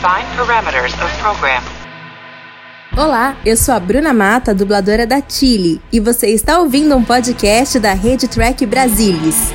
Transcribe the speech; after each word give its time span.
Define 0.00 0.24
parameters 0.34 0.94
of 0.94 1.14
program. 1.18 1.62
Olá, 2.96 3.36
eu 3.44 3.54
sou 3.54 3.74
a 3.74 3.78
Bruna 3.78 4.14
Mata, 4.14 4.54
dubladora 4.54 5.06
da 5.06 5.20
Chile, 5.20 5.78
e 5.92 6.00
você 6.00 6.28
está 6.28 6.58
ouvindo 6.58 6.96
um 6.96 7.04
podcast 7.04 7.78
da 7.78 7.92
Rede 7.92 8.26
Track 8.26 8.64
Brasilis. 8.64 9.52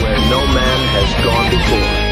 Where 0.00 0.18
no 0.30 0.46
man 0.46 0.80
has 0.94 1.12
gone 1.22 1.50
before. 1.50 2.07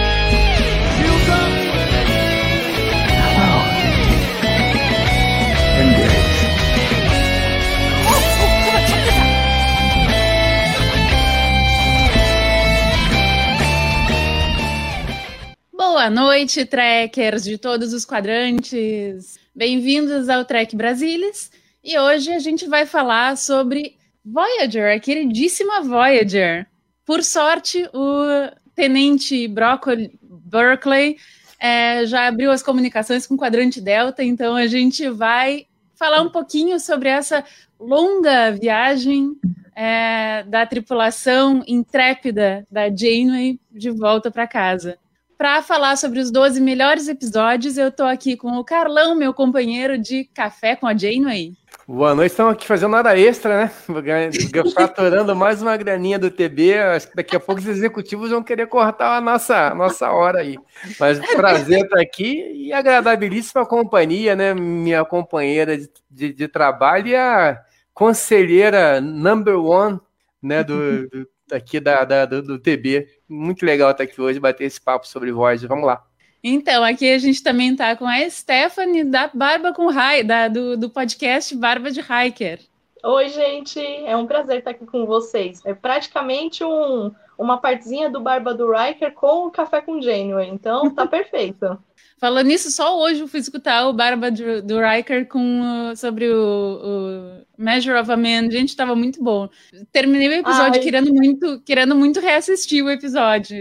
Boa 15.97 16.11
noite, 16.11 16.67
trekkers 16.67 17.43
de 17.43 17.57
todos 17.57 17.95
os 17.95 18.05
quadrantes. 18.05 19.39
Bem-vindos 19.55 20.29
ao 20.29 20.45
Trek 20.45 20.77
Brasilis. 20.77 21.51
E 21.83 21.99
hoje 21.99 22.31
a 22.35 22.39
gente 22.39 22.67
vai 22.67 22.85
falar 22.85 23.35
sobre 23.39 23.97
Voyager, 24.23 24.95
a 24.95 25.01
queridíssima 25.01 25.81
Voyager. 25.81 26.67
Por 27.03 27.25
sorte, 27.25 27.89
o 27.95 28.27
tenente 28.75 29.49
Broccoli, 29.49 30.13
Berkeley 30.21 31.17
é, 31.59 32.05
já 32.05 32.27
abriu 32.27 32.51
as 32.51 32.63
comunicações 32.63 33.27
com 33.27 33.33
o 33.33 33.39
quadrante 33.39 33.81
Delta, 33.81 34.23
então 34.23 34.55
a 34.55 34.67
gente 34.67 35.09
vai 35.09 35.65
falar 35.95 36.21
um 36.21 36.29
pouquinho 36.29 36.79
sobre 36.79 37.09
essa 37.09 37.43
longa 37.81 38.51
viagem 38.51 39.35
é, 39.75 40.43
da 40.43 40.67
tripulação 40.67 41.65
intrépida 41.67 42.67
da 42.71 42.95
Janeway 42.95 43.59
de 43.73 43.91
volta 43.91 44.31
para 44.31 44.47
casa. 44.47 44.99
Para 45.39 45.61
falar 45.61 45.97
sobre 45.97 46.19
os 46.19 46.31
12 46.31 46.63
melhores 46.63 47.09
episódios, 47.09 47.77
eu 47.77 47.89
estou 47.89 48.07
aqui 48.07 48.39
com 48.39 48.53
o 48.53 48.65
Carlão, 48.65 49.15
meu 49.15 49.35
companheiro 49.35 49.99
de 49.99 50.25
café 50.25 50.75
com 50.75 50.87
a 50.87 50.97
Janeway. 50.97 51.53
Boa 51.87 52.15
noite, 52.15 52.31
estamos 52.31 52.55
aqui 52.55 52.67
fazendo 52.67 52.97
hora 52.97 53.19
extra, 53.19 53.65
né? 53.65 53.71
Faturando 54.75 55.37
mais 55.37 55.61
uma 55.61 55.77
graninha 55.77 56.19
do 56.19 56.31
TB. 56.31 56.79
Acho 56.79 57.11
que 57.11 57.17
daqui 57.17 57.37
a 57.37 57.41
pouco 57.41 57.61
os 57.61 57.67
executivos 57.67 58.31
vão 58.31 58.43
querer 58.43 58.67
cortar 58.67 59.19
a 59.19 59.21
nossa, 59.21 59.75
nossa 59.75 60.11
hora 60.11 60.41
aí. 60.41 60.57
Mas 60.99 61.19
prazer 61.35 61.85
estar 61.85 62.01
aqui 62.01 62.53
e 62.55 62.73
agradabilíssima 62.73 63.67
companhia, 63.67 64.35
né? 64.35 64.55
Minha 64.55 65.05
companheira 65.05 65.77
de, 65.77 65.91
de, 66.11 66.33
de 66.33 66.49
trabalho 66.49 67.09
e 67.09 67.15
a 67.15 67.61
conselheira 67.93 69.03
number 69.03 69.61
one, 69.61 70.01
né? 70.43 70.65
Do, 70.65 71.09
do 71.11 71.29
aqui 71.51 71.81
da, 71.81 72.05
da 72.05 72.25
do, 72.25 72.43
do, 72.43 72.59
TB. 72.59 73.09
Muito 73.29 73.65
legal 73.65 73.91
estar 73.91 74.05
aqui 74.05 74.21
hoje, 74.21 74.41
bater 74.41 74.65
esse 74.65 74.81
papo 74.81 75.07
sobre 75.07 75.33
voz. 75.33 75.63
Vamos 75.63 75.87
lá. 75.87 76.05
Então, 76.43 76.85
aqui 76.85 77.11
a 77.11 77.19
gente 77.19 77.43
também 77.43 77.73
está 77.73 77.97
com 77.97 78.07
a 78.07 78.29
Stephanie 78.31 79.05
da 79.05 79.31
Barba 79.33 79.73
com 79.73 79.89
Rai, 79.89 80.23
da, 80.23 80.49
do, 80.49 80.77
do 80.77 80.89
podcast 80.89 81.55
Barba 81.57 81.91
de 81.91 82.01
Hiker. 82.01 82.61
Oi, 83.03 83.29
gente, 83.29 83.81
é 83.81 84.17
um 84.17 84.27
prazer 84.27 84.59
estar 84.59 84.71
aqui 84.71 84.87
com 84.87 85.07
vocês. 85.07 85.61
É 85.65 85.75
praticamente 85.75 86.65
um, 86.65 87.13
uma 87.39 87.59
partezinha 87.59 88.11
do 88.11 88.21
Barba 88.21 88.55
do 88.55 88.71
Riker 88.71 89.13
com 89.13 89.47
o 89.47 89.51
Café 89.51 89.81
com 89.81 90.01
Janeway, 90.01 90.49
então 90.49 90.91
tá 90.91 91.07
perfeito. 91.09 91.79
Falando 92.19 92.47
nisso, 92.47 92.71
só 92.71 92.99
hoje 92.99 93.21
eu 93.21 93.29
fui 93.29 93.41
escutar 93.41 93.87
o 93.87 93.93
Barba 93.93 94.31
do, 94.31 94.63
do 94.63 94.81
Riker 94.81 95.29
com, 95.29 95.93
sobre 95.95 96.27
o, 96.29 96.35
o, 96.35 97.63
Measure 97.63 97.99
of 97.99 98.11
a 98.11 98.17
Man. 98.17 98.51
Gente, 98.51 98.71
estava 98.71 98.97
muito 98.97 99.23
bom. 99.23 99.51
Terminei 99.93 100.29
o 100.29 100.33
episódio 100.33 100.81
querendo 100.81 101.13
muito, 101.13 101.61
querendo 101.61 101.95
muito 101.95 102.19
reassistir 102.19 102.83
o 102.83 102.91
episódio. 102.91 103.59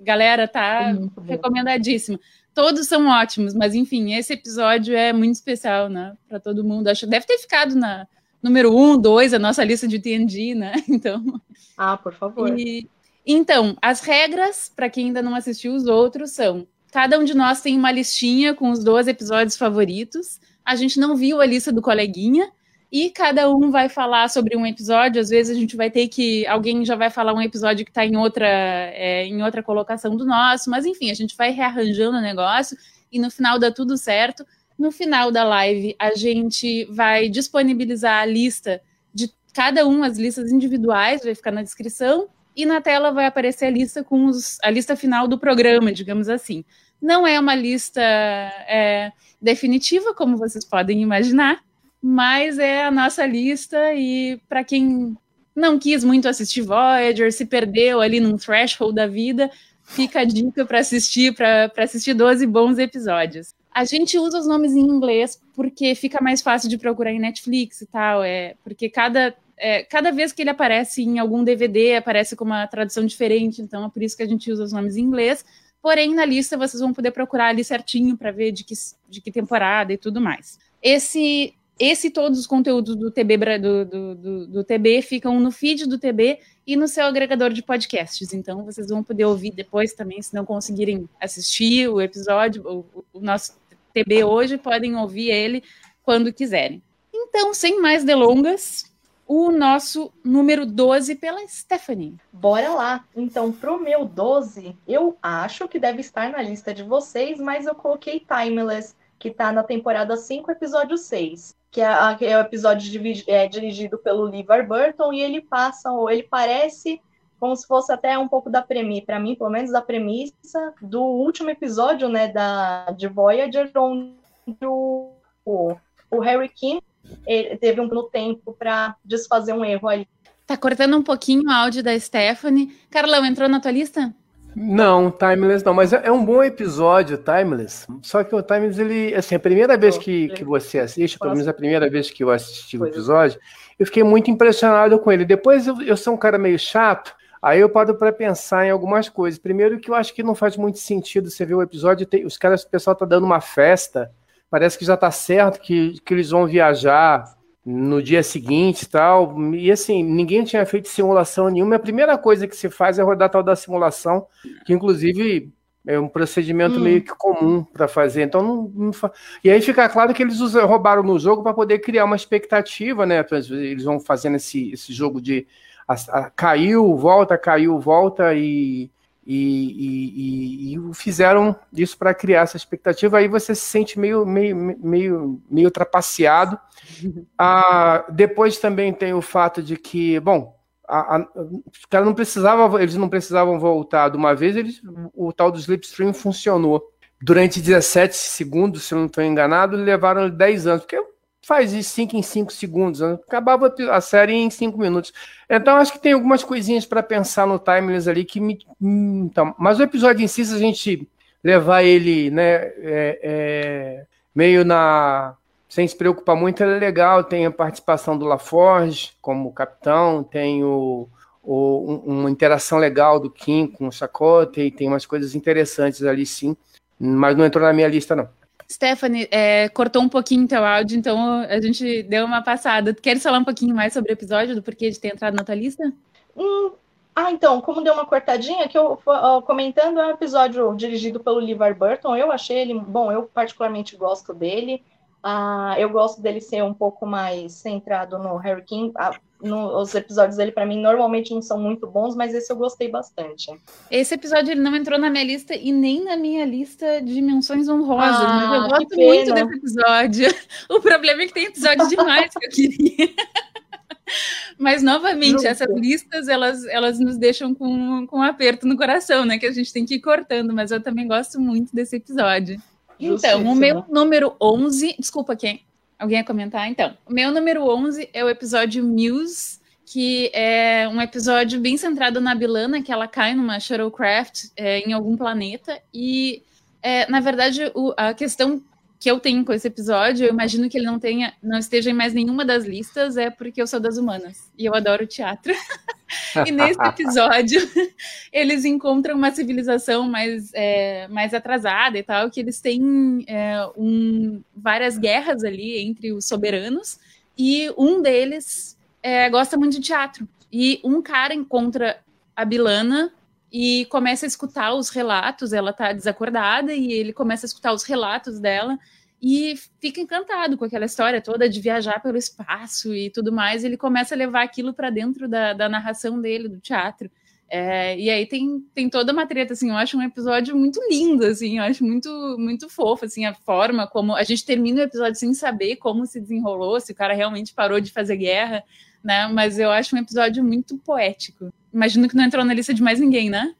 Galera, 0.00 0.48
tá 0.48 0.92
recomendadíssimo. 1.24 2.18
Todos 2.52 2.88
são 2.88 3.06
ótimos, 3.06 3.54
mas 3.54 3.72
enfim, 3.72 4.14
esse 4.14 4.32
episódio 4.32 4.96
é 4.96 5.12
muito 5.12 5.36
especial, 5.36 5.88
né? 5.88 6.14
Para 6.28 6.40
todo 6.40 6.64
mundo. 6.64 6.88
Acho 6.88 7.06
que 7.06 7.10
deve 7.10 7.24
ter 7.24 7.38
ficado 7.38 7.76
na 7.76 8.06
número 8.42 8.76
um, 8.76 8.98
dois, 8.98 9.32
a 9.32 9.38
nossa 9.38 9.62
lista 9.62 9.86
de 9.86 10.00
TNG, 10.00 10.54
né? 10.56 10.72
Então. 10.88 11.40
Ah, 11.78 11.96
por 11.96 12.12
favor. 12.12 12.58
E, 12.58 12.88
então, 13.24 13.76
as 13.80 14.00
regras, 14.00 14.70
para 14.74 14.90
quem 14.90 15.06
ainda 15.06 15.22
não 15.22 15.34
assistiu 15.34 15.72
os 15.72 15.86
outros, 15.86 16.32
são 16.32 16.66
Cada 16.92 17.18
um 17.18 17.24
de 17.24 17.34
nós 17.34 17.62
tem 17.62 17.74
uma 17.74 17.90
listinha 17.90 18.54
com 18.54 18.70
os 18.70 18.84
12 18.84 19.10
episódios 19.10 19.56
favoritos. 19.56 20.38
A 20.62 20.76
gente 20.76 21.00
não 21.00 21.16
viu 21.16 21.40
a 21.40 21.46
lista 21.46 21.72
do 21.72 21.80
coleguinha. 21.80 22.52
E 22.92 23.08
cada 23.08 23.50
um 23.50 23.70
vai 23.70 23.88
falar 23.88 24.28
sobre 24.28 24.54
um 24.54 24.66
episódio. 24.66 25.18
Às 25.18 25.30
vezes 25.30 25.56
a 25.56 25.58
gente 25.58 25.74
vai 25.74 25.90
ter 25.90 26.08
que. 26.08 26.46
Alguém 26.46 26.84
já 26.84 26.94
vai 26.94 27.08
falar 27.08 27.32
um 27.32 27.40
episódio 27.40 27.86
que 27.86 27.90
está 27.90 28.04
em 28.04 28.14
outra, 28.18 28.46
é, 28.46 29.24
em 29.24 29.42
outra 29.42 29.62
colocação 29.62 30.14
do 30.14 30.26
nosso. 30.26 30.68
Mas 30.68 30.84
enfim, 30.84 31.10
a 31.10 31.14
gente 31.14 31.34
vai 31.34 31.50
rearranjando 31.50 32.18
o 32.18 32.20
negócio 32.20 32.76
e 33.10 33.18
no 33.18 33.30
final 33.30 33.58
dá 33.58 33.72
tudo 33.72 33.96
certo. 33.96 34.44
No 34.78 34.92
final 34.92 35.32
da 35.32 35.44
live, 35.44 35.96
a 35.98 36.14
gente 36.14 36.84
vai 36.90 37.30
disponibilizar 37.30 38.20
a 38.20 38.26
lista 38.26 38.82
de 39.14 39.32
cada 39.54 39.86
um, 39.86 40.04
as 40.04 40.18
listas 40.18 40.52
individuais, 40.52 41.24
vai 41.24 41.34
ficar 41.34 41.52
na 41.52 41.62
descrição 41.62 42.28
e 42.54 42.66
na 42.66 42.80
tela 42.82 43.10
vai 43.10 43.26
aparecer 43.26 43.66
a 43.66 43.70
lista 43.70 44.04
com 44.04 44.26
os, 44.26 44.58
a 44.62 44.70
lista 44.70 44.94
final 44.94 45.26
do 45.26 45.38
programa, 45.38 45.90
digamos 45.92 46.28
assim. 46.28 46.64
Não 47.02 47.26
é 47.26 47.38
uma 47.40 47.56
lista 47.56 48.00
é, 48.00 49.10
definitiva, 49.40 50.14
como 50.14 50.36
vocês 50.36 50.64
podem 50.64 51.02
imaginar, 51.02 51.60
mas 52.00 52.58
é 52.60 52.84
a 52.84 52.90
nossa 52.92 53.26
lista 53.26 53.92
e 53.94 54.40
para 54.48 54.62
quem 54.62 55.16
não 55.54 55.78
quis 55.78 56.04
muito 56.04 56.28
assistir 56.28 56.62
Voyager, 56.62 57.32
se 57.32 57.44
perdeu 57.44 58.00
ali 58.00 58.20
num 58.20 58.36
threshold 58.36 58.94
da 58.94 59.06
vida, 59.06 59.50
fica 59.82 60.20
a 60.20 60.24
dica 60.24 60.64
para 60.64 60.78
assistir, 60.78 61.34
para 61.34 61.70
assistir 61.78 62.14
12 62.14 62.46
bons 62.46 62.78
episódios. 62.78 63.52
A 63.74 63.84
gente 63.84 64.18
usa 64.18 64.38
os 64.38 64.46
nomes 64.46 64.72
em 64.72 64.80
inglês 64.80 65.40
porque 65.54 65.94
fica 65.94 66.22
mais 66.22 66.40
fácil 66.40 66.68
de 66.68 66.78
procurar 66.78 67.10
em 67.10 67.18
Netflix 67.18 67.80
e 67.80 67.86
tal, 67.86 68.22
é 68.22 68.54
porque 68.62 68.88
cada 68.88 69.34
é, 69.56 69.84
cada 69.84 70.10
vez 70.10 70.32
que 70.32 70.42
ele 70.42 70.50
aparece 70.50 71.02
em 71.02 71.20
algum 71.20 71.44
DVD, 71.44 71.94
aparece 71.94 72.34
com 72.34 72.44
uma 72.44 72.66
tradução 72.66 73.06
diferente, 73.06 73.62
então 73.62 73.84
é 73.84 73.88
por 73.88 74.02
isso 74.02 74.16
que 74.16 74.22
a 74.22 74.26
gente 74.26 74.50
usa 74.50 74.64
os 74.64 74.72
nomes 74.72 74.96
em 74.96 75.02
inglês. 75.02 75.44
Porém, 75.82 76.14
na 76.14 76.24
lista 76.24 76.56
vocês 76.56 76.80
vão 76.80 76.92
poder 76.92 77.10
procurar 77.10 77.48
ali 77.48 77.64
certinho 77.64 78.16
para 78.16 78.30
ver 78.30 78.52
de 78.52 78.62
que, 78.62 78.74
de 79.08 79.20
que 79.20 79.32
temporada 79.32 79.92
e 79.92 79.98
tudo 79.98 80.20
mais. 80.20 80.58
Esse 80.80 81.54
esse 81.78 82.10
todos 82.10 82.38
os 82.38 82.46
conteúdos 82.46 82.94
do 82.94 83.10
TB 83.10 83.58
do, 83.58 83.84
do, 83.84 84.14
do, 84.14 84.46
do, 84.46 84.64
TB 84.64 85.02
ficam 85.02 85.40
no 85.40 85.50
feed 85.50 85.86
do 85.86 85.98
TB 85.98 86.38
e 86.64 86.76
no 86.76 86.86
seu 86.86 87.06
agregador 87.06 87.52
de 87.52 87.62
podcasts. 87.62 88.32
Então 88.32 88.64
vocês 88.64 88.88
vão 88.88 89.02
poder 89.02 89.24
ouvir 89.24 89.50
depois 89.50 89.92
também, 89.92 90.22
se 90.22 90.32
não 90.32 90.44
conseguirem 90.44 91.08
assistir 91.20 91.88
o 91.88 92.00
episódio, 92.00 92.62
o, 92.64 93.04
o 93.12 93.20
nosso 93.20 93.58
TB 93.92 94.22
hoje, 94.22 94.58
podem 94.58 94.94
ouvir 94.94 95.30
ele 95.30 95.64
quando 96.04 96.32
quiserem. 96.32 96.82
Então, 97.12 97.52
sem 97.52 97.80
mais 97.80 98.04
delongas, 98.04 98.91
o 99.34 99.50
nosso 99.50 100.12
número 100.22 100.66
12 100.66 101.14
pela 101.14 101.40
Stephanie. 101.48 102.18
Bora 102.30 102.68
lá. 102.74 103.04
Então, 103.16 103.50
pro 103.50 103.80
meu 103.80 104.04
12, 104.04 104.76
eu 104.86 105.16
acho 105.22 105.66
que 105.68 105.78
deve 105.78 106.02
estar 106.02 106.28
na 106.30 106.42
lista 106.42 106.74
de 106.74 106.82
vocês, 106.82 107.40
mas 107.40 107.64
eu 107.64 107.74
coloquei 107.74 108.20
Timeless, 108.20 108.94
que 109.18 109.30
tá 109.30 109.50
na 109.50 109.62
temporada 109.62 110.18
5, 110.18 110.50
episódio 110.50 110.98
6. 110.98 111.56
Que 111.70 111.80
é, 111.80 111.86
é 112.20 112.36
o 112.36 112.42
episódio 112.42 113.02
é, 113.26 113.48
dirigido 113.48 113.96
pelo 113.96 114.24
Levar 114.24 114.66
Burton, 114.66 115.14
e 115.14 115.22
ele 115.22 115.40
passa, 115.40 115.90
ou 115.90 116.10
ele 116.10 116.24
parece 116.24 117.00
como 117.40 117.56
se 117.56 117.66
fosse 117.66 117.90
até 117.90 118.18
um 118.18 118.28
pouco 118.28 118.50
da 118.50 118.60
premissa, 118.60 119.06
para 119.06 119.18
mim, 119.18 119.34
pelo 119.34 119.48
menos, 119.48 119.72
da 119.72 119.80
premissa 119.80 120.74
do 120.82 121.02
último 121.02 121.48
episódio, 121.48 122.06
né, 122.06 122.28
da, 122.28 122.90
de 122.90 123.08
Voyager, 123.08 123.70
onde 123.74 124.14
o, 124.62 125.10
o 125.46 126.20
Harry 126.20 126.50
Kim 126.50 126.82
ele 127.26 127.56
teve 127.56 127.80
um 127.80 127.86
no 127.86 128.04
tempo 128.04 128.54
para 128.58 128.96
desfazer 129.04 129.52
um 129.52 129.64
erro 129.64 129.88
ali. 129.88 130.08
Tá 130.46 130.56
cortando 130.56 130.96
um 130.96 131.02
pouquinho 131.02 131.44
o 131.44 131.50
áudio 131.50 131.82
da 131.82 131.98
Stephanie. 131.98 132.76
Carlão, 132.90 133.24
entrou 133.24 133.48
na 133.48 133.60
tua 133.60 133.70
lista? 133.70 134.14
Não, 134.54 135.10
Timeless 135.10 135.64
não, 135.64 135.72
mas 135.72 135.92
é, 135.92 136.02
é 136.04 136.12
um 136.12 136.24
bom 136.24 136.42
episódio, 136.42 137.16
Timeless. 137.16 137.86
Só 138.02 138.22
que 138.22 138.34
o 138.34 138.42
Timeless, 138.42 138.78
ele, 138.78 139.14
assim, 139.14 139.34
a 139.34 139.40
primeira 139.40 139.76
vez 139.76 139.96
que, 139.96 140.28
que 140.28 140.44
você 140.44 140.78
assiste, 140.78 141.18
pelo 141.18 141.32
menos 141.32 141.48
a 141.48 141.54
primeira 141.54 141.88
vez 141.88 142.10
que 142.10 142.22
eu 142.22 142.30
assisti 142.30 142.76
o 142.76 142.86
episódio, 142.86 143.40
eu 143.78 143.86
fiquei 143.86 144.02
muito 144.02 144.30
impressionado 144.30 144.98
com 144.98 145.10
ele. 145.10 145.24
Depois 145.24 145.66
eu, 145.66 145.80
eu 145.80 145.96
sou 145.96 146.14
um 146.14 146.18
cara 146.18 146.36
meio 146.36 146.58
chato, 146.58 147.14
aí 147.40 147.60
eu 147.60 147.68
paro 147.70 147.94
para 147.94 148.12
pensar 148.12 148.66
em 148.66 148.70
algumas 148.70 149.08
coisas. 149.08 149.38
Primeiro 149.38 149.80
que 149.80 149.90
eu 149.90 149.94
acho 149.94 150.12
que 150.12 150.22
não 150.22 150.34
faz 150.34 150.56
muito 150.56 150.78
sentido 150.78 151.30
você 151.30 151.46
ver 151.46 151.54
o 151.54 151.62
episódio, 151.62 152.06
tem, 152.06 152.26
os 152.26 152.36
caras, 152.36 152.62
o 152.62 152.68
pessoal 152.68 152.94
tá 152.94 153.06
dando 153.06 153.24
uma 153.24 153.40
festa, 153.40 154.10
parece 154.52 154.78
que 154.78 154.84
já 154.84 154.94
está 154.94 155.10
certo 155.10 155.58
que, 155.58 155.98
que 156.04 156.12
eles 156.12 156.28
vão 156.28 156.46
viajar 156.46 157.24
no 157.64 158.02
dia 158.02 158.22
seguinte 158.22 158.82
e 158.82 158.88
tal. 158.88 159.40
E 159.54 159.72
assim, 159.72 160.04
ninguém 160.04 160.44
tinha 160.44 160.66
feito 160.66 160.88
simulação 160.88 161.48
nenhuma. 161.48 161.76
A 161.76 161.78
primeira 161.78 162.18
coisa 162.18 162.46
que 162.46 162.54
se 162.54 162.68
faz 162.68 162.98
é 162.98 163.02
rodar 163.02 163.30
tal 163.30 163.42
da 163.42 163.56
simulação, 163.56 164.26
que 164.66 164.74
inclusive 164.74 165.50
É 165.84 165.98
um 165.98 166.08
procedimento 166.08 166.78
hum. 166.78 166.82
meio 166.82 167.02
que 167.02 167.12
comum 167.16 167.64
para 167.64 167.88
fazer. 167.88 168.22
Então, 168.22 168.42
não, 168.42 168.72
não 168.72 168.92
fa... 168.92 169.10
E 169.42 169.50
aí 169.50 169.60
fica 169.60 169.88
claro 169.88 170.14
que 170.14 170.22
eles 170.22 170.38
usam, 170.40 170.64
roubaram 170.66 171.02
no 171.02 171.18
jogo 171.18 171.42
para 171.42 171.52
poder 171.54 171.80
criar 171.80 172.04
uma 172.04 172.14
expectativa, 172.14 173.04
né? 173.04 173.24
Eles 173.50 173.82
vão 173.84 173.98
fazendo 173.98 174.36
esse, 174.36 174.70
esse 174.72 174.92
jogo 174.92 175.20
de 175.20 175.46
a, 175.88 175.94
a, 175.94 176.30
caiu, 176.30 176.96
volta, 176.96 177.36
caiu, 177.36 177.80
volta 177.80 178.32
e, 178.34 178.90
e, 179.24 180.74
e, 180.74 180.76
e 180.76 180.94
fizeram 180.94 181.54
isso 181.72 181.96
para 181.96 182.14
criar 182.14 182.42
essa 182.42 182.56
expectativa. 182.56 183.18
Aí 183.18 183.28
você 183.28 183.54
se 183.54 183.62
sente 183.62 183.98
meio, 183.98 184.26
meio, 184.26 184.56
meio, 184.56 185.42
meio 185.50 185.70
trapaceado. 185.70 186.58
ah, 187.38 188.04
depois 188.10 188.58
também 188.58 188.92
tem 188.92 189.14
o 189.14 189.22
fato 189.22 189.62
de 189.62 189.76
que, 189.76 190.18
bom, 190.20 190.58
a, 190.88 191.16
a, 191.16 191.26
os 191.72 191.84
caras 191.88 192.06
não 192.06 192.14
precisavam, 192.14 192.78
eles 192.80 192.96
não 192.96 193.08
precisavam 193.08 193.58
voltar 193.58 194.08
de 194.08 194.16
uma 194.16 194.34
vez, 194.34 194.56
eles, 194.56 194.82
o 195.14 195.32
tal 195.32 195.50
do 195.50 195.58
slipstream 195.58 196.12
funcionou. 196.12 196.82
Durante 197.20 197.60
17 197.60 198.16
segundos, 198.16 198.82
se 198.82 198.94
eu 198.94 198.98
não 198.98 199.06
estou 199.06 199.22
enganado, 199.22 199.76
levaram 199.76 200.28
10 200.28 200.66
anos, 200.66 200.82
porque 200.82 201.11
faz 201.44 201.72
isso 201.72 201.90
5 201.90 202.16
em 202.16 202.22
5 202.22 202.52
segundos, 202.52 203.00
né? 203.00 203.18
acabava 203.26 203.72
a 203.90 204.00
série 204.00 204.34
em 204.34 204.48
5 204.48 204.78
minutos. 204.78 205.12
Então, 205.50 205.76
acho 205.76 205.92
que 205.92 205.98
tem 205.98 206.12
algumas 206.12 206.44
coisinhas 206.44 206.86
para 206.86 207.02
pensar 207.02 207.46
no 207.46 207.58
timeless 207.58 208.08
ali 208.08 208.24
que 208.24 208.40
me. 208.40 208.58
Então, 208.80 209.54
mas 209.58 209.78
o 209.78 209.82
episódio 209.82 210.24
em 210.24 210.28
si, 210.28 210.44
se 210.44 210.54
a 210.54 210.58
gente 210.58 211.08
levar 211.42 211.82
ele 211.82 212.30
né, 212.30 212.54
é, 212.54 213.20
é, 213.22 214.06
meio 214.34 214.64
na 214.64 215.34
sem 215.68 215.88
se 215.88 215.96
preocupar 215.96 216.36
muito, 216.36 216.62
ele 216.62 216.74
é 216.74 216.78
legal. 216.78 217.24
Tem 217.24 217.46
a 217.46 217.50
participação 217.50 218.16
do 218.16 218.26
LaForge 218.26 219.12
como 219.22 219.52
capitão, 219.52 220.22
tem 220.22 220.62
o, 220.62 221.08
o, 221.42 222.02
uma 222.04 222.30
interação 222.30 222.78
legal 222.78 223.18
do 223.18 223.30
Kim 223.30 223.66
com 223.66 223.88
o 223.88 223.92
Chakotay, 223.92 224.70
tem 224.70 224.86
umas 224.86 225.06
coisas 225.06 225.34
interessantes 225.34 226.02
ali 226.04 226.26
sim, 226.26 226.54
mas 227.00 227.34
não 227.36 227.46
entrou 227.46 227.64
na 227.64 227.72
minha 227.72 227.88
lista, 227.88 228.14
não. 228.14 228.28
Stephanie, 228.72 229.28
é, 229.30 229.68
cortou 229.68 230.02
um 230.02 230.08
pouquinho 230.08 230.48
teu 230.48 230.64
áudio, 230.64 230.98
então 230.98 231.40
a 231.42 231.60
gente 231.60 232.02
deu 232.04 232.24
uma 232.24 232.42
passada. 232.42 232.94
Queres 232.94 233.22
falar 233.22 233.38
um 233.38 233.44
pouquinho 233.44 233.74
mais 233.74 233.92
sobre 233.92 234.12
o 234.12 234.14
episódio, 234.14 234.54
do 234.54 234.62
porquê 234.62 234.90
de 234.90 234.98
ter 234.98 235.12
entrado 235.12 235.34
na 235.34 235.44
tua 235.44 235.54
lista? 235.54 235.92
Hum, 236.36 236.72
ah, 237.14 237.30
então, 237.30 237.60
como 237.60 237.82
deu 237.82 237.92
uma 237.92 238.06
cortadinha, 238.06 238.68
que 238.68 238.78
eu 238.78 238.94
uh, 239.06 239.42
comentando, 239.42 240.00
é 240.00 240.06
um 240.06 240.10
episódio 240.10 240.74
dirigido 240.74 241.20
pelo 241.20 241.38
LeVar 241.38 241.76
Burton, 241.76 242.16
eu 242.16 242.32
achei 242.32 242.58
ele, 242.58 242.74
bom, 242.78 243.12
eu 243.12 243.24
particularmente 243.24 243.96
gosto 243.96 244.32
dele, 244.32 244.82
Uh, 245.24 245.78
eu 245.78 245.88
gosto 245.88 246.20
dele 246.20 246.40
ser 246.40 246.64
um 246.64 246.74
pouco 246.74 247.06
mais 247.06 247.52
centrado 247.52 248.18
no 248.18 248.36
Harry 248.36 248.64
King. 248.64 248.90
Uh, 248.90 249.16
no, 249.42 249.80
os 249.80 249.94
episódios 249.94 250.36
dele, 250.36 250.52
para 250.52 250.64
mim, 250.64 250.80
normalmente 250.80 251.34
não 251.34 251.42
são 251.42 251.58
muito 251.58 251.86
bons, 251.86 252.14
mas 252.14 252.32
esse 252.34 252.52
eu 252.52 252.56
gostei 252.56 252.88
bastante. 252.88 253.50
Esse 253.90 254.14
episódio 254.14 254.52
ele 254.52 254.60
não 254.60 254.74
entrou 254.76 254.98
na 254.98 255.10
minha 255.10 255.24
lista 255.24 255.54
e 255.54 255.72
nem 255.72 256.04
na 256.04 256.16
minha 256.16 256.44
lista 256.44 257.00
de 257.02 257.20
menções 257.20 257.68
honrosas. 257.68 258.20
Ah, 258.20 258.46
mas 258.46 258.62
eu 258.62 258.68
gosto 258.68 258.96
muito 258.96 259.34
desse 259.34 259.54
episódio. 259.56 260.28
O 260.68 260.80
problema 260.80 261.22
é 261.22 261.26
que 261.26 261.34
tem 261.34 261.44
episódio 261.44 261.88
demais 261.88 262.32
que 262.32 262.46
eu 262.46 262.50
queria. 262.50 263.10
Mas, 264.58 264.82
novamente, 264.82 265.32
Justo. 265.32 265.48
essas 265.48 265.74
listas, 265.74 266.28
elas, 266.28 266.64
elas 266.66 266.98
nos 266.98 267.16
deixam 267.16 267.54
com, 267.54 268.06
com 268.06 268.18
um 268.18 268.22
aperto 268.22 268.66
no 268.66 268.76
coração, 268.76 269.24
né? 269.24 269.38
Que 269.38 269.46
a 269.46 269.52
gente 269.52 269.72
tem 269.72 269.86
que 269.86 269.94
ir 269.94 270.00
cortando, 270.00 270.52
mas 270.52 270.70
eu 270.70 270.82
também 270.82 271.06
gosto 271.06 271.40
muito 271.40 271.74
desse 271.74 271.96
episódio. 271.96 272.60
Então, 272.98 273.42
o 273.44 273.54
meu 273.54 273.84
número 273.88 274.36
11. 274.40 274.96
Desculpa, 274.98 275.34
quem? 275.34 275.64
Alguém 276.02 276.18
ia 276.18 276.24
comentar? 276.24 276.68
Então, 276.68 276.98
o 277.06 277.12
meu 277.12 277.30
número 277.30 277.64
11 277.64 278.10
é 278.12 278.24
o 278.24 278.28
episódio 278.28 278.84
Muse, 278.84 279.60
que 279.86 280.32
é 280.34 280.88
um 280.88 281.00
episódio 281.00 281.60
bem 281.60 281.76
centrado 281.76 282.20
na 282.20 282.34
Bilana, 282.34 282.82
que 282.82 282.90
ela 282.90 283.06
cai 283.06 283.36
numa 283.36 283.60
shuttlecraft 283.60 284.46
é, 284.56 284.80
em 284.80 284.92
algum 284.92 285.16
planeta. 285.16 285.80
E, 285.94 286.42
é, 286.82 287.08
na 287.08 287.20
verdade, 287.20 287.70
o, 287.72 287.94
a 287.96 288.12
questão 288.12 288.60
que 289.02 289.10
eu 289.10 289.18
tenho 289.18 289.44
com 289.44 289.52
esse 289.52 289.66
episódio, 289.66 290.26
eu 290.26 290.30
imagino 290.30 290.70
que 290.70 290.78
ele 290.78 290.86
não 290.86 290.96
tenha, 290.96 291.34
não 291.42 291.58
esteja 291.58 291.90
em 291.90 291.92
mais 291.92 292.14
nenhuma 292.14 292.44
das 292.44 292.64
listas, 292.64 293.16
é 293.16 293.30
porque 293.30 293.60
eu 293.60 293.66
sou 293.66 293.80
das 293.80 293.98
humanas 293.98 294.48
e 294.56 294.64
eu 294.64 294.72
adoro 294.76 295.08
teatro. 295.08 295.52
e 296.46 296.52
nesse 296.52 296.80
episódio 296.80 297.60
eles 298.32 298.64
encontram 298.64 299.16
uma 299.16 299.32
civilização 299.32 300.08
mais, 300.08 300.52
é, 300.54 301.08
mais 301.08 301.34
atrasada 301.34 301.98
e 301.98 302.02
tal, 302.04 302.30
que 302.30 302.38
eles 302.38 302.60
têm 302.60 303.24
é, 303.26 303.68
um, 303.76 304.40
várias 304.54 304.96
guerras 304.96 305.42
ali 305.42 305.78
entre 305.78 306.12
os 306.12 306.24
soberanos 306.24 307.00
e 307.36 307.74
um 307.76 308.00
deles 308.00 308.78
é, 309.02 309.28
gosta 309.28 309.56
muito 309.56 309.72
de 309.72 309.80
teatro. 309.80 310.28
E 310.52 310.80
um 310.84 311.02
cara 311.02 311.34
encontra 311.34 311.98
a 312.36 312.44
Bilana 312.44 313.12
e 313.52 313.84
começa 313.86 314.24
a 314.24 314.28
escutar 314.28 314.72
os 314.72 314.88
relatos. 314.88 315.52
Ela 315.52 315.72
tá 315.72 315.92
desacordada 315.92 316.72
e 316.72 316.90
ele 316.90 317.12
começa 317.12 317.44
a 317.44 317.48
escutar 317.48 317.72
os 317.74 317.84
relatos 317.84 318.40
dela 318.40 318.78
e 319.20 319.54
fica 319.78 320.00
encantado 320.00 320.56
com 320.56 320.64
aquela 320.64 320.86
história 320.86 321.20
toda 321.20 321.48
de 321.48 321.60
viajar 321.60 322.00
pelo 322.00 322.16
espaço 322.16 322.94
e 322.94 323.10
tudo 323.10 323.30
mais. 323.30 323.62
Ele 323.62 323.76
começa 323.76 324.14
a 324.14 324.18
levar 324.18 324.42
aquilo 324.42 324.72
para 324.72 324.90
dentro 324.90 325.28
da, 325.28 325.52
da, 325.52 325.68
narração 325.68 326.20
dele, 326.20 326.48
do 326.48 326.58
teatro. 326.58 327.10
É, 327.48 327.96
e 327.98 328.08
aí 328.08 328.26
tem, 328.26 328.60
tem 328.74 328.88
toda 328.88 329.12
uma 329.12 329.26
treta, 329.26 329.52
assim, 329.52 329.68
eu 329.68 329.76
acho 329.76 329.98
um 329.98 330.02
episódio 330.02 330.56
muito 330.56 330.80
lindo, 330.88 331.26
assim, 331.26 331.58
eu 331.58 331.64
acho 331.64 331.84
muito, 331.84 332.08
muito 332.38 332.66
fofo, 332.66 333.04
assim, 333.04 333.26
a 333.26 333.34
forma 333.34 333.86
como 333.86 334.16
a 334.16 334.22
gente 334.24 334.46
termina 334.46 334.80
o 334.80 334.84
episódio 334.84 335.16
sem 335.16 335.34
saber 335.34 335.76
como 335.76 336.06
se 336.06 336.18
desenrolou, 336.18 336.80
se 336.80 336.92
o 336.92 336.94
cara 336.94 337.12
realmente 337.12 337.52
parou 337.52 337.78
de 337.78 337.92
fazer 337.92 338.16
guerra, 338.16 338.64
né, 339.04 339.28
mas 339.28 339.58
eu 339.58 339.70
acho 339.70 339.94
um 339.94 339.98
episódio 339.98 340.42
muito 340.42 340.78
poético. 340.78 341.52
Imagino 341.72 342.08
que 342.08 342.16
não 342.16 342.24
entrou 342.24 342.44
na 342.44 342.54
lista 342.54 342.74
de 342.74 342.82
mais 342.82 343.00
ninguém, 343.00 343.30
né? 343.30 343.54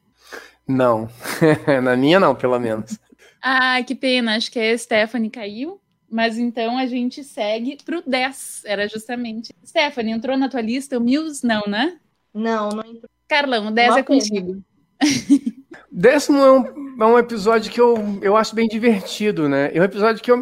Não, 0.66 1.08
na 1.82 1.96
minha 1.96 2.20
não, 2.20 2.34
pelo 2.34 2.58
menos. 2.58 2.98
Ah, 3.40 3.82
que 3.82 3.94
pena, 3.94 4.36
acho 4.36 4.50
que 4.50 4.58
a 4.58 4.78
Stephanie 4.78 5.30
caiu. 5.30 5.80
Mas 6.08 6.36
então 6.36 6.76
a 6.76 6.84
gente 6.84 7.24
segue 7.24 7.78
pro 7.82 8.02
10, 8.06 8.64
era 8.66 8.86
justamente. 8.86 9.54
Stephanie, 9.64 10.12
entrou 10.12 10.36
na 10.36 10.46
tua 10.46 10.60
lista 10.60 10.98
o 10.98 11.00
Muse? 11.00 11.46
Não, 11.46 11.62
né? 11.66 11.98
Não, 12.34 12.68
não 12.68 12.84
entrou. 12.84 13.08
Carlão, 13.26 13.68
o 13.68 13.70
10 13.70 13.96
é 13.96 14.02
contigo. 14.02 14.62
Décimo 15.90 16.38
é 16.38 16.52
um, 16.52 17.02
é 17.02 17.06
um 17.06 17.18
episódio 17.18 17.70
que 17.70 17.80
eu, 17.80 17.96
eu 18.22 18.36
acho 18.36 18.54
bem 18.54 18.68
divertido, 18.68 19.48
né? 19.48 19.70
É 19.74 19.80
um 19.80 19.84
episódio 19.84 20.22
que 20.22 20.30
eu, 20.30 20.38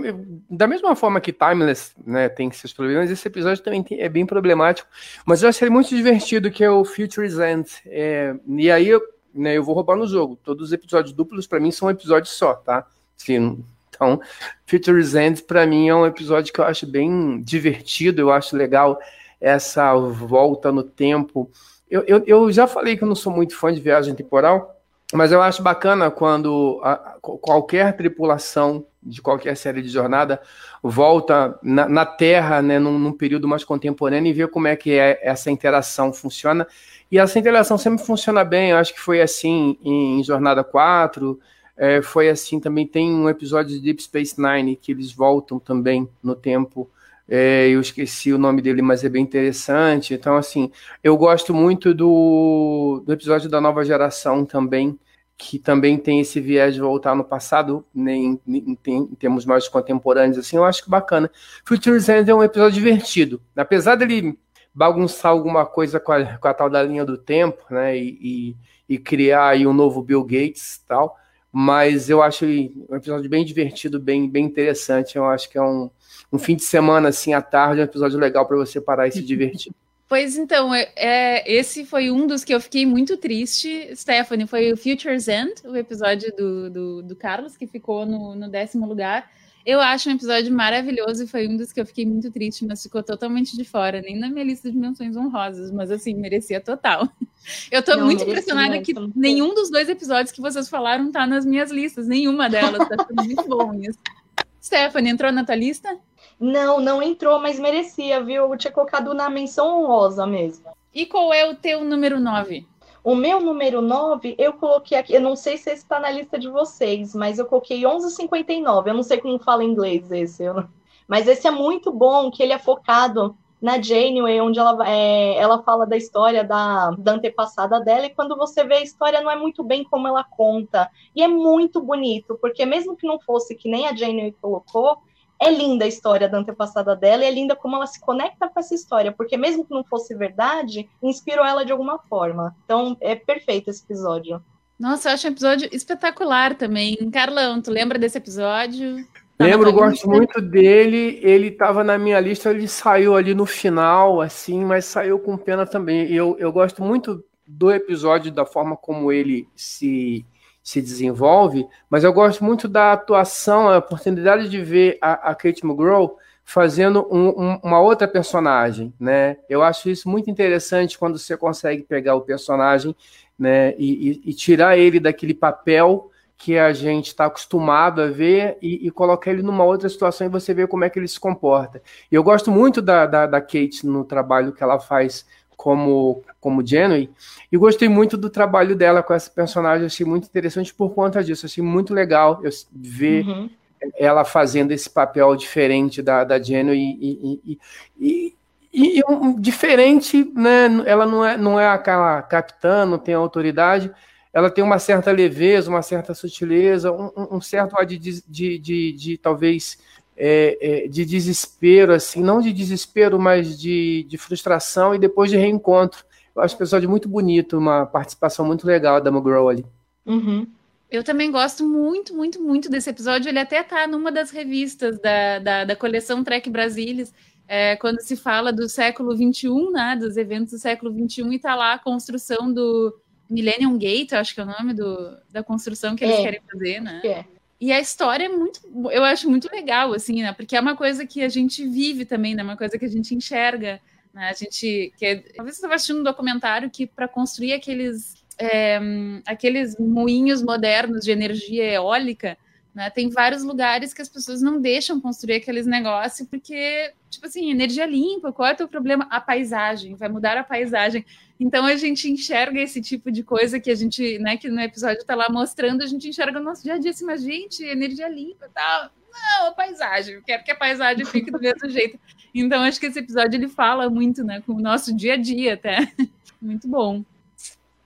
da 0.48 0.66
mesma 0.66 0.94
forma 0.94 1.20
que 1.20 1.32
Timeless, 1.32 1.92
né, 2.04 2.28
tem 2.28 2.50
seus 2.50 2.72
problemas, 2.72 3.10
esse 3.10 3.26
episódio 3.26 3.62
também 3.62 3.82
tem, 3.82 4.00
é 4.00 4.08
bem 4.08 4.26
problemático, 4.26 4.88
mas 5.24 5.42
eu 5.42 5.48
achei 5.48 5.68
muito 5.70 5.88
divertido, 5.88 6.50
que 6.50 6.64
é 6.64 6.70
o 6.70 6.84
Future's 6.84 7.38
End. 7.38 7.68
É, 7.86 8.34
e 8.46 8.70
aí 8.70 8.88
eu, 8.88 9.00
né, 9.34 9.56
eu 9.56 9.62
vou 9.64 9.74
roubar 9.74 9.96
no 9.96 10.06
jogo. 10.06 10.36
Todos 10.42 10.68
os 10.68 10.72
episódios 10.72 11.12
duplos 11.12 11.46
para 11.46 11.60
mim 11.60 11.70
são 11.70 11.88
um 11.88 11.90
episódio 11.90 12.30
só, 12.30 12.54
tá? 12.54 12.86
Então, 13.28 14.20
Future's 14.66 15.14
End 15.14 15.42
para 15.42 15.66
mim 15.66 15.88
é 15.88 15.94
um 15.94 16.06
episódio 16.06 16.52
que 16.52 16.60
eu 16.60 16.64
acho 16.64 16.86
bem 16.86 17.42
divertido, 17.42 18.20
eu 18.20 18.32
acho 18.32 18.56
legal 18.56 18.98
essa 19.40 19.94
volta 19.94 20.72
no 20.72 20.82
tempo. 20.82 21.50
Eu, 21.90 22.02
eu, 22.06 22.22
eu 22.26 22.52
já 22.52 22.66
falei 22.66 22.96
que 22.96 23.02
eu 23.02 23.08
não 23.08 23.14
sou 23.14 23.32
muito 23.32 23.56
fã 23.56 23.72
de 23.72 23.80
viagem 23.80 24.14
temporal, 24.14 24.79
mas 25.12 25.32
eu 25.32 25.42
acho 25.42 25.62
bacana 25.62 26.10
quando 26.10 26.80
a, 26.82 27.16
qualquer 27.20 27.96
tripulação 27.96 28.86
de 29.02 29.22
qualquer 29.22 29.56
série 29.56 29.82
de 29.82 29.88
jornada 29.88 30.40
volta 30.82 31.58
na, 31.62 31.88
na 31.88 32.06
Terra, 32.06 32.60
né, 32.60 32.78
num, 32.78 32.98
num, 32.98 33.12
período 33.12 33.48
mais 33.48 33.64
contemporâneo 33.64 34.30
e 34.30 34.32
vê 34.32 34.46
como 34.46 34.68
é 34.68 34.76
que 34.76 34.92
é, 34.92 35.18
essa 35.22 35.50
interação 35.50 36.12
funciona. 36.12 36.66
E 37.10 37.18
essa 37.18 37.38
interação 37.38 37.78
sempre 37.78 38.04
funciona 38.04 38.44
bem, 38.44 38.70
eu 38.70 38.76
acho 38.76 38.92
que 38.92 39.00
foi 39.00 39.20
assim 39.20 39.78
em 39.82 40.22
Jornada 40.22 40.62
4, 40.62 41.40
é, 41.76 42.02
foi 42.02 42.28
assim 42.28 42.60
também, 42.60 42.86
tem 42.86 43.10
um 43.10 43.28
episódio 43.28 43.74
de 43.74 43.80
Deep 43.80 44.02
Space 44.02 44.40
Nine 44.40 44.76
que 44.76 44.92
eles 44.92 45.12
voltam 45.12 45.58
também 45.58 46.08
no 46.22 46.34
tempo, 46.34 46.88
é, 47.30 47.68
eu 47.68 47.80
esqueci 47.80 48.32
o 48.32 48.38
nome 48.38 48.60
dele, 48.60 48.82
mas 48.82 49.04
é 49.04 49.08
bem 49.08 49.22
interessante. 49.22 50.12
Então, 50.12 50.36
assim, 50.36 50.72
eu 51.02 51.16
gosto 51.16 51.54
muito 51.54 51.94
do, 51.94 53.04
do 53.06 53.12
episódio 53.12 53.48
da 53.48 53.60
nova 53.60 53.84
geração 53.84 54.44
também, 54.44 54.98
que 55.38 55.56
também 55.56 55.96
tem 55.96 56.20
esse 56.20 56.40
viés 56.40 56.74
de 56.74 56.80
voltar 56.80 57.14
no 57.14 57.22
passado, 57.22 57.86
né, 57.94 58.12
em, 58.14 58.40
em, 58.48 58.78
em, 58.84 59.06
termos 59.14 59.46
mais 59.46 59.68
contemporâneos, 59.68 60.38
assim, 60.38 60.56
eu 60.56 60.64
acho 60.64 60.82
que 60.82 60.90
bacana. 60.90 61.30
Future's 61.64 62.08
End 62.08 62.28
é 62.28 62.34
um 62.34 62.42
episódio 62.42 62.74
divertido. 62.74 63.40
Apesar 63.56 63.94
dele 63.94 64.36
bagunçar 64.74 65.30
alguma 65.30 65.64
coisa 65.64 66.00
com 66.00 66.12
a, 66.12 66.36
com 66.36 66.48
a 66.48 66.54
tal 66.54 66.68
da 66.68 66.82
linha 66.82 67.04
do 67.04 67.16
tempo, 67.16 67.62
né, 67.70 67.96
e, 67.96 68.56
e, 68.88 68.94
e 68.94 68.98
criar 68.98 69.50
aí 69.50 69.66
um 69.68 69.72
novo 69.72 70.02
Bill 70.02 70.24
Gates 70.24 70.82
tal, 70.86 71.16
mas 71.52 72.10
eu 72.10 72.22
acho 72.22 72.44
um 72.44 72.94
episódio 72.96 73.30
bem 73.30 73.44
divertido, 73.44 74.00
bem, 74.00 74.28
bem 74.28 74.44
interessante. 74.44 75.16
Eu 75.16 75.24
acho 75.26 75.50
que 75.50 75.58
é 75.58 75.62
um, 75.62 75.90
um 76.32 76.38
fim 76.38 76.56
de 76.56 76.64
semana 76.64 77.08
assim 77.08 77.32
à 77.34 77.42
tarde, 77.42 77.80
um 77.80 77.84
episódio 77.84 78.18
legal 78.18 78.46
para 78.46 78.56
você 78.56 78.80
parar 78.80 79.08
e 79.08 79.12
se 79.12 79.22
divertir. 79.22 79.72
Pois 80.10 80.36
então, 80.36 80.74
é, 80.74 80.90
é, 80.96 81.52
esse 81.52 81.84
foi 81.84 82.10
um 82.10 82.26
dos 82.26 82.42
que 82.42 82.52
eu 82.52 82.60
fiquei 82.60 82.84
muito 82.84 83.16
triste, 83.16 83.94
Stephanie, 83.94 84.44
foi 84.44 84.72
o 84.72 84.76
Future's 84.76 85.28
End, 85.28 85.54
o 85.64 85.76
episódio 85.76 86.34
do, 86.36 86.68
do, 86.68 87.02
do 87.02 87.14
Carlos, 87.14 87.56
que 87.56 87.64
ficou 87.64 88.04
no, 88.04 88.34
no, 88.34 88.50
décimo 88.50 88.88
lugar. 88.88 89.30
Eu 89.64 89.80
acho 89.80 90.08
um 90.08 90.14
episódio 90.14 90.52
maravilhoso 90.52 91.22
e 91.22 91.26
foi 91.28 91.46
um 91.46 91.56
dos 91.56 91.72
que 91.72 91.80
eu 91.80 91.86
fiquei 91.86 92.04
muito 92.04 92.28
triste, 92.28 92.66
mas 92.66 92.82
ficou 92.82 93.04
totalmente 93.04 93.56
de 93.56 93.62
fora, 93.64 94.02
nem 94.02 94.18
na 94.18 94.28
minha 94.28 94.44
lista 94.44 94.68
de 94.68 94.76
menções 94.76 95.16
honrosas, 95.16 95.70
mas 95.70 95.92
assim, 95.92 96.12
merecia 96.14 96.60
total. 96.60 97.08
Eu 97.70 97.80
tô 97.80 97.94
Não, 97.94 98.06
muito 98.06 98.24
impressionada 98.24 98.82
que 98.82 98.92
nenhum 99.14 99.54
dos 99.54 99.70
dois 99.70 99.88
episódios 99.88 100.32
que 100.32 100.40
vocês 100.40 100.68
falaram 100.68 101.12
tá 101.12 101.24
nas 101.24 101.46
minhas 101.46 101.70
listas, 101.70 102.08
nenhuma 102.08 102.50
delas, 102.50 102.88
tá 102.88 102.96
sendo 103.06 103.24
muito 103.24 103.44
bom 103.44 103.72
isso. 103.74 103.98
Stephanie, 104.60 105.12
entrou 105.12 105.30
na 105.30 105.44
tua 105.44 105.54
lista? 105.54 105.96
Não, 106.40 106.80
não 106.80 107.02
entrou, 107.02 107.38
mas 107.38 107.58
merecia, 107.60 108.22
viu? 108.22 108.50
Eu 108.50 108.56
tinha 108.56 108.72
colocado 108.72 109.12
na 109.12 109.28
menção 109.28 109.82
honrosa 109.82 110.26
mesmo. 110.26 110.64
E 110.92 111.04
qual 111.04 111.32
é 111.34 111.48
o 111.48 111.54
teu 111.54 111.84
número 111.84 112.18
9? 112.18 112.66
O 113.04 113.14
meu 113.14 113.40
número 113.40 113.80
9, 113.82 114.34
eu 114.38 114.54
coloquei 114.54 114.96
aqui, 114.98 115.14
eu 115.14 115.20
não 115.20 115.36
sei 115.36 115.56
se 115.56 115.70
esse 115.70 115.82
está 115.82 116.00
na 116.00 116.10
lista 116.10 116.38
de 116.38 116.48
vocês, 116.48 117.14
mas 117.14 117.38
eu 117.38 117.46
coloquei 117.46 117.82
11,59. 117.84 118.88
Eu 118.88 118.94
não 118.94 119.02
sei 119.02 119.18
como 119.20 119.38
fala 119.38 119.62
em 119.64 119.70
inglês 119.70 120.10
esse, 120.10 120.50
não- 120.52 120.68
mas 121.06 121.26
esse 121.28 121.46
é 121.46 121.50
muito 121.50 121.92
bom, 121.92 122.30
que 122.30 122.42
ele 122.42 122.52
é 122.52 122.58
focado 122.58 123.36
na 123.60 123.80
Janeway, 123.80 124.40
onde 124.40 124.58
ela, 124.58 124.88
é, 124.88 125.34
ela 125.36 125.62
fala 125.62 125.86
da 125.86 125.96
história 125.96 126.42
da, 126.42 126.90
da 126.92 127.12
antepassada 127.12 127.80
dela, 127.80 128.06
e 128.06 128.14
quando 128.14 128.34
você 128.36 128.64
vê 128.64 128.76
a 128.76 128.82
história 128.82 129.20
não 129.20 129.30
é 129.30 129.36
muito 129.36 129.62
bem 129.62 129.84
como 129.84 130.08
ela 130.08 130.24
conta. 130.24 130.90
E 131.14 131.22
é 131.22 131.28
muito 131.28 131.80
bonito, 131.82 132.38
porque 132.40 132.64
mesmo 132.64 132.96
que 132.96 133.06
não 133.06 133.20
fosse 133.20 133.54
que 133.54 133.68
nem 133.68 133.86
a 133.86 133.94
Janeway 133.94 134.34
colocou, 134.40 134.98
é 135.40 135.50
linda 135.50 135.86
a 135.86 135.88
história 135.88 136.28
da 136.28 136.38
antepassada 136.38 136.94
dela, 136.94 137.24
e 137.24 137.26
é 137.26 137.30
linda 137.30 137.56
como 137.56 137.76
ela 137.76 137.86
se 137.86 137.98
conecta 137.98 138.48
com 138.48 138.60
essa 138.60 138.74
história, 138.74 139.10
porque 139.10 139.36
mesmo 139.36 139.64
que 139.64 139.72
não 139.72 139.82
fosse 139.82 140.14
verdade, 140.14 140.88
inspirou 141.02 141.44
ela 141.44 141.64
de 141.64 141.72
alguma 141.72 141.98
forma. 141.98 142.54
Então, 142.64 142.96
é 143.00 143.14
perfeito 143.14 143.70
esse 143.70 143.82
episódio. 143.82 144.42
Nossa, 144.78 145.08
eu 145.08 145.14
acho 145.14 145.26
um 145.26 145.30
episódio 145.30 145.68
espetacular 145.72 146.54
também. 146.54 146.96
Carlão, 147.10 147.60
tu 147.60 147.70
lembra 147.70 147.98
desse 147.98 148.18
episódio? 148.18 148.96
Lembro, 149.38 149.72
gosto 149.72 150.08
muito 150.08 150.40
dele. 150.40 151.18
Ele 151.22 151.48
estava 151.48 151.82
na 151.82 151.96
minha 151.96 152.20
lista, 152.20 152.50
ele 152.50 152.68
saiu 152.68 153.16
ali 153.16 153.34
no 153.34 153.46
final, 153.46 154.20
assim, 154.20 154.64
mas 154.64 154.84
saiu 154.84 155.18
com 155.18 155.36
pena 155.36 155.66
também. 155.66 156.06
E 156.06 156.16
Eu, 156.16 156.36
eu 156.38 156.52
gosto 156.52 156.82
muito 156.82 157.24
do 157.46 157.72
episódio, 157.72 158.30
da 158.30 158.44
forma 158.44 158.76
como 158.76 159.10
ele 159.10 159.48
se, 159.56 160.24
se 160.62 160.80
desenvolve, 160.80 161.66
mas 161.88 162.04
eu 162.04 162.12
gosto 162.12 162.44
muito 162.44 162.68
da 162.68 162.92
atuação, 162.92 163.68
a 163.68 163.78
oportunidade 163.78 164.48
de 164.48 164.62
ver 164.62 164.98
a, 165.00 165.30
a 165.30 165.34
Kate 165.34 165.64
McGraw 165.64 166.18
fazendo 166.44 167.06
um- 167.10 167.28
um- 167.28 167.60
uma 167.62 167.80
outra 167.80 168.08
personagem, 168.08 168.92
né? 168.98 169.36
Eu 169.48 169.62
acho 169.62 169.88
isso 169.88 170.08
muito 170.08 170.30
interessante 170.30 170.98
quando 170.98 171.18
você 171.18 171.36
consegue 171.36 171.82
pegar 171.82 172.14
o 172.16 172.22
personagem, 172.22 172.94
né, 173.38 173.74
e, 173.78 174.10
e- 174.26 174.30
e 174.30 174.34
tirar 174.34 174.76
ele 174.76 175.00
daquele 175.00 175.32
papel 175.34 176.10
que 176.36 176.58
a 176.58 176.72
gente 176.72 177.08
está 177.08 177.26
acostumado 177.26 178.00
a 178.00 178.06
ver 178.08 178.56
e, 178.62 178.86
e 178.86 178.90
colocar 178.90 179.30
ele 179.30 179.42
numa 179.42 179.62
outra 179.64 179.88
situação 179.88 180.26
e 180.26 180.30
você 180.30 180.54
vê 180.54 180.66
como 180.66 180.84
é 180.84 180.90
que 180.90 180.98
ele 180.98 181.08
se 181.08 181.20
comporta. 181.20 181.82
E 182.10 182.14
eu 182.14 182.22
gosto 182.22 182.50
muito 182.50 182.80
da, 182.80 183.06
da, 183.06 183.26
da 183.26 183.40
Kate 183.40 183.86
no 183.86 184.04
trabalho 184.04 184.52
que 184.52 184.62
ela 184.62 184.78
faz 184.80 185.26
como, 185.62 186.22
como 186.40 186.66
Janeway, 186.66 187.10
e 187.52 187.56
gostei 187.58 187.86
muito 187.86 188.16
do 188.16 188.30
trabalho 188.30 188.74
dela 188.74 189.02
com 189.02 189.12
essa 189.12 189.30
personagem, 189.30 189.84
achei 189.84 190.06
muito 190.06 190.24
interessante 190.26 190.72
por 190.72 190.94
conta 190.94 191.22
disso, 191.22 191.44
achei 191.44 191.62
muito 191.62 191.92
legal 191.92 192.40
eu 192.42 192.50
ver 192.72 193.26
Uhum. 193.26 193.50
ela 193.98 194.24
fazendo 194.24 194.72
esse 194.72 194.88
papel 194.88 195.36
diferente 195.36 196.00
da, 196.00 196.24
da 196.24 196.42
Janeway 196.42 196.78
e, 196.98 197.40
e, 197.44 197.58
e, 198.00 198.34
e, 198.72 199.02
um- 199.06 199.38
diferente, 199.38 200.24
né? 200.34 200.82
Ela 200.86 201.04
não 201.04 201.22
é, 201.22 201.36
não 201.36 201.60
é 201.60 201.68
aquela 201.68 202.22
capitã, 202.22 202.86
não 202.86 202.96
tem 202.98 203.12
autoridade, 203.14 203.92
ela 204.32 204.50
tem 204.50 204.64
uma 204.64 204.78
certa 204.78 205.10
leveza, 205.12 205.68
uma 205.68 205.82
certa 205.82 206.14
sutileza, 206.14 206.90
um, 206.90 207.36
um- 207.36 207.40
certo 207.42 207.76
ar 207.76 207.84
de, 207.84 207.98
de, 207.98 208.58
de, 208.58 208.92
de, 208.92 209.18
talvez 209.18 209.76
é, 210.22 210.84
é, 210.84 210.88
de 210.88 211.06
desespero, 211.06 211.94
assim, 211.94 212.22
não 212.22 212.42
de 212.42 212.52
desespero, 212.52 213.18
mas 213.18 213.58
de, 213.58 214.04
de 214.06 214.18
frustração 214.18 214.94
e 214.94 214.98
depois 214.98 215.30
de 215.30 215.38
reencontro. 215.38 216.04
Eu 216.36 216.42
acho 216.42 216.54
o 216.54 216.58
episódio 216.58 216.90
muito 216.90 217.08
bonito, 217.08 217.56
uma 217.56 217.86
participação 217.86 218.44
muito 218.44 218.66
legal 218.66 219.00
da 219.00 219.10
McGraw 219.10 219.48
ali. 219.48 219.64
Uhum. 220.04 220.46
Eu 220.90 221.02
também 221.02 221.30
gosto 221.30 221.66
muito, 221.66 222.14
muito, 222.14 222.42
muito 222.42 222.68
desse 222.68 222.90
episódio. 222.90 223.30
Ele 223.30 223.38
até 223.38 223.62
tá 223.62 223.86
numa 223.86 224.12
das 224.12 224.30
revistas 224.30 225.00
da, 225.00 225.38
da, 225.38 225.64
da 225.64 225.76
coleção 225.76 226.22
Trek 226.22 226.50
Brasilis, 226.50 227.14
é, 227.48 227.76
quando 227.76 228.00
se 228.00 228.14
fala 228.14 228.52
do 228.52 228.68
século 228.68 229.16
XXI, 229.16 229.70
né, 229.72 229.96
dos 229.98 230.18
eventos 230.18 230.52
do 230.52 230.58
século 230.58 230.92
XXI, 230.92 231.34
e 231.34 231.38
tá 231.38 231.54
lá 231.54 231.72
a 231.72 231.78
construção 231.78 232.52
do 232.52 232.94
Millennium 233.28 233.78
Gate, 233.78 234.12
acho 234.12 234.34
que 234.34 234.40
é 234.40 234.44
o 234.44 234.46
nome 234.46 234.74
do, 234.74 235.16
da 235.30 235.42
construção 235.42 235.96
que 235.96 236.04
eles 236.04 236.16
É. 236.16 236.22
querem 236.22 236.40
fazer, 236.52 236.80
né? 236.80 236.98
Que 237.00 237.08
é. 237.08 237.24
E 237.60 237.70
a 237.72 237.78
história 237.78 238.24
é 238.24 238.28
muito, 238.28 238.60
eu 238.90 239.04
acho 239.04 239.28
muito 239.28 239.46
legal, 239.52 239.92
assim, 239.92 240.22
né? 240.22 240.32
Porque 240.32 240.56
é 240.56 240.60
uma 240.60 240.74
coisa 240.74 241.04
que 241.04 241.22
a 241.22 241.28
gente 241.28 241.66
vive 241.68 242.06
também, 242.06 242.34
né? 242.34 242.42
Uma 242.42 242.56
coisa 242.56 242.78
que 242.78 242.86
a 242.86 242.88
gente 242.88 243.14
enxerga, 243.14 243.78
né? 244.14 244.30
A 244.30 244.32
gente, 244.32 244.92
que 244.96 245.04
é, 245.04 245.16
talvez 245.16 245.56
você 245.56 245.58
estava 245.58 245.74
assistindo 245.74 246.00
um 246.00 246.04
documentário 246.04 246.70
que 246.70 246.86
para 246.86 247.06
construir 247.06 247.52
aqueles, 247.52 248.14
é, 248.38 248.80
aqueles 249.26 249.76
moinhos 249.78 250.42
modernos 250.42 251.04
de 251.04 251.10
energia 251.10 251.70
eólica, 251.70 252.38
né? 252.74 252.88
Tem 252.88 253.10
vários 253.10 253.42
lugares 253.42 253.92
que 253.92 254.00
as 254.00 254.08
pessoas 254.08 254.40
não 254.40 254.58
deixam 254.58 254.98
construir 254.98 255.34
aqueles 255.34 255.66
negócios 255.66 256.26
porque, 256.26 256.92
tipo 257.10 257.26
assim, 257.26 257.50
energia 257.50 257.84
limpa, 257.84 258.32
qual 258.32 258.48
é 258.48 258.52
o 258.52 258.56
teu 258.56 258.68
problema? 258.68 259.06
A 259.10 259.20
paisagem, 259.20 259.94
vai 259.94 260.08
mudar 260.08 260.38
a 260.38 260.44
paisagem. 260.44 261.04
Então 261.38 261.64
a 261.66 261.76
gente 261.76 262.10
enxerga 262.10 262.60
esse 262.60 262.80
tipo 262.80 263.10
de 263.10 263.22
coisa 263.22 263.58
que 263.58 263.70
a 263.70 263.74
gente, 263.74 264.18
né, 264.18 264.36
que 264.36 264.48
no 264.48 264.60
episódio 264.60 265.04
tá 265.04 265.14
lá 265.14 265.28
mostrando, 265.28 265.82
a 265.82 265.86
gente 265.86 266.08
enxerga 266.08 266.38
no 266.38 266.44
nosso 266.44 266.62
dia 266.62 266.74
a 266.74 266.78
dia 266.78 266.90
assim, 266.90 267.04
mas 267.04 267.22
gente, 267.22 267.64
energia 267.64 268.08
limpa 268.08 268.46
e 268.46 268.50
tal. 268.50 268.90
Não, 269.12 269.48
a 269.48 269.52
paisagem, 269.52 270.14
eu 270.14 270.22
quero 270.22 270.44
que 270.44 270.52
a 270.52 270.56
paisagem 270.56 271.04
fique 271.04 271.30
do 271.30 271.40
mesmo 271.40 271.68
jeito. 271.68 271.98
Então 272.34 272.62
acho 272.62 272.78
que 272.78 272.86
esse 272.86 273.00
episódio 273.00 273.36
ele 273.36 273.48
fala 273.48 273.90
muito, 273.90 274.22
né, 274.22 274.42
com 274.46 274.52
o 274.52 274.60
nosso 274.60 274.94
dia 274.94 275.14
a 275.14 275.16
dia 275.16 275.54
até. 275.54 275.92
Muito 276.40 276.66
bom. 276.66 277.04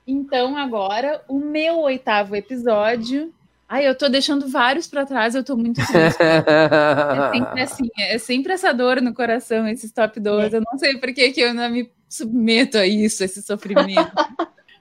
Então 0.07 0.57
agora 0.57 1.25
o 1.27 1.41
meu 1.41 1.81
oitavo 1.81 2.37
episódio. 2.37 3.35
Ai, 3.69 3.89
eu 3.89 3.97
tô 3.97 4.09
deixando 4.09 4.49
vários 4.49 4.87
para 4.87 5.07
trás, 5.07 5.35
eu 5.35 5.43
tô 5.43 5.57
muito 5.57 5.77
triste. 5.87 6.23
É 6.23 7.33
sempre 7.33 7.61
assim, 7.63 7.89
é 7.99 8.19
sempre 8.19 8.53
essa 8.53 8.73
dor 8.73 9.01
no 9.01 9.15
coração, 9.15 9.67
esses 9.67 9.91
top 9.91 10.21
12. 10.21 10.57
Eu 10.57 10.63
não 10.71 10.79
sei 10.79 10.99
por 10.99 11.13
que, 11.13 11.33
que 11.33 11.41
eu 11.41 11.55
não 11.55 11.69
me 11.71 11.91
submeto 12.09 12.79
a 12.79 12.87
isso, 12.87 13.25
esse 13.25 13.43
sofrimento. 13.43 14.13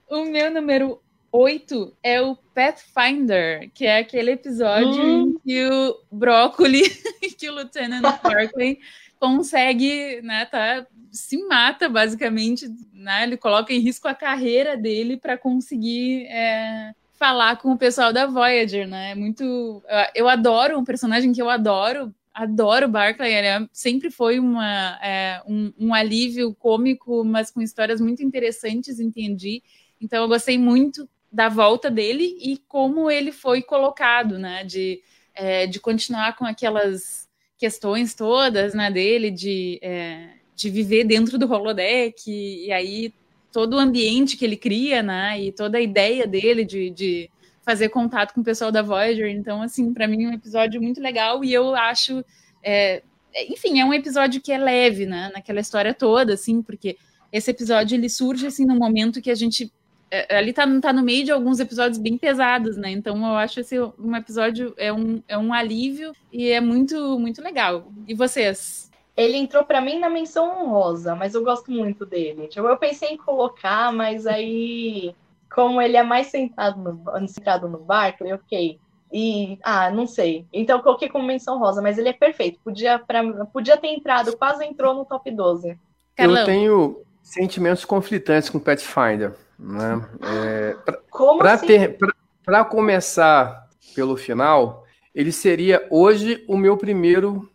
o 0.09 0.25
meu 0.25 0.51
número 0.51 1.01
8 1.31 1.97
é 2.03 2.21
o 2.21 2.35
Pathfinder, 2.53 3.71
que 3.73 3.85
é 3.85 3.97
aquele 3.97 4.31
episódio 4.31 5.01
Hum. 5.01 5.21
em 5.29 5.39
que 5.39 5.67
o 5.67 5.97
Brócoli, 6.11 6.83
que 7.39 7.49
o 7.49 7.55
Lieutenant 7.55 8.19
Parkley 8.21 8.79
consegue, 9.19 10.21
né, 10.21 10.45
tá, 10.45 10.85
se 11.11 11.37
mata 11.47 11.89
basicamente, 11.89 12.67
né, 12.93 13.23
ele 13.23 13.37
coloca 13.37 13.73
em 13.73 13.79
risco 13.79 14.07
a 14.07 14.13
carreira 14.13 14.77
dele 14.77 15.17
para 15.17 15.37
conseguir 15.37 16.27
é, 16.27 16.93
falar 17.23 17.55
com 17.55 17.71
o 17.71 17.77
pessoal 17.77 18.11
da 18.11 18.25
Voyager, 18.25 18.85
né? 18.85 19.15
Muito, 19.15 19.81
eu, 20.13 20.27
adoro 20.27 20.77
um 20.77 20.83
personagem 20.83 21.31
que 21.31 21.41
eu 21.41 21.49
adoro, 21.49 22.13
adoro 22.33 22.85
Barclay, 22.89 23.33
ele 23.33 23.47
é- 23.47 23.65
sempre 23.71 24.11
foi 24.11 24.39
uma, 24.39 24.99
é, 25.01 25.41
um, 25.47 25.71
um 25.79 25.93
alívio 25.93 26.53
cômico, 26.53 27.23
mas 27.23 27.49
com 27.49 27.61
histórias 27.61 28.01
muito 28.01 28.21
interessantes, 28.21 28.99
entendi. 28.99 29.63
Então 30.01 30.21
eu 30.21 30.27
gostei 30.27 30.57
muito 30.57 31.07
da 31.31 31.47
volta 31.47 31.89
dele 31.89 32.37
e 32.41 32.57
como 32.67 33.09
ele 33.09 33.31
foi 33.31 33.61
colocado, 33.61 34.37
né? 34.37 34.65
De, 34.65 35.01
é, 35.33 35.65
de 35.65 35.79
continuar 35.79 36.35
com 36.35 36.43
aquelas 36.43 37.29
questões 37.57 38.13
todas, 38.13 38.73
né? 38.73 38.91
Dele 38.91 39.31
de, 39.31 39.79
é, 39.81 40.27
de 40.53 40.69
viver 40.69 41.05
dentro 41.05 41.37
do 41.37 41.49
holodeck 41.49 42.21
e, 42.29 42.69
aí 42.73 43.13
todo 43.53 43.75
o 43.75 43.79
ambiente 43.79 44.35
que 44.35 44.43
ele 44.43 44.57
cria, 44.57 45.03
né? 45.03 45.39
E 45.39 45.51
toda 45.51 45.77
a 45.77 45.81
ideia 45.81 46.25
dele 46.25 46.65
de, 46.65 46.89
de 46.89 47.29
fazer 47.61 47.87
contato 47.89 48.33
com 48.33 48.41
o 48.41 48.43
pessoal 48.43 48.71
da 48.71 48.81
Voyager. 48.81 49.29
Então, 49.29 49.61
assim, 49.61 49.93
para 49.93 50.07
mim 50.07 50.25
é 50.25 50.29
um 50.29 50.33
episódio 50.33 50.81
muito 50.81 50.99
legal 50.99 51.43
e 51.45 51.53
eu 51.53 51.75
acho, 51.75 52.25
é, 52.63 53.03
é, 53.31 53.53
enfim, 53.53 53.79
é 53.79 53.85
um 53.85 53.93
episódio 53.93 54.41
que 54.41 54.51
é 54.51 54.57
leve, 54.57 55.05
né? 55.05 55.31
Naquela 55.33 55.59
história 55.59 55.93
toda, 55.93 56.33
assim, 56.33 56.63
porque 56.63 56.97
esse 57.31 57.51
episódio 57.51 57.95
ele 57.95 58.09
surge 58.09 58.47
assim 58.47 58.65
no 58.65 58.75
momento 58.75 59.21
que 59.21 59.29
a 59.29 59.35
gente 59.35 59.71
é, 60.09 60.35
ali 60.35 60.51
tá, 60.51 60.67
tá 60.81 60.91
no 60.91 61.03
meio 61.03 61.23
de 61.23 61.31
alguns 61.31 61.59
episódios 61.59 61.99
bem 61.99 62.17
pesados, 62.17 62.75
né? 62.75 62.89
Então 62.89 63.17
eu 63.17 63.35
acho 63.35 63.59
esse 63.59 63.79
um 63.79 64.15
episódio 64.15 64.73
é 64.77 64.91
um, 64.91 65.21
é 65.27 65.37
um 65.37 65.53
alívio 65.53 66.11
e 66.31 66.49
é 66.49 66.59
muito 66.59 67.19
muito 67.19 67.41
legal. 67.41 67.91
E 68.07 68.15
vocês? 68.15 68.91
Ele 69.15 69.37
entrou 69.37 69.63
pra 69.63 69.81
mim 69.81 69.99
na 69.99 70.09
menção 70.09 70.63
honrosa, 70.63 71.15
mas 71.15 71.35
eu 71.35 71.43
gosto 71.43 71.71
muito 71.71 72.05
dele. 72.05 72.47
Tipo, 72.47 72.67
eu 72.67 72.77
pensei 72.77 73.09
em 73.09 73.17
colocar, 73.17 73.91
mas 73.93 74.25
aí, 74.25 75.15
como 75.53 75.81
ele 75.81 75.95
é 75.95 76.03
mais 76.03 76.27
sentado 76.27 76.81
no, 76.81 77.27
centrado 77.27 77.67
no 77.67 77.77
barco, 77.77 78.25
eu 78.25 78.39
fiquei. 78.39 78.79
E, 79.11 79.59
ah, 79.63 79.91
não 79.91 80.07
sei. 80.07 80.47
Então 80.51 80.77
eu 80.77 80.83
coloquei 80.83 81.07
como 81.07 81.27
menção 81.27 81.59
rosa, 81.59 81.81
mas 81.81 81.99
ele 81.99 82.09
é 82.09 82.13
perfeito. 82.13 82.59
Podia, 82.63 82.97
pra, 82.97 83.23
podia 83.45 83.77
ter 83.77 83.89
entrado, 83.89 84.35
quase 84.35 84.65
entrou 84.65 84.95
no 84.95 85.05
top 85.05 85.29
12. 85.29 85.77
Carlão. 86.15 86.39
Eu 86.39 86.45
tenho 86.45 87.03
sentimentos 87.21 87.85
conflitantes 87.85 88.49
com 88.49 88.59
Pathfinder. 88.59 89.33
Né? 89.57 90.05
É, 90.21 90.75
Como 91.09 91.39
Para 91.39 91.53
assim? 91.53 91.67
ter, 91.67 91.97
para 92.43 92.65
começar 92.65 93.69
pelo 93.95 94.17
final, 94.17 94.83
ele 95.13 95.31
seria 95.31 95.87
hoje 95.89 96.43
o 96.47 96.57
meu 96.57 96.75
primeiro. 96.77 97.49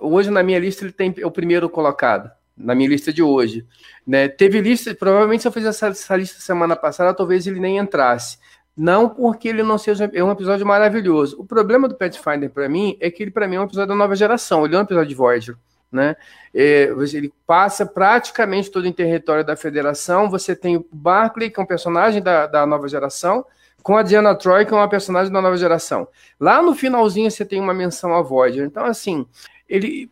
Hoje 0.00 0.30
na 0.30 0.42
minha 0.42 0.58
lista 0.58 0.84
ele 0.84 0.92
tem 0.92 1.14
o 1.24 1.30
primeiro 1.30 1.68
colocado 1.68 2.30
na 2.56 2.74
minha 2.74 2.88
lista 2.88 3.12
de 3.12 3.22
hoje. 3.22 3.66
Né? 4.06 4.28
Teve 4.28 4.60
lista, 4.60 4.94
provavelmente 4.94 5.42
se 5.42 5.48
eu 5.48 5.52
fizesse 5.52 5.84
essa, 5.84 5.88
essa, 5.88 6.16
lista 6.16 6.40
semana 6.40 6.76
passada, 6.76 7.14
talvez 7.14 7.46
ele 7.46 7.60
nem 7.60 7.78
entrasse. 7.78 8.38
Não 8.76 9.08
porque 9.08 9.48
ele 9.48 9.62
não 9.62 9.76
seja 9.76 10.10
é 10.12 10.24
um 10.24 10.30
episódio 10.30 10.66
maravilhoso. 10.66 11.38
O 11.38 11.44
problema 11.44 11.88
do 11.88 11.94
Pathfinder 11.94 12.48
para 12.48 12.68
mim 12.68 12.96
é 13.00 13.10
que 13.10 13.22
ele 13.22 13.30
para 13.30 13.46
mim 13.46 13.56
é 13.56 13.60
um 13.60 13.64
episódio 13.64 13.88
da 13.88 13.94
nova 13.94 14.16
geração. 14.16 14.64
Ele 14.64 14.74
é 14.74 14.78
um 14.78 14.82
episódio 14.82 15.08
de 15.08 15.14
Voyager, 15.14 15.56
né? 15.90 16.16
É, 16.54 16.90
ele 17.12 17.32
passa 17.46 17.84
praticamente 17.84 18.70
todo 18.70 18.86
em 18.86 18.92
território 18.92 19.44
da 19.44 19.56
Federação. 19.56 20.30
Você 20.30 20.56
tem 20.56 20.76
o 20.78 20.86
Barclay, 20.90 21.50
que 21.50 21.60
é 21.60 21.62
um 21.62 21.66
personagem 21.66 22.22
da, 22.22 22.46
da 22.46 22.64
nova 22.64 22.88
geração, 22.88 23.44
com 23.82 23.94
a 23.94 24.02
Diana 24.02 24.34
Troy, 24.34 24.64
que 24.64 24.72
é 24.72 24.76
uma 24.76 24.88
personagem 24.88 25.30
da 25.30 25.42
nova 25.42 25.56
geração. 25.58 26.08
Lá 26.40 26.62
no 26.62 26.74
finalzinho 26.74 27.30
você 27.30 27.44
tem 27.44 27.60
uma 27.60 27.74
menção 27.74 28.14
a 28.14 28.22
Voyager. 28.22 28.64
Então, 28.64 28.86
assim, 28.86 29.26
ele 29.72 30.10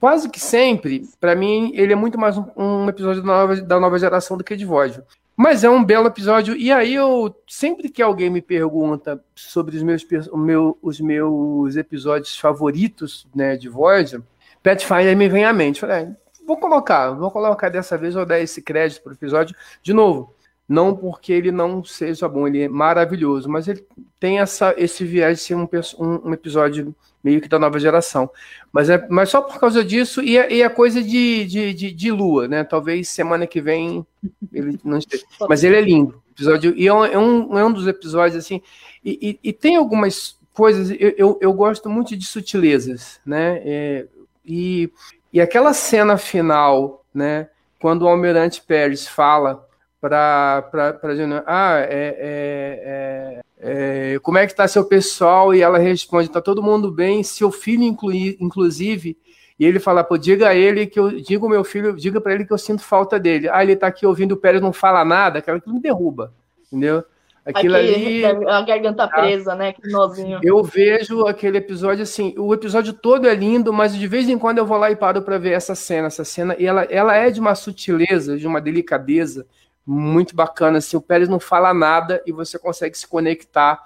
quase 0.00 0.28
que 0.28 0.40
sempre, 0.40 1.08
para 1.20 1.36
mim, 1.36 1.70
ele 1.74 1.92
é 1.92 1.96
muito 1.96 2.18
mais 2.18 2.36
um, 2.36 2.44
um 2.56 2.88
episódio 2.88 3.22
da 3.22 3.26
nova, 3.28 3.56
da 3.56 3.78
nova 3.78 3.98
geração 4.00 4.36
do 4.36 4.42
que 4.42 4.56
de 4.56 4.64
Voyager. 4.64 5.04
Mas 5.36 5.62
é 5.62 5.70
um 5.70 5.84
belo 5.84 6.08
episódio. 6.08 6.56
E 6.56 6.72
aí 6.72 6.92
eu 6.92 7.32
sempre 7.46 7.88
que 7.88 8.02
alguém 8.02 8.28
me 8.28 8.42
pergunta 8.42 9.22
sobre 9.32 9.76
os 9.76 9.82
meus, 9.84 10.04
meu, 10.34 10.76
os 10.82 11.00
meus 11.00 11.76
episódios 11.76 12.36
favoritos 12.36 13.28
né, 13.32 13.56
de 13.56 13.68
Voyager, 13.68 14.20
Pathfinder 14.60 15.16
me 15.16 15.28
vem 15.28 15.44
à 15.44 15.52
mente. 15.52 15.80
Falei, 15.80 15.96
é, 15.98 16.16
vou 16.44 16.56
colocar, 16.56 17.12
vou 17.12 17.30
colocar 17.30 17.68
dessa 17.68 17.96
vez, 17.96 18.14
vou 18.14 18.26
dar 18.26 18.40
esse 18.40 18.60
crédito 18.60 19.04
para 19.04 19.10
o 19.10 19.14
episódio. 19.14 19.54
De 19.84 19.92
novo, 19.92 20.34
não 20.68 20.96
porque 20.96 21.32
ele 21.32 21.52
não 21.52 21.84
seja 21.84 22.28
bom, 22.28 22.48
ele 22.48 22.62
é 22.62 22.68
maravilhoso, 22.68 23.48
mas 23.48 23.68
ele 23.68 23.86
tem 24.18 24.40
essa, 24.40 24.74
esse 24.76 25.04
viés 25.04 25.38
de 25.38 25.44
ser 25.44 25.54
um, 25.54 25.68
um, 26.00 26.30
um 26.30 26.32
episódio 26.32 26.92
meio 27.26 27.40
que 27.40 27.48
da 27.48 27.58
nova 27.58 27.80
geração. 27.80 28.30
Mas, 28.72 28.88
é, 28.88 29.04
mas 29.10 29.30
só 29.30 29.42
por 29.42 29.58
causa 29.58 29.84
disso 29.84 30.22
e 30.22 30.38
a, 30.38 30.48
e 30.48 30.62
a 30.62 30.70
coisa 30.70 31.02
de, 31.02 31.44
de, 31.44 31.74
de, 31.74 31.90
de, 31.90 32.12
lua, 32.12 32.46
né? 32.46 32.62
Talvez 32.62 33.08
semana 33.08 33.48
que 33.48 33.60
vem 33.60 34.06
ele 34.52 34.78
não 34.84 34.96
esteja. 34.96 35.24
Mas 35.48 35.64
ele 35.64 35.74
é 35.74 35.80
lindo. 35.80 36.22
Episódio, 36.30 36.72
e 36.76 36.86
é 36.86 36.94
um, 36.94 37.04
é 37.04 37.18
um, 37.18 37.58
é 37.58 37.64
um 37.64 37.72
dos 37.72 37.88
episódios, 37.88 38.36
assim. 38.36 38.62
E, 39.04 39.38
e, 39.42 39.48
e 39.48 39.52
tem 39.52 39.74
algumas 39.74 40.38
coisas, 40.54 40.90
eu, 40.90 41.14
eu, 41.16 41.38
eu, 41.40 41.52
gosto 41.52 41.88
muito 41.88 42.16
de 42.16 42.24
sutilezas, 42.24 43.20
né? 43.26 43.60
É, 43.64 44.06
e, 44.44 44.88
e 45.32 45.40
aquela 45.40 45.72
cena 45.72 46.16
final, 46.16 47.04
né? 47.12 47.48
Quando 47.80 48.02
o 48.02 48.08
Almirante 48.08 48.62
Pérez 48.62 49.08
fala 49.08 49.65
para 50.10 51.10
dizer, 51.10 51.42
ah, 51.46 51.78
é, 51.80 52.16
é, 52.18 53.40
é, 53.58 54.14
é, 54.14 54.18
como 54.20 54.38
é 54.38 54.46
que 54.46 54.52
está 54.52 54.66
seu 54.68 54.84
pessoal? 54.84 55.54
E 55.54 55.62
ela 55.62 55.78
responde, 55.78 56.28
está 56.28 56.40
todo 56.40 56.62
mundo 56.62 56.90
bem, 56.90 57.22
seu 57.22 57.50
filho 57.50 57.82
inclui, 57.82 58.36
inclusive, 58.40 59.16
e 59.58 59.64
ele 59.64 59.78
fala, 59.78 60.04
pô, 60.04 60.18
diga 60.18 60.48
a 60.48 60.54
ele 60.54 60.86
que 60.86 61.00
eu, 61.00 61.10
diga 61.10 61.44
o 61.44 61.48
meu 61.48 61.64
filho, 61.64 61.96
diga 61.96 62.20
para 62.20 62.34
ele 62.34 62.44
que 62.44 62.52
eu 62.52 62.58
sinto 62.58 62.82
falta 62.82 63.18
dele. 63.18 63.48
Ah, 63.48 63.62
ele 63.62 63.72
está 63.72 63.86
aqui 63.86 64.04
ouvindo 64.04 64.32
o 64.32 64.36
Pérez 64.36 64.60
não 64.60 64.72
fala 64.72 65.04
nada, 65.04 65.38
aquela 65.38 65.60
que 65.60 65.70
me 65.70 65.80
derruba, 65.80 66.32
entendeu? 66.66 67.02
Aquilo 67.46 67.76
ali. 67.76 68.24
A 68.24 68.60
garganta 68.62 69.06
presa, 69.06 69.54
né? 69.54 69.72
Que 69.72 69.88
nozinho. 69.88 70.40
Eu 70.42 70.64
vejo 70.64 71.26
aquele 71.26 71.58
episódio 71.58 72.02
assim. 72.02 72.34
O 72.36 72.52
episódio 72.52 72.92
todo 72.92 73.28
é 73.28 73.34
lindo, 73.34 73.72
mas 73.72 73.94
de 73.94 74.08
vez 74.08 74.28
em 74.28 74.36
quando 74.36 74.58
eu 74.58 74.66
vou 74.66 74.76
lá 74.76 74.90
e 74.90 74.96
paro 74.96 75.22
para 75.22 75.38
ver 75.38 75.52
essa 75.52 75.76
cena. 75.76 76.08
Essa 76.08 76.24
cena, 76.24 76.56
e 76.58 76.66
ela, 76.66 76.82
ela 76.84 77.14
é 77.14 77.30
de 77.30 77.38
uma 77.38 77.54
sutileza, 77.54 78.36
de 78.36 78.48
uma 78.48 78.60
delicadeza 78.60 79.46
muito 79.86 80.34
bacana. 80.34 80.78
Assim, 80.78 80.96
o 80.96 81.00
Pérez 81.00 81.28
não 81.28 81.38
fala 81.38 81.72
nada 81.72 82.22
e 82.26 82.32
você 82.32 82.58
consegue 82.58 82.98
se 82.98 83.06
conectar. 83.06 83.82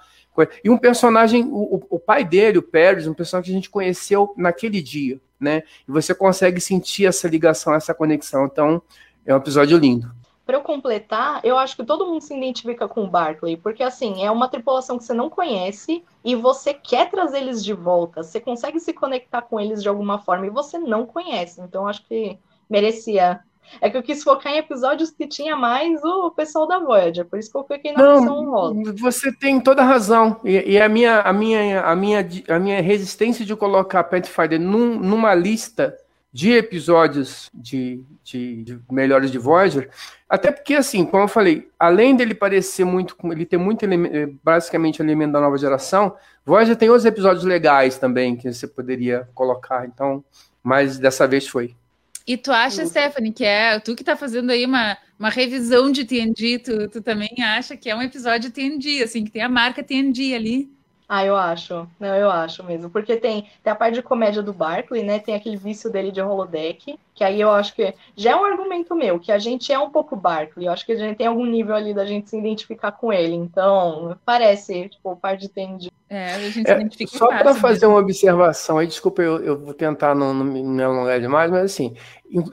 E 0.63 0.69
um 0.69 0.77
personagem, 0.77 1.45
o, 1.45 1.85
o 1.89 1.99
pai 1.99 2.23
dele, 2.23 2.57
o 2.57 2.63
Pérez, 2.63 3.05
um 3.05 3.13
personagem 3.13 3.45
que 3.45 3.51
a 3.51 3.59
gente 3.59 3.69
conheceu 3.69 4.33
naquele 4.35 4.81
dia, 4.81 5.19
né? 5.39 5.63
E 5.87 5.91
você 5.91 6.15
consegue 6.15 6.59
sentir 6.59 7.05
essa 7.05 7.27
ligação, 7.27 7.73
essa 7.73 7.93
conexão. 7.93 8.45
Então, 8.45 8.81
é 9.25 9.33
um 9.33 9.37
episódio 9.37 9.77
lindo. 9.77 10.09
Para 10.45 10.57
eu 10.57 10.61
completar, 10.61 11.39
eu 11.43 11.57
acho 11.57 11.75
que 11.75 11.83
todo 11.83 12.05
mundo 12.05 12.21
se 12.21 12.35
identifica 12.35 12.87
com 12.87 13.03
o 13.03 13.09
Barclay, 13.09 13.55
porque 13.55 13.83
assim, 13.83 14.23
é 14.23 14.31
uma 14.31 14.49
tripulação 14.49 14.97
que 14.97 15.03
você 15.03 15.13
não 15.13 15.29
conhece 15.29 16.03
e 16.25 16.35
você 16.35 16.73
quer 16.73 17.09
trazer 17.09 17.37
eles 17.37 17.63
de 17.63 17.73
volta. 17.73 18.23
Você 18.23 18.39
consegue 18.39 18.79
se 18.79 18.91
conectar 18.91 19.43
com 19.43 19.59
eles 19.59 19.83
de 19.83 19.87
alguma 19.87 20.19
forma 20.19 20.47
e 20.47 20.49
você 20.49 20.77
não 20.79 21.05
conhece. 21.05 21.61
Então, 21.61 21.87
acho 21.87 22.05
que 22.05 22.39
merecia 22.69 23.41
é 23.79 23.89
que 23.89 23.95
eu 23.95 24.03
quis 24.03 24.23
focar 24.23 24.51
em 24.51 24.57
episódios 24.57 25.11
que 25.11 25.27
tinha 25.27 25.55
mais 25.55 26.03
o 26.03 26.31
pessoal 26.31 26.67
da 26.67 26.79
Voyager, 26.79 27.25
por 27.25 27.39
isso 27.39 27.51
que 27.51 27.57
eu 27.57 27.63
fiquei 27.63 27.93
na 27.93 28.01
Não, 28.01 28.39
honrosa. 28.39 28.93
Você 28.97 29.31
tem 29.31 29.59
toda 29.61 29.81
a 29.81 29.85
razão. 29.85 30.39
E, 30.43 30.73
e, 30.73 30.81
a, 30.81 30.89
minha, 30.89 31.21
a, 31.21 31.31
minha, 31.31 31.81
a, 31.81 31.95
minha, 31.95 32.27
a 32.49 32.59
minha 32.59 32.81
resistência 32.81 33.45
de 33.45 33.55
colocar 33.55 34.03
Pathfinder 34.03 34.59
num, 34.59 34.99
numa 34.99 35.33
lista 35.33 35.95
de 36.33 36.51
episódios 36.53 37.49
de, 37.53 38.03
de, 38.23 38.63
de, 38.63 38.79
melhores 38.89 39.31
de 39.31 39.37
Voyager, 39.37 39.89
até 40.29 40.49
porque, 40.49 40.75
assim, 40.75 41.05
como 41.05 41.23
eu 41.23 41.27
falei, 41.27 41.69
além 41.77 42.15
dele 42.15 42.33
parecer 42.33 42.85
muito, 42.85 43.17
ele 43.25 43.45
ter 43.45 43.57
muito 43.57 43.83
elemento, 43.83 44.39
basicamente 44.41 45.01
elemento 45.01 45.33
da 45.33 45.41
nova 45.41 45.57
geração, 45.57 46.15
Voyager 46.45 46.77
tem 46.77 46.89
outros 46.89 47.05
episódios 47.05 47.43
legais 47.43 47.97
também 47.97 48.37
que 48.37 48.51
você 48.51 48.65
poderia 48.65 49.27
colocar, 49.35 49.85
então, 49.85 50.23
mas 50.63 50.97
dessa 50.97 51.27
vez 51.27 51.47
foi. 51.47 51.75
E 52.27 52.37
tu 52.37 52.51
acha, 52.51 52.85
Stephanie, 52.85 53.33
que 53.33 53.43
é 53.43 53.79
tu 53.79 53.95
que 53.95 54.03
tá 54.03 54.15
fazendo 54.15 54.51
aí 54.51 54.65
uma, 54.65 54.97
uma 55.19 55.29
revisão 55.29 55.91
de 55.91 56.05
TNG, 56.05 56.59
tu, 56.59 56.87
tu 56.89 57.01
também 57.01 57.29
acha 57.43 57.75
que 57.75 57.89
é 57.89 57.95
um 57.95 58.01
episódio 58.01 58.51
TNG, 58.51 59.03
assim, 59.03 59.23
que 59.23 59.31
tem 59.31 59.41
a 59.41 59.49
marca 59.49 59.83
TNG 59.83 60.35
ali? 60.35 60.69
Ah, 61.13 61.25
eu 61.25 61.35
acho. 61.35 61.87
Não, 61.99 62.15
eu 62.15 62.31
acho 62.31 62.63
mesmo. 62.63 62.89
Porque 62.89 63.17
tem, 63.17 63.49
tem 63.61 63.73
a 63.73 63.75
parte 63.75 63.95
de 63.95 64.01
comédia 64.01 64.41
do 64.41 64.53
Barkley, 64.53 65.03
né? 65.03 65.19
Tem 65.19 65.35
aquele 65.35 65.57
vício 65.57 65.91
dele 65.91 66.09
de 66.09 66.21
holodeck. 66.21 66.97
Que 67.21 67.25
aí 67.25 67.39
eu 67.39 67.51
acho 67.51 67.75
que 67.75 67.93
já 68.15 68.31
é 68.31 68.35
um 68.35 68.43
argumento 68.43 68.95
meu, 68.95 69.19
que 69.19 69.31
a 69.31 69.37
gente 69.37 69.71
é 69.71 69.77
um 69.77 69.91
pouco 69.91 70.15
Barkley. 70.15 70.65
Eu 70.65 70.71
acho 70.71 70.83
que 70.83 70.91
a 70.91 70.95
gente 70.95 71.17
tem 71.17 71.27
algum 71.27 71.45
nível 71.45 71.75
ali 71.75 71.93
da 71.93 72.03
gente 72.03 72.27
se 72.27 72.35
identificar 72.35 72.93
com 72.93 73.13
ele. 73.13 73.35
Então, 73.35 74.17
parece, 74.25 74.89
tipo, 74.89 75.15
parte 75.15 75.41
de 75.41 75.49
TNG. 75.49 75.91
É, 76.09 76.33
a 76.33 76.39
gente 76.39 76.53
se 76.53 76.71
é, 76.71 76.81
identifica 76.81 77.15
Só 77.19 77.27
para 77.27 77.53
fazer 77.53 77.85
uma 77.85 77.99
observação 77.99 78.79
aí, 78.79 78.87
desculpa, 78.87 79.21
eu, 79.21 79.37
eu 79.43 79.55
vou 79.55 79.71
tentar 79.71 80.15
não, 80.15 80.33
não 80.33 80.43
me 80.43 80.81
alongar 80.81 81.21
demais, 81.21 81.51
mas 81.51 81.65
assim, 81.65 81.93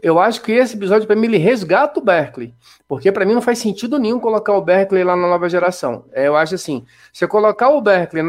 eu 0.02 0.18
acho 0.18 0.42
que 0.42 0.52
esse 0.52 0.76
episódio, 0.76 1.06
para 1.06 1.16
mim, 1.16 1.28
ele 1.28 1.38
resgata 1.38 1.98
o 1.98 2.04
Berkeley. 2.04 2.52
Porque 2.86 3.10
para 3.10 3.24
mim 3.24 3.32
não 3.32 3.40
faz 3.40 3.58
sentido 3.58 3.98
nenhum 3.98 4.20
colocar 4.20 4.52
o 4.52 4.60
Berkeley 4.60 5.02
lá 5.02 5.16
na 5.16 5.28
nova 5.28 5.48
geração. 5.48 6.04
É, 6.12 6.28
eu 6.28 6.36
acho 6.36 6.56
assim, 6.56 6.84
você 7.10 7.26
colocar 7.26 7.70
o 7.70 7.80
Berkeley, 7.80 8.22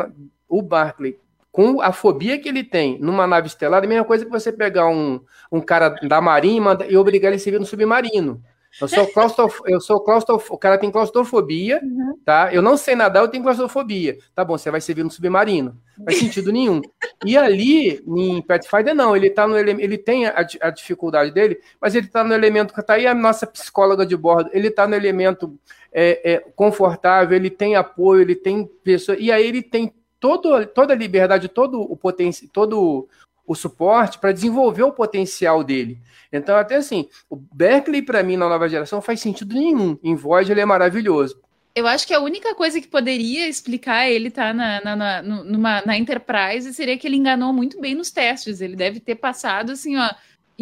o 0.48 0.62
Berkeley, 0.62 1.20
com 1.52 1.82
a 1.82 1.92
fobia 1.92 2.40
que 2.40 2.48
ele 2.48 2.64
tem 2.64 3.00
numa 3.00 3.26
nave 3.26 3.48
estelar, 3.48 3.84
é 3.84 3.86
a 3.86 3.90
mesma 3.90 4.06
coisa 4.06 4.26
que 4.26 4.32
você 4.32 4.52
pegar 4.52 4.88
um, 4.88 5.20
um 5.52 5.60
cara 5.60 5.90
da 5.90 6.22
marinha 6.22 6.78
e 6.88 6.96
obrigar 6.96 7.30
ele 7.30 7.38
a 7.38 7.40
servir 7.40 7.60
no 7.60 7.66
submarino. 7.66 8.42
Eu 8.80 8.88
sou 8.88 9.08
claustrof... 9.12 9.60
eu 9.66 9.82
sou 9.82 10.00
claustrof... 10.00 10.52
o 10.52 10.58
cara 10.58 10.78
tem 10.78 10.92
claustrofobia, 10.92 11.82
uhum. 11.84 12.18
tá? 12.24 12.54
Eu 12.54 12.62
não 12.62 12.78
sei 12.78 12.96
nadar, 12.96 13.24
eu 13.24 13.28
tenho 13.28 13.44
claustrofobia. 13.44 14.18
Tá 14.36 14.46
bom, 14.46 14.58
você 14.58 14.70
vai 14.70 14.80
servir 14.80 15.04
no 15.04 15.10
submarino. 15.10 15.76
Não 15.98 16.06
faz 16.06 16.20
sentido 16.20 16.52
nenhum. 16.52 16.82
E 17.26 17.36
ali, 17.38 18.02
em 18.08 18.42
Pathfinder, 18.42 18.94
não, 18.94 19.16
ele 19.16 19.30
tá 19.30 19.48
no 19.48 19.58
ele, 19.58 19.72
ele 19.84 19.98
tem 19.98 20.28
a, 20.28 20.46
a, 20.62 20.70
dificuldade 20.70 21.32
dele, 21.32 21.60
mas 21.82 21.96
ele 21.96 22.08
tá 22.08 22.24
no 22.24 22.34
elemento 22.34 22.74
que 22.74 22.84
tá 22.84 22.94
aí 22.94 23.08
a 23.08 23.14
nossa 23.14 23.48
psicóloga 23.48 24.06
de 24.06 24.16
bordo, 24.16 24.50
ele 24.54 24.70
tá 24.70 24.88
no 24.88 24.96
elemento 24.96 25.58
é, 25.92 26.34
é, 26.34 26.40
confortável, 26.56 27.36
ele 27.36 27.50
tem 27.50 27.76
apoio, 27.76 28.22
ele 28.22 28.36
tem 28.36 28.70
pessoa, 28.84 29.18
e 29.20 29.32
aí 29.32 29.46
ele 29.46 29.62
tem 29.62 29.94
todo, 30.20 30.66
toda 30.68 30.94
a 30.94 30.98
liberdade, 30.98 31.48
todo 31.48 31.82
o 31.82 31.96
potencial, 31.96 32.50
todo 32.52 33.08
o 33.50 33.56
suporte 33.56 34.20
para 34.20 34.32
desenvolver 34.32 34.84
o 34.84 34.92
potencial 34.92 35.64
dele. 35.64 35.98
Então, 36.32 36.56
até 36.56 36.76
assim, 36.76 37.10
o 37.28 37.36
Berkeley, 37.36 38.04
para 38.04 38.22
mim, 38.22 38.38
na 38.38 38.48
nova 38.48 38.70
geração, 38.70 39.02
faz 39.02 39.20
sentido 39.20 39.56
nenhum. 39.56 39.98
Em 40.04 40.16
voz, 40.16 40.48
ele 40.48 40.62
é 40.62 40.66
maravilhoso. 40.66 41.42
Eu 41.74 41.88
acho 41.88 42.06
que 42.06 42.14
a 42.14 42.20
única 42.20 42.54
coisa 42.54 42.80
que 42.80 42.88
poderia 42.88 43.48
explicar 43.48 44.08
ele 44.08 44.30
tá 44.30 44.54
na, 44.54 44.82
na, 44.82 44.96
na, 44.96 45.22
numa, 45.22 45.82
na 45.82 45.98
Enterprise 45.98 46.72
seria 46.74 46.98
que 46.98 47.08
ele 47.08 47.16
enganou 47.16 47.52
muito 47.52 47.80
bem 47.80 47.96
nos 47.96 48.12
testes. 48.12 48.62
Ele 48.62 48.76
deve 48.76 49.00
ter 49.00 49.16
passado, 49.16 49.72
assim, 49.72 49.98
ó, 49.98 50.10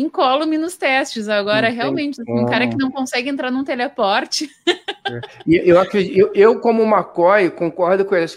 incólume 0.02 0.58
nos 0.58 0.78
testes. 0.78 1.28
Agora, 1.28 1.70
realmente, 1.70 2.22
assim, 2.22 2.32
um 2.32 2.46
cara 2.46 2.68
que 2.68 2.78
não 2.78 2.92
consegue 2.92 3.30
entrar 3.30 3.52
num 3.52 3.64
teleporte. 3.64 4.50
E 5.46 5.56
eu, 5.56 5.82
eu, 5.94 6.32
eu, 6.36 6.60
como 6.60 6.84
McCoy, 6.84 7.50
concordo 7.50 8.04
com 8.04 8.14
ele. 8.14 8.28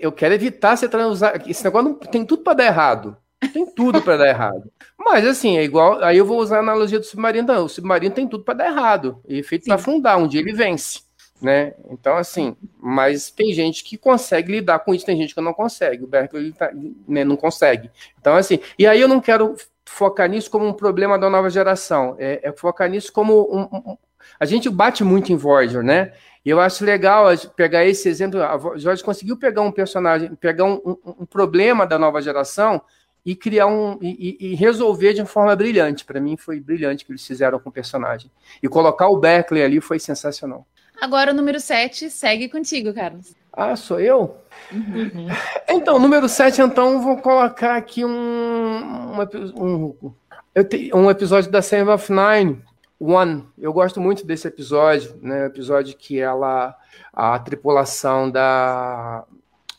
Eu 0.00 0.12
quero 0.12 0.32
evitar 0.32 0.76
você 0.76 0.88
transar. 0.88 1.42
Esse 1.44 1.64
negócio 1.64 1.88
não, 1.88 1.94
tem 1.96 2.24
tudo 2.24 2.44
para 2.44 2.54
dar 2.54 2.66
errado. 2.66 3.16
Tem 3.52 3.66
tudo 3.66 4.00
para 4.00 4.18
dar 4.18 4.28
errado. 4.28 4.70
Mas 4.96 5.26
assim, 5.26 5.58
é 5.58 5.64
igual. 5.64 6.02
Aí 6.04 6.16
eu 6.16 6.24
vou 6.24 6.38
usar 6.38 6.58
a 6.58 6.60
analogia 6.60 7.00
do 7.00 7.04
submarino. 7.04 7.48
Não, 7.48 7.64
o 7.64 7.68
submarino 7.68 8.14
tem 8.14 8.28
tudo 8.28 8.44
para 8.44 8.54
dar 8.54 8.66
errado. 8.66 9.20
E 9.28 9.42
feito 9.42 9.64
para 9.64 9.74
afundar. 9.74 10.18
Um 10.18 10.28
dia 10.28 10.40
ele 10.40 10.52
vence. 10.52 11.00
Né? 11.42 11.74
Então, 11.90 12.16
assim, 12.16 12.56
mas 12.80 13.30
tem 13.30 13.52
gente 13.52 13.84
que 13.84 13.98
consegue 13.98 14.52
lidar 14.52 14.78
com 14.78 14.94
isso, 14.94 15.04
tem 15.04 15.16
gente 15.16 15.34
que 15.34 15.40
não 15.40 15.52
consegue. 15.52 16.04
O 16.04 16.06
Berkeley 16.06 16.52
tá, 16.52 16.70
né, 17.06 17.24
não 17.24 17.36
consegue. 17.36 17.90
Então, 18.18 18.36
assim, 18.36 18.60
e 18.78 18.86
aí 18.86 19.00
eu 19.00 19.08
não 19.08 19.20
quero 19.20 19.54
focar 19.94 20.28
nisso 20.28 20.50
como 20.50 20.66
um 20.66 20.72
problema 20.72 21.18
da 21.18 21.30
nova 21.30 21.48
geração. 21.48 22.16
É, 22.18 22.48
é 22.48 22.52
focar 22.52 22.90
nisso 22.90 23.12
como 23.12 23.48
um, 23.50 23.62
um 23.62 23.96
a 24.40 24.46
gente 24.46 24.68
bate 24.70 25.04
muito 25.04 25.32
em 25.32 25.36
Voyager, 25.36 25.82
né? 25.82 26.12
E 26.44 26.50
eu 26.50 26.58
acho 26.58 26.84
legal 26.84 27.26
pegar 27.54 27.84
esse 27.84 28.08
exemplo. 28.08 28.42
A 28.42 28.58
Jorge 28.76 29.04
conseguiu 29.04 29.36
pegar 29.36 29.60
um 29.60 29.70
personagem, 29.70 30.34
pegar 30.34 30.64
um, 30.64 30.80
um, 30.84 30.96
um 31.20 31.26
problema 31.26 31.86
da 31.86 31.98
nova 31.98 32.20
geração 32.20 32.80
e 33.24 33.36
criar 33.36 33.66
um 33.66 33.98
e, 34.02 34.36
e 34.40 34.54
resolver 34.54 35.12
de 35.12 35.24
forma 35.24 35.54
brilhante. 35.54 36.04
Para 36.04 36.20
mim 36.20 36.36
foi 36.36 36.58
brilhante 36.58 37.04
que 37.04 37.12
eles 37.12 37.26
fizeram 37.26 37.58
com 37.60 37.68
o 37.68 37.72
personagem. 37.72 38.30
E 38.62 38.68
colocar 38.68 39.08
o 39.08 39.18
Beckley 39.18 39.62
ali 39.62 39.80
foi 39.80 39.98
sensacional. 39.98 40.66
Agora 41.00 41.32
o 41.32 41.34
número 41.34 41.60
7 41.60 42.10
segue 42.10 42.48
contigo, 42.48 42.92
Carlos. 42.92 43.34
Ah, 43.56 43.76
sou 43.76 44.00
eu? 44.00 44.36
Uhum. 44.72 45.28
Então, 45.68 45.98
número 46.00 46.28
7, 46.28 46.60
então, 46.60 47.00
vou 47.00 47.18
colocar 47.18 47.76
aqui 47.76 48.04
um, 48.04 48.10
um, 48.10 49.94
um, 50.02 50.14
um 50.94 51.10
episódio 51.10 51.52
da 51.52 51.62
Seven 51.62 51.94
of 51.94 52.12
Nine, 52.12 52.60
One. 52.98 53.46
Eu 53.56 53.72
gosto 53.72 54.00
muito 54.00 54.26
desse 54.26 54.48
episódio, 54.48 55.16
né? 55.22 55.46
Episódio 55.46 55.96
que 55.96 56.18
ela, 56.18 56.74
a 57.12 57.38
tripulação 57.38 58.28
da, 58.28 59.24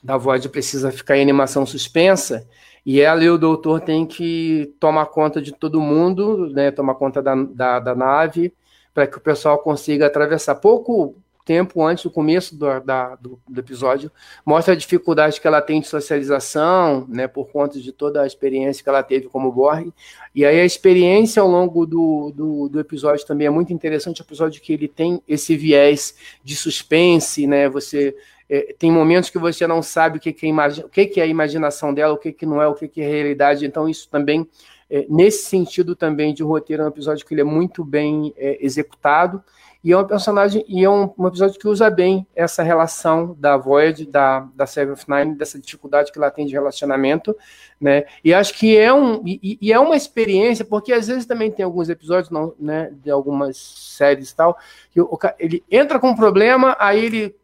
da 0.02 0.16
Void 0.16 0.48
precisa 0.48 0.90
ficar 0.90 1.18
em 1.18 1.22
animação 1.22 1.66
suspensa 1.66 2.48
e 2.86 3.02
ela 3.02 3.24
e 3.26 3.30
o 3.30 3.38
doutor 3.38 3.82
têm 3.82 4.06
que 4.06 4.74
tomar 4.80 5.08
conta 5.08 5.42
de 5.42 5.52
todo 5.52 5.82
mundo, 5.82 6.50
né? 6.52 6.72
Tomar 6.72 6.96
conta 6.96 7.22
da, 7.22 7.36
da, 7.36 7.80
da 7.80 7.94
nave 7.96 8.54
para 8.94 9.06
que 9.06 9.18
o 9.18 9.22
pessoal 9.22 9.60
consiga 9.60 10.06
atravessar. 10.06 10.56
Pouco 10.56 11.16
tempo 11.46 11.86
antes 11.86 12.04
do 12.04 12.10
começo 12.10 12.56
do, 12.58 12.80
da, 12.80 13.16
do, 13.16 13.40
do, 13.48 13.60
episódio, 13.60 14.12
mostra 14.44 14.74
a 14.74 14.78
dificuldade 14.78 15.40
que 15.40 15.48
ela 15.48 15.62
tem 15.62 15.80
de 15.80 15.88
socialização, 15.88 17.06
né, 17.08 17.28
por 17.28 17.50
conta 17.50 17.80
de 17.80 17.92
toda 17.92 18.24
a 18.24 18.28
experiência 18.28 18.84
que 18.84 18.90
ela 18.90 19.04
teve 19.04 19.28
como 19.28 19.52
Borg. 19.52 19.94
E 20.34 20.44
aí 20.44 20.60
a 20.60 20.66
experiência 20.66 21.42
ao 21.42 21.48
longo 21.48 21.86
do, 21.86 22.34
do, 22.36 22.70
do 22.70 22.80
episódio 22.80 23.26
também 23.26 23.46
é 23.46 23.52
muito 23.52 23.72
interessante, 23.72 24.22
o 24.22 24.24
episódio 24.24 24.60
que 24.60 24.74
ele 24.74 24.88
tem 24.88 25.22
esse 25.28 25.56
viés 25.56 26.16
de 26.44 26.56
suspense, 26.56 27.46
né, 27.46 27.70
você... 27.70 28.16
É, 28.48 28.76
tem 28.78 28.92
momentos 28.92 29.32
que 29.32 29.40
você 29.40 29.66
não 29.66 29.82
sabe 29.82 30.20
o 30.20 30.22
que, 30.22 30.32
que, 30.32 30.46
é, 30.46 30.52
o 30.86 30.90
que, 30.90 31.08
que 31.08 31.20
é 31.20 31.24
a 31.24 31.26
imaginação 31.26 31.92
dela, 31.92 32.14
o 32.14 32.18
que, 32.18 32.32
que 32.32 32.46
não 32.46 32.62
é, 32.62 32.68
o 32.68 32.76
que, 32.76 32.88
que 32.88 33.02
é 33.02 33.08
realidade, 33.08 33.66
então 33.66 33.90
isso 33.90 34.08
também 34.08 34.48
é, 34.90 35.06
nesse 35.10 35.46
sentido 35.46 35.96
também 35.96 36.34
de 36.34 36.44
roteiro, 36.44 36.84
é 36.84 36.86
um 36.86 36.90
episódio 36.90 37.26
que 37.26 37.34
ele 37.34 37.42
é 37.42 37.46
muito 37.46 37.84
bem 37.84 38.34
é, 38.38 38.64
executado. 38.64 39.44
E 39.86 39.92
é 39.92 39.98
um 40.00 40.04
personagem, 40.04 40.66
e 40.68 40.84
é 40.84 40.90
um, 40.90 41.14
um, 41.16 41.28
episódio 41.28 41.60
que 41.60 41.68
usa 41.68 41.92
bem 41.92 42.26
essa 42.36 42.64
relação 42.64 43.36
da 43.38 43.56
Void, 43.56 44.08
da, 44.08 44.40
da 44.56 44.66
Seven 44.66 44.94
of 44.94 45.06
Nine, 45.08 45.36
dessa 45.36 45.60
dificuldade 45.60 46.12
que 46.12 46.18
ela 46.18 46.32
tem 46.32 46.48
de 46.48 46.54
relacionamento, 46.54 47.38
né? 47.80 48.06
E 48.24 48.34
acho 48.34 48.56
que 48.56 48.76
é 48.76 48.92
um 48.92 49.22
e, 49.24 49.60
e 49.62 49.72
é 49.72 49.80
uma 49.80 49.96
experiência, 49.96 50.66
porque 50.66 50.92
às 50.92 51.08
vezes 51.08 51.28
também 51.28 51.52
tem 51.52 51.64
alguns 51.64 51.88
episódios, 51.88 52.32
não, 52.32 52.56
né, 52.60 52.92
de 53.04 53.12
algumas 53.12 53.58
séries 53.58 54.32
e 54.32 54.36
tal, 54.36 54.58
que 54.90 55.00
o, 55.00 55.20
ele 55.38 55.64
entra 55.70 56.00
com 56.00 56.10
um 56.10 56.16
problema, 56.16 56.76
aí 56.80 57.06
ele 57.06 57.36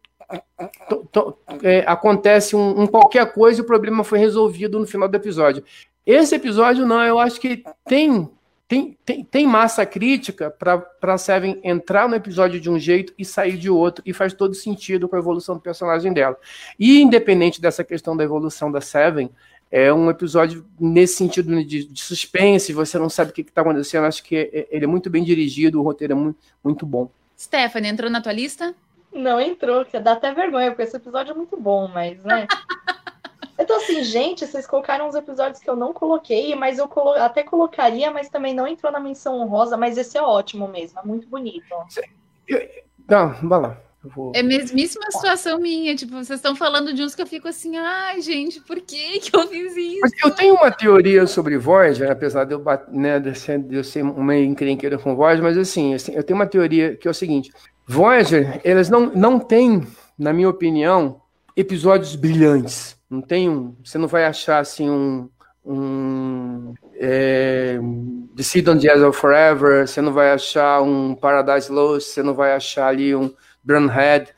é, 1.62 1.84
acontece 1.86 2.56
um, 2.56 2.82
um, 2.82 2.88
qualquer 2.88 3.32
coisa 3.34 3.60
e 3.60 3.64
o 3.64 3.68
problema 3.68 4.04
foi 4.04 4.18
resolvido 4.18 4.80
no 4.80 4.88
final 4.88 5.08
do 5.08 5.16
episódio. 5.16 5.64
Esse 6.04 6.34
episódio 6.34 6.88
não, 6.88 7.04
eu 7.04 7.20
acho 7.20 7.40
que 7.40 7.64
tem 7.86 8.28
tem, 8.72 8.98
tem, 9.04 9.22
tem 9.26 9.46
massa 9.46 9.86
crítica 9.86 10.50
para 10.50 11.18
Seven 11.18 11.60
entrar 11.62 12.08
no 12.08 12.16
episódio 12.16 12.58
de 12.58 12.70
um 12.70 12.80
jeito 12.80 13.14
e 13.18 13.26
sair 13.26 13.58
de 13.58 13.70
outro, 13.70 14.02
e 14.08 14.14
faz 14.14 14.34
todo 14.34 14.54
sentido 14.54 15.10
com 15.10 15.18
a 15.18 15.20
evolução 15.20 15.56
do 15.56 15.62
personagem 15.62 16.14
dela. 16.14 16.38
E 16.80 17.02
independente 17.02 17.60
dessa 17.60 17.84
questão 17.84 18.16
da 18.16 18.24
evolução 18.24 18.72
da 18.72 18.80
Seven, 18.80 19.30
é 19.70 19.92
um 19.92 20.10
episódio 20.10 20.66
nesse 20.80 21.18
sentido 21.18 21.54
de, 21.66 21.84
de 21.84 22.02
suspense, 22.02 22.72
você 22.72 22.98
não 22.98 23.10
sabe 23.10 23.32
o 23.32 23.34
que 23.34 23.42
está 23.42 23.60
acontecendo, 23.60 24.06
acho 24.06 24.24
que 24.24 24.38
é, 24.38 24.50
é, 24.54 24.68
ele 24.72 24.86
é 24.86 24.88
muito 24.88 25.10
bem 25.10 25.26
dirigido, 25.26 25.78
o 25.78 25.84
roteiro 25.84 26.14
é 26.14 26.16
muito, 26.16 26.40
muito 26.64 26.86
bom. 26.86 27.12
Stephanie, 27.38 27.92
entrou 27.92 28.10
na 28.10 28.22
tua 28.22 28.32
lista? 28.32 28.74
Não 29.12 29.42
entrou, 29.42 29.84
que 29.84 30.00
dá 30.00 30.14
até 30.14 30.34
vergonha, 30.34 30.72
porque 30.72 30.84
esse 30.84 30.96
episódio 30.96 31.32
é 31.34 31.36
muito 31.36 31.58
bom, 31.58 31.90
mas, 31.90 32.24
né? 32.24 32.48
Eu 33.62 33.68
tô 33.68 33.74
assim, 33.74 34.04
gente, 34.04 34.48
vocês 34.48 34.66
colocaram 34.66 35.08
uns 35.08 35.14
episódios 35.14 35.62
que 35.62 35.70
eu 35.70 35.76
não 35.76 35.94
coloquei, 35.94 36.56
mas 36.56 36.80
eu 36.80 36.88
colo 36.88 37.12
até 37.12 37.44
colocaria, 37.44 38.10
mas 38.10 38.28
também 38.28 38.56
não 38.56 38.68
entrou 38.68 38.92
na 38.92 39.00
menção 39.00 39.40
honrosa, 39.40 39.78
mas 39.78 40.00
esse 40.00 40.18
é 40.18 40.22
ótimo 40.22 40.68
mesmo, 40.68 41.00
é 41.00 41.06
muito 41.06 41.28
bonito. 41.28 41.68
Não, 43.08 43.30
vai 43.48 43.62
lá. 43.62 43.78
Vou... 44.04 44.32
É 44.34 44.42
mesmíssima 44.42 45.12
situação 45.12 45.60
minha, 45.60 45.96
tipo, 45.96 46.14
vocês 46.14 46.40
estão 46.40 46.56
falando 46.56 46.92
de 46.92 47.04
uns 47.04 47.14
que 47.14 47.22
eu 47.22 47.28
fico 47.28 47.48
assim, 47.48 47.78
ai, 47.78 48.20
gente, 48.20 48.60
por 48.62 48.82
que 48.82 49.20
que 49.20 49.36
eu 49.36 49.48
fiz 49.48 49.78
isso? 49.78 50.00
Mas 50.02 50.12
eu 50.24 50.32
tenho 50.32 50.56
uma 50.56 50.72
teoria 50.72 51.28
sobre 51.28 51.56
Voyager, 51.56 52.10
apesar 52.10 52.46
de 52.46 52.56
eu, 52.56 52.64
né, 52.88 53.20
de 53.20 53.76
eu 53.76 53.84
ser 53.84 54.02
uma 54.02 54.36
encrenqueira 54.36 54.98
com 54.98 55.16
Voyager, 55.16 55.44
mas 55.44 55.56
assim, 55.56 55.94
assim, 55.94 56.16
eu 56.16 56.24
tenho 56.24 56.40
uma 56.40 56.48
teoria 56.48 56.98
que 56.98 57.08
é 57.08 57.12
o 57.12 57.14
seguinte, 57.14 57.52
Voyager, 57.86 58.60
elas 58.64 58.90
não, 58.90 59.06
não 59.14 59.38
têm, 59.38 59.86
na 60.18 60.34
minha 60.34 60.50
opinião, 60.50 61.21
episódios 61.56 62.16
brilhantes. 62.16 62.96
Não 63.10 63.22
tem 63.22 63.50
um. 63.50 63.76
Você 63.84 63.98
não 63.98 64.08
vai 64.08 64.26
achar 64.26 64.60
assim 64.60 64.90
um. 64.90 65.30
um 65.66 66.74
é, 66.96 67.80
The 68.36 68.44
Seed 68.44 68.68
on 68.68 68.78
the 68.78 68.88
Edge 68.88 69.04
of 69.04 69.20
Forever, 69.20 69.88
você 69.88 70.02
não 70.02 70.14
vai 70.14 70.32
achar 70.32 70.82
um 70.82 71.14
Paradise 71.16 71.72
Lost, 71.72 72.08
você 72.08 72.24
não 72.24 72.34
vai 72.34 72.54
achar 72.54 72.88
ali 72.88 73.14
um 73.16 73.34
Head 73.90 74.34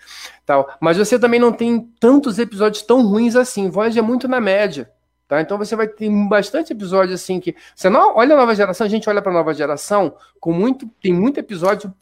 tal. 0.46 0.76
Mas 0.80 0.98
você 0.98 1.18
também 1.20 1.40
não 1.40 1.52
tem 1.52 1.80
tantos 2.00 2.40
episódios 2.40 2.84
tão 2.84 3.06
ruins 3.06 3.36
assim. 3.36 3.70
Voz 3.70 3.96
é 3.96 4.02
muito 4.02 4.28
na 4.28 4.42
média. 4.42 4.90
Tá? 5.28 5.40
Então 5.40 5.58
você 5.58 5.76
vai 5.76 5.88
ter 5.88 6.10
bastante 6.28 6.74
episódios 6.74 7.22
assim 7.22 7.40
que. 7.40 7.56
Você 7.76 7.90
não 7.90 8.18
olha 8.18 8.34
a 8.36 8.38
nova 8.38 8.56
geração, 8.56 8.86
a 8.86 8.90
gente 8.90 9.10
olha 9.10 9.22
para 9.22 9.32
a 9.32 9.36
nova 9.36 9.54
geração 9.54 10.16
com 10.40 10.52
muito. 10.52 10.88
Tem 11.02 11.14
muito 11.14 11.40
episódio. 11.40 11.94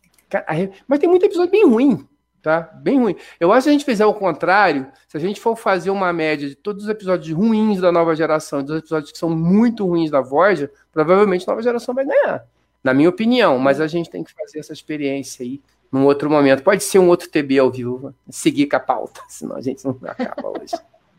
Mas 0.88 1.00
tem 1.00 1.10
muito 1.10 1.26
episódio 1.26 1.52
bem 1.52 1.68
ruim 1.68 2.08
tá? 2.42 2.62
Bem 2.82 3.00
ruim. 3.00 3.16
Eu 3.40 3.52
acho 3.52 3.60
que 3.60 3.64
se 3.64 3.70
a 3.70 3.72
gente 3.74 3.86
fizer 3.86 4.06
o 4.06 4.14
contrário, 4.14 4.88
se 5.08 5.16
a 5.16 5.20
gente 5.20 5.40
for 5.40 5.56
fazer 5.56 5.90
uma 5.90 6.12
média 6.12 6.50
de 6.50 6.56
todos 6.56 6.84
os 6.84 6.90
episódios 6.90 7.36
ruins 7.36 7.80
da 7.80 7.92
nova 7.92 8.16
geração, 8.16 8.64
dos 8.64 8.80
episódios 8.80 9.12
que 9.12 9.18
são 9.18 9.30
muito 9.30 9.86
ruins 9.86 10.10
da 10.10 10.22
Voyager, 10.22 10.72
provavelmente 10.92 11.46
a 11.48 11.52
nova 11.52 11.62
geração 11.62 11.94
vai 11.94 12.06
ganhar. 12.06 12.44
Na 12.84 12.94
minha 12.94 13.10
opinião, 13.10 13.60
mas 13.60 13.80
a 13.80 13.88
gente 13.88 14.10
tem 14.10 14.24
que 14.24 14.34
fazer 14.34 14.60
essa 14.60 14.74
experiência 14.74 15.44
aí 15.44 15.62
num 15.92 16.06
outro 16.06 16.30
momento. 16.30 16.64
Pode 16.64 16.84
ser 16.84 17.00
um 17.00 17.10
outro 17.10 17.30
TB 17.30 17.60
ao 17.60 17.70
vivo, 17.70 18.16
seguir 18.30 18.68
com 18.68 18.78
a 18.78 18.80
pauta, 18.80 19.22
senão 19.30 19.56
a 19.56 19.62
gente 19.62 19.86
não 19.86 19.98
acaba 20.04 20.50
hoje. 20.50 20.76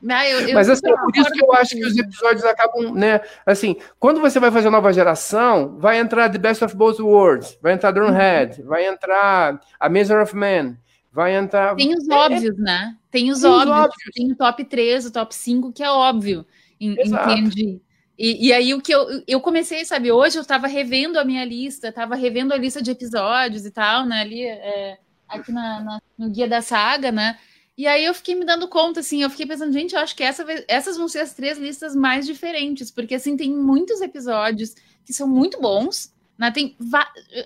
Ah, 0.09 0.29
eu, 0.29 0.49
eu 0.49 0.55
Mas 0.55 0.69
assim, 0.69 0.91
é 0.91 0.97
por 0.97 1.17
isso 1.17 1.31
que 1.31 1.45
eu 1.45 1.53
acho 1.53 1.77
que 1.77 1.85
os 1.85 1.97
episódios 1.97 2.45
acabam, 2.45 2.93
né? 2.93 3.21
Assim, 3.47 3.77
quando 4.01 4.21
você 4.21 4.41
vai 4.41 4.51
fazer 4.51 4.69
nova 4.69 4.93
geração, 4.93 5.77
vai 5.79 5.99
entrar 5.99 6.29
The 6.29 6.39
Best 6.39 6.65
of 6.65 6.75
Both 6.75 6.99
Worlds, 6.99 7.57
vai 7.63 7.75
entrar 7.75 7.93
Drumhead, 7.93 8.63
vai 8.63 8.85
entrar 8.85 9.61
A 9.79 9.89
Measure 9.89 10.21
of 10.21 10.35
Man, 10.35 10.77
vai 11.13 11.37
entrar. 11.37 11.75
Tem 11.77 11.95
os 11.95 12.09
óbvios, 12.09 12.59
é... 12.59 12.63
né? 12.63 12.97
Tem 13.11 13.31
os, 13.31 13.41
Tem 13.41 13.51
óbvios. 13.51 13.77
óbvios. 13.77 14.11
Tem 14.15 14.33
o 14.33 14.37
top 14.37 14.65
3, 14.65 15.07
o 15.07 15.13
top 15.13 15.35
5, 15.35 15.73
que 15.73 15.83
é 15.83 15.91
óbvio. 15.91 16.47
Entendi. 16.81 17.81
E, 18.19 18.49
e, 18.49 18.53
aí 18.53 18.75
o 18.75 18.81
que 18.81 18.93
eu, 18.93 19.23
eu 19.27 19.41
comecei, 19.41 19.85
sabe, 19.85 20.13
hoje 20.13 20.39
eu 20.39 20.43
estava 20.43 20.67
revendo 20.67 21.19
a 21.19 21.25
minha 21.25 21.45
lista, 21.45 21.89
estava 21.89 22.15
revendo 22.15 22.53
a 22.53 22.57
lista 22.57 22.83
de 22.83 22.91
episódios 22.91 23.65
e 23.65 23.71
tal, 23.71 24.07
né? 24.07 24.21
Ali 24.21 24.45
é, 24.45 24.99
aqui 25.29 25.51
na, 25.51 25.81
na, 25.81 26.03
no 26.17 26.31
guia 26.31 26.47
da 26.47 26.61
saga, 26.61 27.11
né? 27.11 27.39
E 27.77 27.87
aí 27.87 28.05
eu 28.05 28.13
fiquei 28.15 28.35
me 28.35 28.45
dando 28.45 28.69
conta, 28.69 29.01
assim, 29.01 29.23
eu 29.23 29.31
fiquei 29.31 29.47
pensando, 29.47 29.73
gente, 29.73 29.95
eu 29.95 30.01
acho 30.01 30.15
que 30.15 30.23
essa, 30.23 30.45
essas 30.69 30.97
vão 30.97 31.09
ser 31.09 31.21
as 31.21 31.33
três 31.33 31.59
listas 31.59 31.97
mais 31.97 32.27
diferentes, 32.27 32.91
porque 32.91 33.15
assim 33.15 33.37
tem 33.37 33.51
muitos 33.51 34.03
episódios 34.03 34.75
que 35.05 35.13
são 35.13 35.27
muito 35.27 35.59
bons, 35.61 36.12
né? 36.43 36.51
Tem 36.51 36.77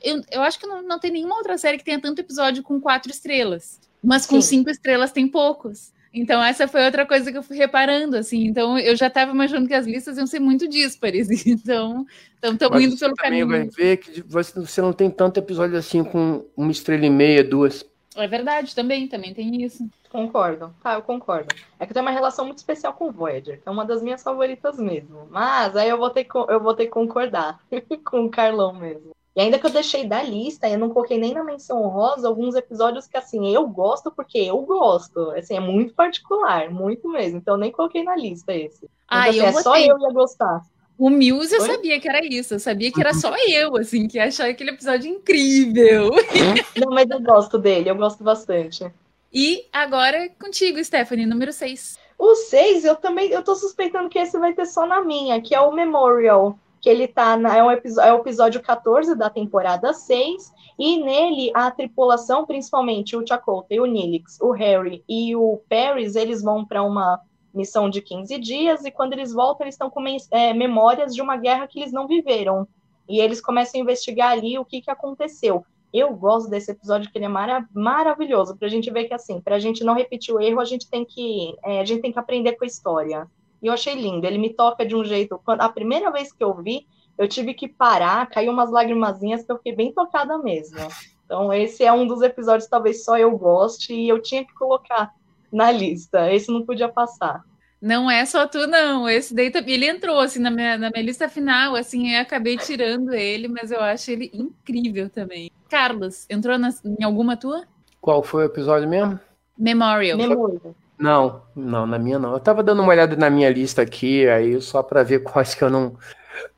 eu, 0.02 0.22
eu 0.30 0.42
acho 0.42 0.58
que 0.58 0.66
não, 0.66 0.82
não 0.82 0.98
tem 0.98 1.10
nenhuma 1.10 1.36
outra 1.36 1.58
série 1.58 1.76
que 1.76 1.84
tenha 1.84 2.00
tanto 2.00 2.18
episódio 2.20 2.62
com 2.62 2.80
quatro 2.80 3.10
estrelas. 3.10 3.78
Mas 4.02 4.24
com 4.24 4.40
Sim. 4.40 4.58
cinco 4.58 4.70
estrelas 4.70 5.12
tem 5.12 5.28
poucos. 5.28 5.92
Então, 6.14 6.42
essa 6.42 6.66
foi 6.66 6.82
outra 6.82 7.04
coisa 7.04 7.30
que 7.30 7.36
eu 7.36 7.42
fui 7.42 7.58
reparando, 7.58 8.16
assim. 8.16 8.46
Então, 8.46 8.78
eu 8.78 8.96
já 8.96 9.08
estava 9.08 9.32
imaginando 9.32 9.68
que 9.68 9.74
as 9.74 9.84
listas 9.86 10.16
iam 10.16 10.26
ser 10.26 10.40
muito 10.40 10.66
díspares. 10.66 11.28
Então, 11.46 12.06
estamos 12.42 12.82
indo 12.82 12.96
pelo 12.96 13.14
também 13.14 13.40
caminho. 13.40 13.48
vai 13.48 13.68
ver 13.68 13.96
que 13.98 14.22
você 14.22 14.80
não 14.80 14.94
tem 14.94 15.10
tanto 15.10 15.38
episódio 15.38 15.76
assim 15.76 16.02
com 16.02 16.46
uma 16.56 16.70
estrela 16.70 17.04
e 17.04 17.10
meia, 17.10 17.44
duas. 17.44 17.84
É 18.16 18.26
verdade, 18.26 18.74
também, 18.74 19.06
também 19.06 19.34
tem 19.34 19.62
isso. 19.62 19.88
Concordo, 20.10 20.74
tá, 20.82 20.94
eu 20.94 21.02
concordo. 21.02 21.54
É 21.78 21.84
que 21.84 21.92
eu 21.92 21.94
tenho 21.94 22.04
uma 22.06 22.12
relação 22.12 22.46
muito 22.46 22.58
especial 22.58 22.94
com 22.94 23.12
Voyager, 23.12 23.60
que 23.60 23.68
é 23.68 23.70
uma 23.70 23.84
das 23.84 24.02
minhas 24.02 24.22
favoritas 24.22 24.78
mesmo. 24.78 25.26
Mas 25.30 25.76
aí 25.76 25.88
eu 25.88 25.98
vou 25.98 26.10
ter 26.10 26.24
que, 26.24 26.36
eu 26.36 26.60
vou 26.60 26.74
ter 26.74 26.86
que 26.86 26.92
concordar 26.92 27.60
com 28.04 28.24
o 28.24 28.30
Carlão 28.30 28.72
mesmo. 28.72 29.14
E 29.36 29.40
ainda 29.40 29.58
que 29.58 29.66
eu 29.66 29.70
deixei 29.70 30.06
da 30.06 30.22
lista, 30.22 30.66
eu 30.66 30.78
não 30.78 30.88
coloquei 30.88 31.18
nem 31.18 31.34
na 31.34 31.44
menção 31.44 31.82
honrosa 31.82 32.26
alguns 32.26 32.54
episódios 32.54 33.06
que, 33.06 33.18
assim, 33.18 33.54
eu 33.54 33.68
gosto 33.68 34.10
porque 34.10 34.38
eu 34.38 34.58
gosto. 34.62 35.30
Assim, 35.32 35.54
é 35.54 35.60
muito 35.60 35.92
particular, 35.92 36.70
muito 36.70 37.06
mesmo. 37.06 37.36
Então, 37.36 37.54
eu 37.54 37.58
nem 37.58 37.70
coloquei 37.70 38.02
na 38.02 38.16
lista 38.16 38.54
esse. 38.54 38.88
Ah, 39.06 39.28
então, 39.28 39.46
assim, 39.46 39.54
eu 39.54 39.58
é 39.58 39.62
só 39.62 39.76
eu 39.76 40.00
ia 40.00 40.10
gostar. 40.10 40.62
O 40.98 41.10
Muse 41.10 41.54
eu 41.54 41.60
sabia 41.60 42.00
que 42.00 42.08
era 42.08 42.24
isso, 42.24 42.54
eu 42.54 42.58
sabia 42.58 42.90
que 42.90 43.00
era 43.00 43.12
uhum. 43.12 43.20
só 43.20 43.34
eu, 43.48 43.76
assim, 43.76 44.08
que 44.08 44.18
achar 44.18 44.48
aquele 44.48 44.70
episódio 44.70 45.10
incrível. 45.10 46.10
Não, 46.76 46.90
mas 46.90 47.10
eu 47.10 47.20
gosto 47.20 47.58
dele, 47.58 47.90
eu 47.90 47.96
gosto 47.96 48.24
bastante. 48.24 48.90
E 49.32 49.66
agora 49.70 50.30
contigo, 50.40 50.82
Stephanie, 50.82 51.26
número 51.26 51.52
6. 51.52 51.98
O 52.18 52.34
6, 52.34 52.86
eu 52.86 52.96
também, 52.96 53.28
eu 53.30 53.42
tô 53.42 53.54
suspeitando 53.54 54.08
que 54.08 54.18
esse 54.18 54.38
vai 54.38 54.54
ter 54.54 54.64
só 54.64 54.86
na 54.86 55.02
minha, 55.02 55.40
que 55.42 55.54
é 55.54 55.60
o 55.60 55.72
Memorial, 55.72 56.58
que 56.80 56.88
ele 56.88 57.06
tá 57.06 57.36
na, 57.36 57.56
é, 57.56 57.62
um 57.62 57.70
é 57.70 58.12
o 58.12 58.20
episódio 58.20 58.62
14 58.62 59.14
da 59.14 59.28
temporada 59.28 59.92
6, 59.92 60.54
e 60.78 61.02
nele 61.02 61.50
a 61.54 61.70
tripulação, 61.70 62.46
principalmente 62.46 63.16
o 63.16 63.26
Chakotay, 63.26 63.80
o 63.80 63.86
Nilix, 63.86 64.38
o 64.40 64.50
Harry 64.52 65.04
e 65.06 65.36
o 65.36 65.60
Paris, 65.68 66.16
eles 66.16 66.42
vão 66.42 66.64
para 66.64 66.82
uma 66.82 67.20
missão 67.56 67.88
de 67.88 68.00
15 68.02 68.38
dias, 68.38 68.84
e 68.84 68.90
quando 68.90 69.14
eles 69.14 69.32
voltam, 69.32 69.64
eles 69.64 69.74
estão 69.74 69.90
com 69.90 70.04
é, 70.30 70.52
memórias 70.52 71.14
de 71.14 71.22
uma 71.22 71.36
guerra 71.36 71.66
que 71.66 71.80
eles 71.80 71.92
não 71.92 72.06
viveram. 72.06 72.68
E 73.08 73.20
eles 73.20 73.40
começam 73.40 73.80
a 73.80 73.82
investigar 73.82 74.32
ali 74.32 74.58
o 74.58 74.64
que, 74.64 74.80
que 74.80 74.90
aconteceu. 74.90 75.64
Eu 75.92 76.14
gosto 76.14 76.50
desse 76.50 76.72
episódio 76.72 77.10
que 77.10 77.16
ele 77.16 77.24
é 77.24 77.28
mara 77.28 77.66
maravilhoso, 77.72 78.56
para 78.56 78.66
a 78.66 78.70
gente 78.70 78.90
ver 78.90 79.04
que 79.04 79.14
assim, 79.14 79.40
para 79.40 79.56
a 79.56 79.58
gente 79.58 79.84
não 79.84 79.94
repetir 79.94 80.34
o 80.34 80.40
erro, 80.40 80.60
a 80.60 80.64
gente 80.64 80.90
tem 80.90 81.04
que 81.04 81.54
é, 81.64 81.80
a 81.80 81.84
gente 81.84 82.02
tem 82.02 82.12
que 82.12 82.18
aprender 82.18 82.52
com 82.52 82.64
a 82.64 82.66
história. 82.66 83.26
E 83.62 83.66
eu 83.66 83.72
achei 83.72 83.94
lindo. 83.94 84.26
Ele 84.26 84.38
me 84.38 84.52
toca 84.52 84.84
de 84.84 84.94
um 84.94 85.04
jeito. 85.04 85.40
Quando, 85.44 85.62
a 85.62 85.68
primeira 85.68 86.10
vez 86.10 86.32
que 86.32 86.44
eu 86.44 86.54
vi, 86.54 86.86
eu 87.16 87.26
tive 87.26 87.54
que 87.54 87.66
parar, 87.66 88.28
caiu 88.28 88.52
umas 88.52 88.70
lagrimazinhas 88.70 89.44
que 89.44 89.50
eu 89.50 89.56
fiquei 89.56 89.74
bem 89.74 89.92
tocada 89.92 90.36
mesmo. 90.38 90.78
Então, 91.24 91.52
esse 91.52 91.82
é 91.84 91.92
um 91.92 92.06
dos 92.06 92.22
episódios 92.22 92.68
talvez 92.68 93.04
só 93.04 93.18
eu 93.18 93.36
goste 93.36 93.94
e 93.94 94.08
eu 94.08 94.20
tinha 94.20 94.44
que 94.44 94.54
colocar 94.54 95.12
na 95.52 95.70
lista. 95.70 96.32
Esse 96.32 96.50
não 96.50 96.64
podia 96.64 96.88
passar. 96.88 97.42
Não 97.80 98.10
é 98.10 98.24
só 98.24 98.46
tu, 98.46 98.66
não. 98.66 99.08
Esse 99.08 99.34
daí 99.34 99.52
ele 99.66 99.86
entrou 99.86 100.18
assim 100.18 100.38
na 100.38 100.50
minha, 100.50 100.78
na 100.78 100.90
minha 100.90 101.04
lista 101.04 101.28
final, 101.28 101.76
assim, 101.76 102.14
eu 102.14 102.20
acabei 102.20 102.56
tirando 102.56 103.12
ele, 103.12 103.48
mas 103.48 103.70
eu 103.70 103.80
acho 103.80 104.10
ele 104.10 104.30
incrível 104.32 105.10
também. 105.10 105.50
Carlos, 105.68 106.26
entrou 106.30 106.58
na, 106.58 106.70
em 106.84 107.04
alguma 107.04 107.36
tua? 107.36 107.64
Qual 108.00 108.22
foi 108.22 108.44
o 108.44 108.46
episódio 108.46 108.88
mesmo? 108.88 109.20
Memorial. 109.58 110.18
Memorial. 110.18 110.74
Não, 110.98 111.42
não, 111.54 111.86
na 111.86 111.98
minha 111.98 112.18
não. 112.18 112.32
Eu 112.32 112.40
tava 112.40 112.62
dando 112.62 112.82
uma 112.82 112.90
olhada 112.90 113.14
na 113.16 113.28
minha 113.28 113.50
lista 113.50 113.82
aqui, 113.82 114.26
aí 114.26 114.60
só 114.60 114.82
para 114.82 115.02
ver 115.02 115.22
quais 115.24 115.54
que 115.54 115.62
eu 115.62 115.70
não. 115.70 115.96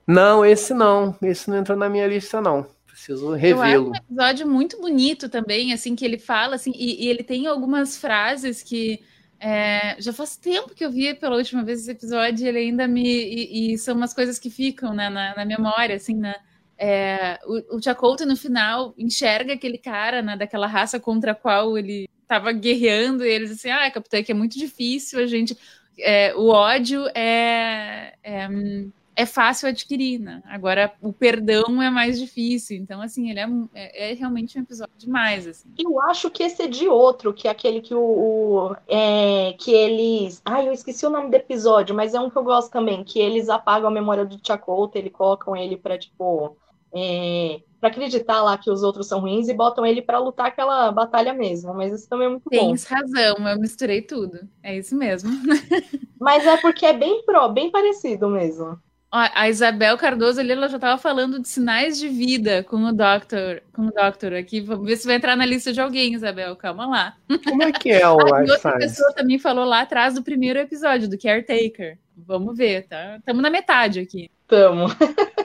Não, 0.07 0.45
esse 0.45 0.73
não. 0.73 1.15
Esse 1.21 1.51
não 1.51 1.59
entrou 1.59 1.77
na 1.77 1.89
minha 1.89 2.07
lista, 2.07 2.41
não. 2.41 2.67
Preciso 3.09 3.33
revê-lo. 3.33 3.65
É 3.65 3.81
um 3.81 3.95
episódio 3.95 4.47
muito 4.47 4.79
bonito 4.79 5.31
também, 5.31 5.73
assim, 5.73 5.97
que 5.97 6.05
ele 6.05 6.19
fala, 6.19 6.57
assim, 6.57 6.73
e, 6.77 7.07
e 7.07 7.09
ele 7.09 7.23
tem 7.23 7.47
algumas 7.47 7.97
frases 7.97 8.63
que. 8.63 9.03
É, 9.41 9.97
já 10.01 10.13
faz 10.13 10.37
tempo 10.37 10.75
que 10.75 10.85
eu 10.85 10.91
vi 10.91 11.15
pela 11.15 11.37
última 11.37 11.63
vez 11.65 11.81
esse 11.81 11.91
episódio, 11.91 12.47
ele 12.47 12.59
ainda 12.59 12.87
me. 12.87 13.03
E, 13.03 13.73
e 13.73 13.79
são 13.79 13.97
umas 13.97 14.13
coisas 14.13 14.39
que 14.39 14.51
ficam 14.51 14.93
né, 14.93 15.09
na, 15.09 15.35
na 15.37 15.45
memória, 15.47 15.97
assim, 15.97 16.17
né? 16.17 16.35
É, 16.77 17.39
o, 17.47 17.77
o 17.77 17.83
Chakotay, 17.83 18.27
no 18.27 18.37
final, 18.37 18.93
enxerga 18.99 19.55
aquele 19.55 19.79
cara 19.79 20.21
né, 20.21 20.37
daquela 20.37 20.67
raça 20.67 21.01
contra 21.01 21.33
a 21.33 21.35
qual 21.35 21.79
ele 21.79 22.11
estava 22.21 22.53
guerreando, 22.53 23.25
e 23.25 23.31
eles 23.31 23.53
assim, 23.53 23.71
ah, 23.71 23.91
capitão, 23.91 24.21
é 24.21 24.23
que 24.23 24.33
é 24.33 24.35
muito 24.35 24.59
difícil, 24.59 25.19
a 25.19 25.27
gente. 25.27 25.57
É, 25.99 26.35
o 26.37 26.49
ódio 26.49 27.07
é, 27.15 28.15
é, 28.23 28.49
é, 29.23 29.27
fácil 29.27 29.69
adquirir, 29.69 30.19
né? 30.21 30.43
Agora, 30.47 30.93
o 31.01 31.13
perdão 31.13 31.83
é 31.83 31.91
mais 31.91 32.19
difícil. 32.19 32.77
Então, 32.77 33.01
assim, 33.01 33.31
ele 33.31 33.41
é, 33.41 33.49
é, 33.75 34.11
é, 34.11 34.15
realmente 34.15 34.59
um 34.59 34.63
episódio 34.63 34.95
demais, 34.97 35.47
assim. 35.47 35.69
Eu 35.79 36.01
acho 36.03 36.31
que 36.31 36.43
esse 36.43 36.63
é 36.63 36.69
de 36.69 36.87
outro, 36.89 37.35
que 37.35 37.49
é 37.49 37.51
aquele 37.51 37.81
que 37.81 37.95
o... 37.95 38.01
o 38.01 38.77
é, 38.87 39.55
que 39.59 39.73
eles... 39.73 40.41
Ai, 40.45 40.69
eu 40.69 40.73
esqueci 40.73 41.05
o 41.05 41.11
nome 41.11 41.31
do 41.31 41.35
episódio, 41.35 41.95
mas 41.95 42.15
é 42.15 42.21
um 42.21 42.31
que 42.31 42.37
eu 42.37 42.45
gosto 42.45 42.71
também, 42.71 43.03
que 43.03 43.19
eles 43.19 43.49
apagam 43.49 43.89
a 43.89 43.93
memória 43.93 44.25
do 44.25 44.39
Chakotay, 44.41 45.03
eles 45.03 45.13
colocam 45.13 45.57
ele 45.57 45.77
pra, 45.77 45.99
tipo 45.99 46.57
é, 46.95 47.61
para 47.81 47.91
acreditar 47.91 48.43
lá 48.43 48.57
que 48.57 48.71
os 48.71 48.83
outros 48.83 49.07
são 49.07 49.21
ruins 49.21 49.49
e 49.49 49.55
botam 49.55 49.85
ele 49.85 50.01
para 50.01 50.19
lutar 50.19 50.47
aquela 50.47 50.91
batalha 50.91 51.33
mesmo. 51.33 51.75
Mas 51.75 51.93
isso 51.93 52.09
também 52.09 52.27
é 52.27 52.31
muito 52.31 52.49
Tens 52.49 52.61
bom. 52.61 52.69
Tens 52.69 52.85
razão, 52.85 53.49
eu 53.49 53.59
misturei 53.59 54.03
tudo. 54.03 54.41
É 54.63 54.77
isso 54.77 54.97
mesmo. 54.97 55.31
Mas 56.21 56.47
é 56.47 56.57
porque 56.57 56.87
é 56.87 56.93
bem 56.93 57.23
pro, 57.25 57.49
bem 57.49 57.71
parecido 57.71 58.29
mesmo. 58.29 58.79
A 59.11 59.49
Isabel 59.49 59.97
Cardoso 59.97 60.39
ali, 60.39 60.53
ela 60.53 60.69
já 60.69 60.77
estava 60.77 61.01
falando 61.01 61.41
de 61.41 61.49
sinais 61.49 61.99
de 61.99 62.09
vida 62.09 62.63
com 62.63 62.85
o 62.85 62.93
Doctor, 62.93 63.63
com 63.73 63.87
o 63.87 63.91
Doctor 63.91 64.35
aqui. 64.35 64.61
Vamos 64.61 64.85
ver 64.85 64.97
se 64.97 65.07
vai 65.07 65.17
entrar 65.17 65.35
na 65.35 65.47
lista 65.47 65.73
de 65.73 65.81
alguém, 65.81 66.13
Isabel. 66.13 66.55
Calma 66.57 66.87
lá. 66.87 67.17
Como 67.43 67.63
é 67.63 67.73
que 67.73 67.91
é 67.91 68.05
o 68.07 68.21
ah, 68.21 68.41
outra 68.41 68.77
pessoa 68.77 69.15
também 69.15 69.39
falou 69.39 69.65
lá 69.65 69.81
atrás 69.81 70.15
do 70.15 70.23
primeiro 70.23 70.59
episódio, 70.59 71.09
do 71.09 71.19
Caretaker. 71.19 71.99
Vamos 72.15 72.55
ver, 72.55 72.87
tá? 72.87 73.17
Estamos 73.17 73.43
na 73.43 73.49
metade 73.49 74.01
aqui. 74.01 74.31
Estamos. 74.43 74.93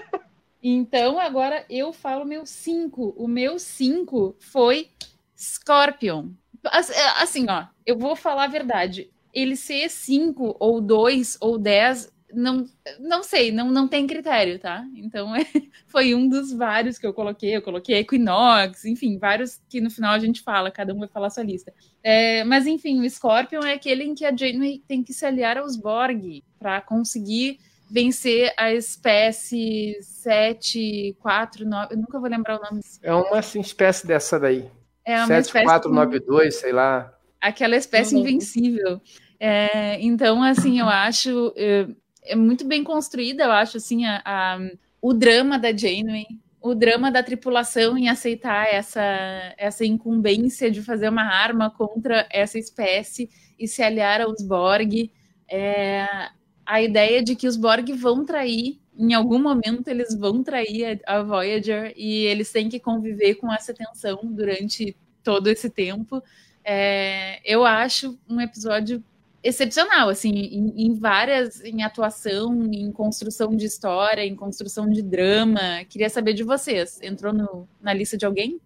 Então, 0.66 1.20
agora 1.20 1.66
eu 1.70 1.92
falo 1.92 2.24
meu 2.24 2.46
5. 2.46 3.16
O 3.18 3.28
meu 3.28 3.60
5 3.60 4.38
foi 4.40 4.88
Scorpion. 5.38 6.30
É, 6.66 7.22
assim, 7.22 7.46
ó, 7.50 7.66
eu 7.86 7.98
vou 7.98 8.16
falar 8.16 8.46
a 8.46 8.48
verdade. 8.48 9.12
Ele 9.34 9.58
ser 9.58 9.90
5 9.90 10.56
ou 10.58 10.80
2 10.80 11.38
ou 11.42 11.58
10, 11.58 12.13
não, 12.34 12.66
não 13.00 13.24
sei, 13.24 13.52
não, 13.52 13.72
não 13.72 13.88
tem 13.88 14.08
critério, 14.08 14.60
tá? 14.60 14.86
Então, 14.96 15.36
é, 15.36 15.46
foi 15.88 16.16
um 16.16 16.28
dos 16.28 16.52
vários 16.52 16.98
que 16.98 17.06
eu 17.06 17.14
coloquei. 17.14 17.56
Eu 17.56 17.62
coloquei 17.62 17.98
Equinox, 17.98 18.86
enfim, 18.86 19.18
vários 19.18 19.62
que 19.70 19.80
no 19.80 19.90
final 19.90 20.14
a 20.14 20.20
gente 20.20 20.42
fala, 20.42 20.72
cada 20.72 20.94
um 20.94 21.00
vai 21.00 21.08
falar 21.08 21.30
sua 21.30 21.44
lista. 21.44 21.74
É, 22.04 22.44
mas, 22.44 22.68
enfim, 22.68 23.00
o 23.02 23.10
Scorpion 23.10 23.62
é 23.64 23.74
aquele 23.74 24.04
em 24.04 24.16
que 24.16 24.26
a 24.26 24.36
Janeway 24.36 24.84
tem 24.88 25.04
que 25.04 25.14
se 25.14 25.26
aliar 25.26 25.58
aos 25.58 25.76
Borg 25.76 26.44
para 26.60 26.82
conseguir 26.82 27.60
vencer 27.90 28.52
a 28.58 28.74
espécie 28.74 29.98
7499. 30.02 31.94
Eu 31.94 31.98
nunca 31.98 32.20
vou 32.20 32.30
lembrar 32.30 32.60
o 32.60 32.64
nome. 32.64 32.82
É 33.02 33.14
uma 33.14 33.38
assim, 33.38 33.60
espécie 33.60 34.08
dessa 34.08 34.40
daí. 34.40 34.70
É 35.06 35.18
uma 35.18 35.28
7492, 35.28 36.56
sei 36.56 36.72
lá. 36.72 37.14
Aquela 37.40 37.76
espécie 37.76 38.18
invencível. 38.18 39.00
É, 39.40 40.02
então, 40.02 40.42
assim, 40.42 40.80
eu 40.80 40.88
acho 40.88 41.54
é, 41.58 41.86
é, 42.26 42.36
muito 42.36 42.66
bem 42.66 42.84
construída, 42.84 43.44
eu 43.44 43.52
acho, 43.52 43.78
assim, 43.78 44.06
a, 44.06 44.22
a, 44.26 44.60
o 45.02 45.14
drama 45.14 45.60
da 45.60 45.76
Janeway, 45.76 46.26
o 46.62 46.74
drama 46.74 47.12
da 47.12 47.22
tripulação 47.22 47.98
em 47.98 48.08
aceitar 48.08 48.68
essa, 48.74 49.02
essa 49.58 49.86
incumbência 49.86 50.72
de 50.72 50.82
fazer 50.82 51.10
uma 51.10 51.24
arma 51.24 51.70
contra 51.70 52.26
essa 52.32 52.58
espécie 52.58 53.30
e 53.60 53.68
se 53.68 53.84
aliar 53.84 54.22
aos 54.22 54.42
Borg. 54.42 55.12
É, 55.52 56.08
a 56.66 56.82
ideia 56.82 57.22
de 57.22 57.36
que 57.36 57.48
os 57.48 57.58
Borg 57.58 57.92
vão 57.92 58.26
trair, 58.26 58.80
em 58.98 59.14
algum 59.14 59.40
momento 59.40 59.90
eles 59.90 60.18
vão 60.18 60.42
trair 60.42 61.02
a, 61.06 61.18
a 61.18 61.24
Voyager 61.24 61.94
e 61.98 62.26
eles 62.26 62.50
têm 62.52 62.70
que 62.70 62.80
conviver 62.80 63.36
com 63.36 63.52
essa 63.52 63.74
tensão 63.74 64.22
durante 64.24 64.96
todo 65.22 65.48
esse 65.48 65.70
tempo. 65.70 66.24
É, 66.64 67.42
eu 67.44 67.66
acho 67.66 68.18
um 68.30 68.40
episódio 68.40 69.04
excepcional, 69.44 70.10
assim, 70.10 70.30
em, 70.32 70.86
em, 70.86 70.94
várias, 70.94 71.62
em 71.64 71.84
atuação, 71.84 72.54
em 72.72 72.92
construção 72.92 73.56
de 73.56 73.66
história, 73.66 74.24
em 74.24 74.36
construção 74.36 74.90
de 74.90 75.02
drama. 75.02 75.84
Queria 75.90 76.10
saber 76.10 76.34
de 76.34 76.44
vocês. 76.44 77.00
Entrou 77.02 77.34
no, 77.34 77.68
na 77.82 77.94
lista 77.94 78.18
de 78.18 78.26
alguém? 78.26 78.60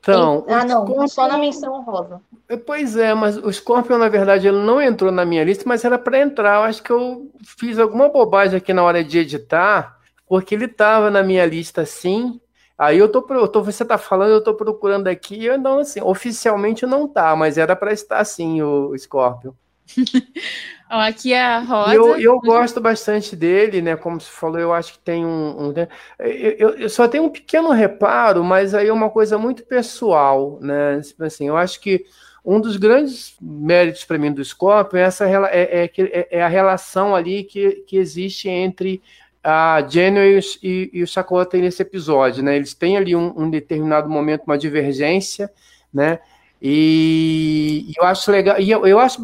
Então, 0.00 0.44
ah, 0.48 0.64
não, 0.64 0.82
Scorpion... 0.82 1.08
só 1.08 1.28
na 1.28 1.38
menção 1.38 1.82
rosa. 1.82 2.20
É, 2.46 2.56
pois 2.58 2.94
é, 2.94 3.14
mas 3.14 3.38
o 3.38 3.50
Scorpion, 3.50 3.96
na 3.96 4.08
verdade, 4.08 4.46
ele 4.46 4.58
não 4.58 4.82
entrou 4.82 5.10
na 5.10 5.24
minha 5.24 5.42
lista, 5.42 5.64
mas 5.66 5.82
era 5.82 5.98
para 5.98 6.20
entrar. 6.20 6.56
Eu 6.56 6.64
acho 6.64 6.82
que 6.82 6.90
eu 6.90 7.30
fiz 7.42 7.78
alguma 7.78 8.10
bobagem 8.10 8.58
aqui 8.58 8.74
na 8.74 8.82
hora 8.82 9.02
de 9.02 9.18
editar, 9.18 9.98
porque 10.26 10.54
ele 10.54 10.66
estava 10.66 11.10
na 11.10 11.22
minha 11.22 11.46
lista 11.46 11.86
sim. 11.86 12.38
Aí 12.76 12.98
eu 12.98 13.08
tô, 13.08 13.24
eu 13.30 13.48
tô 13.48 13.62
você 13.62 13.82
está 13.82 13.96
falando, 13.96 14.32
eu 14.32 14.38
estou 14.38 14.54
procurando 14.54 15.06
aqui, 15.06 15.46
eu 15.46 15.56
não 15.56 15.78
assim, 15.78 16.02
oficialmente 16.02 16.84
não 16.84 17.08
tá, 17.08 17.34
mas 17.34 17.56
era 17.56 17.74
para 17.74 17.92
estar 17.92 18.22
sim 18.24 18.60
o 18.60 18.92
Scorpion. 18.98 19.52
Ó, 20.90 21.00
aqui 21.00 21.32
é 21.32 21.42
a 21.42 21.58
Rosa. 21.60 21.94
Eu, 21.94 22.18
eu 22.18 22.40
gosto 22.40 22.80
bastante 22.80 23.34
dele, 23.34 23.82
né? 23.82 23.96
Como 23.96 24.20
você 24.20 24.30
falou, 24.30 24.58
eu 24.58 24.72
acho 24.72 24.92
que 24.94 24.98
tem 25.00 25.24
um. 25.24 25.68
um 25.68 25.74
eu, 26.18 26.70
eu, 26.76 26.88
só 26.88 27.08
tenho 27.08 27.24
um 27.24 27.30
pequeno 27.30 27.70
reparo, 27.70 28.44
mas 28.44 28.74
aí 28.74 28.88
é 28.88 28.92
uma 28.92 29.10
coisa 29.10 29.38
muito 29.38 29.64
pessoal, 29.64 30.58
né? 30.60 31.00
Tipo 31.00 31.24
assim, 31.24 31.48
eu 31.48 31.56
acho 31.56 31.80
que 31.80 32.04
um 32.44 32.60
dos 32.60 32.76
grandes 32.76 33.34
méritos 33.40 34.04
para 34.04 34.18
mim 34.18 34.30
do 34.30 34.44
Scorpion 34.44 34.98
é, 34.98 35.02
essa, 35.02 35.26
é, 35.26 35.34
é, 35.50 35.84
é, 35.96 36.28
é, 36.30 36.42
a 36.42 36.48
relação 36.48 37.14
ali 37.14 37.42
que, 37.44 37.82
que 37.86 37.96
existe 37.96 38.48
entre 38.48 39.02
a 39.42 39.84
Janeway 39.88 40.40
e, 40.62 40.90
e 40.92 41.02
o 41.02 41.06
Chakotay 41.06 41.60
nesse 41.60 41.82
episódio, 41.82 42.42
né? 42.42 42.56
Eles 42.56 42.74
têm 42.74 42.96
ali 42.96 43.16
um, 43.16 43.32
um 43.36 43.50
determinado 43.50 44.08
momento, 44.08 44.44
uma 44.46 44.58
divergência, 44.58 45.50
né? 45.92 46.18
E, 46.66 47.92
eu 47.94 48.06
acho 48.06 48.30
legal, 48.30 48.58
e 48.58 48.70
eu, 48.70 48.86
eu, 48.86 48.98
acho 48.98 49.20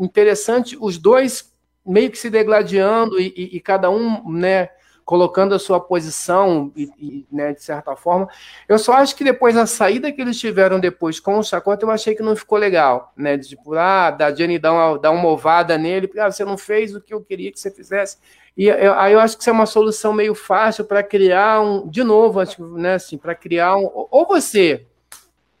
interessante 0.00 0.76
os 0.80 0.98
dois 0.98 1.54
meio 1.86 2.10
que 2.10 2.18
se 2.18 2.28
degladiando 2.28 3.20
e, 3.20 3.32
e, 3.36 3.56
e 3.58 3.60
cada 3.60 3.88
um, 3.88 4.28
né, 4.28 4.70
colocando 5.04 5.54
a 5.54 5.58
sua 5.60 5.78
posição, 5.78 6.72
e, 6.74 7.24
né, 7.30 7.52
de 7.52 7.62
certa 7.62 7.94
forma. 7.94 8.28
Eu 8.68 8.76
só 8.76 8.94
acho 8.94 9.14
que 9.14 9.22
depois 9.22 9.56
a 9.56 9.68
saída 9.68 10.10
que 10.10 10.20
eles 10.20 10.36
tiveram 10.36 10.80
depois 10.80 11.20
com 11.20 11.38
o 11.38 11.44
Chacota, 11.44 11.86
eu 11.86 11.92
achei 11.92 12.12
que 12.16 12.24
não 12.24 12.34
ficou 12.34 12.58
legal, 12.58 13.12
né? 13.16 13.36
De 13.36 13.50
tipo, 13.50 13.72
ah, 13.74 14.10
da 14.10 14.34
Jenny 14.34 14.58
dar 14.58 14.72
uma, 14.72 14.98
dar 14.98 15.12
uma 15.12 15.28
ovada 15.28 15.78
nele, 15.78 16.08
porque 16.08 16.18
ah, 16.18 16.28
você 16.28 16.44
não 16.44 16.58
fez 16.58 16.92
o 16.92 17.00
que 17.00 17.14
eu 17.14 17.20
queria 17.20 17.52
que 17.52 17.60
você 17.60 17.70
fizesse. 17.70 18.18
E 18.56 18.66
eu, 18.66 18.94
aí 18.94 19.12
eu 19.12 19.20
acho 19.20 19.36
que 19.36 19.44
isso 19.44 19.50
é 19.50 19.52
uma 19.52 19.66
solução 19.66 20.12
meio 20.12 20.34
fácil 20.34 20.84
para 20.84 21.04
criar 21.04 21.60
um, 21.60 21.88
de 21.88 22.02
novo, 22.02 22.40
né, 22.76 22.94
assim, 22.94 23.16
para 23.16 23.36
criar 23.36 23.76
um. 23.76 23.88
Ou 24.10 24.26
você 24.26 24.89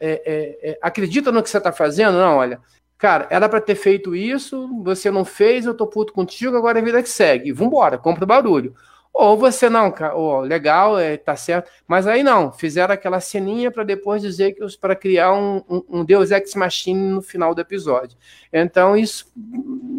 é, 0.00 0.22
é, 0.24 0.70
é, 0.70 0.78
acredita 0.80 1.30
no 1.30 1.42
que 1.42 1.50
você 1.50 1.58
está 1.58 1.72
fazendo? 1.72 2.18
Não, 2.18 2.36
olha, 2.38 2.60
cara, 2.96 3.26
era 3.30 3.48
para 3.48 3.60
ter 3.60 3.74
feito 3.74 4.14
isso, 4.16 4.68
você 4.82 5.10
não 5.10 5.24
fez, 5.24 5.66
eu 5.66 5.74
tô 5.74 5.86
puto 5.86 6.12
contigo, 6.12 6.56
agora 6.56 6.78
é 6.78 6.82
a 6.82 6.84
vida 6.84 7.02
que 7.02 7.08
segue. 7.08 7.52
Vambora, 7.52 7.98
compra 7.98 8.24
o 8.24 8.26
barulho. 8.26 8.74
Ou 9.12 9.36
você 9.36 9.68
não, 9.68 9.90
cara, 9.90 10.16
oh, 10.16 10.40
legal, 10.40 10.98
é, 10.98 11.16
tá 11.16 11.34
certo. 11.36 11.70
Mas 11.86 12.06
aí 12.06 12.22
não, 12.22 12.52
fizeram 12.52 12.94
aquela 12.94 13.20
ceninha 13.20 13.70
para 13.70 13.82
depois 13.82 14.22
dizer 14.22 14.52
que 14.52 14.64
para 14.78 14.94
criar 14.94 15.32
um, 15.32 15.62
um, 15.68 15.84
um, 15.90 16.04
Deus 16.04 16.30
Ex 16.30 16.54
Machine 16.54 17.14
no 17.14 17.20
final 17.22 17.54
do 17.54 17.60
episódio. 17.60 18.16
Então 18.52 18.96
isso 18.96 19.26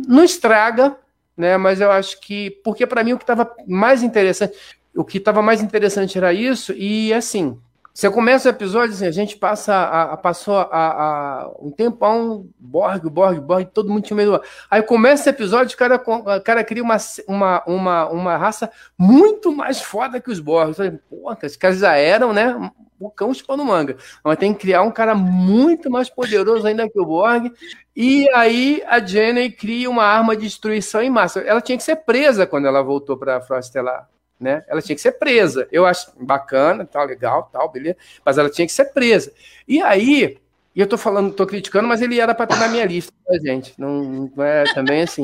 não 0.07 0.23
estraga, 0.23 0.97
né? 1.35 1.57
Mas 1.57 1.81
eu 1.81 1.91
acho 1.91 2.19
que 2.21 2.51
porque 2.63 2.87
para 2.87 3.03
mim 3.03 3.13
o 3.13 3.17
que 3.17 3.23
estava 3.23 3.53
mais 3.67 4.01
interessante, 4.01 4.57
o 4.95 5.03
que 5.03 5.17
estava 5.17 5.41
mais 5.41 5.61
interessante 5.61 6.17
era 6.17 6.33
isso 6.33 6.73
e 6.73 7.13
assim 7.13 7.59
você 7.93 8.10
começa 8.10 8.47
o 8.47 8.51
episódio 8.51 8.95
assim, 8.95 9.06
a 9.06 9.12
gente 9.12 9.36
passa 9.36 9.73
a, 9.73 10.13
a 10.13 10.17
passou 10.17 10.56
a, 10.56 10.67
a, 10.71 11.51
um 11.60 11.69
tempão, 11.69 12.47
Borg, 12.58 13.10
Borg, 13.10 13.39
Borg, 13.39 13.65
todo 13.65 13.89
mundo 13.89 14.04
tinha 14.04 14.15
medo. 14.15 14.41
Aí 14.69 14.82
começa 14.82 15.30
o 15.30 15.34
episódio, 15.34 15.75
o 15.75 15.77
cara, 15.77 15.95
o 15.95 16.41
cara 16.41 16.63
cria 16.63 16.82
uma, 16.82 16.97
uma, 17.27 17.63
uma, 17.65 18.10
uma 18.10 18.38
raça 18.38 18.71
muito 18.97 19.51
mais 19.51 19.82
foda 19.82 20.21
que 20.21 20.32
os 20.32 20.39
Borg. 20.39 20.73
Falei, 20.73 20.99
Pô, 21.10 21.34
esses 21.43 21.58
caras 21.58 21.80
já 21.80 21.95
eram, 21.95 22.32
né? 22.32 22.71
O 22.97 23.10
cão 23.10 23.34
chupou 23.34 23.58
no 23.58 23.65
manga. 23.65 23.97
Mas 24.23 24.38
tem 24.38 24.54
que 24.54 24.62
criar 24.62 24.84
um 24.84 24.91
cara 24.91 25.13
muito 25.13 25.89
mais 25.89 26.10
poderoso 26.10 26.65
ainda 26.65 26.89
que 26.89 26.99
o 26.99 27.06
Borg. 27.06 27.51
E 27.93 28.30
aí 28.34 28.82
a 28.88 28.99
Jenny 28.99 29.51
cria 29.51 29.89
uma 29.89 30.04
arma 30.04 30.36
de 30.36 30.43
destruição 30.43 31.01
em 31.01 31.10
massa. 31.10 31.41
Ela 31.41 31.60
tinha 31.60 31.77
que 31.77 31.84
ser 31.84 31.97
presa 31.97 32.47
quando 32.47 32.67
ela 32.67 32.82
voltou 32.82 33.17
para 33.17 33.38
a 33.38 33.41
Frostelar 33.41 34.08
né? 34.41 34.65
Ela 34.67 34.82
tinha 34.82 34.95
que 34.95 35.01
ser 35.01 35.13
presa. 35.13 35.67
Eu 35.71 35.86
acho 35.86 36.12
bacana, 36.19 36.86
tal, 36.86 37.06
legal, 37.06 37.49
tal, 37.54 37.69
beleza. 37.71 37.95
Mas 38.25 38.38
ela 38.38 38.49
tinha 38.49 38.65
que 38.65 38.73
ser 38.73 38.86
presa. 38.86 39.32
E 39.67 39.82
aí, 39.82 40.38
e 40.75 40.80
eu 40.80 40.88
tô 40.88 40.97
falando, 40.97 41.34
tô 41.34 41.45
criticando, 41.45 41.88
mas 41.88 42.01
ele 42.01 42.19
era 42.19 42.34
para 42.34 42.45
estar 42.45 42.58
na 42.58 42.67
minha 42.67 42.86
lista, 42.86 43.13
né, 43.30 43.39
gente? 43.39 43.73
Não, 43.77 44.32
não 44.36 44.43
é 44.43 44.63
também 44.73 45.04
assim. 45.04 45.23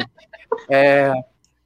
É, 0.70 1.12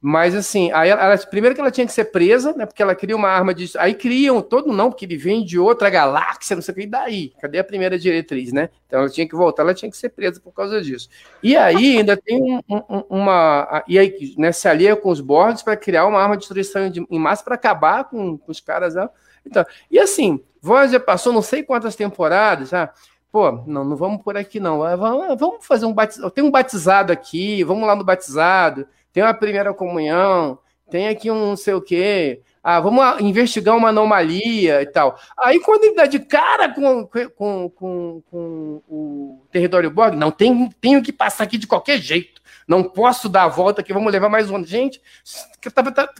mas 0.04 0.34
assim, 0.34 0.72
aí 0.72 0.90
ela, 0.90 1.16
primeiro 1.16 1.54
que 1.54 1.60
ela 1.60 1.70
tinha 1.70 1.86
que 1.86 1.92
ser 1.92 2.06
presa, 2.06 2.52
né? 2.54 2.66
Porque 2.66 2.82
ela 2.82 2.92
cria 2.92 3.14
uma 3.14 3.28
arma 3.28 3.54
de. 3.54 3.70
Aí 3.78 3.94
criam 3.94 4.42
todo 4.42 4.72
não, 4.72 4.90
porque 4.90 5.04
ele 5.04 5.16
vem 5.16 5.44
de 5.44 5.60
outra 5.60 5.88
galáxia, 5.88 6.56
não 6.56 6.62
sei 6.62 6.72
o 6.72 6.74
que, 6.74 6.82
e 6.82 6.86
daí? 6.86 7.32
Cadê 7.40 7.60
a 7.60 7.64
primeira 7.64 7.96
diretriz, 7.96 8.52
né? 8.52 8.68
Então 8.88 8.98
ela 8.98 9.08
tinha 9.08 9.28
que 9.28 9.36
voltar, 9.36 9.62
ela 9.62 9.72
tinha 9.72 9.88
que 9.88 9.96
ser 9.96 10.08
presa 10.08 10.40
por 10.40 10.52
causa 10.52 10.82
disso. 10.82 11.08
E 11.40 11.56
aí 11.56 11.98
ainda 11.98 12.16
tem 12.16 12.42
um, 12.42 12.60
um, 12.68 13.04
uma. 13.10 13.84
E 13.86 13.96
aí, 13.96 14.34
né, 14.36 14.50
se 14.50 14.66
alia 14.66 14.96
com 14.96 15.08
os 15.08 15.20
bordes 15.20 15.62
para 15.62 15.76
criar 15.76 16.04
uma 16.08 16.20
arma 16.20 16.34
de 16.34 16.40
destruição 16.40 16.90
de, 16.90 17.06
em 17.08 17.18
massa 17.20 17.44
para 17.44 17.54
acabar 17.54 18.02
com, 18.02 18.36
com, 18.36 18.50
os 18.50 18.60
caras. 18.60 18.96
Né? 18.96 19.08
Então, 19.46 19.64
e 19.88 20.00
assim, 20.00 20.42
Voyager 20.60 20.98
passou 20.98 21.32
não 21.32 21.42
sei 21.42 21.62
quantas 21.62 21.94
temporadas, 21.94 22.70
já. 22.70 22.92
Pô, 23.30 23.52
não, 23.68 23.84
não 23.84 23.96
vamos 23.96 24.20
por 24.20 24.36
aqui, 24.36 24.58
não. 24.58 24.80
Vamos 25.38 25.64
fazer 25.64 25.86
um 25.86 25.92
batizado. 25.92 26.30
Tem 26.32 26.42
um 26.42 26.50
batizado 26.50 27.12
aqui, 27.12 27.62
vamos 27.62 27.86
lá 27.86 27.94
no 27.94 28.02
batizado 28.02 28.84
tem 29.12 29.22
uma 29.22 29.34
primeira 29.34 29.74
comunhão, 29.74 30.58
tem 30.90 31.08
aqui 31.08 31.30
um 31.30 31.48
não 31.48 31.56
sei 31.56 31.74
o 31.74 31.82
quê. 31.82 32.42
Ah, 32.62 32.78
vamos 32.78 33.20
investigar 33.20 33.76
uma 33.76 33.88
anomalia 33.88 34.82
e 34.82 34.86
tal. 34.86 35.18
Aí, 35.36 35.58
quando 35.60 35.82
ele 35.82 35.96
dá 35.96 36.06
de 36.06 36.20
cara 36.20 36.68
com, 36.72 37.08
com, 37.34 37.68
com, 37.70 38.22
com 38.30 38.82
o 38.88 39.42
território 39.50 39.90
Borg, 39.90 40.14
não, 40.14 40.30
tem, 40.30 40.70
tenho 40.80 41.02
que 41.02 41.12
passar 41.12 41.42
aqui 41.42 41.58
de 41.58 41.66
qualquer 41.66 41.98
jeito. 41.98 42.40
Não 42.68 42.84
posso 42.84 43.28
dar 43.28 43.44
a 43.44 43.48
volta 43.48 43.80
aqui, 43.80 43.92
vamos 43.92 44.12
levar 44.12 44.28
mais 44.28 44.48
um. 44.48 44.62
Gente, 44.64 45.02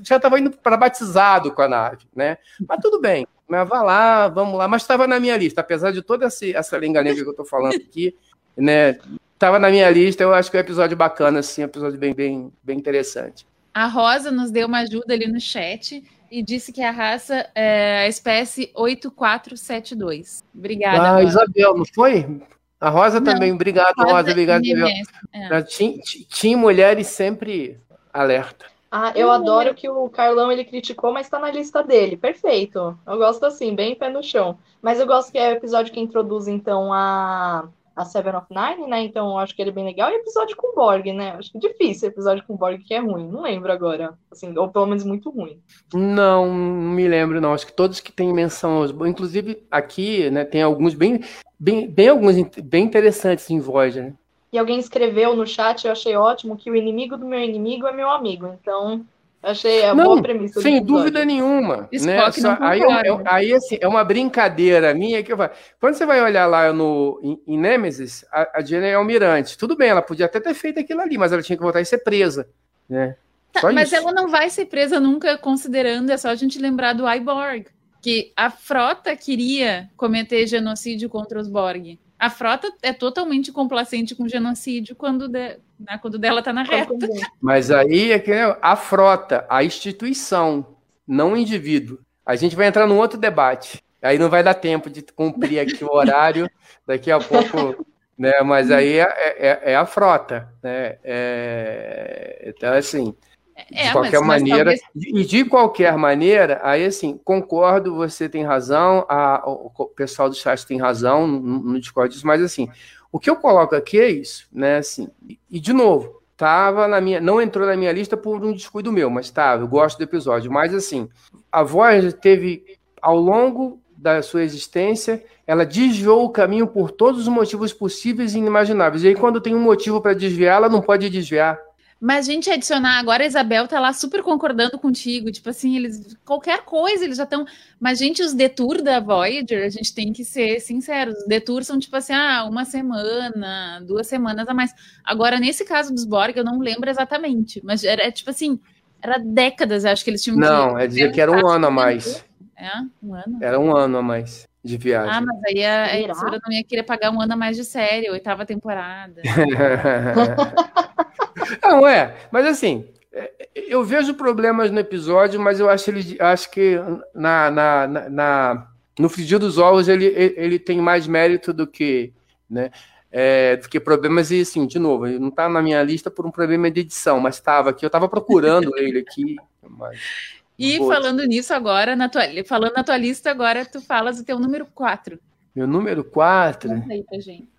já 0.03 0.17
estava 0.17 0.41
indo 0.41 0.51
para 0.51 0.77
batizado 0.77 1.53
com 1.53 1.63
a 1.63 1.69
nave, 1.69 2.07
né? 2.15 2.39
Mas 2.69 2.81
tudo 2.81 3.01
bem, 3.01 3.25
mas 3.47 3.69
vá 3.69 3.81
lá, 3.83 4.29
vamos 4.29 4.59
lá. 4.59 4.67
Mas 4.67 4.83
estava 4.83 5.07
na 5.07 5.21
minha 5.21 5.37
lista, 5.37 5.61
apesar 5.61 5.93
de 5.93 6.03
toda 6.03 6.27
essa, 6.27 6.45
essa 6.47 6.77
lenga-lenga 6.77 7.23
que 7.23 7.29
eu 7.29 7.31
estou 7.31 7.47
falando 7.47 7.77
aqui, 7.77 8.17
né? 8.57 8.99
Tava 9.43 9.59
na 9.59 9.71
minha 9.71 9.91
lista, 9.91 10.23
eu 10.23 10.33
acho 10.33 10.49
que 10.49 10.57
é 10.57 10.61
um 10.61 10.63
episódio 10.63 10.97
bacana, 10.97 11.41
assim, 11.41 11.63
um 11.63 11.65
episódio 11.65 11.99
bem, 11.99 12.15
bem, 12.15 12.53
bem 12.63 12.79
interessante. 12.79 13.45
A 13.75 13.89
Rosa 13.89 14.31
nos 14.31 14.53
deu 14.53 14.69
uma 14.69 14.83
ajuda 14.83 15.15
ali 15.15 15.27
no 15.27 15.41
chat 15.41 16.01
e 16.31 16.43
disse 16.45 16.73
que 16.73 16.81
a 16.81 16.93
raça 16.93 17.51
é 17.53 18.05
a 18.05 18.09
espécie 18.09 18.71
8472. 18.73 20.45
Obrigada. 20.57 21.03
Ah, 21.03 21.15
Rosa. 21.15 21.27
Isabel, 21.27 21.77
não 21.77 21.85
foi? 21.85 22.41
A 22.81 22.89
Rosa 22.89 23.19
não, 23.19 23.33
também, 23.33 23.51
obrigado, 23.51 23.97
Rosa, 23.99 24.13
Rosa 24.13 24.31
obrigado, 24.31 24.65
Isabel. 24.65 24.95
É. 25.33 25.63
Tim, 25.63 26.55
Mulheres 26.55 27.09
sempre 27.09 27.81
alerta. 28.13 28.67
Ah, 28.93 29.13
eu 29.17 29.29
adoro 29.29 29.75
que 29.75 29.89
o 29.89 30.09
Carlão 30.09 30.53
ele 30.53 30.65
criticou, 30.65 31.13
mas 31.13 31.27
está 31.27 31.41
na 31.41 31.51
lista 31.51 31.83
dele. 31.83 32.17
Perfeito. 32.17 32.97
Eu 33.05 33.17
gosto 33.17 33.45
assim, 33.45 33.75
bem 33.75 33.97
pé 33.97 34.09
no 34.09 34.23
chão. 34.23 34.57
Mas 34.81 35.01
eu 35.01 35.07
gosto 35.07 35.33
que 35.33 35.39
é 35.39 35.49
o 35.49 35.57
episódio 35.57 35.93
que 35.93 35.99
introduz, 35.99 36.47
então, 36.47 36.93
a 36.93 37.67
a 37.95 38.05
Seven 38.05 38.35
of 38.37 38.47
Nine, 38.51 38.89
né? 38.89 39.03
Então 39.03 39.39
acho 39.39 39.55
que 39.55 39.63
ele 39.63 39.71
é 39.71 39.75
bem 39.75 39.85
legal. 39.85 40.11
E 40.11 40.15
episódio 40.15 40.57
com 40.57 40.75
Borg, 40.75 41.13
né? 41.13 41.37
Acho 41.39 41.53
que 41.53 41.59
é 41.59 41.61
difícil 41.61 42.09
episódio 42.09 42.45
com 42.47 42.57
Borg 42.57 42.79
que 42.83 42.95
é 42.95 42.99
ruim. 42.99 43.29
Não 43.29 43.43
lembro 43.43 43.73
agora. 43.73 44.15
Assim, 44.31 44.57
ou 44.57 44.69
pelo 44.69 44.87
menos 44.87 45.05
muito 45.05 45.31
ruim. 45.31 45.61
Não, 45.93 46.47
não 46.47 46.93
me 46.93 47.07
lembro, 47.07 47.41
não. 47.41 47.53
Acho 47.53 47.67
que 47.67 47.73
todos 47.73 48.01
que 48.01 48.13
têm 48.13 48.33
menção. 48.33 48.85
Inclusive, 49.07 49.63
aqui, 49.71 50.31
né, 50.31 50.45
tem 50.45 50.63
alguns 50.63 50.95
bem, 50.95 51.21
bem, 51.59 51.89
bem 51.89 52.09
alguns 52.09 52.37
bem 52.63 52.85
interessantes 52.85 53.49
em 53.51 53.61
Voyager, 53.61 54.05
né? 54.05 54.15
E 54.53 54.59
alguém 54.59 54.79
escreveu 54.79 55.35
no 55.35 55.47
chat, 55.47 55.87
eu 55.87 55.93
achei 55.93 56.15
ótimo, 56.15 56.59
que 56.59 56.71
o 56.71 56.77
inimigo 56.77 57.17
do 57.17 57.25
meu 57.25 57.41
inimigo 57.41 57.87
é 57.87 57.93
meu 57.93 58.11
amigo. 58.11 58.47
Então, 58.61 59.03
Achei 59.43 59.85
a 59.85 59.95
não, 59.95 60.05
boa 60.05 60.23
premissa. 60.23 60.61
Sem 60.61 60.81
dúvida 60.83 61.25
nenhuma. 61.25 61.89
né? 61.91 62.31
Só, 62.31 62.57
aí, 62.61 62.81
é, 62.81 63.23
aí, 63.25 63.53
assim, 63.53 63.77
é 63.81 63.89
uma 63.89 64.05
brincadeira 64.05 64.95
minha 64.95 65.21
que 65.23 65.33
eu 65.33 65.37
falo. 65.37 65.51
Quando 65.81 65.95
você 65.95 66.07
vai 66.07 66.23
olhar 66.23 66.47
lá 66.47 66.73
no, 66.73 67.19
em, 67.23 67.55
em 67.55 67.59
Nemesis, 67.59 68.25
a, 68.31 68.59
a 68.59 68.63
Jenna 68.63 68.87
é 68.87 68.95
almirante. 68.95 69.59
Tudo 69.59 69.77
bem, 69.77 69.89
ela 69.89 70.01
podia 70.01 70.27
até 70.27 70.39
ter 70.39 70.55
feito 70.55 70.79
aquilo 70.79 71.01
ali, 71.01 71.19
mas 71.19 71.33
ela 71.33 71.43
tinha 71.43 71.57
que 71.57 71.63
voltar 71.63 71.81
e 71.81 71.85
ser 71.85 71.99
presa. 71.99 72.49
Né? 72.89 73.17
Tá, 73.53 73.73
mas 73.73 73.93
ela 73.93 74.13
não 74.13 74.29
vai 74.29 74.49
ser 74.49 74.67
presa 74.67 75.01
nunca, 75.01 75.37
considerando, 75.37 76.11
é 76.11 76.17
só 76.17 76.29
a 76.29 76.35
gente 76.37 76.61
lembrar 76.61 76.93
do 76.93 77.09
Iborg. 77.11 77.67
Que 78.01 78.33
a 78.37 78.51
frota 78.51 79.15
queria 79.17 79.89
cometer 79.97 80.47
genocídio 80.47 81.09
contra 81.09 81.41
os 81.41 81.49
Borg. 81.49 81.99
A 82.23 82.31
frota 82.31 82.73
é 82.83 82.93
totalmente 82.93 83.51
complacente 83.51 84.15
com 84.15 84.29
genocídio 84.29 84.95
quando, 84.95 85.27
de, 85.27 85.59
né, 85.77 85.99
quando 86.01 86.21
dela 86.21 86.39
está 86.39 86.53
na 86.53 86.63
reta. 86.63 86.95
Mas 87.41 87.69
aí 87.69 88.13
é 88.13 88.19
que 88.21 88.31
a 88.63 88.77
frota, 88.77 89.45
a 89.49 89.65
instituição, 89.65 90.77
não 91.05 91.33
o 91.33 91.37
indivíduo. 91.37 91.99
A 92.25 92.37
gente 92.37 92.55
vai 92.55 92.69
entrar 92.69 92.87
num 92.87 92.99
outro 92.99 93.19
debate. 93.19 93.83
Aí 94.01 94.21
não 94.21 94.31
vai 94.31 94.41
dar 94.41 94.55
tempo 94.55 94.89
de 94.89 95.03
cumprir 95.03 95.59
aqui 95.59 95.85
o 95.85 95.93
horário. 95.93 96.49
Daqui 96.87 97.11
a 97.11 97.19
pouco 97.19 97.85
né? 98.17 98.41
Mas 98.45 98.71
aí 98.71 99.01
é, 99.01 99.09
é, 99.37 99.73
é 99.73 99.77
a 99.77 99.85
frota, 99.85 100.49
né? 100.63 100.97
É, 101.03 102.45
então, 102.47 102.73
assim, 102.73 103.13
é, 103.57 103.87
de 103.87 103.93
qualquer 103.93 104.21
maneira, 104.21 104.65
talvez... 104.65 104.83
e 104.95 105.25
de 105.25 105.45
qualquer 105.45 105.97
maneira, 105.97 106.61
aí 106.63 106.85
assim, 106.85 107.19
concordo, 107.25 107.95
você 107.95 108.29
tem 108.29 108.45
razão, 108.45 109.05
a, 109.09 109.43
o 109.47 109.87
pessoal 109.95 110.29
do 110.29 110.35
chat 110.35 110.67
tem 110.67 110.79
razão, 110.79 111.27
no, 111.27 111.59
no 111.59 111.81
Discord 111.81 112.13
disso, 112.13 112.27
mas 112.27 112.43
assim, 112.43 112.69
o 113.11 113.19
que 113.19 113.29
eu 113.29 113.37
coloco 113.37 113.75
aqui 113.75 114.01
é 114.01 114.09
isso, 114.09 114.49
né? 114.53 114.79
Assim, 114.79 115.09
e, 115.51 115.61
de 115.61 115.73
novo, 115.73 116.23
tava 116.37 116.89
na 116.89 117.01
minha, 117.01 117.21
não 117.21 117.41
entrou 117.41 117.67
na 117.67 117.77
minha 117.77 117.93
lista 117.93 118.17
por 118.17 118.43
um 118.43 118.53
descuido 118.53 118.91
meu, 118.91 119.11
mas 119.11 119.31
tá, 119.31 119.57
eu 119.57 119.69
gosto 119.69 119.99
do 119.99 120.05
episódio, 120.05 120.51
mas 120.51 120.75
assim, 120.75 121.09
a 121.51 121.63
voz 121.63 122.15
teve 122.15 122.65
ao 123.01 123.19
longo 123.19 123.83
da 124.03 124.21
sua 124.23 124.43
existência, 124.43 125.23
ela 125.47 125.65
desviou 125.65 126.25
o 126.25 126.31
caminho 126.31 126.67
por 126.67 126.91
todos 126.91 127.21
os 127.21 127.29
motivos 127.29 127.73
possíveis 127.73 128.35
e 128.35 128.39
inimagináveis. 128.39 129.05
E 129.05 129.09
aí, 129.09 129.15
quando 129.15 129.41
tem 129.41 129.55
um 129.55 129.61
motivo 129.61 130.01
para 130.01 130.13
desviar, 130.13 130.57
ela 130.57 130.69
não 130.69 130.81
pode 130.81 131.09
desviar. 131.09 131.57
Mas 132.05 132.29
a 132.29 132.33
gente 132.33 132.51
adicionar 132.51 132.99
agora, 132.99 133.23
a 133.23 133.27
Isabel 133.29 133.69
tá 133.69 133.79
lá 133.79 133.93
super 133.93 134.25
concordando 134.25 134.77
contigo. 134.77 135.31
Tipo 135.31 135.51
assim, 135.51 135.77
eles. 135.77 136.17
Qualquer 136.25 136.63
coisa, 136.65 137.05
eles 137.05 137.17
já 137.17 137.23
estão. 137.23 137.47
Mas, 137.79 138.01
gente, 138.01 138.21
os 138.21 138.35
detour 138.35 138.83
da 138.83 138.99
Voyager, 138.99 139.65
a 139.65 139.69
gente 139.69 139.95
tem 139.95 140.13
que 140.13 140.25
ser 140.25 140.59
sinceros. 140.59 141.17
Os 141.19 141.29
detour 141.29 141.63
são 141.63 141.79
tipo 141.79 141.95
assim, 141.95 142.13
ah, 142.13 142.45
uma 142.45 142.65
semana, 142.65 143.81
duas 143.87 144.09
semanas 144.09 144.49
a 144.49 144.53
mais. 144.53 144.75
Agora, 145.05 145.39
nesse 145.39 145.65
caso 145.65 145.95
dos 145.95 146.05
Borg, 146.05 146.37
eu 146.37 146.45
não 146.45 146.59
lembro 146.59 146.91
exatamente. 146.91 147.61
Mas 147.63 147.85
era 147.85 148.11
tipo 148.11 148.31
assim, 148.31 148.59
era 149.01 149.19
décadas, 149.19 149.85
acho 149.85 150.03
que 150.03 150.11
eles 150.11 150.25
tinham 150.25 150.37
Não, 150.37 150.77
é 150.77 150.89
dizer 150.89 151.13
que 151.13 151.21
era 151.21 151.31
um 151.31 151.47
ano 151.49 151.69
a 151.69 151.71
mais. 151.71 152.25
É, 152.59 152.69
um 153.01 153.15
ano. 153.15 153.39
Era 153.41 153.61
um 153.61 153.77
ano 153.77 153.99
a 153.99 154.03
mais 154.03 154.51
de 154.65 154.77
viagem. 154.77 155.13
Ah, 155.13 155.21
mas 155.21 155.41
aí 155.45 155.65
a, 155.65 155.85
a 155.85 156.01
emissora 156.01 156.41
não 156.45 156.53
ia 156.53 156.63
querer 156.63 156.85
pagar 156.85 157.11
um 157.11 157.21
ano 157.21 157.33
a 157.33 157.37
mais 157.37 157.57
de 157.57 157.65
série, 157.65 158.11
oitava 158.11 158.47
temporada. 158.47 159.21
Não, 161.63 161.87
é, 161.87 162.15
mas 162.31 162.47
assim, 162.47 162.87
é, 163.13 163.49
eu 163.55 163.85
vejo 163.85 164.15
problemas 164.15 164.71
no 164.71 164.79
episódio, 164.79 165.41
mas 165.41 165.59
eu 165.59 165.69
acho, 165.69 165.91
ele, 165.91 166.17
acho 166.21 166.51
que 166.51 166.77
na, 167.15 167.51
na, 167.51 167.87
na, 167.87 168.69
no 168.99 169.09
frigir 169.09 169.39
dos 169.39 169.59
ovos 169.59 169.89
ele, 169.89 170.07
ele 170.07 170.59
tem 170.59 170.81
mais 170.81 171.07
mérito 171.07 171.53
do 171.53 171.67
que, 171.67 172.13
né, 172.49 172.71
é, 173.11 173.57
do 173.57 173.69
que 173.69 173.81
problemas. 173.81 174.31
E 174.31 174.41
assim, 174.41 174.67
de 174.67 174.79
novo, 174.79 175.07
ele 175.07 175.19
não 175.19 175.29
está 175.29 175.49
na 175.49 175.61
minha 175.61 175.83
lista 175.83 176.11
por 176.11 176.27
um 176.27 176.31
problema 176.31 176.71
de 176.71 176.81
edição, 176.81 177.19
mas 177.19 177.37
estava 177.37 177.71
aqui, 177.71 177.85
eu 177.85 177.89
estava 177.89 178.09
procurando 178.09 178.71
ele 178.79 179.01
aqui. 179.01 179.37
Mas... 179.63 180.42
E 180.63 180.79
falando 180.79 181.25
nisso 181.25 181.53
agora, 181.53 181.97
na 181.97 182.09
tua, 182.09 182.23
falando 182.47 182.73
na 182.75 182.85
tua 182.85 182.97
lista 182.97 183.31
agora, 183.31 183.65
tu 183.65 183.81
falas 183.81 184.21
o 184.21 184.25
teu 184.25 184.39
número 184.39 184.67
4. 184.75 185.19
Meu 185.55 185.67
número 185.67 186.03
4? 186.03 186.71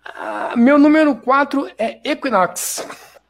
Ah, 0.04 0.54
meu 0.56 0.78
número 0.78 1.14
4 1.16 1.70
é 1.78 2.00
Equinox. 2.10 2.86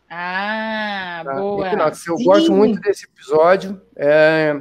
Ah, 0.08 1.22
tá? 1.24 1.34
boa. 1.34 1.66
Equinox, 1.66 2.06
eu 2.06 2.16
Sim. 2.16 2.24
gosto 2.24 2.52
muito 2.52 2.80
desse 2.80 3.04
episódio. 3.06 3.80
É, 3.96 4.54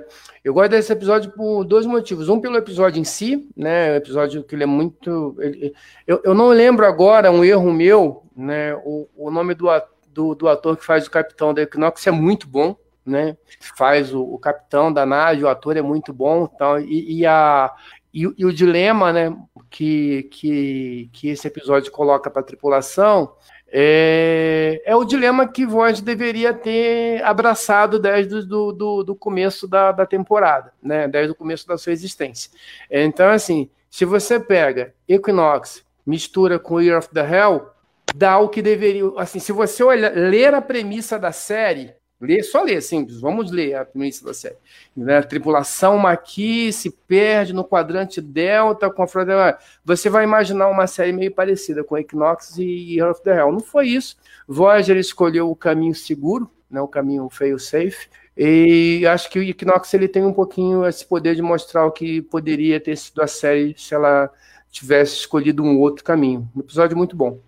eu 0.43 0.53
gosto 0.53 0.72
desse 0.72 0.91
episódio 0.91 1.32
por 1.32 1.64
dois 1.64 1.86
motivos. 1.86 2.28
Um, 2.28 2.41
pelo 2.41 2.57
episódio 2.57 2.99
em 2.99 3.03
si, 3.03 3.47
né? 3.55 3.93
O 3.93 3.95
episódio 3.95 4.43
que 4.43 4.55
ele 4.55 4.64
é 4.64 4.68
muito. 4.68 5.36
ele- 5.39 5.74
eu, 6.07 6.22
eu 6.24 6.34
não 6.34 6.49
lembro 6.49 6.86
agora, 6.86 7.32
um 7.32 7.45
erro 7.45 7.72
meu, 7.72 8.24
né? 8.36 8.76
O, 8.84 9.07
o 9.16 9.32
nome 9.32 9.53
do, 9.53 9.68
do, 10.11 10.36
do 10.36 10.47
ator 10.49 10.76
que 10.76 10.84
faz 10.84 11.05
o 11.07 11.11
capitão 11.11 11.53
da 11.53 11.61
Equinox 11.61 12.05
é 12.07 12.11
muito 12.11 12.47
bom, 12.47 12.76
né? 13.06 13.38
Faz 13.78 14.14
o, 14.14 14.22
o 14.22 14.38
capitão 14.39 14.91
da 14.91 15.06
nave, 15.06 15.43
o 15.43 15.49
ator 15.49 15.78
é 15.78 15.82
muito 15.82 16.14
bom. 16.14 16.49
Então, 16.54 16.80
e, 16.80 17.20
e 17.20 17.26
a, 17.26 17.72
e, 18.14 18.28
o- 18.28 18.34
e 18.38 18.45
o 18.45 18.54
dilema, 18.54 19.12
né? 19.14 19.36
Que, 19.70 20.24
que, 20.32 21.10
que 21.12 21.30
esse 21.30 21.47
episódio 21.47 21.91
coloca 21.91 22.30
para 22.30 22.41
a 22.41 22.45
tripulação 22.45 23.34
é, 23.76 24.84
é 24.86 24.95
o 24.95 25.04
dilema 25.04 25.47
que 25.47 25.66
Void 25.66 26.04
deveria 26.04 26.54
ter 26.54 27.24
abraçado 27.24 27.97
desde 27.97 28.43
do, 28.45 28.72
do, 28.72 29.04
do 29.04 29.16
começo 29.16 29.68
da, 29.68 29.91
da 29.91 30.06
temporada, 30.06 30.72
né? 30.82 31.08
Desde 31.08 31.32
o 31.32 31.36
começo 31.36 31.68
da 31.68 31.76
sua 31.76 31.91
existência. 31.91 32.51
Então, 32.89 33.32
assim, 33.32 33.68
se 33.89 34.06
você 34.06 34.39
pega 34.39 34.93
Equinox, 35.08 35.84
mistura 36.06 36.60
com 36.60 36.80
Year 36.80 36.99
of 36.99 37.10
the 37.10 37.22
Hell, 37.28 37.68
dá 38.16 38.38
o 38.38 38.47
que 38.47 38.62
deveria. 38.62 39.06
Assim, 39.18 39.39
se 39.39 39.51
você 39.51 39.84
olhar, 39.84 40.12
ler 40.16 40.54
a 40.54 40.62
premissa 40.62 41.18
da 41.18 41.32
série, 41.32 41.95
ler, 42.26 42.43
só 42.43 42.63
ler, 42.63 42.82
simples, 42.82 43.19
vamos 43.19 43.51
ler 43.51 43.76
a 43.76 43.86
premissa 43.86 44.26
da 44.26 44.34
série. 44.34 44.57
Né? 44.95 45.17
A 45.17 45.24
tripulação 45.24 45.97
Maqui 45.97 46.71
se 46.71 46.89
perde 46.89 47.53
no 47.53 47.63
quadrante 47.63 48.21
Delta 48.21 48.89
com 48.89 49.03
a 49.03 49.07
frota. 49.07 49.57
Você 49.84 50.09
vai 50.09 50.24
imaginar 50.24 50.67
uma 50.69 50.88
série 50.88 51.11
meio 51.11 51.32
parecida 51.32 51.84
com 51.84 51.97
Equinox 51.97 52.57
e 52.57 52.95
Year 52.95 53.11
of 53.11 53.21
the 53.24 53.38
Hell. 53.38 53.51
Não 53.51 53.59
foi 53.59 53.88
isso. 53.88 54.17
Voyager 54.47 54.97
escolheu 54.97 55.49
o 55.49 55.55
caminho 55.55 55.93
seguro, 55.95 56.49
né? 56.69 56.82
o 56.82 56.88
caminho 56.88 57.30
fail 57.30 57.59
safe. 57.59 58.07
E 58.36 59.05
acho 59.05 59.30
que 59.30 59.38
o 59.38 59.43
Equinox 59.43 59.93
ele 59.93 60.07
tem 60.07 60.26
um 60.26 60.34
pouquinho 60.34 60.86
esse 60.88 61.05
poder 61.05 61.36
de 61.36 61.41
mostrar 61.41 61.86
o 61.86 61.91
que 61.91 62.21
poderia 62.21 62.80
ter 62.80 62.97
sido 62.97 63.21
a 63.21 63.28
série 63.28 63.76
se 63.78 63.93
ela 63.93 64.32
tivesse 64.71 65.17
escolhido 65.17 65.63
um 65.63 65.80
outro 65.80 66.03
caminho. 66.03 66.49
Um 66.55 66.61
episódio 66.61 66.97
muito 66.97 67.15
bom. 67.15 67.39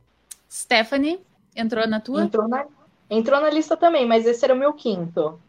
Stephanie, 0.50 1.20
entrou 1.56 1.88
na 1.88 2.00
tua? 2.00 2.24
Entrou 2.24 2.48
na, 2.48 2.66
entrou 3.10 3.40
na 3.40 3.50
lista 3.50 3.76
também, 3.78 4.06
mas 4.06 4.26
esse 4.26 4.44
era 4.44 4.54
o 4.54 4.58
meu 4.58 4.74
quinto. 4.74 5.40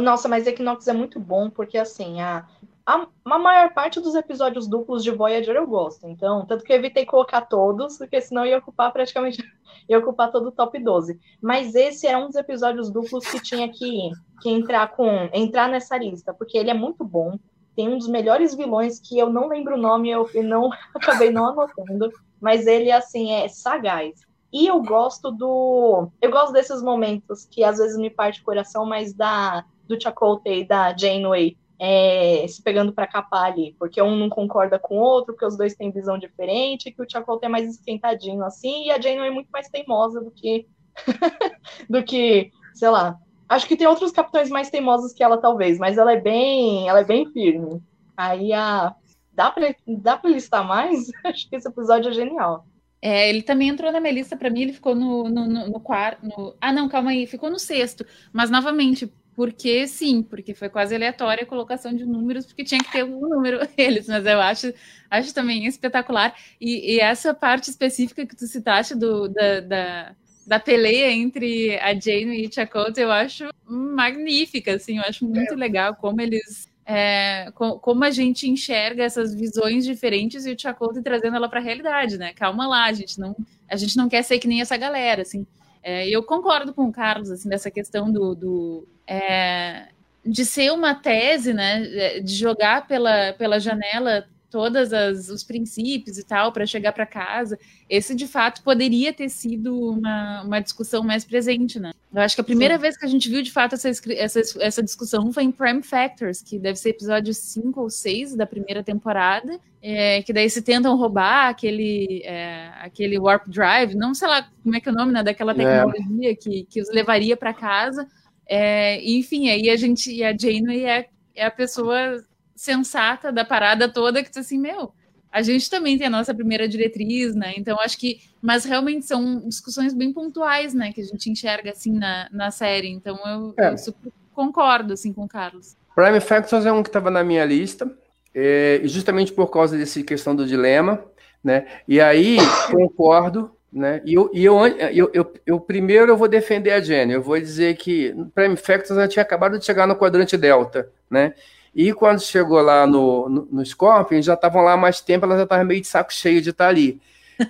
Nossa, 0.00 0.28
mas 0.28 0.46
Equinox 0.46 0.88
é 0.88 0.92
muito 0.92 1.20
bom, 1.20 1.50
porque 1.50 1.76
assim, 1.76 2.20
a, 2.20 2.46
a, 2.86 3.06
a 3.26 3.38
maior 3.38 3.74
parte 3.74 4.00
dos 4.00 4.14
episódios 4.14 4.66
duplos 4.66 5.04
de 5.04 5.10
Voyager 5.10 5.54
eu 5.54 5.66
gosto. 5.66 6.08
Então, 6.08 6.46
tanto 6.46 6.64
que 6.64 6.72
eu 6.72 6.76
evitei 6.76 7.04
colocar 7.04 7.42
todos, 7.42 7.98
porque 7.98 8.18
senão 8.18 8.46
ia 8.46 8.56
ocupar 8.56 8.90
praticamente 8.92 9.44
ia 9.86 9.98
ocupar 9.98 10.32
todo 10.32 10.48
o 10.48 10.52
top 10.52 10.78
12. 10.78 11.20
Mas 11.40 11.74
esse 11.74 12.06
era 12.06 12.18
um 12.18 12.28
dos 12.28 12.36
episódios 12.36 12.90
duplos 12.90 13.26
que 13.26 13.42
tinha 13.42 13.68
que, 13.68 14.10
que 14.40 14.48
entrar 14.48 14.88
com 14.88 15.28
entrar 15.34 15.68
nessa 15.68 15.98
lista, 15.98 16.32
porque 16.32 16.56
ele 16.56 16.70
é 16.70 16.74
muito 16.74 17.04
bom. 17.04 17.38
Tem 17.76 17.88
um 17.88 17.98
dos 17.98 18.08
melhores 18.08 18.54
vilões 18.54 18.98
que 18.98 19.18
eu 19.18 19.30
não 19.30 19.48
lembro 19.48 19.74
o 19.74 19.80
nome, 19.80 20.10
eu 20.10 20.26
não 20.42 20.70
acabei 20.96 21.30
não 21.30 21.46
anotando, 21.46 22.10
mas 22.40 22.66
ele 22.66 22.90
assim 22.90 23.32
é 23.32 23.48
sagaz. 23.48 24.27
E 24.52 24.66
eu 24.66 24.82
gosto 24.82 25.30
do. 25.30 26.08
Eu 26.20 26.30
gosto 26.30 26.52
desses 26.52 26.82
momentos 26.82 27.44
que 27.44 27.62
às 27.62 27.78
vezes 27.78 27.98
me 27.98 28.08
parte 28.08 28.40
o 28.40 28.44
coração, 28.44 28.86
mas 28.86 29.12
da 29.12 29.64
do 29.86 30.00
Chakotay 30.00 30.60
e 30.60 30.68
da 30.68 30.94
Janeway 30.96 31.56
é, 31.80 32.44
se 32.48 32.62
pegando 32.62 32.92
para 32.92 33.06
capar 33.06 33.44
ali, 33.44 33.74
porque 33.78 34.02
um 34.02 34.16
não 34.16 34.28
concorda 34.28 34.78
com 34.78 34.98
o 34.98 35.00
outro, 35.00 35.32
porque 35.32 35.46
os 35.46 35.56
dois 35.56 35.74
têm 35.74 35.90
visão 35.90 36.18
diferente, 36.18 36.90
que 36.90 37.00
o 37.00 37.06
Chakotay 37.08 37.46
é 37.46 37.50
mais 37.50 37.68
esquentadinho 37.68 38.42
assim, 38.44 38.86
e 38.86 38.90
a 38.90 39.00
Janeway 39.00 39.28
é 39.28 39.32
muito 39.32 39.48
mais 39.50 39.68
teimosa 39.68 40.20
do 40.20 40.30
que. 40.30 40.66
do 41.88 42.02
que, 42.02 42.50
sei 42.74 42.90
lá. 42.90 43.16
Acho 43.48 43.66
que 43.66 43.76
tem 43.76 43.86
outros 43.86 44.12
capitães 44.12 44.50
mais 44.50 44.68
teimosos 44.68 45.12
que 45.12 45.22
ela, 45.22 45.38
talvez, 45.38 45.78
mas 45.78 45.96
ela 45.96 46.12
é 46.12 46.20
bem. 46.20 46.88
Ela 46.88 47.00
é 47.00 47.04
bem 47.04 47.26
firme. 47.32 47.80
Aí 48.16 48.52
a. 48.52 48.94
Dá 49.32 49.52
pra, 49.52 49.72
dá 49.86 50.16
pra 50.16 50.30
listar 50.30 50.66
mais? 50.66 51.06
Acho 51.24 51.48
que 51.48 51.56
esse 51.56 51.68
episódio 51.68 52.10
é 52.10 52.12
genial. 52.12 52.66
É, 53.00 53.28
ele 53.28 53.42
também 53.42 53.68
entrou 53.68 53.92
na 53.92 54.00
minha 54.00 54.12
lista, 54.12 54.36
pra 54.36 54.50
mim 54.50 54.62
ele 54.62 54.72
ficou 54.72 54.94
no, 54.94 55.28
no, 55.28 55.46
no, 55.46 55.68
no 55.68 55.80
quarto. 55.80 56.26
No... 56.26 56.56
Ah, 56.60 56.72
não, 56.72 56.88
calma 56.88 57.10
aí, 57.10 57.26
ficou 57.26 57.50
no 57.50 57.58
sexto. 57.58 58.04
Mas 58.32 58.50
novamente, 58.50 59.12
porque 59.34 59.86
sim, 59.86 60.22
porque 60.22 60.52
foi 60.52 60.68
quase 60.68 60.94
aleatória 60.94 61.44
a 61.44 61.46
colocação 61.46 61.94
de 61.94 62.04
números, 62.04 62.44
porque 62.44 62.64
tinha 62.64 62.82
que 62.82 62.90
ter 62.90 63.04
um 63.04 63.20
número 63.20 63.60
eles, 63.78 64.08
mas 64.08 64.26
eu 64.26 64.40
acho, 64.40 64.72
acho 65.08 65.32
também 65.32 65.64
espetacular. 65.66 66.34
E, 66.60 66.96
e 66.96 67.00
essa 67.00 67.32
parte 67.32 67.70
específica 67.70 68.26
que 68.26 68.34
tu 68.34 68.46
citaste 68.48 68.96
do, 68.96 69.28
da, 69.28 69.60
da, 69.60 70.16
da 70.46 70.58
peleia 70.60 71.12
entre 71.12 71.78
a 71.78 71.94
Jane 71.94 72.44
e 72.46 72.52
Chakotay, 72.52 73.04
eu 73.04 73.12
acho 73.12 73.48
magnífica, 73.64 74.74
assim, 74.74 74.98
eu 74.98 75.04
acho 75.04 75.24
muito 75.24 75.54
legal 75.54 75.94
como 75.94 76.20
eles 76.20 76.67
é, 76.88 77.50
co- 77.54 77.78
como 77.78 78.04
a 78.04 78.10
gente 78.10 78.48
enxerga 78.48 79.04
essas 79.04 79.34
visões 79.34 79.84
diferentes 79.84 80.46
e 80.46 80.52
o 80.52 80.58
Chakotay 80.58 81.02
trazendo 81.02 81.36
ela 81.36 81.48
para 81.48 81.60
a 81.60 81.62
realidade, 81.62 82.16
né? 82.18 82.32
Calma 82.34 82.66
lá, 82.66 82.84
a 82.86 82.92
gente 82.94 83.20
não, 83.20 83.36
a 83.70 83.76
gente 83.76 83.96
não 83.96 84.08
quer 84.08 84.22
ser 84.24 84.38
que 84.38 84.48
nem 84.48 84.62
essa 84.62 84.76
galera, 84.76 85.22
assim. 85.22 85.46
É, 85.82 86.08
eu 86.08 86.22
concordo 86.22 86.72
com 86.74 86.84
o 86.86 86.92
Carlos, 86.92 87.30
assim, 87.30 87.48
dessa 87.48 87.70
questão 87.70 88.10
do, 88.10 88.34
do 88.34 88.88
é, 89.06 89.88
de 90.24 90.44
ser 90.46 90.72
uma 90.72 90.94
tese, 90.94 91.52
né? 91.54 92.20
De 92.20 92.34
jogar 92.34 92.86
pela, 92.88 93.34
pela 93.34 93.60
janela 93.60 94.26
todos 94.50 94.90
os 95.28 95.44
princípios 95.44 96.18
e 96.18 96.24
tal 96.24 96.52
para 96.52 96.66
chegar 96.66 96.92
para 96.92 97.06
casa. 97.06 97.58
Esse 97.88 98.14
de 98.14 98.26
fato 98.26 98.62
poderia 98.62 99.12
ter 99.12 99.28
sido 99.28 99.74
uma, 99.90 100.42
uma 100.42 100.60
discussão 100.60 101.02
mais 101.02 101.24
presente, 101.24 101.78
né? 101.78 101.92
Eu 102.12 102.22
acho 102.22 102.34
que 102.34 102.40
a 102.40 102.44
primeira 102.44 102.76
Sim. 102.76 102.80
vez 102.80 102.96
que 102.96 103.04
a 103.04 103.08
gente 103.08 103.28
viu 103.28 103.42
de 103.42 103.52
fato 103.52 103.74
essa, 103.74 103.88
essa, 103.88 104.40
essa 104.60 104.82
discussão 104.82 105.30
foi 105.32 105.42
em 105.42 105.52
Prime 105.52 105.82
Factors, 105.82 106.40
que 106.40 106.58
deve 106.58 106.78
ser 106.78 106.90
episódio 106.90 107.34
5 107.34 107.80
ou 107.80 107.90
6 107.90 108.34
da 108.34 108.46
primeira 108.46 108.82
temporada, 108.82 109.60
é, 109.82 110.22
que 110.22 110.32
daí 110.32 110.48
se 110.48 110.62
tentam 110.62 110.96
roubar 110.96 111.48
aquele, 111.48 112.22
é, 112.24 112.70
aquele 112.80 113.18
Warp 113.18 113.48
Drive, 113.48 113.94
não 113.94 114.14
sei 114.14 114.28
lá 114.28 114.48
como 114.62 114.74
é 114.74 114.80
que 114.80 114.88
é 114.88 114.92
o 114.92 114.94
nome 114.94 115.12
né, 115.12 115.22
daquela 115.22 115.54
tecnologia 115.54 116.34
que, 116.34 116.64
que 116.64 116.80
os 116.80 116.90
levaria 116.90 117.36
para 117.36 117.52
casa. 117.52 118.06
É, 118.48 119.02
enfim, 119.04 119.50
aí 119.50 119.68
a 119.68 119.76
gente, 119.76 120.10
e 120.10 120.24
a 120.24 120.34
Janeway 120.36 120.86
é, 120.86 121.08
é 121.34 121.44
a 121.44 121.50
pessoa 121.50 122.24
sensata 122.58 123.30
da 123.30 123.44
parada 123.44 123.88
toda 123.88 124.22
que 124.22 124.28
diz 124.28 124.38
assim, 124.38 124.58
meu, 124.58 124.92
a 125.30 125.42
gente 125.42 125.70
também 125.70 125.96
tem 125.96 126.08
a 126.08 126.10
nossa 126.10 126.34
primeira 126.34 126.66
diretriz, 126.68 127.34
né? 127.34 127.54
Então 127.56 127.78
acho 127.80 127.96
que, 127.98 128.20
mas 128.42 128.64
realmente 128.64 129.06
são 129.06 129.40
discussões 129.46 129.94
bem 129.94 130.12
pontuais, 130.12 130.74
né? 130.74 130.92
Que 130.92 131.00
a 131.00 131.04
gente 131.04 131.30
enxerga 131.30 131.70
assim 131.70 131.92
na, 131.92 132.28
na 132.32 132.50
série. 132.50 132.88
Então 132.88 133.18
eu, 133.26 133.54
É. 133.58 133.72
eu 133.72 133.78
super 133.78 134.10
concordo 134.34 134.92
assim 134.94 135.12
com 135.12 135.24
o 135.24 135.28
Carlos. 135.28 135.76
Prime 135.94 136.20
Factors 136.20 136.66
é 136.66 136.72
um 136.72 136.82
que 136.82 136.88
estava 136.88 137.10
na 137.10 137.22
minha 137.22 137.44
lista, 137.44 137.90
é, 138.34 138.80
justamente 138.84 139.32
por 139.32 139.48
causa 139.50 139.76
dessa 139.76 140.02
questão 140.02 140.34
do 140.34 140.46
dilema, 140.46 141.04
né? 141.42 141.66
E 141.86 142.00
aí 142.00 142.38
concordo, 142.70 143.50
né? 143.72 144.00
E 144.04 144.14
eu, 144.14 144.30
e 144.32 144.44
eu, 144.44 144.66
eu, 144.66 145.10
eu, 145.12 145.34
eu 145.46 145.60
primeiro 145.60 146.10
eu 146.12 146.16
vou 146.16 146.28
defender 146.28 146.72
a 146.72 146.80
Jenny. 146.80 147.12
Eu 147.12 147.22
vou 147.22 147.38
dizer 147.38 147.76
que 147.76 148.14
Prime 148.34 148.56
Factors 148.56 148.98
ela 148.98 149.06
tinha 149.08 149.22
acabado 149.22 149.58
de 149.58 149.64
chegar 149.64 149.86
no 149.86 149.94
quadrante 149.96 150.36
Delta, 150.36 150.88
né? 151.10 151.34
E 151.78 151.92
quando 151.92 152.20
chegou 152.20 152.60
lá 152.60 152.84
no, 152.88 153.28
no, 153.28 153.48
no 153.52 153.64
Scorpion, 153.64 154.20
já 154.20 154.34
estavam 154.34 154.64
lá 154.64 154.76
mais 154.76 155.00
tempo, 155.00 155.24
ela 155.24 155.36
já 155.36 155.44
estava 155.44 155.62
meio 155.62 155.80
de 155.80 155.86
saco 155.86 156.12
cheio 156.12 156.42
de 156.42 156.50
estar 156.50 156.66
ali. 156.66 157.00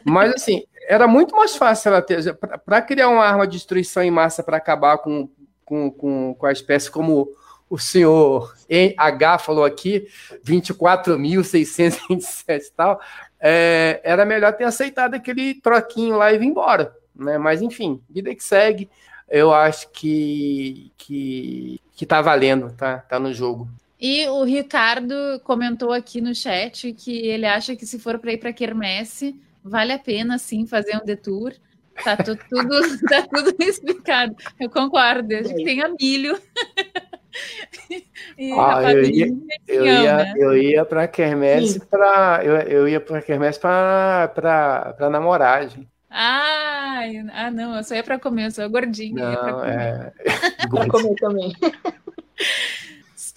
Mas 0.05 0.35
assim, 0.35 0.65
era 0.87 1.09
muito 1.09 1.35
mais 1.35 1.57
fácil 1.57 1.89
ela 1.89 2.03
ter. 2.03 2.35
Para 2.35 2.83
criar 2.83 3.09
uma 3.09 3.25
arma 3.25 3.47
de 3.47 3.55
destruição 3.55 4.03
em 4.03 4.11
massa 4.11 4.43
para 4.43 4.59
acabar 4.59 4.99
com, 4.99 5.31
com, 5.65 5.91
com, 5.91 6.35
com 6.35 6.45
a 6.45 6.53
espécie 6.53 6.91
como 6.91 7.27
o 7.71 7.79
senhor 7.79 8.55
H 8.99 9.39
falou 9.39 9.65
aqui, 9.65 10.07
24.627 10.45 12.43
e 12.49 12.71
tal, 12.77 13.01
é, 13.41 13.99
era 14.05 14.27
melhor 14.27 14.53
ter 14.53 14.65
aceitado 14.65 15.15
aquele 15.15 15.55
troquinho 15.55 16.19
lá 16.19 16.31
e 16.31 16.37
vir 16.37 16.49
embora. 16.49 16.95
Né? 17.17 17.39
Mas, 17.39 17.63
enfim, 17.63 18.03
vida 18.11 18.35
que 18.35 18.45
segue, 18.45 18.91
eu 19.27 19.55
acho 19.55 19.89
que, 19.89 20.93
que, 20.99 21.81
que 21.95 22.05
tá 22.05 22.21
valendo, 22.21 22.71
tá, 22.77 22.99
tá 22.99 23.19
no 23.19 23.33
jogo. 23.33 23.67
E 24.01 24.27
o 24.29 24.45
Ricardo 24.45 25.15
comentou 25.43 25.93
aqui 25.93 26.21
no 26.21 26.35
chat 26.35 26.93
que 26.93 27.27
ele 27.27 27.47
acha 27.47 27.75
que 27.75 27.85
se 27.87 27.99
for 27.99 28.19
para 28.19 28.33
ir 28.33 28.39
para 28.39 28.53
Quermesse, 28.53 29.35
vale 29.63 29.93
a 29.93 29.99
pena 29.99 30.39
sim 30.39 30.67
fazer 30.67 30.97
um 30.97 31.05
detour. 31.05 31.53
Tá 32.05 32.17
tu- 32.17 32.37
tudo, 32.49 32.79
tá 33.09 33.27
tudo 33.27 33.55
explicado. 33.61 34.37
Eu 34.61 34.71
concordo, 34.71 35.27
desde 35.27 35.53
que 35.55 35.65
tenha 35.65 35.89
milho. 36.01 36.39
e 38.39 38.53
Ah, 38.53 38.93
eu 38.93 39.05
ia- 39.05 39.27
rapadinho 39.27 39.47
e 39.69 39.73
Eu 39.73 39.85
ia, 39.87 40.17
né? 40.17 40.35
eu 40.37 40.57
ia 40.57 40.85
pra 40.85 41.09
Quermesse 41.09 41.81
para 41.87 42.41
eu, 42.45 42.55
eu 42.57 42.89
ia 42.89 43.01
pra 43.01 43.21
Quermesse 43.21 43.59
pra, 43.59 44.31
pra 44.33 45.11
namoragem. 45.11 45.89
Ai, 46.11 47.19
ah, 47.33 47.51
não, 47.51 47.77
eu 47.77 47.85
só 47.85 47.95
ia 47.95 48.03
para 48.05 48.19
comer, 48.19 48.47
eu 48.47 48.51
sou 48.53 48.71
gordinha. 48.71 49.31
ia 49.31 49.37
pra 49.37 49.51
Não, 49.53 49.59
comer. 49.61 49.77
é. 49.77 50.13
Pra 50.69 50.89
comer 50.89 51.15
também. 51.17 51.53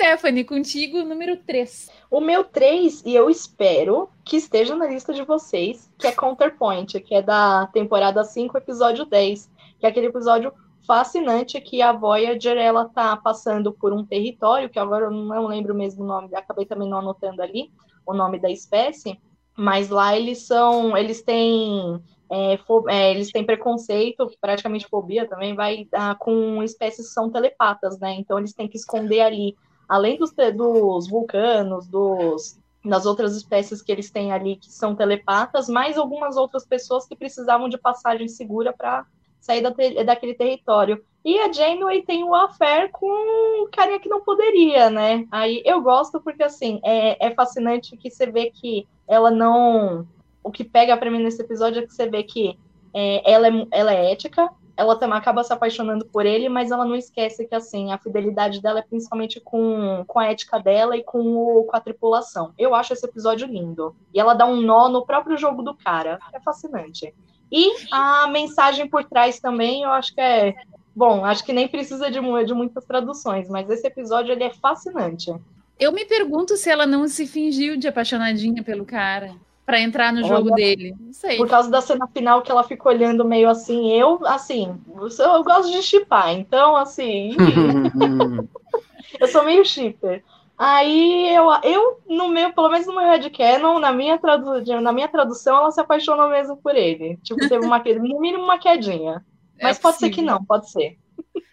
Stephanie, 0.01 0.43
contigo, 0.43 1.03
número 1.03 1.37
3. 1.37 1.91
O 2.09 2.19
meu 2.19 2.43
3, 2.43 3.03
e 3.05 3.13
eu 3.13 3.29
espero 3.29 4.09
que 4.25 4.35
esteja 4.35 4.75
na 4.75 4.87
lista 4.87 5.13
de 5.13 5.23
vocês, 5.23 5.91
que 5.95 6.07
é 6.07 6.11
Counterpoint, 6.11 6.99
que 7.01 7.13
é 7.13 7.21
da 7.21 7.67
temporada 7.67 8.23
5, 8.23 8.57
episódio 8.57 9.05
10, 9.05 9.47
que 9.79 9.85
é 9.85 9.89
aquele 9.89 10.07
episódio 10.07 10.51
fascinante 10.87 11.61
que 11.61 11.83
a 11.83 11.91
Voyager 11.91 12.57
ela 12.57 12.89
tá 12.89 13.15
passando 13.15 13.71
por 13.71 13.93
um 13.93 14.03
território 14.03 14.71
que 14.71 14.79
agora 14.79 15.05
eu 15.05 15.11
não 15.11 15.45
lembro 15.45 15.75
mesmo 15.75 16.03
o 16.03 16.07
nome, 16.07 16.33
acabei 16.33 16.65
também 16.65 16.89
não 16.89 16.97
anotando 16.97 17.43
ali 17.43 17.71
o 18.03 18.11
nome 18.11 18.39
da 18.39 18.49
espécie, 18.49 19.21
mas 19.55 19.89
lá 19.89 20.17
eles 20.17 20.47
são, 20.47 20.97
eles 20.97 21.21
têm 21.21 22.01
é, 22.27 22.57
é, 22.89 23.11
eles 23.11 23.31
têm 23.31 23.45
preconceito, 23.45 24.31
praticamente 24.41 24.87
fobia 24.87 25.27
também, 25.27 25.53
vai 25.53 25.87
ah, 25.91 26.15
com 26.15 26.63
espécies 26.63 27.07
que 27.07 27.13
são 27.13 27.29
telepatas, 27.29 27.99
né? 27.99 28.15
Então 28.15 28.39
eles 28.39 28.53
têm 28.53 28.67
que 28.67 28.77
esconder 28.77 29.21
ali, 29.21 29.55
além 29.91 30.17
dos, 30.17 30.31
dos 30.55 31.09
vulcanos, 31.09 31.85
dos 31.85 32.57
das 32.83 33.05
outras 33.05 33.35
espécies 33.35 33.81
que 33.81 33.91
eles 33.91 34.09
têm 34.09 34.31
ali 34.31 34.55
que 34.55 34.71
são 34.71 34.95
telepatas, 34.95 35.67
mais 35.69 35.97
algumas 35.97 36.35
outras 36.35 36.65
pessoas 36.65 37.05
que 37.05 37.15
precisavam 37.15 37.69
de 37.69 37.77
passagem 37.77 38.27
segura 38.27 38.73
para 38.73 39.05
sair 39.39 39.61
da, 39.61 39.69
daquele 40.03 40.33
território. 40.33 41.03
E 41.23 41.37
a 41.37 41.51
Janeway 41.51 42.01
tem 42.03 42.23
o 42.23 42.33
affair 42.33 42.89
com 42.89 43.05
um 43.05 43.69
carinha 43.69 43.99
que 43.99 44.09
não 44.09 44.21
poderia, 44.21 44.89
né? 44.89 45.27
Aí 45.29 45.61
eu 45.63 45.81
gosto 45.81 46.19
porque, 46.21 46.41
assim, 46.41 46.79
é, 46.83 47.27
é 47.27 47.35
fascinante 47.35 47.95
que 47.97 48.09
você 48.09 48.25
vê 48.25 48.49
que 48.49 48.87
ela 49.07 49.29
não... 49.29 50.07
O 50.43 50.49
que 50.49 50.63
pega 50.63 50.97
para 50.97 51.11
mim 51.11 51.21
nesse 51.21 51.41
episódio 51.41 51.83
é 51.83 51.85
que 51.85 51.93
você 51.93 52.09
vê 52.09 52.23
que 52.23 52.57
é, 52.93 53.31
ela, 53.31 53.47
é, 53.47 53.67
ela 53.71 53.93
é 53.93 54.11
ética, 54.11 54.49
ela 54.75 54.95
também 54.95 55.17
acaba 55.17 55.43
se 55.43 55.53
apaixonando 55.53 56.05
por 56.05 56.25
ele, 56.25 56.49
mas 56.49 56.71
ela 56.71 56.85
não 56.85 56.95
esquece 56.95 57.45
que, 57.45 57.55
assim, 57.55 57.91
a 57.91 57.97
fidelidade 57.97 58.61
dela 58.61 58.79
é 58.79 58.83
principalmente 58.83 59.39
com, 59.39 60.03
com 60.07 60.19
a 60.19 60.27
ética 60.27 60.59
dela 60.59 60.95
e 60.95 61.03
com, 61.03 61.19
o, 61.19 61.63
com 61.65 61.75
a 61.75 61.81
tripulação. 61.81 62.53
Eu 62.57 62.73
acho 62.73 62.93
esse 62.93 63.05
episódio 63.05 63.47
lindo. 63.47 63.95
E 64.13 64.19
ela 64.19 64.33
dá 64.33 64.45
um 64.45 64.61
nó 64.61 64.89
no 64.89 65.05
próprio 65.05 65.37
jogo 65.37 65.61
do 65.61 65.75
cara. 65.75 66.19
É 66.33 66.39
fascinante. 66.39 67.13
E 67.51 67.69
a 67.91 68.27
mensagem 68.27 68.87
por 68.87 69.03
trás 69.03 69.39
também, 69.39 69.83
eu 69.83 69.91
acho 69.91 70.13
que 70.13 70.21
é. 70.21 70.55
Bom, 70.95 71.23
acho 71.23 71.45
que 71.45 71.53
nem 71.53 71.67
precisa 71.67 72.11
de, 72.11 72.19
de 72.19 72.53
muitas 72.53 72.85
traduções, 72.85 73.49
mas 73.49 73.69
esse 73.69 73.87
episódio 73.87 74.33
ele 74.33 74.43
é 74.43 74.53
fascinante. 74.53 75.33
Eu 75.79 75.91
me 75.91 76.05
pergunto 76.05 76.57
se 76.57 76.69
ela 76.69 76.85
não 76.85 77.07
se 77.07 77.25
fingiu 77.25 77.77
de 77.77 77.87
apaixonadinha 77.87 78.61
pelo 78.61 78.85
cara 78.85 79.33
para 79.65 79.79
entrar 79.79 80.11
no 80.11 80.23
jogo 80.23 80.51
dele. 80.51 80.95
Não 80.99 81.13
sei. 81.13 81.37
Por 81.37 81.47
causa 81.47 81.69
da 81.69 81.81
cena 81.81 82.07
final 82.07 82.41
que 82.41 82.51
ela 82.51 82.63
fica 82.63 82.89
olhando 82.89 83.23
meio 83.23 83.49
assim, 83.49 83.91
eu, 83.93 84.19
assim, 84.25 84.77
eu 85.19 85.43
gosto 85.43 85.71
de 85.71 85.81
chipar, 85.81 86.31
então, 86.33 86.75
assim. 86.75 87.35
eu 89.19 89.27
sou 89.27 89.43
meio 89.45 89.63
shipper. 89.63 90.23
Aí 90.57 91.33
eu, 91.33 91.47
eu, 91.63 91.99
no 92.07 92.27
meu, 92.27 92.53
pelo 92.53 92.69
menos 92.69 92.85
no 92.85 92.95
meu 92.95 93.03
headcanon, 93.03 93.79
na 93.79 93.91
minha, 93.91 94.19
tradu 94.19 94.61
na 94.79 94.91
minha 94.91 95.07
tradução, 95.07 95.57
ela 95.57 95.71
se 95.71 95.81
apaixonou 95.81 96.29
mesmo 96.29 96.55
por 96.57 96.75
ele. 96.75 97.17
Tipo, 97.23 97.39
teve 97.49 97.65
uma, 97.65 97.79
no 97.79 98.19
mínimo 98.19 98.43
uma 98.43 98.59
quedinha. 98.59 99.25
É 99.57 99.63
mas 99.63 99.77
é 99.77 99.81
pode 99.81 99.97
ser 99.97 100.09
que 100.11 100.21
não, 100.21 100.43
pode 100.45 100.69
ser. 100.69 100.99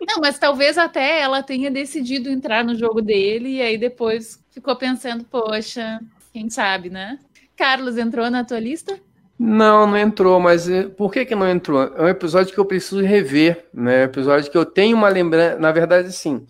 Não, 0.06 0.20
mas 0.20 0.38
talvez 0.38 0.76
até 0.76 1.20
ela 1.20 1.42
tenha 1.42 1.70
decidido 1.70 2.28
entrar 2.28 2.64
no 2.64 2.74
jogo 2.74 3.00
dele 3.00 3.56
e 3.56 3.62
aí 3.62 3.78
depois 3.78 4.44
ficou 4.50 4.76
pensando, 4.76 5.24
poxa, 5.24 6.00
quem 6.32 6.50
sabe, 6.50 6.90
né? 6.90 7.18
Carlos 7.58 7.98
entrou 7.98 8.30
na 8.30 8.44
tua 8.44 8.60
lista? 8.60 8.98
Não, 9.36 9.84
não 9.84 9.96
entrou, 9.96 10.38
mas 10.38 10.68
eh, 10.68 10.84
por 10.84 11.12
que 11.12 11.24
que 11.24 11.34
não 11.34 11.48
entrou? 11.48 11.82
É 11.82 12.02
um 12.02 12.08
episódio 12.08 12.54
que 12.54 12.58
eu 12.58 12.64
preciso 12.64 13.02
rever, 13.02 13.66
né? 13.74 13.98
É 13.98 14.00
um 14.02 14.04
episódio 14.04 14.50
que 14.50 14.56
eu 14.56 14.64
tenho 14.64 14.96
uma 14.96 15.08
lembrança, 15.08 15.58
na 15.58 15.72
verdade, 15.72 16.12
sim. 16.12 16.46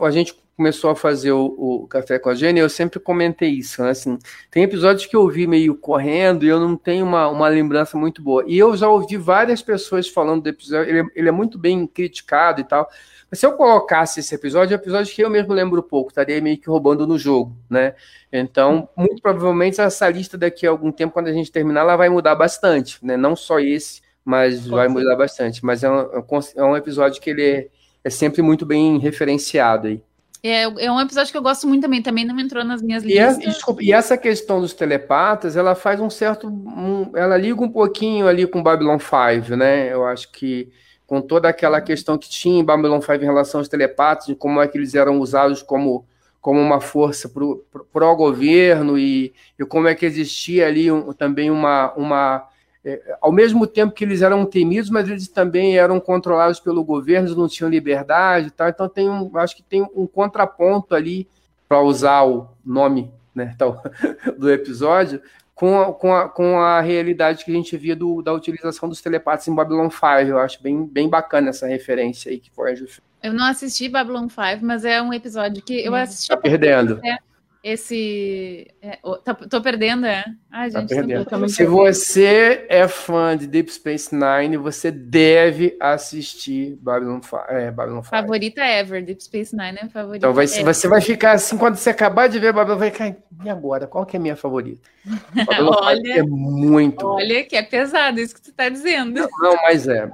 A 0.00 0.10
gente 0.10 0.34
começou 0.56 0.90
a 0.90 0.96
fazer 0.96 1.32
o, 1.32 1.46
o 1.46 1.86
Café 1.88 2.18
com 2.18 2.28
a 2.28 2.34
Jenny, 2.34 2.60
eu 2.60 2.68
sempre 2.68 3.00
comentei 3.00 3.50
isso, 3.50 3.82
né? 3.82 3.90
Assim, 3.90 4.18
tem 4.50 4.62
episódios 4.62 5.06
que 5.06 5.16
eu 5.16 5.22
ouvi 5.22 5.46
meio 5.46 5.74
correndo 5.74 6.44
e 6.44 6.48
eu 6.48 6.60
não 6.60 6.76
tenho 6.76 7.04
uma, 7.04 7.26
uma 7.28 7.48
lembrança 7.48 7.96
muito 7.96 8.22
boa. 8.22 8.44
E 8.46 8.58
eu 8.58 8.76
já 8.76 8.88
ouvi 8.88 9.16
várias 9.16 9.62
pessoas 9.62 10.08
falando 10.08 10.42
do 10.42 10.48
episódio, 10.50 10.90
ele, 10.90 11.00
é, 11.00 11.04
ele 11.16 11.28
é 11.28 11.32
muito 11.32 11.58
bem 11.58 11.86
criticado 11.86 12.60
e 12.60 12.64
tal. 12.64 12.88
Mas 13.34 13.40
se 13.40 13.46
eu 13.46 13.54
colocasse 13.54 14.20
esse 14.20 14.32
episódio, 14.32 14.74
é 14.74 14.76
um 14.76 14.80
episódio 14.80 15.12
que 15.12 15.20
eu 15.20 15.28
mesmo 15.28 15.52
lembro 15.52 15.82
pouco, 15.82 16.10
estaria 16.10 16.40
meio 16.40 16.56
que 16.56 16.68
roubando 16.68 17.04
no 17.04 17.18
jogo, 17.18 17.52
né? 17.68 17.94
Então, 18.32 18.88
muito 18.96 19.20
provavelmente 19.20 19.80
essa 19.80 20.08
lista 20.08 20.38
daqui 20.38 20.64
a 20.64 20.70
algum 20.70 20.92
tempo, 20.92 21.12
quando 21.12 21.26
a 21.26 21.32
gente 21.32 21.50
terminar, 21.50 21.80
ela 21.80 21.96
vai 21.96 22.08
mudar 22.08 22.36
bastante, 22.36 23.04
né? 23.04 23.16
Não 23.16 23.34
só 23.34 23.58
esse, 23.58 24.02
mas 24.24 24.60
Pode 24.60 24.70
vai 24.70 24.86
ser. 24.86 24.94
mudar 24.94 25.16
bastante. 25.16 25.64
Mas 25.64 25.82
é 25.82 25.90
um, 25.90 26.06
é 26.54 26.62
um 26.62 26.76
episódio 26.76 27.20
que 27.20 27.28
ele 27.28 27.44
é, 27.44 27.68
é 28.04 28.08
sempre 28.08 28.40
muito 28.40 28.64
bem 28.64 28.98
referenciado 28.98 29.88
aí. 29.88 30.00
É, 30.40 30.62
é 30.62 30.92
um 30.92 31.00
episódio 31.00 31.32
que 31.32 31.36
eu 31.36 31.42
gosto 31.42 31.66
muito 31.66 31.82
também, 31.82 32.02
também 32.02 32.24
não 32.24 32.38
entrou 32.38 32.62
nas 32.62 32.80
minhas 32.82 33.02
listas. 33.02 33.20
E 33.20 33.40
essa, 33.40 33.40
desculpa, 33.40 33.82
e 33.82 33.92
essa 33.92 34.16
questão 34.16 34.60
dos 34.60 34.74
telepatas, 34.74 35.56
ela 35.56 35.74
faz 35.74 35.98
um 35.98 36.08
certo. 36.08 36.46
Um, 36.46 37.10
ela 37.16 37.36
liga 37.36 37.60
um 37.60 37.68
pouquinho 37.68 38.28
ali 38.28 38.46
com 38.46 38.62
Babylon 38.62 38.98
5, 39.00 39.56
né? 39.56 39.92
Eu 39.92 40.06
acho 40.06 40.30
que 40.30 40.70
com 41.06 41.20
toda 41.20 41.48
aquela 41.48 41.80
questão 41.80 42.16
que 42.16 42.28
tinha 42.28 42.60
em 42.60 42.64
Babylon 42.64 43.00
5 43.00 43.14
em 43.14 43.24
relação 43.24 43.60
aos 43.60 43.68
telepatas, 43.68 44.26
de 44.26 44.34
como 44.34 44.60
é 44.60 44.68
que 44.68 44.78
eles 44.78 44.94
eram 44.94 45.18
usados 45.20 45.62
como, 45.62 46.06
como 46.40 46.60
uma 46.60 46.80
força 46.80 47.28
para 47.28 48.06
o 48.06 48.16
governo 48.16 48.98
e, 48.98 49.32
e 49.58 49.64
como 49.64 49.86
é 49.86 49.94
que 49.94 50.06
existia 50.06 50.66
ali 50.66 50.90
um, 50.90 51.12
também 51.12 51.50
uma, 51.50 51.92
uma 51.94 52.48
é, 52.84 53.16
ao 53.20 53.32
mesmo 53.32 53.66
tempo 53.66 53.94
que 53.94 54.04
eles 54.04 54.22
eram 54.22 54.44
temidos, 54.44 54.90
mas 54.90 55.08
eles 55.08 55.28
também 55.28 55.78
eram 55.78 56.00
controlados 56.00 56.60
pelo 56.60 56.84
governo, 56.84 57.34
não 57.34 57.48
tinham 57.48 57.70
liberdade, 57.70 58.50
tal. 58.50 58.68
Então 58.68 58.88
tem 58.88 59.08
um, 59.08 59.30
acho 59.38 59.56
que 59.56 59.62
tem 59.62 59.82
um 59.94 60.06
contraponto 60.06 60.94
ali 60.94 61.28
para 61.68 61.80
usar 61.80 62.24
o 62.24 62.48
nome 62.64 63.10
né, 63.34 63.54
tal, 63.58 63.82
do 64.38 64.50
episódio 64.50 65.20
com 65.54 65.80
a, 65.80 65.92
com, 65.92 66.14
a, 66.14 66.28
com 66.28 66.58
a 66.58 66.80
realidade 66.80 67.44
que 67.44 67.50
a 67.50 67.54
gente 67.54 67.76
via 67.76 67.94
do, 67.94 68.20
da 68.20 68.32
utilização 68.32 68.88
dos 68.88 69.00
telepatas 69.00 69.46
em 69.46 69.54
Babylon 69.54 69.88
5. 69.90 70.04
Eu 70.26 70.38
acho 70.38 70.62
bem, 70.62 70.84
bem 70.84 71.08
bacana 71.08 71.50
essa 71.50 71.66
referência 71.66 72.30
aí 72.30 72.40
que 72.40 72.50
foi 72.50 72.74
Eu 73.22 73.32
não 73.32 73.44
assisti 73.46 73.88
Babylon 73.88 74.28
5, 74.28 74.58
mas 74.62 74.84
é 74.84 75.00
um 75.00 75.12
episódio 75.12 75.62
que 75.62 75.84
eu 75.84 75.92
hum, 75.92 75.96
assisti. 75.96 76.28
Tá 76.28 76.36
perdendo. 76.36 77.00
É 77.04 77.18
esse. 77.64 78.66
É, 78.82 78.98
tá, 79.24 79.34
tô 79.34 79.62
perdendo, 79.62 80.04
é? 80.04 80.22
Ai, 80.52 80.70
tá 80.70 80.80
gente, 80.80 80.90
tá 80.90 80.96
perdendo. 80.96 81.48
Se 81.48 81.64
você 81.64 82.66
é 82.68 82.86
fã 82.86 83.34
de 83.34 83.46
Deep 83.46 83.72
Space 83.72 84.14
Nine, 84.14 84.58
você 84.58 84.90
deve 84.90 85.74
assistir 85.80 86.76
Babylon, 86.82 87.20
é, 87.48 87.70
Babylon 87.70 88.02
5. 88.02 88.10
Favorita 88.10 88.60
ever, 88.60 89.02
Deep 89.02 89.24
Space 89.24 89.56
Nine 89.56 89.78
é 89.78 89.88
favorita. 89.88 90.26
Então 90.26 90.34
vai, 90.34 90.46
você 90.46 90.86
vai 90.86 91.00
ficar 91.00 91.32
assim, 91.32 91.56
quando 91.56 91.76
você 91.76 91.88
acabar 91.88 92.28
de 92.28 92.38
ver 92.38 92.52
Babylon, 92.52 92.76
vai 92.76 92.90
ficar. 92.90 93.16
E 93.42 93.48
agora? 93.48 93.86
Qual 93.86 94.04
que 94.04 94.14
é 94.14 94.18
a 94.18 94.22
minha 94.22 94.36
favorita? 94.36 94.86
olha, 95.82 96.18
é 96.18 96.22
muito. 96.22 97.06
Olha, 97.06 97.44
que 97.44 97.56
é 97.56 97.62
pesado 97.62 98.20
isso 98.20 98.34
que 98.34 98.44
você 98.44 98.50
está 98.50 98.68
dizendo. 98.68 99.22
Não, 99.22 99.28
não, 99.40 99.56
mas 99.62 99.88
é. 99.88 100.06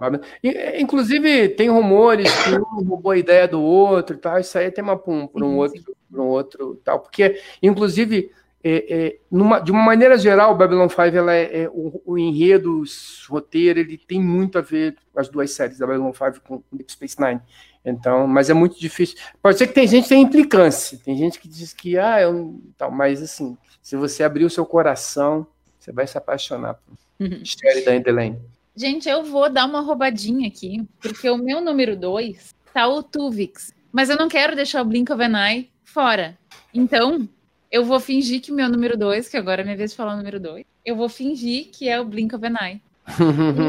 Inclusive, 0.79 1.49
tem 1.49 1.69
rumores 1.69 2.33
que 2.45 2.55
um 2.55 2.85
roubou 2.85 3.11
a 3.11 3.19
ideia 3.19 3.49
do 3.49 3.61
outro 3.61 4.15
e 4.15 4.19
tal. 4.21 4.39
Isso 4.39 4.57
aí 4.57 4.71
tem 4.71 4.85
uma 4.85 4.97
para 4.97 5.13
um, 5.13 5.29
um 5.35 5.57
outro 5.57 5.83
para 6.11 6.23
um 6.23 6.27
outro 6.27 6.81
tal, 6.85 7.01
porque, 7.01 7.41
inclusive, 7.63 8.31
é, 8.63 9.07
é, 9.07 9.19
numa, 9.31 9.59
de 9.59 9.73
uma 9.73 9.83
maneira 9.83 10.19
geral, 10.19 10.53
o 10.53 10.57
Babylon 10.57 10.89
5, 10.89 11.01
ela 11.01 11.35
é, 11.35 11.63
é 11.63 11.69
o, 11.71 12.03
o, 12.05 12.19
enredo, 12.19 12.83
o 12.83 13.33
roteiro, 13.33 13.81
ele 13.81 13.97
tem 13.97 14.21
muito 14.21 14.59
a 14.59 14.61
ver 14.61 14.97
as 15.17 15.29
duas 15.29 15.51
séries 15.53 15.79
da 15.79 15.87
Babylon 15.87 16.13
5 16.13 16.41
com 16.47 16.63
Deep 16.71 16.93
Space 16.93 17.17
Nine. 17.19 17.41
Então, 17.83 18.27
mas 18.27 18.51
é 18.51 18.55
muito 18.55 18.79
difícil. 18.79 19.17
Pode 19.43 19.57
ser 19.57 19.67
que 19.67 19.73
tem 19.73 19.87
gente 19.87 20.03
que 20.05 20.11
tem 20.11 20.23
implicância, 20.23 20.99
tem 21.03 21.17
gente 21.17 21.39
que 21.39 21.49
diz 21.49 21.73
que, 21.73 21.99
ah, 21.99 22.21
eu, 22.21 22.61
tal, 22.77 22.91
mas 22.91 23.23
assim, 23.23 23.57
se 23.81 23.97
você 23.97 24.23
abrir 24.23 24.45
o 24.45 24.51
seu 24.51 24.67
coração, 24.67 25.47
você 25.79 25.91
vai 25.91 26.07
se 26.07 26.19
apaixonar 26.19 26.75
por 26.75 26.95
uhum. 27.19 27.41
história 27.43 27.83
da 27.83 27.97
Endelaine. 27.97 28.39
Gente, 28.77 29.09
eu 29.09 29.25
vou 29.25 29.49
dar 29.49 29.65
uma 29.65 29.81
roubadinha 29.81 30.47
aqui, 30.47 30.87
porque 31.01 31.29
o 31.31 31.39
meu 31.39 31.63
número 31.63 31.97
2 31.97 32.55
tá 32.75 32.87
o 32.87 33.03
Tuvix, 33.03 33.73
mas 33.91 34.11
eu 34.11 34.17
não 34.17 34.29
quero 34.29 34.55
deixar 34.55 34.83
o 34.83 34.85
Blink 34.85 35.11
of 35.11 35.23
an 35.23 35.49
Eye 35.49 35.70
fora. 35.91 36.39
Então, 36.73 37.29
eu 37.71 37.85
vou 37.85 38.01
fingir 38.01 38.41
que 38.41 38.51
o 38.51 38.55
meu 38.55 38.69
número 38.69 38.97
2, 38.97 39.29
que 39.29 39.37
agora 39.37 39.61
é 39.63 39.65
minha 39.65 39.77
vez 39.77 39.91
de 39.91 39.97
falar 39.97 40.15
o 40.15 40.17
número 40.17 40.41
2, 40.41 40.65
eu 40.85 40.97
vou 40.97 41.09
fingir 41.09 41.69
que 41.71 41.89
é 41.89 42.01
o 42.01 42.05
Blink 42.05 42.35
of 42.35 42.47
an 42.47 42.55
Eye. 42.61 42.81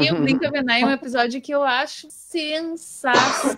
e 0.04 0.12
o 0.12 0.20
Blink 0.22 0.46
of 0.46 0.56
an 0.56 0.72
Eye 0.72 0.82
é 0.82 0.86
um 0.86 0.90
episódio 0.90 1.40
que 1.40 1.52
eu 1.52 1.62
acho 1.62 2.08
sensacional. 2.10 3.56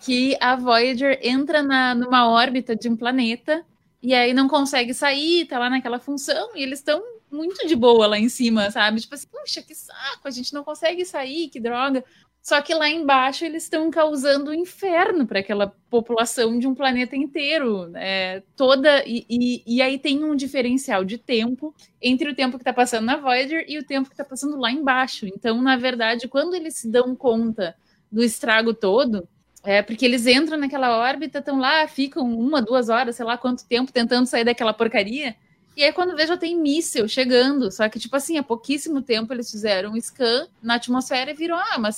Que 0.00 0.36
a 0.38 0.54
Voyager 0.56 1.18
entra 1.22 1.62
na, 1.62 1.94
numa 1.94 2.28
órbita 2.28 2.76
de 2.76 2.88
um 2.90 2.96
planeta 2.96 3.64
e 4.02 4.12
aí 4.12 4.34
não 4.34 4.46
consegue 4.48 4.92
sair, 4.92 5.46
tá 5.46 5.58
lá 5.58 5.70
naquela 5.70 5.98
função, 5.98 6.50
e 6.54 6.62
eles 6.62 6.80
estão 6.80 7.02
muito 7.30 7.66
de 7.66 7.74
boa 7.74 8.06
lá 8.06 8.18
em 8.18 8.28
cima, 8.28 8.70
sabe? 8.70 9.00
Tipo 9.00 9.14
assim, 9.14 9.26
puxa, 9.28 9.62
que 9.62 9.74
saco, 9.74 10.28
a 10.28 10.30
gente 10.30 10.52
não 10.52 10.62
consegue 10.62 11.06
sair, 11.06 11.48
que 11.48 11.58
droga. 11.58 12.04
Só 12.44 12.60
que 12.60 12.74
lá 12.74 12.90
embaixo 12.90 13.42
eles 13.42 13.62
estão 13.62 13.90
causando 13.90 14.52
inferno 14.52 15.26
para 15.26 15.38
aquela 15.38 15.66
população 15.88 16.58
de 16.58 16.66
um 16.66 16.74
planeta 16.74 17.16
inteiro. 17.16 17.90
É, 17.94 18.42
toda 18.54 19.02
e, 19.06 19.24
e, 19.30 19.62
e, 19.66 19.80
aí 19.80 19.98
tem 19.98 20.22
um 20.22 20.36
diferencial 20.36 21.06
de 21.06 21.16
tempo 21.16 21.74
entre 22.02 22.28
o 22.28 22.34
tempo 22.34 22.58
que 22.58 22.60
está 22.60 22.72
passando 22.74 23.06
na 23.06 23.16
Voyager 23.16 23.64
e 23.66 23.78
o 23.78 23.82
tempo 23.82 24.10
que 24.10 24.12
está 24.12 24.26
passando 24.26 24.58
lá 24.58 24.70
embaixo. 24.70 25.26
Então, 25.26 25.62
na 25.62 25.78
verdade, 25.78 26.28
quando 26.28 26.54
eles 26.54 26.76
se 26.76 26.90
dão 26.90 27.16
conta 27.16 27.74
do 28.12 28.22
estrago 28.22 28.74
todo, 28.74 29.26
é 29.62 29.80
porque 29.80 30.04
eles 30.04 30.26
entram 30.26 30.58
naquela 30.58 30.98
órbita, 30.98 31.38
estão 31.38 31.58
lá, 31.58 31.88
ficam 31.88 32.30
uma, 32.30 32.60
duas 32.60 32.90
horas, 32.90 33.16
sei 33.16 33.24
lá 33.24 33.38
quanto 33.38 33.66
tempo, 33.66 33.90
tentando 33.90 34.26
sair 34.26 34.44
daquela 34.44 34.74
porcaria. 34.74 35.34
E 35.76 35.82
aí, 35.82 35.92
quando 35.92 36.16
vê, 36.16 36.26
já 36.26 36.36
tem 36.36 36.56
míssil 36.56 37.08
chegando. 37.08 37.70
Só 37.70 37.88
que, 37.88 37.98
tipo 37.98 38.14
assim, 38.14 38.38
há 38.38 38.42
pouquíssimo 38.42 39.02
tempo 39.02 39.32
eles 39.32 39.50
fizeram 39.50 39.92
um 39.92 39.96
scan 40.00 40.46
na 40.62 40.74
atmosfera 40.74 41.30
e 41.30 41.34
viram 41.34 41.56
ah, 41.56 41.76
uma, 41.76 41.90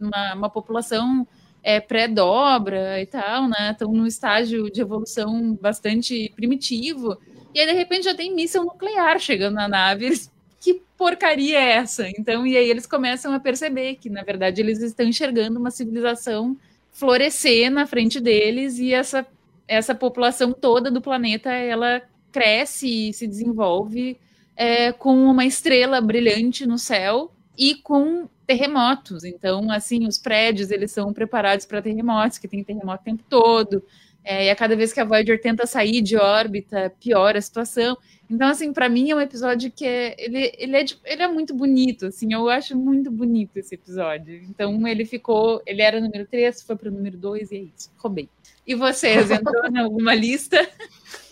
uma, 0.00 0.34
uma 0.34 0.50
população 0.50 1.26
é, 1.62 1.80
pré-dobra 1.80 3.00
e 3.00 3.06
tal, 3.06 3.48
né? 3.48 3.70
Estão 3.72 3.92
num 3.92 4.06
estágio 4.06 4.70
de 4.70 4.80
evolução 4.80 5.54
bastante 5.54 6.30
primitivo. 6.36 7.16
E 7.54 7.60
aí, 7.60 7.66
de 7.66 7.72
repente, 7.72 8.04
já 8.04 8.14
tem 8.14 8.34
míssil 8.34 8.64
nuclear 8.64 9.18
chegando 9.18 9.54
na 9.54 9.68
nave. 9.68 10.06
Eles, 10.06 10.30
que 10.60 10.82
porcaria 10.96 11.58
é 11.58 11.72
essa? 11.72 12.08
Então, 12.08 12.46
e 12.46 12.56
aí 12.56 12.68
eles 12.68 12.86
começam 12.86 13.32
a 13.32 13.40
perceber 13.40 13.96
que, 13.96 14.10
na 14.10 14.22
verdade, 14.22 14.60
eles 14.60 14.80
estão 14.82 15.06
enxergando 15.06 15.58
uma 15.58 15.70
civilização 15.70 16.56
florescer 16.92 17.70
na 17.70 17.86
frente 17.86 18.20
deles 18.20 18.78
e 18.78 18.92
essa, 18.92 19.26
essa 19.66 19.94
população 19.94 20.52
toda 20.52 20.90
do 20.90 21.00
planeta, 21.00 21.50
ela 21.50 22.02
cresce 22.32 23.08
e 23.08 23.12
se 23.12 23.26
desenvolve 23.26 24.18
é, 24.56 24.92
com 24.92 25.14
uma 25.24 25.44
estrela 25.44 26.00
brilhante 26.00 26.66
no 26.66 26.78
céu 26.78 27.30
e 27.56 27.74
com 27.74 28.28
terremotos. 28.46 29.24
Então, 29.24 29.70
assim, 29.70 30.06
os 30.06 30.18
prédios 30.18 30.70
eles 30.70 30.90
são 30.90 31.12
preparados 31.12 31.66
para 31.66 31.82
terremotos, 31.82 32.38
que 32.38 32.48
tem 32.48 32.64
terremoto 32.64 33.02
o 33.02 33.04
tempo 33.04 33.24
todo. 33.28 33.82
É, 34.24 34.46
e 34.46 34.50
a 34.50 34.56
cada 34.56 34.76
vez 34.76 34.92
que 34.92 35.00
a 35.00 35.04
Voyager 35.04 35.40
tenta 35.40 35.66
sair 35.66 36.00
de 36.00 36.16
órbita, 36.16 36.92
piora 37.00 37.38
a 37.38 37.42
situação. 37.42 37.96
Então, 38.30 38.48
assim, 38.48 38.72
para 38.72 38.88
mim 38.88 39.10
é 39.10 39.16
um 39.16 39.20
episódio 39.20 39.70
que 39.70 39.84
é, 39.84 40.14
ele, 40.16 40.52
ele, 40.56 40.76
é, 40.76 40.84
ele 41.04 41.22
é 41.22 41.28
muito 41.28 41.52
bonito, 41.52 42.06
assim, 42.06 42.32
eu 42.32 42.48
acho 42.48 42.76
muito 42.76 43.10
bonito 43.10 43.56
esse 43.56 43.74
episódio. 43.74 44.34
Então, 44.48 44.86
ele 44.86 45.04
ficou, 45.04 45.60
ele 45.66 45.82
era 45.82 46.00
número 46.00 46.24
3, 46.26 46.62
foi 46.62 46.76
para 46.76 46.88
o 46.88 46.92
número 46.92 47.18
2 47.18 47.50
e 47.50 47.56
é 47.56 47.58
isso, 47.58 47.90
roubei. 47.98 48.28
E 48.66 48.74
vocês, 48.74 49.30
entrou 49.30 49.66
em 49.66 49.78
alguma 49.78 50.14
lista? 50.14 50.66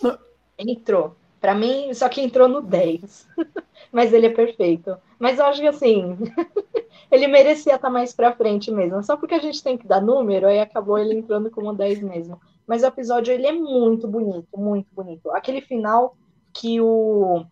Entrou. 0.67 1.15
Para 1.39 1.55
mim, 1.55 1.93
só 1.93 2.07
que 2.07 2.21
entrou 2.21 2.47
no 2.47 2.61
10. 2.61 3.27
Mas 3.91 4.13
ele 4.13 4.27
é 4.27 4.29
perfeito. 4.29 4.95
Mas 5.19 5.39
eu 5.39 5.45
acho 5.45 5.59
que 5.59 5.67
assim, 5.67 6.17
ele 7.11 7.27
merecia 7.27 7.75
estar 7.75 7.89
mais 7.89 8.13
para 8.13 8.35
frente 8.35 8.71
mesmo. 8.71 9.03
Só 9.03 9.17
porque 9.17 9.35
a 9.35 9.39
gente 9.39 9.63
tem 9.63 9.77
que 9.77 9.87
dar 9.87 10.01
número, 10.01 10.47
aí 10.47 10.59
acabou 10.59 10.97
ele 10.97 11.15
entrando 11.15 11.49
como 11.49 11.73
10 11.73 12.01
mesmo. 12.01 12.39
Mas 12.67 12.83
o 12.83 12.87
episódio 12.87 13.33
ele 13.33 13.47
é 13.47 13.51
muito 13.51 14.07
bonito, 14.07 14.47
muito 14.55 14.87
bonito. 14.93 15.31
Aquele 15.31 15.61
final 15.61 16.15
que 16.53 16.79
o 16.79 17.43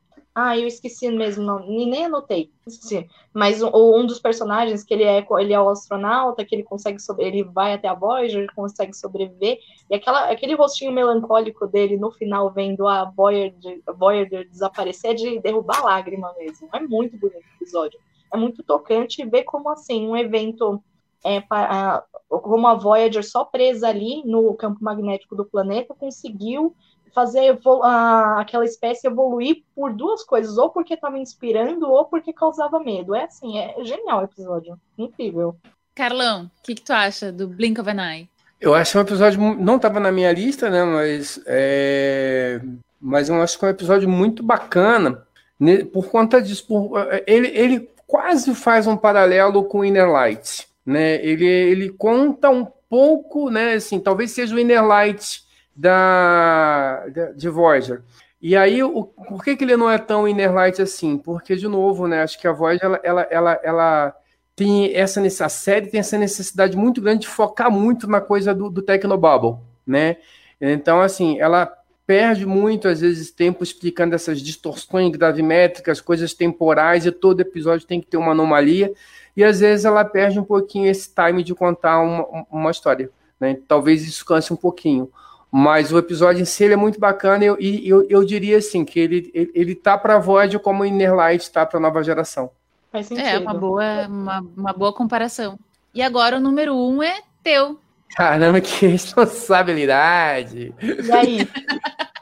ah, 0.48 0.58
eu 0.58 0.68
esqueci 0.68 1.10
mesmo, 1.10 1.44
não, 1.44 1.60
nem 1.68 2.06
anotei, 2.06 2.52
esqueci. 2.66 3.08
Mas 3.34 3.62
um, 3.62 3.70
um, 3.74 4.06
dos 4.06 4.20
personagens 4.20 4.84
que 4.84 4.94
ele 4.94 5.04
é, 5.04 5.26
ele 5.40 5.54
é 5.54 5.60
o 5.60 5.70
astronauta, 5.70 6.46
que 6.46 6.56
ele 6.56 6.64
consegue 6.64 7.00
sobre, 7.00 7.26
ele 7.26 7.44
vai 7.44 7.74
até 7.74 7.88
a 7.88 7.94
Voyager, 7.94 8.48
consegue 8.56 8.94
sobreviver, 8.94 9.60
e 9.90 9.96
aquela, 9.96 10.30
aquele 10.30 10.56
rostinho 10.56 10.92
melancólico 10.92 11.68
dele 11.68 11.98
no 11.98 12.12
final 12.12 12.52
vendo 12.52 12.88
a 12.88 13.06
Voyager, 13.06 13.82
a 13.86 13.92
Voyager 13.92 14.48
desaparecer 14.50 15.12
é 15.12 15.14
de 15.14 15.40
derrubar 15.40 15.84
lágrima 15.84 16.34
mesmo. 16.38 16.70
É 16.74 16.80
muito 16.80 17.18
bonito 17.18 17.38
o 17.38 17.64
episódio. 17.64 18.00
É 18.32 18.38
muito 18.38 18.62
tocante 18.64 19.26
ver 19.26 19.44
como 19.44 19.70
assim 19.70 20.08
um 20.08 20.16
evento 20.16 20.82
é, 21.24 21.42
para, 21.42 22.04
como 22.30 22.68
a 22.68 22.76
Voyager 22.76 23.24
só 23.24 23.44
presa 23.44 23.90
ali 23.90 24.24
no 24.26 24.54
campo 24.54 24.84
magnético 24.84 25.36
do 25.36 25.46
planeta 25.46 25.94
conseguiu 25.94 26.76
fazer 27.14 27.58
a, 27.84 28.42
aquela 28.42 28.66
espécie 28.66 29.08
evoluir 29.08 29.64
por 29.76 29.94
duas 29.94 30.24
coisas, 30.24 30.58
ou 30.58 30.70
porque 30.70 30.94
estava 30.94 31.18
inspirando, 31.18 31.90
ou 31.90 32.06
porque 32.06 32.34
causava 32.34 32.80
medo. 32.80 33.16
É 33.16 33.26
assim, 33.26 33.58
é 33.58 33.76
genial 33.84 34.22
o 34.22 34.24
episódio. 34.24 34.80
Incrível. 34.98 35.56
Carlão, 35.96 36.46
o 36.46 36.64
que, 36.64 36.76
que, 36.76 36.82
tu 36.82 36.94
acha 36.94 37.32
do 37.32 37.48
Blink 37.48 37.80
of 37.80 37.90
an 37.90 38.02
Eye? 38.02 38.30
Eu 38.60 38.74
acho 38.74 38.98
um 38.98 39.02
episódio. 39.02 39.40
Não 39.56 39.76
estava 39.76 40.00
na 40.00 40.12
minha 40.12 40.32
lista, 40.32 40.70
né? 40.70 40.84
Mas. 40.84 41.42
É, 41.46 42.62
mas 43.00 43.30
eu 43.30 43.42
acho 43.42 43.58
que 43.58 43.66
é 43.66 43.68
um 43.68 43.72
episódio 43.72 44.10
muito 44.10 44.44
bacana. 44.44 45.24
Né, 45.60 45.84
por 45.84 46.10
conta 46.10 46.42
disso. 46.42 46.66
Por, 46.68 46.94
ele, 47.28 47.48
ele 47.50 47.90
quase 48.08 48.54
faz 48.56 48.88
um 48.88 48.98
paralelo 48.98 49.64
com 49.66 49.84
Inner 49.84 50.10
Light. 50.10 50.68
Né? 50.86 51.24
Ele, 51.24 51.46
ele 51.46 51.90
conta 51.90 52.50
um 52.50 52.66
pouco, 52.90 53.50
né? 53.50 53.74
Assim, 53.74 54.00
talvez 54.00 54.32
seja 54.32 54.56
o 54.56 54.60
Inner 54.60 54.86
Light 54.86 55.44
da, 55.80 57.06
de 57.36 57.48
Voyager. 57.48 58.02
E 58.42 58.56
aí, 58.56 58.84
o, 58.84 59.04
por 59.04 59.44
que, 59.44 59.56
que 59.56 59.64
ele 59.64 59.78
não 59.78 59.90
é 59.90 59.98
tão 59.98 60.28
inner 60.28 60.54
light 60.54 60.82
assim? 60.82 61.18
Porque, 61.18 61.56
de 61.56 61.68
novo, 61.68 62.08
né, 62.08 62.22
acho 62.22 62.40
que 62.40 62.48
a 62.48 62.52
Voyager, 62.52 62.86
ela, 62.86 63.00
ela, 63.02 63.28
ela, 63.30 63.60
ela 63.64 64.16
tem 64.56 64.94
essa, 64.94 65.22
a 65.46 65.50
série 65.50 65.88
tem 65.88 66.02
essa 66.02 66.18
necessidade 66.18 66.76
muito 66.76 67.02
grande 67.02 67.22
de 67.22 67.28
focar 67.28 67.72
muito 67.72 68.08
na 68.08 68.20
coisa 68.20 68.54
do, 68.54 68.70
do 68.70 68.82
Tecnobubble, 68.82 69.58
né? 69.88 70.18
Então, 70.60 71.00
assim, 71.00 71.40
ela 71.40 71.66
perde 72.06 72.46
muito, 72.46 72.90
às 72.90 73.00
vezes, 73.00 73.32
tempo 73.32 73.64
explicando 73.64 74.16
essas 74.16 74.42
distorções 74.42 75.16
gravimétricas, 75.16 76.02
coisas 76.02 76.34
temporais, 76.34 77.06
e 77.06 77.12
todo 77.12 77.40
episódio 77.40 77.88
tem 77.88 78.02
que 78.02 78.08
ter 78.08 78.18
uma 78.18 78.32
anomalia, 78.32 78.92
e 79.38 79.44
às 79.46 79.62
vezes 79.62 79.86
ela 79.86 80.04
perde 80.04 80.40
um 80.40 80.44
pouquinho 80.44 80.90
esse 80.90 81.14
time 81.14 81.42
de 81.42 81.56
contar 81.56 82.02
uma, 82.02 82.46
uma 82.52 82.72
história, 82.72 83.10
né? 83.40 83.58
Talvez 83.66 84.06
isso 84.06 84.26
canse 84.26 84.52
um 84.52 84.58
pouquinho. 84.58 85.10
Mas 85.52 85.92
o 85.92 85.98
episódio 85.98 86.42
em 86.42 86.46
si 86.46 86.66
é 86.66 86.76
muito 86.76 87.00
bacana 87.00 87.44
e 87.44 87.48
eu, 87.48 87.58
eu, 87.60 88.08
eu, 88.08 88.24
diria 88.24 88.58
assim, 88.58 88.86
que 88.86 89.00
ele, 89.00 89.32
ele, 89.34 89.52
ele 89.56 89.76
tá 89.76 89.98
para 89.98 90.20
Void 90.20 90.60
como 90.60 90.84
o 90.84 90.86
Inner 90.86 91.16
Light 91.16 91.50
tá 91.50 91.66
para 91.66 91.80
nova 91.80 92.04
geração. 92.04 92.52
Faz 92.92 93.08
sentido. 93.08 93.26
É, 93.26 93.40
uma 93.40 93.54
boa, 93.54 94.08
uma, 94.08 94.46
uma 94.56 94.74
boa 94.74 94.94
comparação. 94.94 95.58
E 95.94 96.02
agora 96.02 96.38
o 96.38 96.40
número 96.40 96.76
um 96.76 97.02
é 97.02 97.22
teu. 97.44 97.80
Caramba, 98.16 98.60
que 98.62 98.86
responsabilidade! 98.88 100.74
E 100.82 101.12
aí? 101.12 101.48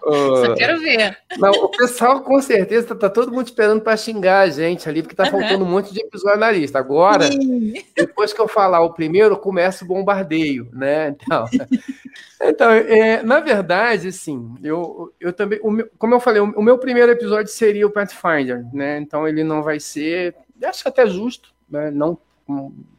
Só 0.07 0.55
quero 0.55 0.79
ver. 0.79 1.17
Não, 1.37 1.51
o 1.51 1.69
pessoal 1.69 2.21
com 2.21 2.41
certeza 2.41 2.87
tá, 2.87 2.95
tá 2.95 3.09
todo 3.09 3.31
mundo 3.31 3.47
esperando 3.47 3.81
para 3.81 3.97
xingar 3.97 4.41
a 4.41 4.49
gente 4.49 4.87
ali, 4.87 5.01
porque 5.01 5.15
tá 5.15 5.25
faltando 5.25 5.65
um 5.65 5.67
monte 5.67 5.93
de 5.93 5.99
episódio 5.99 6.39
na 6.39 6.51
lista. 6.51 6.79
Agora, 6.79 7.29
Sim. 7.29 7.73
depois 7.95 8.31
que 8.31 8.39
eu 8.39 8.47
falar 8.47 8.81
o 8.81 8.93
primeiro, 8.93 9.37
começa 9.37 9.83
o 9.83 9.87
bombardeio, 9.87 10.69
né? 10.71 11.09
Então, 11.09 11.45
então 12.41 12.71
é, 12.71 13.21
na 13.21 13.41
verdade, 13.41 14.07
assim, 14.07 14.55
eu, 14.63 15.13
eu 15.19 15.33
também, 15.33 15.59
meu, 15.63 15.89
como 15.97 16.15
eu 16.15 16.19
falei, 16.19 16.41
o, 16.41 16.51
o 16.51 16.63
meu 16.63 16.77
primeiro 16.77 17.11
episódio 17.11 17.51
seria 17.51 17.85
o 17.85 17.91
Pathfinder, 17.91 18.65
né? 18.73 18.99
Então 18.99 19.27
ele 19.27 19.43
não 19.43 19.61
vai 19.61 19.79
ser, 19.79 20.35
acho 20.63 20.87
até 20.87 21.05
justo, 21.05 21.53
né? 21.69 21.91
Não 21.91 22.17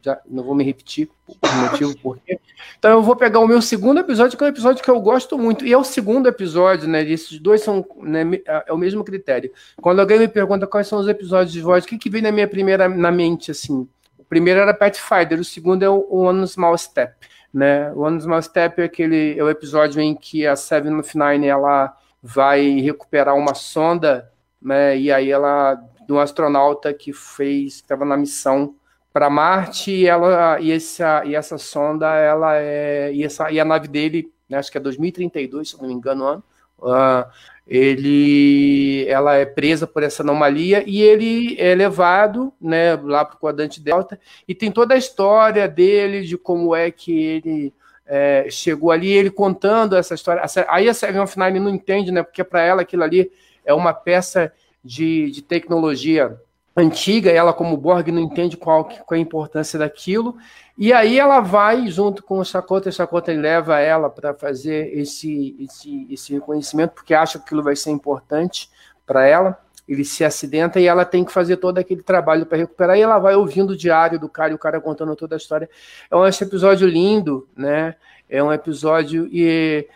já 0.01 0.19
não 0.29 0.43
vou 0.43 0.53
me 0.53 0.63
repetir 0.63 1.09
o 1.27 1.55
motivo 1.61 1.97
por 1.97 2.17
quê. 2.19 2.39
Então 2.77 2.91
eu 2.91 3.01
vou 3.01 3.15
pegar 3.15 3.39
o 3.39 3.47
meu 3.47 3.61
segundo 3.61 3.99
episódio, 3.99 4.37
que 4.37 4.43
é 4.43 4.47
um 4.47 4.49
episódio 4.49 4.83
que 4.83 4.89
eu 4.89 4.99
gosto 5.01 5.37
muito, 5.37 5.65
e 5.65 5.73
é 5.73 5.77
o 5.77 5.83
segundo 5.83 6.27
episódio, 6.27 6.87
né? 6.87 7.01
Esses 7.03 7.39
dois 7.39 7.61
são 7.61 7.85
né, 7.97 8.23
é 8.45 8.71
o 8.71 8.77
mesmo 8.77 9.03
critério. 9.03 9.51
Quando 9.81 9.99
alguém 9.99 10.19
me 10.19 10.27
pergunta 10.27 10.67
quais 10.67 10.87
são 10.87 10.99
os 10.99 11.07
episódios 11.07 11.51
de 11.51 11.61
voz, 11.61 11.83
o 11.83 11.87
que, 11.87 11.97
que 11.97 12.09
vem 12.09 12.21
na 12.21 12.31
minha 12.31 12.47
primeira 12.47 12.87
na 12.87 13.11
mente, 13.11 13.51
assim? 13.51 13.87
O 14.17 14.23
primeiro 14.23 14.59
era 14.59 14.73
Pathfinder, 14.73 15.39
o 15.39 15.43
segundo 15.43 15.83
é 15.83 15.89
o 15.89 16.05
One 16.09 16.47
Small 16.47 16.77
Step, 16.77 17.13
né? 17.53 17.91
O 17.93 18.01
One 18.01 18.21
Small 18.21 18.41
Step 18.41 18.81
é 18.81 18.85
aquele 18.85 19.37
é 19.37 19.43
o 19.43 19.49
episódio 19.49 19.99
em 20.01 20.13
que 20.15 20.45
a 20.45 20.55
Seven 20.55 20.99
of 20.99 21.17
Nine 21.17 21.47
ela 21.47 21.93
vai 22.21 22.79
recuperar 22.79 23.35
uma 23.35 23.55
sonda, 23.55 24.31
né? 24.61 24.97
E 24.97 25.11
aí 25.11 25.31
ela 25.31 25.75
de 26.05 26.13
um 26.13 26.19
astronauta 26.19 26.93
que 26.93 27.13
fez, 27.13 27.75
estava 27.75 28.03
na 28.03 28.17
missão 28.17 28.75
para 29.11 29.29
Marte 29.29 29.91
e 29.91 30.07
ela 30.07 30.59
e 30.59 30.71
essa 30.71 31.23
e 31.25 31.35
essa 31.35 31.57
sonda 31.57 32.13
ela 32.15 32.55
é 32.57 33.11
e 33.13 33.23
essa 33.23 33.51
e 33.51 33.59
a 33.59 33.65
nave 33.65 33.87
dele 33.87 34.31
né, 34.47 34.57
acho 34.57 34.71
que 34.71 34.77
é 34.77 34.81
2032 34.81 35.69
se 35.69 35.81
não 35.81 35.87
me 35.87 35.93
engano 35.93 36.25
ano 36.25 36.43
uh, 36.79 37.29
ele 37.67 39.05
ela 39.07 39.35
é 39.35 39.45
presa 39.45 39.85
por 39.85 40.03
essa 40.03 40.23
anomalia 40.23 40.83
e 40.87 41.01
ele 41.01 41.55
é 41.59 41.73
levado 41.75 42.53
né 42.61 42.95
lá 42.95 43.25
para 43.25 43.35
o 43.35 43.39
quadrante 43.39 43.81
delta 43.81 44.19
e 44.47 44.55
tem 44.55 44.71
toda 44.71 44.93
a 44.93 44.97
história 44.97 45.67
dele 45.67 46.21
de 46.21 46.37
como 46.37 46.75
é 46.75 46.91
que 46.91 47.11
ele 47.11 47.73
é, 48.09 48.47
chegou 48.49 48.91
ali 48.91 49.11
ele 49.11 49.29
contando 49.29 49.95
essa 49.95 50.15
história. 50.15 50.41
Aí 50.67 50.89
a 50.89 50.93
Seven 50.95 51.21
of 51.21 51.37
Nine 51.37 51.59
não 51.59 51.69
entende 51.69 52.11
né 52.11 52.23
porque 52.23 52.43
para 52.43 52.61
ela 52.61 52.81
aquilo 52.81 53.03
ali 53.03 53.31
é 53.63 53.71
uma 53.71 53.93
peça 53.93 54.51
de, 54.83 55.29
de 55.29 55.43
tecnologia 55.43 56.35
antiga, 56.79 57.31
ela 57.31 57.53
como 57.53 57.77
Borg 57.77 58.09
não 58.11 58.21
entende 58.21 58.57
qual, 58.57 58.85
qual 58.85 59.15
é 59.15 59.15
a 59.15 59.19
importância 59.19 59.77
daquilo, 59.77 60.37
e 60.77 60.93
aí 60.93 61.19
ela 61.19 61.39
vai 61.39 61.87
junto 61.87 62.23
com 62.23 62.39
o 62.39 62.45
Chakota, 62.45 62.89
o 62.89 62.91
Chakota 62.91 63.31
leva 63.31 63.79
ela 63.79 64.09
para 64.09 64.33
fazer 64.33 64.97
esse, 64.97 65.55
esse, 65.59 66.07
esse 66.09 66.33
reconhecimento, 66.33 66.91
porque 66.91 67.13
acha 67.13 67.37
que 67.37 67.45
aquilo 67.45 67.63
vai 67.63 67.75
ser 67.75 67.91
importante 67.91 68.69
para 69.05 69.25
ela, 69.25 69.59
ele 69.87 70.05
se 70.05 70.23
acidenta 70.23 70.79
e 70.79 70.85
ela 70.85 71.03
tem 71.03 71.25
que 71.25 71.31
fazer 71.31 71.57
todo 71.57 71.79
aquele 71.79 72.03
trabalho 72.03 72.45
para 72.45 72.59
recuperar, 72.59 72.97
e 72.97 73.01
ela 73.01 73.17
vai 73.17 73.35
ouvindo 73.35 73.71
o 73.71 73.77
diário 73.77 74.19
do 74.19 74.29
cara, 74.29 74.51
e 74.51 74.55
o 74.55 74.59
cara 74.59 74.79
contando 74.79 75.15
toda 75.15 75.35
a 75.35 75.37
história. 75.37 75.69
É 76.09 76.15
um 76.15 76.25
episódio 76.25 76.87
lindo, 76.87 77.47
né? 77.57 77.95
É 78.29 78.43
um 78.43 78.53
episódio 78.53 79.27
e 79.31 79.87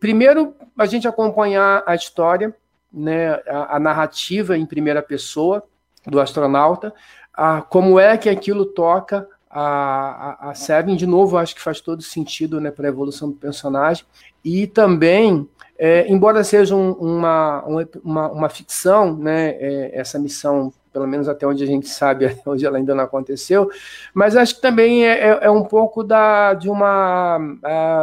primeiro 0.00 0.54
a 0.76 0.86
gente 0.86 1.06
acompanhar 1.06 1.84
a 1.86 1.94
história, 1.94 2.54
né, 2.92 3.34
a, 3.46 3.76
a 3.76 3.80
narrativa 3.80 4.58
em 4.58 4.66
primeira 4.66 5.00
pessoa, 5.00 5.62
do 6.06 6.20
astronauta, 6.20 6.94
a, 7.34 7.62
como 7.62 7.98
é 7.98 8.16
que 8.16 8.28
aquilo 8.28 8.64
toca 8.64 9.28
a, 9.50 10.48
a, 10.48 10.50
a 10.50 10.54
Seven, 10.54 10.96
de 10.96 11.06
novo, 11.06 11.38
acho 11.38 11.54
que 11.54 11.62
faz 11.62 11.80
todo 11.80 12.02
sentido 12.02 12.60
né, 12.60 12.70
para 12.70 12.86
a 12.86 12.90
evolução 12.90 13.30
do 13.30 13.36
personagem. 13.36 14.04
E 14.44 14.66
também, 14.66 15.48
é, 15.78 16.06
embora 16.12 16.44
seja 16.44 16.74
um, 16.74 16.92
uma, 16.92 17.64
uma, 18.04 18.30
uma, 18.30 18.48
ficção, 18.48 19.16
né, 19.16 19.50
é, 19.58 19.98
essa 19.98 20.18
missão, 20.18 20.72
pelo 20.92 21.06
menos 21.06 21.28
até 21.28 21.46
onde 21.46 21.64
a 21.64 21.66
gente 21.66 21.88
sabe, 21.88 22.36
hoje 22.44 22.66
ela 22.66 22.76
ainda 22.78 22.94
não 22.94 23.04
aconteceu, 23.04 23.70
mas 24.12 24.36
acho 24.36 24.56
que 24.56 24.60
também 24.60 25.06
é, 25.06 25.30
é, 25.30 25.38
é 25.42 25.50
um 25.50 25.64
pouco 25.64 26.04
da, 26.04 26.54
de 26.54 26.68
uma. 26.68 27.38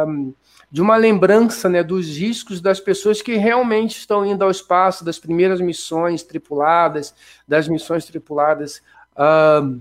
Um, 0.06 0.34
de 0.74 0.82
uma 0.82 0.96
lembrança 0.96 1.68
né, 1.68 1.84
dos 1.84 2.16
riscos 2.16 2.60
das 2.60 2.80
pessoas 2.80 3.22
que 3.22 3.36
realmente 3.36 3.96
estão 3.96 4.26
indo 4.26 4.42
ao 4.42 4.50
espaço, 4.50 5.04
das 5.04 5.20
primeiras 5.20 5.60
missões 5.60 6.24
tripuladas, 6.24 7.14
das 7.46 7.68
missões 7.68 8.04
tripuladas 8.04 8.82
uh, 9.12 9.80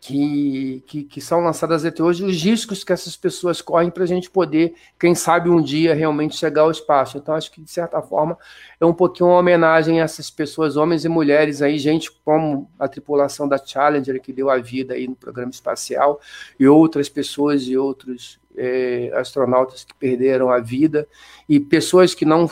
que, 0.00 0.82
que, 0.88 1.04
que, 1.04 1.20
são 1.20 1.38
lançadas 1.38 1.84
até 1.84 2.02
hoje, 2.02 2.24
os 2.24 2.42
riscos 2.42 2.82
que 2.82 2.92
essas 2.92 3.14
pessoas 3.14 3.62
correm 3.62 3.92
para 3.92 4.02
a 4.02 4.06
gente 4.08 4.28
poder, 4.28 4.74
quem 4.98 5.14
sabe, 5.14 5.48
um 5.48 5.62
dia 5.62 5.94
realmente 5.94 6.36
chegar 6.36 6.62
ao 6.62 6.70
espaço. 6.72 7.16
Então, 7.16 7.36
acho 7.36 7.52
que, 7.52 7.62
de 7.62 7.70
certa 7.70 8.02
forma, 8.02 8.36
é 8.80 8.84
um 8.84 8.92
pouquinho 8.92 9.28
uma 9.30 9.38
homenagem 9.38 10.00
a 10.00 10.04
essas 10.04 10.32
pessoas, 10.32 10.76
homens 10.76 11.04
e 11.04 11.08
mulheres, 11.08 11.62
aí, 11.62 11.78
gente 11.78 12.10
como 12.24 12.68
a 12.76 12.88
tripulação 12.88 13.46
da 13.46 13.56
Challenger, 13.56 14.20
que 14.20 14.32
deu 14.32 14.50
a 14.50 14.58
vida 14.58 14.94
aí 14.94 15.06
no 15.06 15.14
programa 15.14 15.52
espacial, 15.52 16.20
e 16.58 16.66
outras 16.66 17.08
pessoas 17.08 17.62
e 17.62 17.76
outros 17.76 18.42
é, 18.56 19.10
astronautas 19.14 19.84
que 19.84 19.94
perderam 19.94 20.50
a 20.50 20.58
vida 20.60 21.06
e 21.48 21.58
pessoas 21.58 22.14
que 22.14 22.24
não 22.24 22.48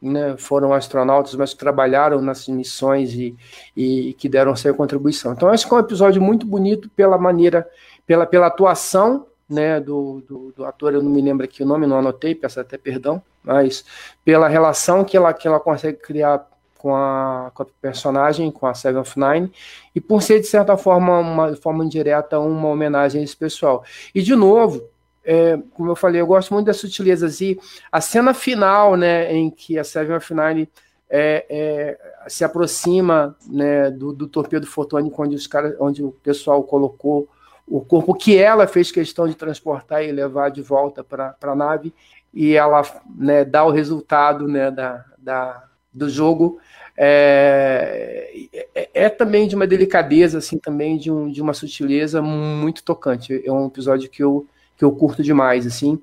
né, 0.00 0.36
foram 0.38 0.72
astronautas, 0.72 1.34
mas 1.34 1.52
que 1.52 1.58
trabalharam 1.58 2.22
nas 2.22 2.48
missões 2.48 3.12
e, 3.12 3.36
e 3.76 4.14
que 4.14 4.28
deram 4.28 4.56
sua 4.56 4.72
contribuição. 4.72 5.32
Então, 5.32 5.50
que 5.54 5.74
é 5.74 5.76
um 5.76 5.80
episódio 5.80 6.22
muito 6.22 6.46
bonito 6.46 6.88
pela 6.90 7.18
maneira, 7.18 7.68
pela, 8.06 8.26
pela 8.26 8.46
atuação 8.46 9.26
né, 9.48 9.80
do, 9.80 10.22
do, 10.26 10.52
do, 10.56 10.64
ator, 10.64 10.94
eu 10.94 11.02
não 11.02 11.10
me 11.10 11.20
lembro 11.20 11.44
aqui 11.44 11.62
o 11.62 11.66
nome, 11.66 11.86
não 11.86 11.98
anotei, 11.98 12.34
peço 12.34 12.60
até 12.60 12.78
perdão, 12.78 13.20
mas 13.42 13.84
pela 14.24 14.48
relação 14.48 15.04
que 15.04 15.16
ela, 15.16 15.34
que 15.34 15.48
ela 15.48 15.58
consegue 15.58 15.98
criar 15.98 16.48
com 16.78 16.94
a, 16.94 17.50
com 17.52 17.64
a 17.64 17.66
personagem, 17.82 18.50
com 18.50 18.66
a 18.66 18.72
Seven 18.72 19.02
of 19.02 19.18
Nine, 19.18 19.52
e 19.94 20.00
por 20.00 20.22
ser, 20.22 20.40
de 20.40 20.46
certa 20.46 20.76
forma, 20.76 21.18
uma 21.18 21.56
forma 21.56 21.84
indireta, 21.84 22.38
uma 22.38 22.68
homenagem 22.68 23.20
a 23.20 23.24
esse 23.24 23.36
pessoal. 23.36 23.84
E, 24.14 24.22
de 24.22 24.34
novo, 24.34 24.82
é, 25.24 25.58
como 25.74 25.90
eu 25.90 25.96
falei, 25.96 26.20
eu 26.20 26.26
gosto 26.26 26.52
muito 26.52 26.66
das 26.66 26.78
sutilezas. 26.78 27.40
E 27.40 27.58
a 27.90 28.00
cena 28.00 28.32
final, 28.34 28.96
né, 28.96 29.32
em 29.32 29.50
que 29.50 29.78
a 29.78 29.84
Seven 29.84 30.18
Nine 30.30 30.68
é, 31.08 31.44
é, 31.48 31.98
se 32.28 32.44
aproxima 32.44 33.36
né, 33.46 33.90
do, 33.90 34.12
do, 34.12 34.28
torpedo 34.28 34.66
fotônico, 34.66 35.22
onde, 35.22 35.34
os 35.34 35.46
cara, 35.46 35.76
onde 35.80 36.02
o 36.02 36.12
pessoal 36.12 36.62
colocou 36.62 37.28
o 37.66 37.80
corpo 37.80 38.14
que 38.14 38.36
ela 38.36 38.66
fez 38.66 38.90
questão 38.90 39.28
de 39.28 39.34
transportar 39.34 40.04
e 40.04 40.12
levar 40.12 40.50
de 40.50 40.62
volta 40.62 41.04
para 41.04 41.36
a 41.40 41.54
nave, 41.54 41.92
e 42.32 42.54
ela 42.54 42.82
né, 43.16 43.44
dá 43.44 43.64
o 43.64 43.70
resultado 43.70 44.46
né, 44.48 44.70
da, 44.70 45.04
da, 45.18 45.64
do 45.92 46.08
jogo. 46.08 46.58
É, 46.96 48.48
é, 48.74 48.90
é, 48.92 49.08
também 49.08 49.48
de 49.48 49.54
uma 49.54 49.66
delicadeza, 49.66 50.38
assim, 50.38 50.58
também 50.58 50.96
de, 50.96 51.10
um, 51.10 51.30
de 51.30 51.40
uma 51.40 51.54
sutileza 51.54 52.20
muito 52.20 52.82
tocante. 52.82 53.42
É 53.44 53.50
um 53.50 53.66
episódio 53.66 54.10
que 54.10 54.22
eu 54.22 54.46
que 54.80 54.84
eu 54.84 54.92
curto 54.92 55.22
demais, 55.22 55.66
assim. 55.66 56.00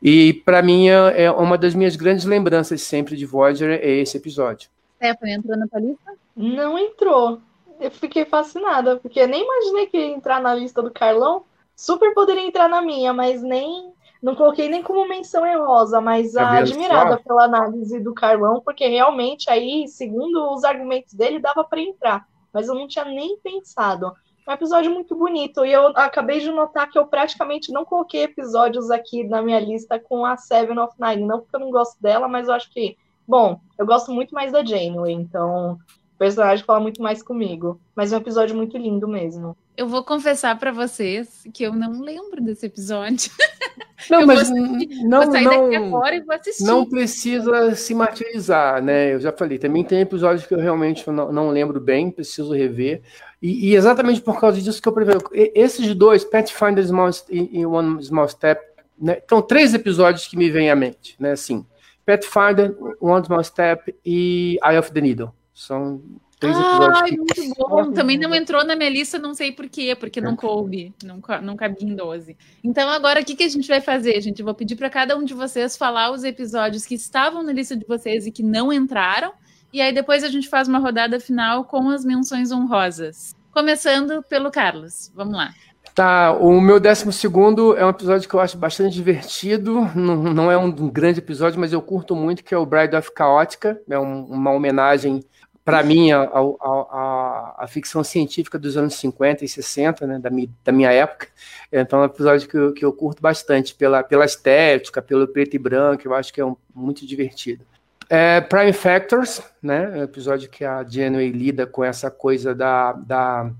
E 0.00 0.32
para 0.44 0.62
mim 0.62 0.88
é, 0.88 1.24
é 1.24 1.30
uma 1.32 1.58
das 1.58 1.74
minhas 1.74 1.96
grandes 1.96 2.24
lembranças 2.24 2.80
sempre 2.82 3.16
de 3.16 3.26
Voyager 3.26 3.80
é 3.82 3.90
esse 3.96 4.16
episódio. 4.16 4.70
Stephanie 4.94 5.34
entrou 5.34 5.58
na 5.58 5.66
tua 5.66 5.80
lista? 5.80 6.14
Não 6.36 6.78
entrou. 6.78 7.40
Eu 7.80 7.90
fiquei 7.90 8.24
fascinada, 8.24 8.94
porque 8.96 9.26
nem 9.26 9.42
imaginei 9.42 9.86
que 9.86 9.96
ia 9.96 10.06
entrar 10.06 10.40
na 10.40 10.54
lista 10.54 10.80
do 10.80 10.92
Carlão. 10.92 11.42
Super 11.74 12.14
poderia 12.14 12.46
entrar 12.46 12.68
na 12.68 12.80
minha, 12.80 13.12
mas 13.12 13.42
nem 13.42 13.92
não 14.22 14.36
coloquei 14.36 14.68
nem 14.68 14.84
como 14.84 15.08
menção 15.08 15.42
honrosa, 15.42 16.00
mas 16.00 16.34
tá 16.34 16.58
admirada 16.58 17.18
pela 17.18 17.42
análise 17.42 17.98
do 17.98 18.14
Carlão, 18.14 18.62
porque 18.64 18.86
realmente 18.86 19.50
aí, 19.50 19.88
segundo 19.88 20.54
os 20.54 20.62
argumentos 20.62 21.12
dele, 21.12 21.40
dava 21.40 21.64
para 21.64 21.80
entrar, 21.80 22.24
mas 22.52 22.68
eu 22.68 22.74
não 22.76 22.86
tinha 22.86 23.04
nem 23.04 23.36
pensado 23.38 24.14
um 24.46 24.52
episódio 24.52 24.92
muito 24.92 25.14
bonito. 25.16 25.64
E 25.64 25.72
eu 25.72 25.88
acabei 25.88 26.40
de 26.40 26.50
notar 26.50 26.88
que 26.88 26.98
eu 26.98 27.06
praticamente 27.06 27.72
não 27.72 27.84
coloquei 27.84 28.22
episódios 28.22 28.90
aqui 28.90 29.24
na 29.24 29.42
minha 29.42 29.58
lista 29.58 29.98
com 29.98 30.24
a 30.24 30.36
Seven 30.36 30.78
of 30.78 30.94
Nine. 30.98 31.26
Não 31.26 31.40
porque 31.40 31.56
eu 31.56 31.60
não 31.60 31.70
gosto 31.70 32.00
dela, 32.00 32.28
mas 32.28 32.48
eu 32.48 32.54
acho 32.54 32.70
que. 32.70 32.96
Bom, 33.26 33.60
eu 33.76 33.84
gosto 33.84 34.12
muito 34.12 34.32
mais 34.32 34.52
da 34.52 34.64
Janeway, 34.64 35.12
então 35.12 35.72
o 36.14 36.18
personagem 36.18 36.64
fala 36.64 36.78
muito 36.78 37.02
mais 37.02 37.22
comigo. 37.22 37.80
Mas 37.94 38.12
é 38.12 38.16
um 38.16 38.20
episódio 38.20 38.54
muito 38.54 38.78
lindo 38.78 39.08
mesmo. 39.08 39.56
Eu 39.76 39.86
vou 39.86 40.02
confessar 40.02 40.58
para 40.58 40.72
vocês 40.72 41.46
que 41.52 41.62
eu 41.62 41.74
não 41.74 42.00
lembro 42.00 42.42
desse 42.42 42.66
episódio. 42.66 43.30
Não, 44.10 44.20
eu 44.20 44.26
mas 44.26 44.48
vou, 44.50 44.58
não, 44.58 45.24
não, 45.24 45.72
e. 45.72 46.60
Não 46.60 46.84
precisa 46.84 47.74
se 47.74 47.94
martirizar, 47.94 48.80
né? 48.82 49.14
Eu 49.14 49.20
já 49.20 49.32
falei, 49.32 49.58
também 49.58 49.82
tem 49.82 50.00
episódios 50.00 50.46
que 50.46 50.54
eu 50.54 50.58
realmente 50.58 51.10
não, 51.10 51.32
não 51.32 51.48
lembro 51.48 51.80
bem, 51.80 52.10
preciso 52.10 52.52
rever. 52.52 53.00
E, 53.40 53.70
e, 53.70 53.74
exatamente 53.74 54.20
por 54.20 54.38
causa 54.38 54.60
disso 54.60 54.82
que 54.82 54.88
eu 54.88 54.92
prevejo. 54.92 55.20
Esses 55.32 55.94
dois, 55.94 56.24
Pathfinder 56.24 56.86
Small, 56.86 57.10
e 57.30 57.64
One 57.64 58.04
Small 58.04 58.28
Step, 58.28 58.60
né? 59.00 59.20
Então, 59.24 59.40
três 59.40 59.74
episódios 59.74 60.26
que 60.26 60.36
me 60.36 60.50
vêm 60.50 60.70
à 60.70 60.76
mente, 60.76 61.16
né? 61.18 61.32
Assim, 61.32 61.64
Pathfinder, 62.04 62.76
One 63.00 63.24
Small 63.24 63.44
Step 63.44 63.94
e 64.04 64.58
Eye 64.62 64.78
of 64.78 64.92
the 64.92 65.00
Needle. 65.00 65.32
São 65.54 66.02
três 66.38 66.56
episódios. 66.56 66.98
Ai, 67.02 67.10
muito 67.12 67.54
bom. 67.58 67.92
Também 67.92 68.18
não 68.18 68.34
entrou 68.34 68.64
na 68.64 68.76
minha 68.76 68.90
lista, 68.90 69.18
não 69.18 69.34
sei 69.34 69.52
por 69.52 69.68
quê, 69.68 69.94
porque 69.94 70.20
não 70.20 70.36
coube, 70.36 70.94
não, 71.02 71.20
não 71.42 71.56
cabia 71.56 71.88
em 71.88 71.94
12. 71.94 72.36
Então, 72.62 72.88
agora, 72.88 73.20
o 73.20 73.24
que, 73.24 73.34
que 73.34 73.44
a 73.44 73.48
gente 73.48 73.68
vai 73.68 73.80
fazer, 73.80 74.20
gente? 74.20 74.40
Eu 74.40 74.44
vou 74.44 74.54
pedir 74.54 74.76
para 74.76 74.90
cada 74.90 75.16
um 75.16 75.24
de 75.24 75.34
vocês 75.34 75.76
falar 75.76 76.10
os 76.10 76.24
episódios 76.24 76.84
que 76.84 76.94
estavam 76.94 77.42
na 77.42 77.52
lista 77.52 77.76
de 77.76 77.86
vocês 77.86 78.26
e 78.26 78.30
que 78.30 78.42
não 78.42 78.72
entraram. 78.72 79.32
E 79.72 79.80
aí, 79.80 79.92
depois 79.92 80.22
a 80.24 80.28
gente 80.28 80.48
faz 80.48 80.68
uma 80.68 80.78
rodada 80.78 81.18
final 81.18 81.64
com 81.64 81.90
as 81.90 82.04
menções 82.04 82.52
honrosas. 82.52 83.34
Começando 83.50 84.22
pelo 84.22 84.50
Carlos. 84.50 85.10
Vamos 85.14 85.34
lá. 85.34 85.52
Tá, 85.96 86.34
o 86.34 86.60
meu 86.60 86.78
décimo 86.78 87.10
segundo 87.10 87.74
é 87.74 87.82
um 87.82 87.88
episódio 87.88 88.28
que 88.28 88.34
eu 88.34 88.40
acho 88.40 88.58
bastante 88.58 88.94
divertido. 88.94 89.90
Não, 89.94 90.16
não 90.16 90.50
é 90.50 90.56
um 90.58 90.70
grande 90.90 91.20
episódio, 91.20 91.58
mas 91.58 91.72
eu 91.72 91.80
curto 91.80 92.14
muito, 92.14 92.44
que 92.44 92.54
é 92.54 92.58
o 92.58 92.66
Bride 92.66 92.94
of 92.94 93.10
Chaotica. 93.16 93.80
É 93.88 93.98
um, 93.98 94.24
uma 94.24 94.50
homenagem 94.50 95.24
para 95.66 95.82
mim, 95.82 96.12
a, 96.12 96.20
a, 96.20 96.40
a, 96.60 97.54
a, 97.64 97.66
ficção 97.66 98.04
científica 98.04 98.56
dos 98.56 98.76
anos 98.76 98.94
50 98.94 99.44
e 99.44 99.48
60, 99.48 100.06
né, 100.06 100.16
da, 100.20 100.30
minha, 100.30 100.48
da 100.64 100.70
minha 100.70 100.92
época. 100.92 101.26
Então, 101.72 101.98
é 101.98 102.02
um 102.02 102.04
episódio 102.06 102.48
que 102.48 102.56
eu, 102.56 102.72
que 102.72 102.84
eu 102.84 102.92
curto 102.92 103.20
bastante 103.20 103.74
pela, 103.74 104.00
pela 104.04 104.24
estética, 104.24 105.02
pelo 105.02 105.26
preto 105.26 105.56
e 105.56 105.58
branco, 105.58 106.06
eu 106.06 106.14
acho 106.14 106.32
que 106.32 106.40
é 106.40 106.46
um, 106.46 106.56
muito 106.72 107.04
divertido. 107.04 107.66
É, 108.08 108.40
Prime 108.40 108.72
Factors, 108.72 109.42
né, 109.60 109.90
é 109.92 109.98
um 109.98 110.02
episódio 110.04 110.48
que 110.48 110.64
a 110.64 110.84
Janeway 110.84 111.32
lida 111.32 111.66
com 111.66 111.82
essa 111.82 112.08
coisa 112.08 112.54
da, 112.54 112.92
da, 112.92 113.50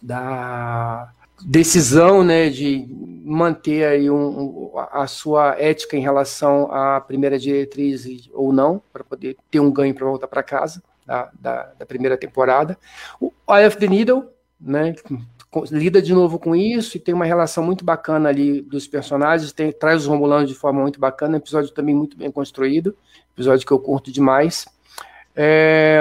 da 0.00 1.12
decisão 1.42 2.24
né, 2.24 2.48
de 2.48 2.88
manter 3.22 3.84
aí 3.84 4.10
um, 4.10 4.72
a 4.74 5.06
sua 5.06 5.54
ética 5.60 5.98
em 5.98 6.00
relação 6.00 6.72
à 6.72 6.98
primeira 6.98 7.38
diretriz 7.38 8.06
ou 8.32 8.54
não, 8.54 8.82
para 8.90 9.04
poder 9.04 9.36
ter 9.50 9.60
um 9.60 9.70
ganho 9.70 9.94
para 9.94 10.06
voltar 10.06 10.26
para 10.26 10.42
casa 10.42 10.82
da, 11.10 11.28
da, 11.40 11.72
da 11.80 11.86
primeira 11.86 12.16
temporada. 12.16 12.78
O 13.20 13.32
Eye 13.50 13.66
of 13.66 13.76
the 13.78 13.88
Needle, 13.88 14.28
né, 14.60 14.94
lida 15.72 16.00
de 16.00 16.14
novo 16.14 16.38
com 16.38 16.54
isso 16.54 16.96
e 16.96 17.00
tem 17.00 17.12
uma 17.12 17.24
relação 17.24 17.64
muito 17.64 17.84
bacana 17.84 18.28
ali 18.28 18.62
dos 18.62 18.86
personagens, 18.86 19.50
tem, 19.50 19.72
traz 19.72 20.02
os 20.02 20.06
Romulanos 20.06 20.48
de 20.48 20.54
forma 20.54 20.80
muito 20.80 21.00
bacana, 21.00 21.38
episódio 21.38 21.72
também 21.72 21.96
muito 21.96 22.16
bem 22.16 22.30
construído, 22.30 22.96
episódio 23.34 23.66
que 23.66 23.72
eu 23.72 23.80
curto 23.80 24.12
demais. 24.12 24.66
É, 25.34 26.00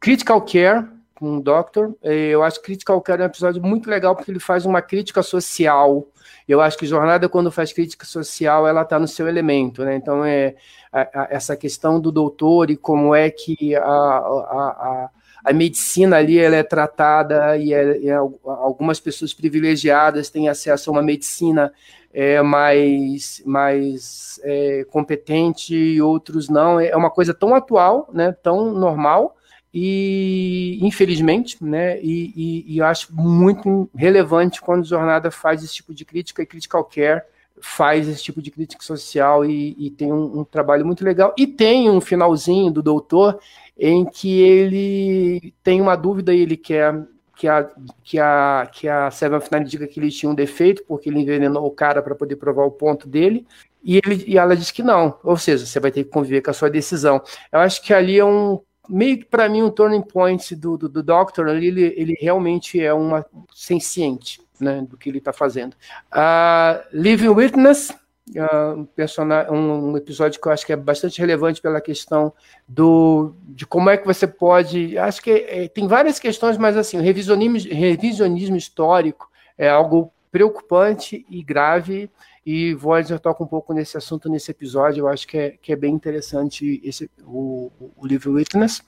Critical 0.00 0.40
Care, 0.40 0.86
com 1.18 1.38
o 1.38 1.42
Doctor, 1.42 1.94
é, 2.02 2.28
eu 2.28 2.42
acho 2.42 2.62
Critical 2.62 3.00
Care 3.00 3.22
é 3.22 3.24
um 3.24 3.28
episódio 3.28 3.62
muito 3.62 3.90
legal 3.90 4.14
porque 4.14 4.30
ele 4.30 4.40
faz 4.40 4.64
uma 4.64 4.80
crítica 4.80 5.22
social 5.22 6.08
eu 6.48 6.62
acho 6.62 6.78
que 6.78 6.86
jornada, 6.86 7.28
quando 7.28 7.52
faz 7.52 7.74
crítica 7.74 8.06
social, 8.06 8.66
ela 8.66 8.80
está 8.80 8.98
no 8.98 9.06
seu 9.06 9.28
elemento, 9.28 9.84
né? 9.84 9.96
Então, 9.96 10.24
é 10.24 10.54
a, 10.90 11.00
a, 11.00 11.28
essa 11.30 11.54
questão 11.54 12.00
do 12.00 12.10
doutor 12.10 12.70
e 12.70 12.76
como 12.76 13.14
é 13.14 13.30
que 13.30 13.76
a, 13.76 13.82
a, 13.82 15.10
a 15.44 15.52
medicina 15.52 16.16
ali 16.16 16.38
ela 16.38 16.56
é 16.56 16.62
tratada 16.62 17.54
e, 17.58 17.74
é, 17.74 18.06
é, 18.06 18.14
algumas 18.14 18.98
pessoas 18.98 19.34
privilegiadas 19.34 20.30
têm 20.30 20.48
acesso 20.48 20.88
a 20.88 20.92
uma 20.94 21.02
medicina 21.02 21.70
é, 22.14 22.40
mais, 22.40 23.42
mais 23.44 24.40
é, 24.42 24.86
competente 24.90 25.74
e 25.74 26.00
outros 26.00 26.48
não. 26.48 26.80
É 26.80 26.96
uma 26.96 27.10
coisa 27.10 27.34
tão 27.34 27.54
atual, 27.54 28.08
né, 28.10 28.32
tão 28.42 28.72
normal, 28.72 29.36
e 29.72 30.78
infelizmente, 30.82 31.62
né, 31.62 32.00
e, 32.00 32.32
e, 32.34 32.74
e, 32.74 32.78
eu 32.78 32.86
acho 32.86 33.14
muito 33.14 33.88
relevante 33.94 34.60
quando 34.60 34.82
a 34.82 34.86
jornada 34.86 35.30
faz 35.30 35.62
esse 35.62 35.74
tipo 35.74 35.94
de 35.94 36.04
crítica 36.04 36.42
e 36.42 36.46
Critical 36.46 36.84
Care 36.84 37.22
faz 37.60 38.08
esse 38.08 38.22
tipo 38.22 38.40
de 38.40 38.50
crítica 38.50 38.82
social 38.82 39.44
e, 39.44 39.74
e 39.78 39.90
tem 39.90 40.12
um, 40.12 40.40
um, 40.40 40.44
trabalho 40.44 40.86
muito 40.86 41.04
legal. 41.04 41.34
E 41.36 41.46
tem 41.46 41.90
um 41.90 42.00
finalzinho 42.00 42.70
do 42.70 42.82
doutor 42.82 43.40
em 43.76 44.04
que 44.04 44.40
ele 44.40 45.52
tem 45.62 45.80
uma 45.80 45.96
dúvida 45.96 46.32
e 46.34 46.40
ele 46.40 46.56
quer 46.56 46.94
que 47.36 47.46
a, 47.46 47.70
que 48.02 48.18
a, 48.18 48.68
que 48.72 48.88
a 48.88 49.10
Seven 49.12 49.38
of 49.38 49.48
Nine 49.52 49.64
diga 49.64 49.86
que 49.86 50.00
ele 50.00 50.10
tinha 50.10 50.30
um 50.30 50.34
defeito, 50.34 50.82
porque 50.84 51.08
ele 51.08 51.20
envenenou 51.20 51.64
o 51.64 51.70
cara 51.70 52.02
para 52.02 52.14
poder 52.14 52.34
provar 52.34 52.64
o 52.64 52.70
ponto 52.70 53.08
dele, 53.08 53.46
e, 53.82 53.96
ele, 53.96 54.24
e 54.26 54.36
ela 54.36 54.56
diz 54.56 54.72
que 54.72 54.82
não, 54.82 55.16
ou 55.22 55.36
seja, 55.36 55.64
você 55.64 55.78
vai 55.78 55.92
ter 55.92 56.02
que 56.02 56.10
conviver 56.10 56.42
com 56.42 56.50
a 56.50 56.54
sua 56.54 56.68
decisão. 56.68 57.22
Eu 57.52 57.60
acho 57.60 57.80
que 57.80 57.94
ali 57.94 58.18
é 58.18 58.24
um, 58.24 58.60
meio 58.88 59.18
que 59.18 59.24
para 59.24 59.48
mim, 59.48 59.62
um 59.62 59.70
turning 59.70 60.02
point 60.02 60.54
do, 60.54 60.76
do, 60.76 60.88
do 60.88 61.02
Doctor, 61.02 61.48
ali 61.48 61.66
ele, 61.66 61.94
ele 61.96 62.16
realmente 62.20 62.80
é 62.80 62.92
uma 62.92 63.24
senciente 63.54 64.40
né, 64.60 64.84
do 64.88 64.96
que 64.96 65.08
ele 65.08 65.18
está 65.18 65.32
fazendo. 65.32 65.74
Uh, 66.12 66.82
Living 66.92 67.28
Witness, 67.28 67.90
uh, 68.36 69.52
um, 69.52 69.90
um, 69.90 69.96
episódio 69.96 70.40
que 70.40 70.48
eu 70.48 70.52
acho 70.52 70.66
que 70.66 70.72
é 70.72 70.76
bastante 70.76 71.20
relevante 71.20 71.60
pela 71.60 71.80
questão 71.80 72.32
do, 72.66 73.34
de 73.48 73.66
como 73.66 73.90
é 73.90 73.96
que 73.96 74.06
você 74.06 74.26
pode. 74.26 74.98
Acho 74.98 75.22
que 75.22 75.30
é, 75.30 75.68
tem 75.68 75.86
várias 75.86 76.18
questões, 76.18 76.56
mas 76.56 76.76
assim, 76.76 76.98
o 76.98 77.02
revisionismo, 77.02 77.72
revisionismo 77.72 78.56
histórico 78.56 79.30
é 79.56 79.68
algo 79.68 80.12
preocupante 80.30 81.24
e 81.28 81.42
grave. 81.42 82.10
E 82.50 82.72
Voyager 82.72 83.20
toca 83.20 83.44
um 83.44 83.46
pouco 83.46 83.74
nesse 83.74 83.98
assunto 83.98 84.26
nesse 84.26 84.50
episódio. 84.50 85.02
Eu 85.02 85.08
acho 85.08 85.28
que 85.28 85.36
é, 85.36 85.50
que 85.50 85.70
é 85.70 85.76
bem 85.76 85.92
interessante 85.92 86.80
esse, 86.82 87.10
o, 87.22 87.70
o 87.94 88.06
livro 88.06 88.32
Witness. 88.32 88.82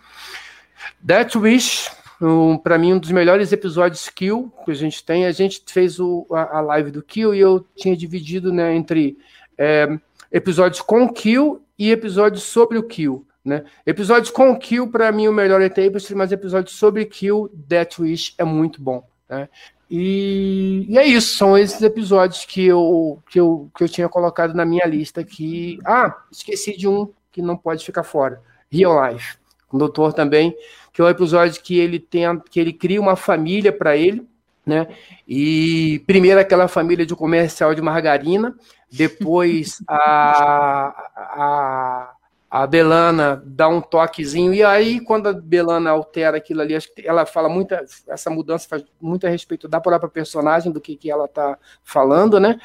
That 1.06 1.36
Wish, 1.36 1.90
um, 2.22 2.56
para 2.56 2.78
mim, 2.78 2.94
um 2.94 2.98
dos 2.98 3.10
melhores 3.10 3.52
episódios 3.52 4.08
Kill 4.08 4.50
que 4.64 4.70
a 4.70 4.74
gente 4.74 5.04
tem. 5.04 5.26
A 5.26 5.32
gente 5.32 5.62
fez 5.66 6.00
o, 6.00 6.26
a, 6.30 6.56
a 6.56 6.60
live 6.62 6.90
do 6.90 7.02
Kill 7.02 7.34
e 7.34 7.40
eu 7.40 7.60
tinha 7.76 7.94
dividido 7.94 8.50
né, 8.50 8.74
entre 8.74 9.18
é, 9.58 9.86
episódios 10.32 10.80
com 10.80 11.06
Kill 11.12 11.62
e 11.78 11.90
episódios 11.90 12.44
sobre 12.44 12.78
o 12.78 12.82
Kill. 12.82 13.26
Né? 13.44 13.62
Episódios 13.84 14.30
com 14.30 14.58
Kill, 14.58 14.90
para 14.90 15.12
mim, 15.12 15.28
o 15.28 15.34
melhor 15.34 15.60
é 15.60 15.68
Tapestry, 15.68 16.14
mas 16.14 16.32
episódios 16.32 16.76
sobre 16.76 17.04
Kill, 17.04 17.50
Death 17.52 17.98
Wish 17.98 18.32
é 18.38 18.44
muito 18.44 18.80
bom. 18.80 19.06
Né? 19.28 19.50
E, 19.90 20.86
e, 20.88 20.98
é 20.98 21.04
isso, 21.04 21.36
são 21.36 21.58
esses 21.58 21.82
episódios 21.82 22.44
que 22.44 22.64
eu, 22.64 23.20
que, 23.28 23.40
eu, 23.40 23.68
que 23.76 23.82
eu 23.82 23.88
tinha 23.88 24.08
colocado 24.08 24.54
na 24.54 24.64
minha 24.64 24.86
lista 24.86 25.24
que. 25.24 25.78
Ah, 25.84 26.16
esqueci 26.30 26.76
de 26.76 26.86
um 26.86 27.12
que 27.32 27.42
não 27.42 27.56
pode 27.56 27.84
ficar 27.84 28.04
fora. 28.04 28.40
Real 28.70 29.10
Life. 29.10 29.36
Com 29.68 29.76
o 29.76 29.80
doutor 29.80 30.12
também, 30.12 30.54
que 30.92 31.00
é 31.00 31.04
um 31.04 31.08
episódio 31.08 31.60
que 31.62 31.78
ele 31.78 31.98
tem, 31.98 32.24
que 32.50 32.60
ele 32.60 32.72
cria 32.72 33.00
uma 33.00 33.16
família 33.16 33.72
para 33.72 33.96
ele, 33.96 34.26
né? 34.64 34.86
E 35.26 36.02
primeiro 36.06 36.40
aquela 36.40 36.68
família 36.68 37.04
de 37.04 37.14
comercial 37.14 37.74
de 37.74 37.82
margarina, 37.82 38.54
depois 38.90 39.82
a, 39.88 40.94
a, 41.16 42.09
a 42.50 42.66
Belana 42.66 43.40
dá 43.46 43.68
um 43.68 43.80
toquezinho, 43.80 44.52
e 44.52 44.64
aí, 44.64 44.98
quando 44.98 45.28
a 45.28 45.32
Belana 45.32 45.88
altera 45.90 46.36
aquilo 46.36 46.60
ali, 46.60 46.74
acho 46.74 46.92
que 46.92 47.06
ela 47.06 47.24
fala 47.24 47.48
muita. 47.48 47.84
Essa 48.08 48.28
mudança 48.28 48.68
faz 48.68 48.84
muito 49.00 49.24
a 49.24 49.30
respeito 49.30 49.68
da 49.68 49.80
própria 49.80 50.10
personagem, 50.10 50.72
do 50.72 50.80
que, 50.80 50.96
que 50.96 51.08
ela 51.08 51.26
está 51.26 51.56
falando, 51.84 52.40
né? 52.40 52.58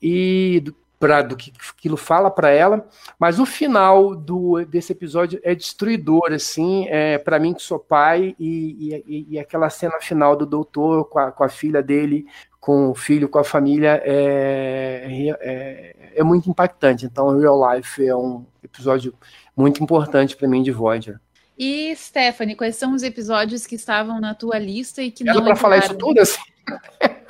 E 0.00 0.60
do, 0.64 0.76
pra, 0.98 1.22
do 1.22 1.36
que 1.36 1.52
aquilo 1.70 1.96
fala 1.96 2.30
para 2.30 2.50
ela. 2.50 2.88
Mas 3.18 3.38
o 3.38 3.46
final 3.46 4.14
do, 4.14 4.64
desse 4.64 4.92
episódio 4.92 5.40
é 5.42 5.54
destruidor, 5.54 6.32
assim, 6.32 6.86
é, 6.88 7.18
para 7.18 7.38
mim 7.38 7.54
que 7.54 7.62
sou 7.62 7.78
pai, 7.78 8.34
e, 8.38 9.02
e, 9.06 9.26
e, 9.30 9.38
aquela 9.38 9.70
cena 9.70 10.00
final 10.00 10.36
do 10.36 10.46
doutor 10.46 11.04
com 11.06 11.18
a, 11.18 11.32
com 11.32 11.44
a 11.44 11.48
filha 11.48 11.82
dele 11.82 12.26
com 12.66 12.90
o 12.90 12.96
filho, 12.96 13.28
com 13.28 13.38
a 13.38 13.44
família, 13.44 14.02
é, 14.04 15.06
é, 15.40 16.12
é, 16.16 16.24
muito 16.24 16.50
impactante. 16.50 17.06
Então, 17.06 17.38
Real 17.38 17.76
Life 17.76 18.04
é 18.04 18.16
um 18.16 18.44
episódio 18.60 19.14
muito 19.56 19.80
importante 19.80 20.36
para 20.36 20.48
mim 20.48 20.64
de 20.64 20.72
Voyager. 20.72 21.20
E, 21.56 21.94
Stephanie, 21.94 22.56
quais 22.56 22.74
são 22.74 22.92
os 22.92 23.04
episódios 23.04 23.68
que 23.68 23.76
estavam 23.76 24.20
na 24.20 24.34
tua 24.34 24.58
lista 24.58 25.00
e 25.00 25.12
que 25.12 25.22
Era 25.22 25.38
não. 25.38 25.44
para 25.44 25.54
falar 25.54 25.78
isso 25.78 25.94
tudo 25.94 26.20
assim? 26.20 26.40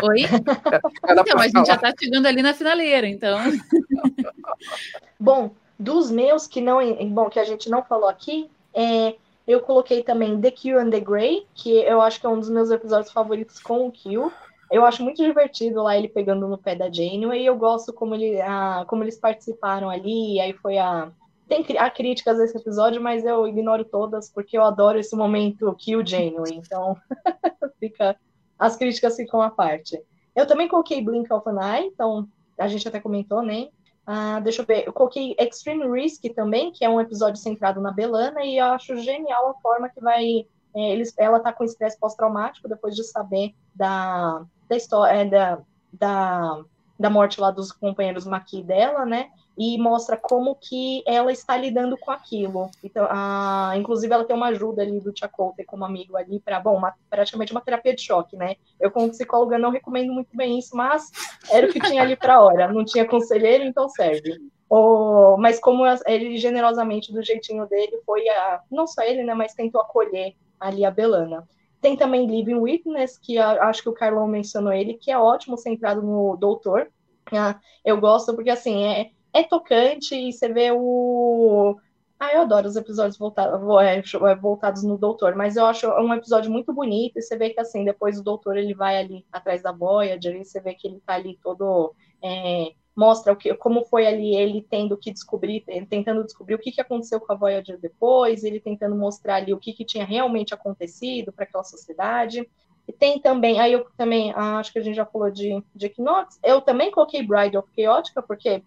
Oi? 0.03 0.22
então, 0.22 1.39
a 1.39 1.49
gente 1.49 1.66
já 1.66 1.74
está 1.74 1.93
chegando 1.99 2.26
ali 2.26 2.43
na 2.43 2.55
finaleira, 2.55 3.07
então. 3.07 3.39
Bom, 5.18 5.53
dos 5.78 6.11
meus 6.11 6.47
que 6.47 6.61
não, 6.61 6.78
bom, 7.11 7.28
que 7.28 7.39
a 7.39 7.45
gente 7.45 7.68
não 7.68 7.82
falou 7.82 8.09
aqui, 8.09 8.51
é, 8.74 9.14
eu 9.47 9.61
coloquei 9.61 10.03
também 10.03 10.41
The 10.41 10.51
Q 10.51 10.78
and 10.78 10.91
the 10.91 11.01
Grey, 11.01 11.47
que 11.55 11.70
eu 11.70 12.01
acho 12.01 12.20
que 12.20 12.26
é 12.26 12.28
um 12.28 12.39
dos 12.39 12.51
meus 12.51 12.70
episódios 12.70 13.12
favoritos 13.12 13.61
com 13.61 13.87
o 13.87 13.93
Q. 13.93 14.30
Eu 14.70 14.84
acho 14.84 15.03
muito 15.05 15.22
divertido 15.22 15.82
lá 15.82 15.97
ele 15.97 16.09
pegando 16.09 16.49
no 16.49 16.59
pé 16.59 16.74
da 16.74 16.91
Janeway 16.91 17.43
e 17.43 17.47
eu 17.47 17.57
gosto 17.57 17.93
como, 17.93 18.14
ele, 18.14 18.41
a, 18.41 18.84
como 18.89 19.05
eles 19.05 19.16
participaram 19.16 19.89
ali, 19.89 20.34
e 20.34 20.41
aí 20.41 20.53
foi 20.53 20.78
a... 20.78 21.11
Tem 21.49 21.64
há 21.78 21.89
críticas 21.89 22.39
desse 22.39 22.59
episódio, 22.59 23.01
mas 23.01 23.24
eu 23.24 23.47
ignoro 23.47 23.84
todas, 23.84 24.28
porque 24.28 24.59
eu 24.59 24.64
adoro 24.64 24.99
esse 24.99 25.14
momento 25.14 25.72
Kill 25.78 26.05
Janeway, 26.05 26.55
então 26.55 26.97
fica, 27.78 28.16
as 28.59 28.76
críticas 28.76 29.16
ficam 29.16 29.40
à 29.40 29.50
parte. 29.50 30.00
Eu 30.34 30.46
também 30.46 30.68
coloquei 30.68 31.02
Blink 31.02 31.32
of 31.32 31.48
an 31.48 31.59
Eye, 31.61 31.86
então 31.86 32.28
a 32.59 32.68
gente 32.68 32.86
até 32.86 33.00
comentou, 33.00 33.42
né? 33.42 33.68
Ah, 34.07 34.38
deixa 34.38 34.62
eu 34.62 34.66
ver, 34.66 34.86
eu 34.86 34.92
coloquei 34.92 35.34
Extreme 35.38 35.90
Risk 35.90 36.22
também, 36.34 36.70
que 36.70 36.84
é 36.84 36.88
um 36.88 37.00
episódio 37.00 37.40
centrado 37.40 37.80
na 37.80 37.90
Belana, 37.90 38.44
e 38.44 38.59
eu 38.59 38.66
acho 38.66 38.96
genial 38.98 39.50
a 39.50 39.54
forma 39.61 39.88
que 39.88 40.00
vai. 40.00 40.46
É, 40.74 40.92
eles, 40.92 41.12
ela 41.18 41.40
tá 41.40 41.52
com 41.52 41.64
estresse 41.64 41.98
pós-traumático 41.98 42.68
depois 42.68 42.94
de 42.94 43.02
saber 43.02 43.54
da, 43.74 44.44
da 44.68 44.76
história 44.76 45.12
é, 45.12 45.24
da, 45.24 45.59
da, 45.92 46.62
da 47.00 47.11
morte 47.11 47.40
lá 47.40 47.50
dos 47.50 47.72
companheiros 47.72 48.26
Maqui 48.26 48.62
dela, 48.62 49.04
né? 49.04 49.30
E 49.57 49.78
mostra 49.78 50.16
como 50.16 50.54
que 50.54 51.02
ela 51.07 51.32
está 51.32 51.57
lidando 51.57 51.96
com 51.96 52.11
aquilo. 52.11 52.70
Então, 52.84 53.07
a, 53.09 53.72
inclusive, 53.76 54.12
ela 54.12 54.24
tem 54.24 54.36
uma 54.36 54.48
ajuda 54.48 54.82
ali 54.82 55.00
do 55.00 55.16
Chakotay 55.16 55.64
como 55.64 55.84
amigo 55.84 56.16
ali 56.16 56.38
para, 56.40 56.61
bom, 56.61 56.76
uma, 56.76 56.94
praticamente 57.09 57.52
uma 57.52 57.61
terapia 57.62 57.94
de 57.94 58.02
choque, 58.02 58.36
né? 58.36 58.57
Eu, 58.78 58.90
como 58.90 59.09
psicóloga, 59.09 59.59
não 59.59 59.70
recomendo 59.70 60.12
muito 60.12 60.36
bem 60.36 60.59
isso, 60.59 60.76
mas 60.76 61.11
era 61.50 61.66
o 61.66 61.72
que 61.72 61.80
tinha 61.80 62.02
ali 62.02 62.16
para 62.16 62.40
hora. 62.40 62.70
Não 62.70 62.84
tinha 62.84 63.07
conselheiro, 63.07 63.64
então 63.64 63.88
serve. 63.88 64.38
Oh, 64.68 65.36
mas 65.38 65.61
como 65.61 65.84
ele 66.07 66.36
generosamente, 66.36 67.12
do 67.12 67.22
jeitinho 67.22 67.66
dele, 67.66 68.00
foi 68.04 68.28
a. 68.28 68.61
Não 68.70 68.86
só 68.86 69.02
ele, 69.02 69.22
né? 69.22 69.32
Mas 69.32 69.54
tentou 69.54 69.80
acolher 69.80 70.34
ali 70.59 70.84
a 70.84 70.90
Belana. 70.90 71.48
Tem 71.80 71.96
também 71.96 72.26
Living 72.26 72.57
Witness, 72.57 73.16
que 73.16 73.38
acho 73.38 73.82
que 73.82 73.88
o 73.88 73.94
Carlão 73.94 74.26
mencionou 74.26 74.72
ele, 74.72 74.94
que 74.94 75.11
é 75.11 75.18
ótimo, 75.18 75.57
centrado 75.57 76.02
no 76.02 76.36
doutor. 76.36 76.90
Ah, 77.32 77.61
eu 77.84 78.00
gosto 78.00 78.34
porque, 78.34 78.50
assim, 78.50 78.84
é, 78.84 79.11
é 79.39 79.45
tocante 79.45 80.14
e 80.14 80.32
você 80.32 80.49
vê 80.53 80.70
o... 80.72 81.76
Ah, 82.18 82.32
eu 82.32 82.43
adoro 82.43 82.66
os 82.66 82.76
episódios 82.76 83.18
voltados, 83.18 83.61
é, 83.82 83.99
é, 83.99 84.34
voltados 84.34 84.82
no 84.82 84.97
doutor, 84.97 85.34
mas 85.34 85.57
eu 85.57 85.66
acho 85.66 85.87
um 86.01 86.14
episódio 86.14 86.51
muito 86.51 86.72
bonito 86.72 87.18
e 87.18 87.22
você 87.22 87.37
vê 87.37 87.51
que, 87.51 87.61
assim, 87.61 87.84
depois 87.84 88.18
o 88.18 88.24
doutor, 88.24 88.57
ele 88.57 88.74
vai 88.74 88.97
ali 88.97 89.26
atrás 89.30 89.62
da 89.62 89.70
Voyager 89.70 90.34
e 90.34 90.45
você 90.45 90.61
vê 90.61 90.74
que 90.74 90.89
ele 90.89 91.01
tá 91.05 91.14
ali 91.14 91.39
todo... 91.43 91.95
É, 92.22 92.72
mostra 92.97 93.30
o 93.30 93.37
que, 93.37 93.55
como 93.57 93.84
foi 93.84 94.07
ali 94.07 94.34
ele 94.34 94.66
tendo 94.68 94.97
que 94.97 95.12
descobrir, 95.12 95.62
tentando 95.91 96.24
descobrir 96.24 96.55
o 96.55 96.59
que, 96.59 96.72
que 96.72 96.80
aconteceu 96.80 97.20
com 97.20 97.30
a 97.30 97.37
Voyager 97.37 97.78
depois, 97.78 98.43
ele 98.43 98.59
tentando 98.59 98.97
mostrar 98.97 99.37
ali 99.37 99.53
o 99.53 99.59
que, 99.59 99.74
que 99.74 99.84
tinha 99.84 100.07
realmente 100.07 100.55
acontecido 100.55 101.30
para 101.30 101.45
aquela 101.45 101.62
sociedade. 101.62 102.49
E 102.89 102.93
tem 102.93 103.20
também, 103.20 103.61
aí 103.61 103.74
eu 103.74 103.84
também, 103.97 104.32
ah, 104.34 104.59
acho 104.59 104.72
que 104.72 104.78
a 104.78 104.82
gente 104.82 104.95
já 104.95 105.05
falou 105.05 105.30
de, 105.30 105.62
de 105.74 105.87
Equinox, 105.87 106.39
eu 106.43 106.62
também 106.62 106.91
coloquei 106.91 107.22
Bride 107.22 107.59
of 107.59 107.68
Chaotica, 107.76 108.22
porque 108.22 108.62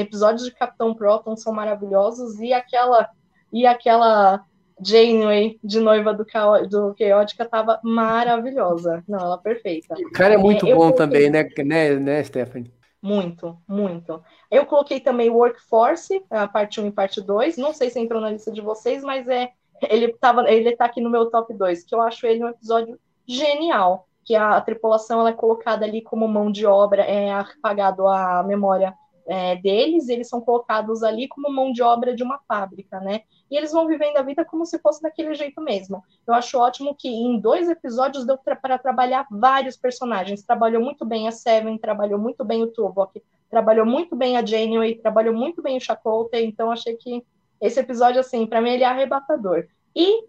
episódios 0.00 0.44
de 0.44 0.54
Capitão 0.54 0.94
Proton 0.94 1.36
são 1.36 1.52
maravilhosos, 1.52 2.40
e 2.40 2.52
aquela, 2.52 3.08
e 3.52 3.66
aquela 3.66 4.44
Janeway 4.82 5.58
de 5.62 5.80
noiva 5.80 6.12
do, 6.12 6.24
do 6.68 6.94
Chaotica 6.98 7.44
tava 7.44 7.80
maravilhosa. 7.82 9.02
Não, 9.08 9.18
ela 9.18 9.36
é 9.36 9.42
perfeita. 9.42 9.94
O 9.94 10.12
cara 10.12 10.34
é 10.34 10.38
muito 10.38 10.66
é, 10.66 10.70
bom 10.70 10.92
coloquei... 10.92 10.98
também, 10.98 11.30
né, 11.30 11.48
né, 11.64 11.94
né, 11.94 12.24
Stephanie? 12.24 12.72
Muito, 13.00 13.56
muito. 13.68 14.22
Eu 14.50 14.64
coloquei 14.66 14.98
também 14.98 15.30
Workforce, 15.30 16.24
a 16.30 16.48
parte 16.48 16.80
1 16.80 16.86
e 16.86 16.90
parte 16.90 17.20
2. 17.20 17.58
Não 17.58 17.72
sei 17.72 17.90
se 17.90 18.00
entrou 18.00 18.20
na 18.20 18.30
lista 18.30 18.50
de 18.50 18.60
vocês, 18.60 19.02
mas 19.04 19.28
é 19.28 19.50
ele 19.82 20.12
tava, 20.14 20.50
ele 20.50 20.74
tá 20.76 20.86
aqui 20.86 21.00
no 21.00 21.10
meu 21.10 21.30
top 21.30 21.52
2, 21.52 21.84
que 21.84 21.94
eu 21.94 22.00
acho 22.00 22.26
ele 22.26 22.44
um 22.44 22.48
episódio 22.48 22.98
genial, 23.26 24.06
que 24.24 24.34
a, 24.34 24.56
a 24.56 24.60
tripulação 24.60 25.20
ela 25.20 25.30
é 25.30 25.34
colocada 25.34 25.84
ali 25.84 26.00
como 26.00 26.28
mão 26.28 26.50
de 26.50 26.64
obra, 26.64 27.02
é 27.02 27.30
apagado 27.32 28.06
a 28.06 28.42
memória 28.42 28.94
é, 29.26 29.56
deles, 29.56 30.08
eles 30.08 30.28
são 30.28 30.40
colocados 30.40 31.02
ali 31.02 31.28
como 31.28 31.50
mão 31.50 31.72
de 31.72 31.82
obra 31.82 32.14
de 32.14 32.22
uma 32.22 32.38
fábrica, 32.46 33.00
né? 33.00 33.22
E 33.50 33.56
eles 33.56 33.72
vão 33.72 33.86
vivendo 33.86 34.16
a 34.16 34.22
vida 34.22 34.44
como 34.44 34.66
se 34.66 34.78
fosse 34.78 35.02
daquele 35.02 35.34
jeito 35.34 35.60
mesmo. 35.60 36.02
Eu 36.26 36.34
acho 36.34 36.58
ótimo 36.58 36.94
que 36.94 37.08
em 37.08 37.38
dois 37.38 37.68
episódios 37.68 38.26
deu 38.26 38.38
para 38.38 38.78
trabalhar 38.78 39.26
vários 39.30 39.76
personagens. 39.76 40.42
Trabalhou 40.42 40.82
muito 40.82 41.04
bem 41.04 41.28
a 41.28 41.32
Seven, 41.32 41.78
trabalhou 41.78 42.18
muito 42.18 42.44
bem 42.44 42.62
o 42.62 42.66
Tuvok, 42.66 43.22
trabalhou 43.50 43.86
muito 43.86 44.16
bem 44.16 44.36
a 44.36 44.44
Janeway, 44.44 44.96
trabalhou 44.96 45.34
muito 45.34 45.62
bem 45.62 45.76
o 45.76 45.80
Chakotay, 45.80 46.44
então 46.44 46.70
achei 46.70 46.96
que 46.96 47.24
esse 47.60 47.80
episódio, 47.80 48.20
assim, 48.20 48.46
para 48.46 48.60
mim 48.60 48.70
ele 48.70 48.84
é 48.84 48.86
arrebatador. 48.86 49.66
E, 49.96 50.26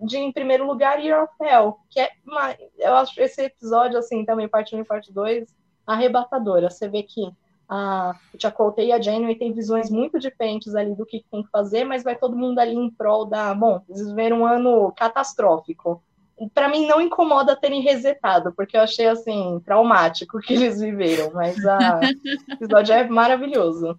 de, 0.00 0.18
em 0.18 0.32
primeiro 0.32 0.66
lugar, 0.66 0.98
Year 0.98 1.22
of 1.22 1.32
Hell, 1.40 1.76
que 1.88 2.00
é 2.00 2.10
uma, 2.26 2.54
eu 2.78 2.94
acho 2.96 3.20
esse 3.20 3.42
episódio, 3.42 3.96
assim, 3.96 4.24
também 4.24 4.48
parte 4.48 4.74
1 4.74 4.80
e 4.80 4.84
parte 4.84 5.12
2, 5.12 5.46
arrebatadora. 5.86 6.68
Você 6.68 6.88
vê 6.88 7.04
que 7.04 7.30
a 7.68 8.14
Chakotay 8.38 8.88
e 8.88 8.92
a 8.92 9.00
Janeway 9.00 9.36
têm 9.36 9.52
visões 9.52 9.90
muito 9.90 10.18
diferentes 10.18 10.74
ali 10.74 10.94
do 10.94 11.06
que 11.06 11.24
tem 11.30 11.42
que 11.42 11.50
fazer, 11.50 11.84
mas 11.84 12.02
vai 12.04 12.16
todo 12.16 12.36
mundo 12.36 12.58
ali 12.58 12.74
em 12.74 12.90
prol 12.90 13.24
da. 13.26 13.54
Bom, 13.54 13.80
eles 13.88 14.06
viveram 14.08 14.40
um 14.42 14.46
ano 14.46 14.92
catastrófico. 14.96 16.02
para 16.54 16.68
mim 16.68 16.86
não 16.86 17.00
incomoda 17.00 17.56
terem 17.56 17.80
resetado, 17.80 18.52
porque 18.54 18.76
eu 18.76 18.82
achei 18.82 19.06
assim 19.08 19.60
traumático 19.64 20.38
o 20.38 20.40
que 20.42 20.54
eles 20.54 20.80
viveram, 20.80 21.32
mas 21.32 21.64
a, 21.66 22.00
o 22.48 22.52
episódio 22.54 22.92
é 22.94 23.08
maravilhoso. 23.08 23.98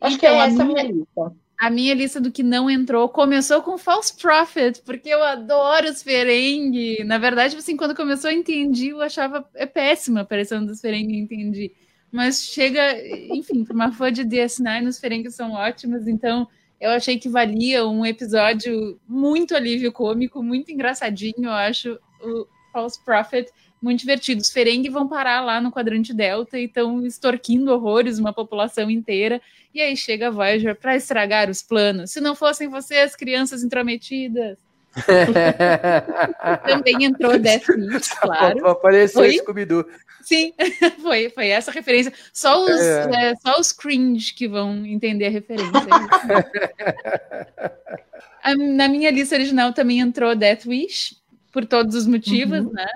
Acho 0.00 0.18
que 0.18 0.26
Então, 0.26 0.38
é 0.38 0.40
a 0.40 0.46
essa 0.46 0.62
a 0.62 0.64
minha- 0.64 0.82
minha 0.82 0.82
lista. 0.82 1.36
A 1.58 1.70
minha 1.70 1.94
lista 1.94 2.20
do 2.20 2.30
que 2.30 2.42
não 2.42 2.68
entrou 2.68 3.08
começou 3.08 3.62
com 3.62 3.78
False 3.78 4.14
Prophet, 4.20 4.82
porque 4.82 5.08
eu 5.08 5.22
adoro 5.22 5.88
os 5.88 6.02
Ferengue. 6.02 7.02
Na 7.04 7.16
verdade, 7.18 7.56
assim, 7.56 7.76
quando 7.78 7.94
começou 7.96 8.30
eu 8.30 8.36
entendi, 8.38 8.88
eu 8.88 9.00
achava 9.00 9.48
é 9.54 9.64
péssima 9.64 10.20
a 10.20 10.22
aparição 10.22 10.64
dos 10.66 10.80
Ferengue, 10.82 11.14
eu 11.18 11.24
entendi. 11.24 11.72
Mas 12.16 12.46
chega, 12.46 12.96
enfim, 13.28 13.62
para 13.62 13.74
uma 13.74 13.92
fã 13.92 14.10
de 14.10 14.24
DS9, 14.24 14.88
os 14.88 14.98
Ferengue 14.98 15.30
são 15.30 15.52
ótimos, 15.52 16.08
então 16.08 16.48
eu 16.80 16.88
achei 16.88 17.18
que 17.18 17.28
valia 17.28 17.86
um 17.86 18.06
episódio 18.06 18.98
muito 19.06 19.54
alívio 19.54 19.92
cômico, 19.92 20.42
muito 20.42 20.72
engraçadinho, 20.72 21.44
eu 21.44 21.52
acho 21.52 21.98
o 22.22 22.46
False 22.72 23.04
Prophet 23.04 23.52
muito 23.82 24.00
divertido. 24.00 24.40
Os 24.40 24.50
Ferengue 24.50 24.88
vão 24.88 25.06
parar 25.06 25.42
lá 25.42 25.60
no 25.60 25.70
quadrante 25.70 26.14
Delta 26.14 26.58
e 26.58 26.64
estão 26.64 27.04
extorquindo 27.04 27.70
horrores 27.70 28.18
uma 28.18 28.32
população 28.32 28.90
inteira. 28.90 29.38
E 29.74 29.82
aí 29.82 29.94
chega 29.94 30.28
a 30.28 30.30
Voyager 30.30 30.74
para 30.74 30.96
estragar 30.96 31.50
os 31.50 31.60
planos. 31.60 32.12
Se 32.12 32.20
não 32.22 32.34
fossem 32.34 32.66
vocês, 32.66 33.14
crianças 33.14 33.62
intrometidas. 33.62 34.56
Também 36.66 37.04
entrou 37.04 37.38
Death 37.38 37.68
Wish, 37.68 38.10
claro. 38.20 38.68
Apareceu 38.68 39.22
Oi? 39.22 39.32
Scooby-Doo. 39.38 39.84
Sim, 40.22 40.52
foi, 41.02 41.30
foi 41.30 41.48
essa 41.48 41.70
referência. 41.70 42.12
Só 42.32 42.64
os, 42.64 42.80
É. 42.80 43.30
é, 43.30 43.34
só 43.36 43.60
os 43.60 43.72
cringe 43.72 44.34
que 44.34 44.48
vão 44.48 44.84
entender 44.84 45.26
a 45.26 45.30
referência. 45.30 45.72
Na 48.74 48.88
minha 48.88 49.10
lista 49.10 49.34
original 49.34 49.72
também 49.72 50.00
entrou 50.00 50.34
Death 50.34 50.66
Wish, 50.66 51.16
por 51.52 51.64
todos 51.66 51.94
os 51.94 52.06
motivos, 52.06 52.60
Uhum. 52.60 52.72
né? 52.72 52.86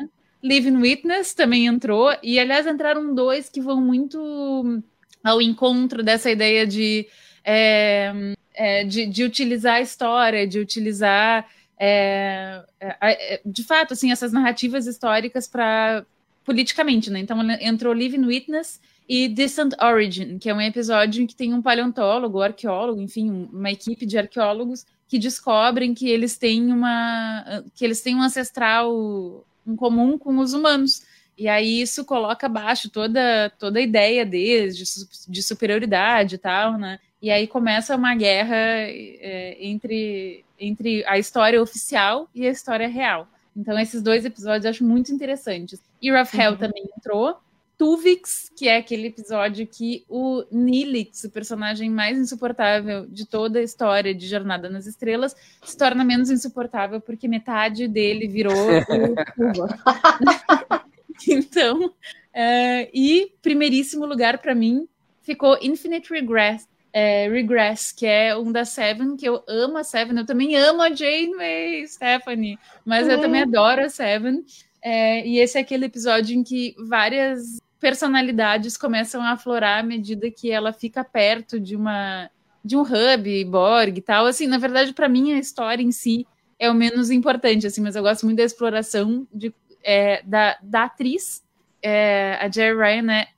Living 0.43 0.77
Witness 0.79 1.35
também 1.35 1.67
entrou, 1.67 2.11
e 2.23 2.39
aliás 2.39 2.67
entraram 2.67 3.15
dois 3.15 3.49
que 3.51 3.61
vão 3.61 3.79
muito 3.81 4.83
ao 5.23 5.43
encontro 5.43 6.03
dessa 6.03 6.31
ideia 6.31 6.67
de, 6.67 7.07
é, 7.45 8.11
é, 8.55 8.85
de, 8.85 9.05
de 9.07 9.23
utilizar 9.23 9.75
a 9.77 9.81
história, 9.83 10.47
de 10.47 10.59
utilizar, 10.59 11.47
é, 11.81 12.63
é, 12.79 13.35
é, 13.37 13.41
de 13.45 13.65
fato, 13.65 13.95
assim, 13.95 14.13
essas 14.13 14.33
narrativas 14.33 14.87
históricas 14.87 15.49
para 15.49 16.05
politicamente, 16.45 17.11
né? 17.11 17.21
Então 17.21 17.39
entrou 17.61 17.93
Living 17.95 18.25
Witness 18.27 18.81
e 19.09 19.29
Distant 19.29 19.73
Origin, 19.81 20.39
que 20.39 20.49
é 20.51 20.55
um 20.55 20.61
episódio 20.61 21.23
em 21.23 21.27
que 21.27 21.35
tem 21.35 21.55
um 21.55 21.63
paleontólogo, 21.63 22.41
arqueólogo, 22.43 23.01
enfim, 23.01 23.31
um- 23.31 23.49
uma 23.53 23.71
equipe 23.71 24.05
de 24.07 24.19
arqueólogos 24.19 24.85
que 25.09 25.19
descobrem 25.19 25.95
que 25.95 26.09
eles 26.09 26.37
têm 26.39 26.73
uma 26.73 27.65
que 27.75 27.85
eles 27.85 28.03
têm 28.03 28.15
um 28.17 28.23
ancestral 28.23 29.45
em 29.67 29.75
comum 29.77 30.19
com 30.19 30.39
os 30.39 30.53
humanos. 30.55 31.03
E 31.37 31.49
aí 31.49 31.81
isso 31.81 32.05
coloca 32.05 32.47
abaixo 32.47 32.91
toda 32.91 33.51
toda 33.59 33.79
a 33.79 33.83
ideia 33.83 34.25
deles 34.27 34.77
de, 34.77 34.85
de 35.33 35.43
superioridade 35.43 36.35
e 36.37 36.39
tal, 36.39 36.79
né? 36.79 36.99
E 37.23 37.31
aí 37.31 37.47
começa 37.47 37.97
uma 37.97 38.15
guerra 38.15 38.57
é, 38.57 39.57
entre 39.61 40.45
entre 40.59 41.05
a 41.07 41.19
história 41.19 41.61
oficial 41.61 42.29
e 42.35 42.47
a 42.47 42.51
história 42.51 42.89
real. 42.89 43.29
Então 43.57 43.79
esses 43.79 44.03
dois 44.03 44.25
episódios 44.25 44.65
eu 44.65 44.71
acho 44.71 44.85
muito 44.85 45.13
interessantes. 45.13 45.81
Of 46.21 46.37
Hell 46.37 46.53
Uhum. 46.53 46.57
também 46.57 46.85
entrou. 46.97 47.39
Tuvix, 47.81 48.53
que 48.55 48.69
é 48.69 48.77
aquele 48.77 49.07
episódio 49.07 49.67
que 49.67 50.05
o 50.07 50.45
Nilix, 50.53 51.25
o 51.25 51.31
personagem 51.31 51.89
mais 51.89 52.19
insuportável 52.19 53.07
de 53.07 53.25
toda 53.25 53.59
a 53.59 53.63
história 53.63 54.15
de 54.15 54.29
Jornada 54.29 54.69
nas 54.69 54.87
Estrelas, 54.87 55.35
se 55.65 55.79
torna 55.79 56.05
menos 56.05 56.31
insuportável 56.31 57.01
porque 57.01 57.27
metade 57.27 57.89
dele 57.89 58.29
virou 58.29 58.53
o 58.53 58.55
então, 61.27 61.95
é, 62.35 62.91
e 62.93 63.33
primeiríssimo 63.41 64.05
lugar 64.05 64.37
para 64.39 64.55
mim 64.55 64.87
ficou 65.23 65.57
Infinite 65.63 66.13
Regress, 66.13 66.69
é, 66.93 67.29
Regress, 67.29 67.95
que 67.95 68.07
é 68.07 68.37
um 68.37 68.51
da 68.51 68.65
Seven, 68.65 69.17
que 69.17 69.27
eu 69.27 69.43
amo 69.49 69.79
a 69.79 69.85
Seven, 69.85 70.19
eu 70.19 70.27
também 70.27 70.57
amo 70.57 70.83
a 70.83 70.93
Janeway, 70.93 71.87
Stephanie, 71.87 72.59
mas 72.85 73.09
eu 73.09 73.17
Uhum. 73.17 73.23
também 73.23 73.43
adoro 73.43 73.85
a 73.85 73.89
Seven. 73.89 74.45
É, 74.83 75.27
e 75.27 75.39
esse 75.39 75.59
é 75.59 75.61
aquele 75.61 75.87
episódio 75.87 76.37
em 76.37 76.43
que 76.43 76.75
várias 76.79 77.61
personalidades 77.79 78.77
começam 78.77 79.23
a 79.23 79.33
aflorar 79.33 79.81
à 79.81 79.83
medida 79.83 80.31
que 80.31 80.51
ela 80.51 80.73
fica 80.73 81.03
perto 81.03 81.59
de 81.59 81.77
uma 81.77 82.31
de 82.63 82.77
um 82.77 82.83
hub, 82.83 83.45
Borg 83.47 83.97
e 83.97 84.03
tal. 84.03 84.27
Assim, 84.27 84.47
na 84.47 84.59
verdade, 84.59 84.93
para 84.93 85.09
mim 85.09 85.33
a 85.33 85.39
história 85.39 85.83
em 85.83 85.91
si 85.91 86.27
é 86.59 86.71
o 86.71 86.75
menos 86.75 87.11
importante, 87.11 87.67
assim, 87.67 87.81
mas 87.81 87.97
eu 87.97 88.03
gosto 88.03 88.27
muito 88.27 88.37
da 88.37 88.45
exploração 88.45 89.27
de, 89.33 89.53
é, 89.83 90.23
da, 90.25 90.59
da 90.63 90.85
atriz. 90.85 91.43
É, 91.83 92.37
a 92.39 92.51
Jerry 92.51 92.77
Ryan 92.77 93.13
é, 93.13 93.29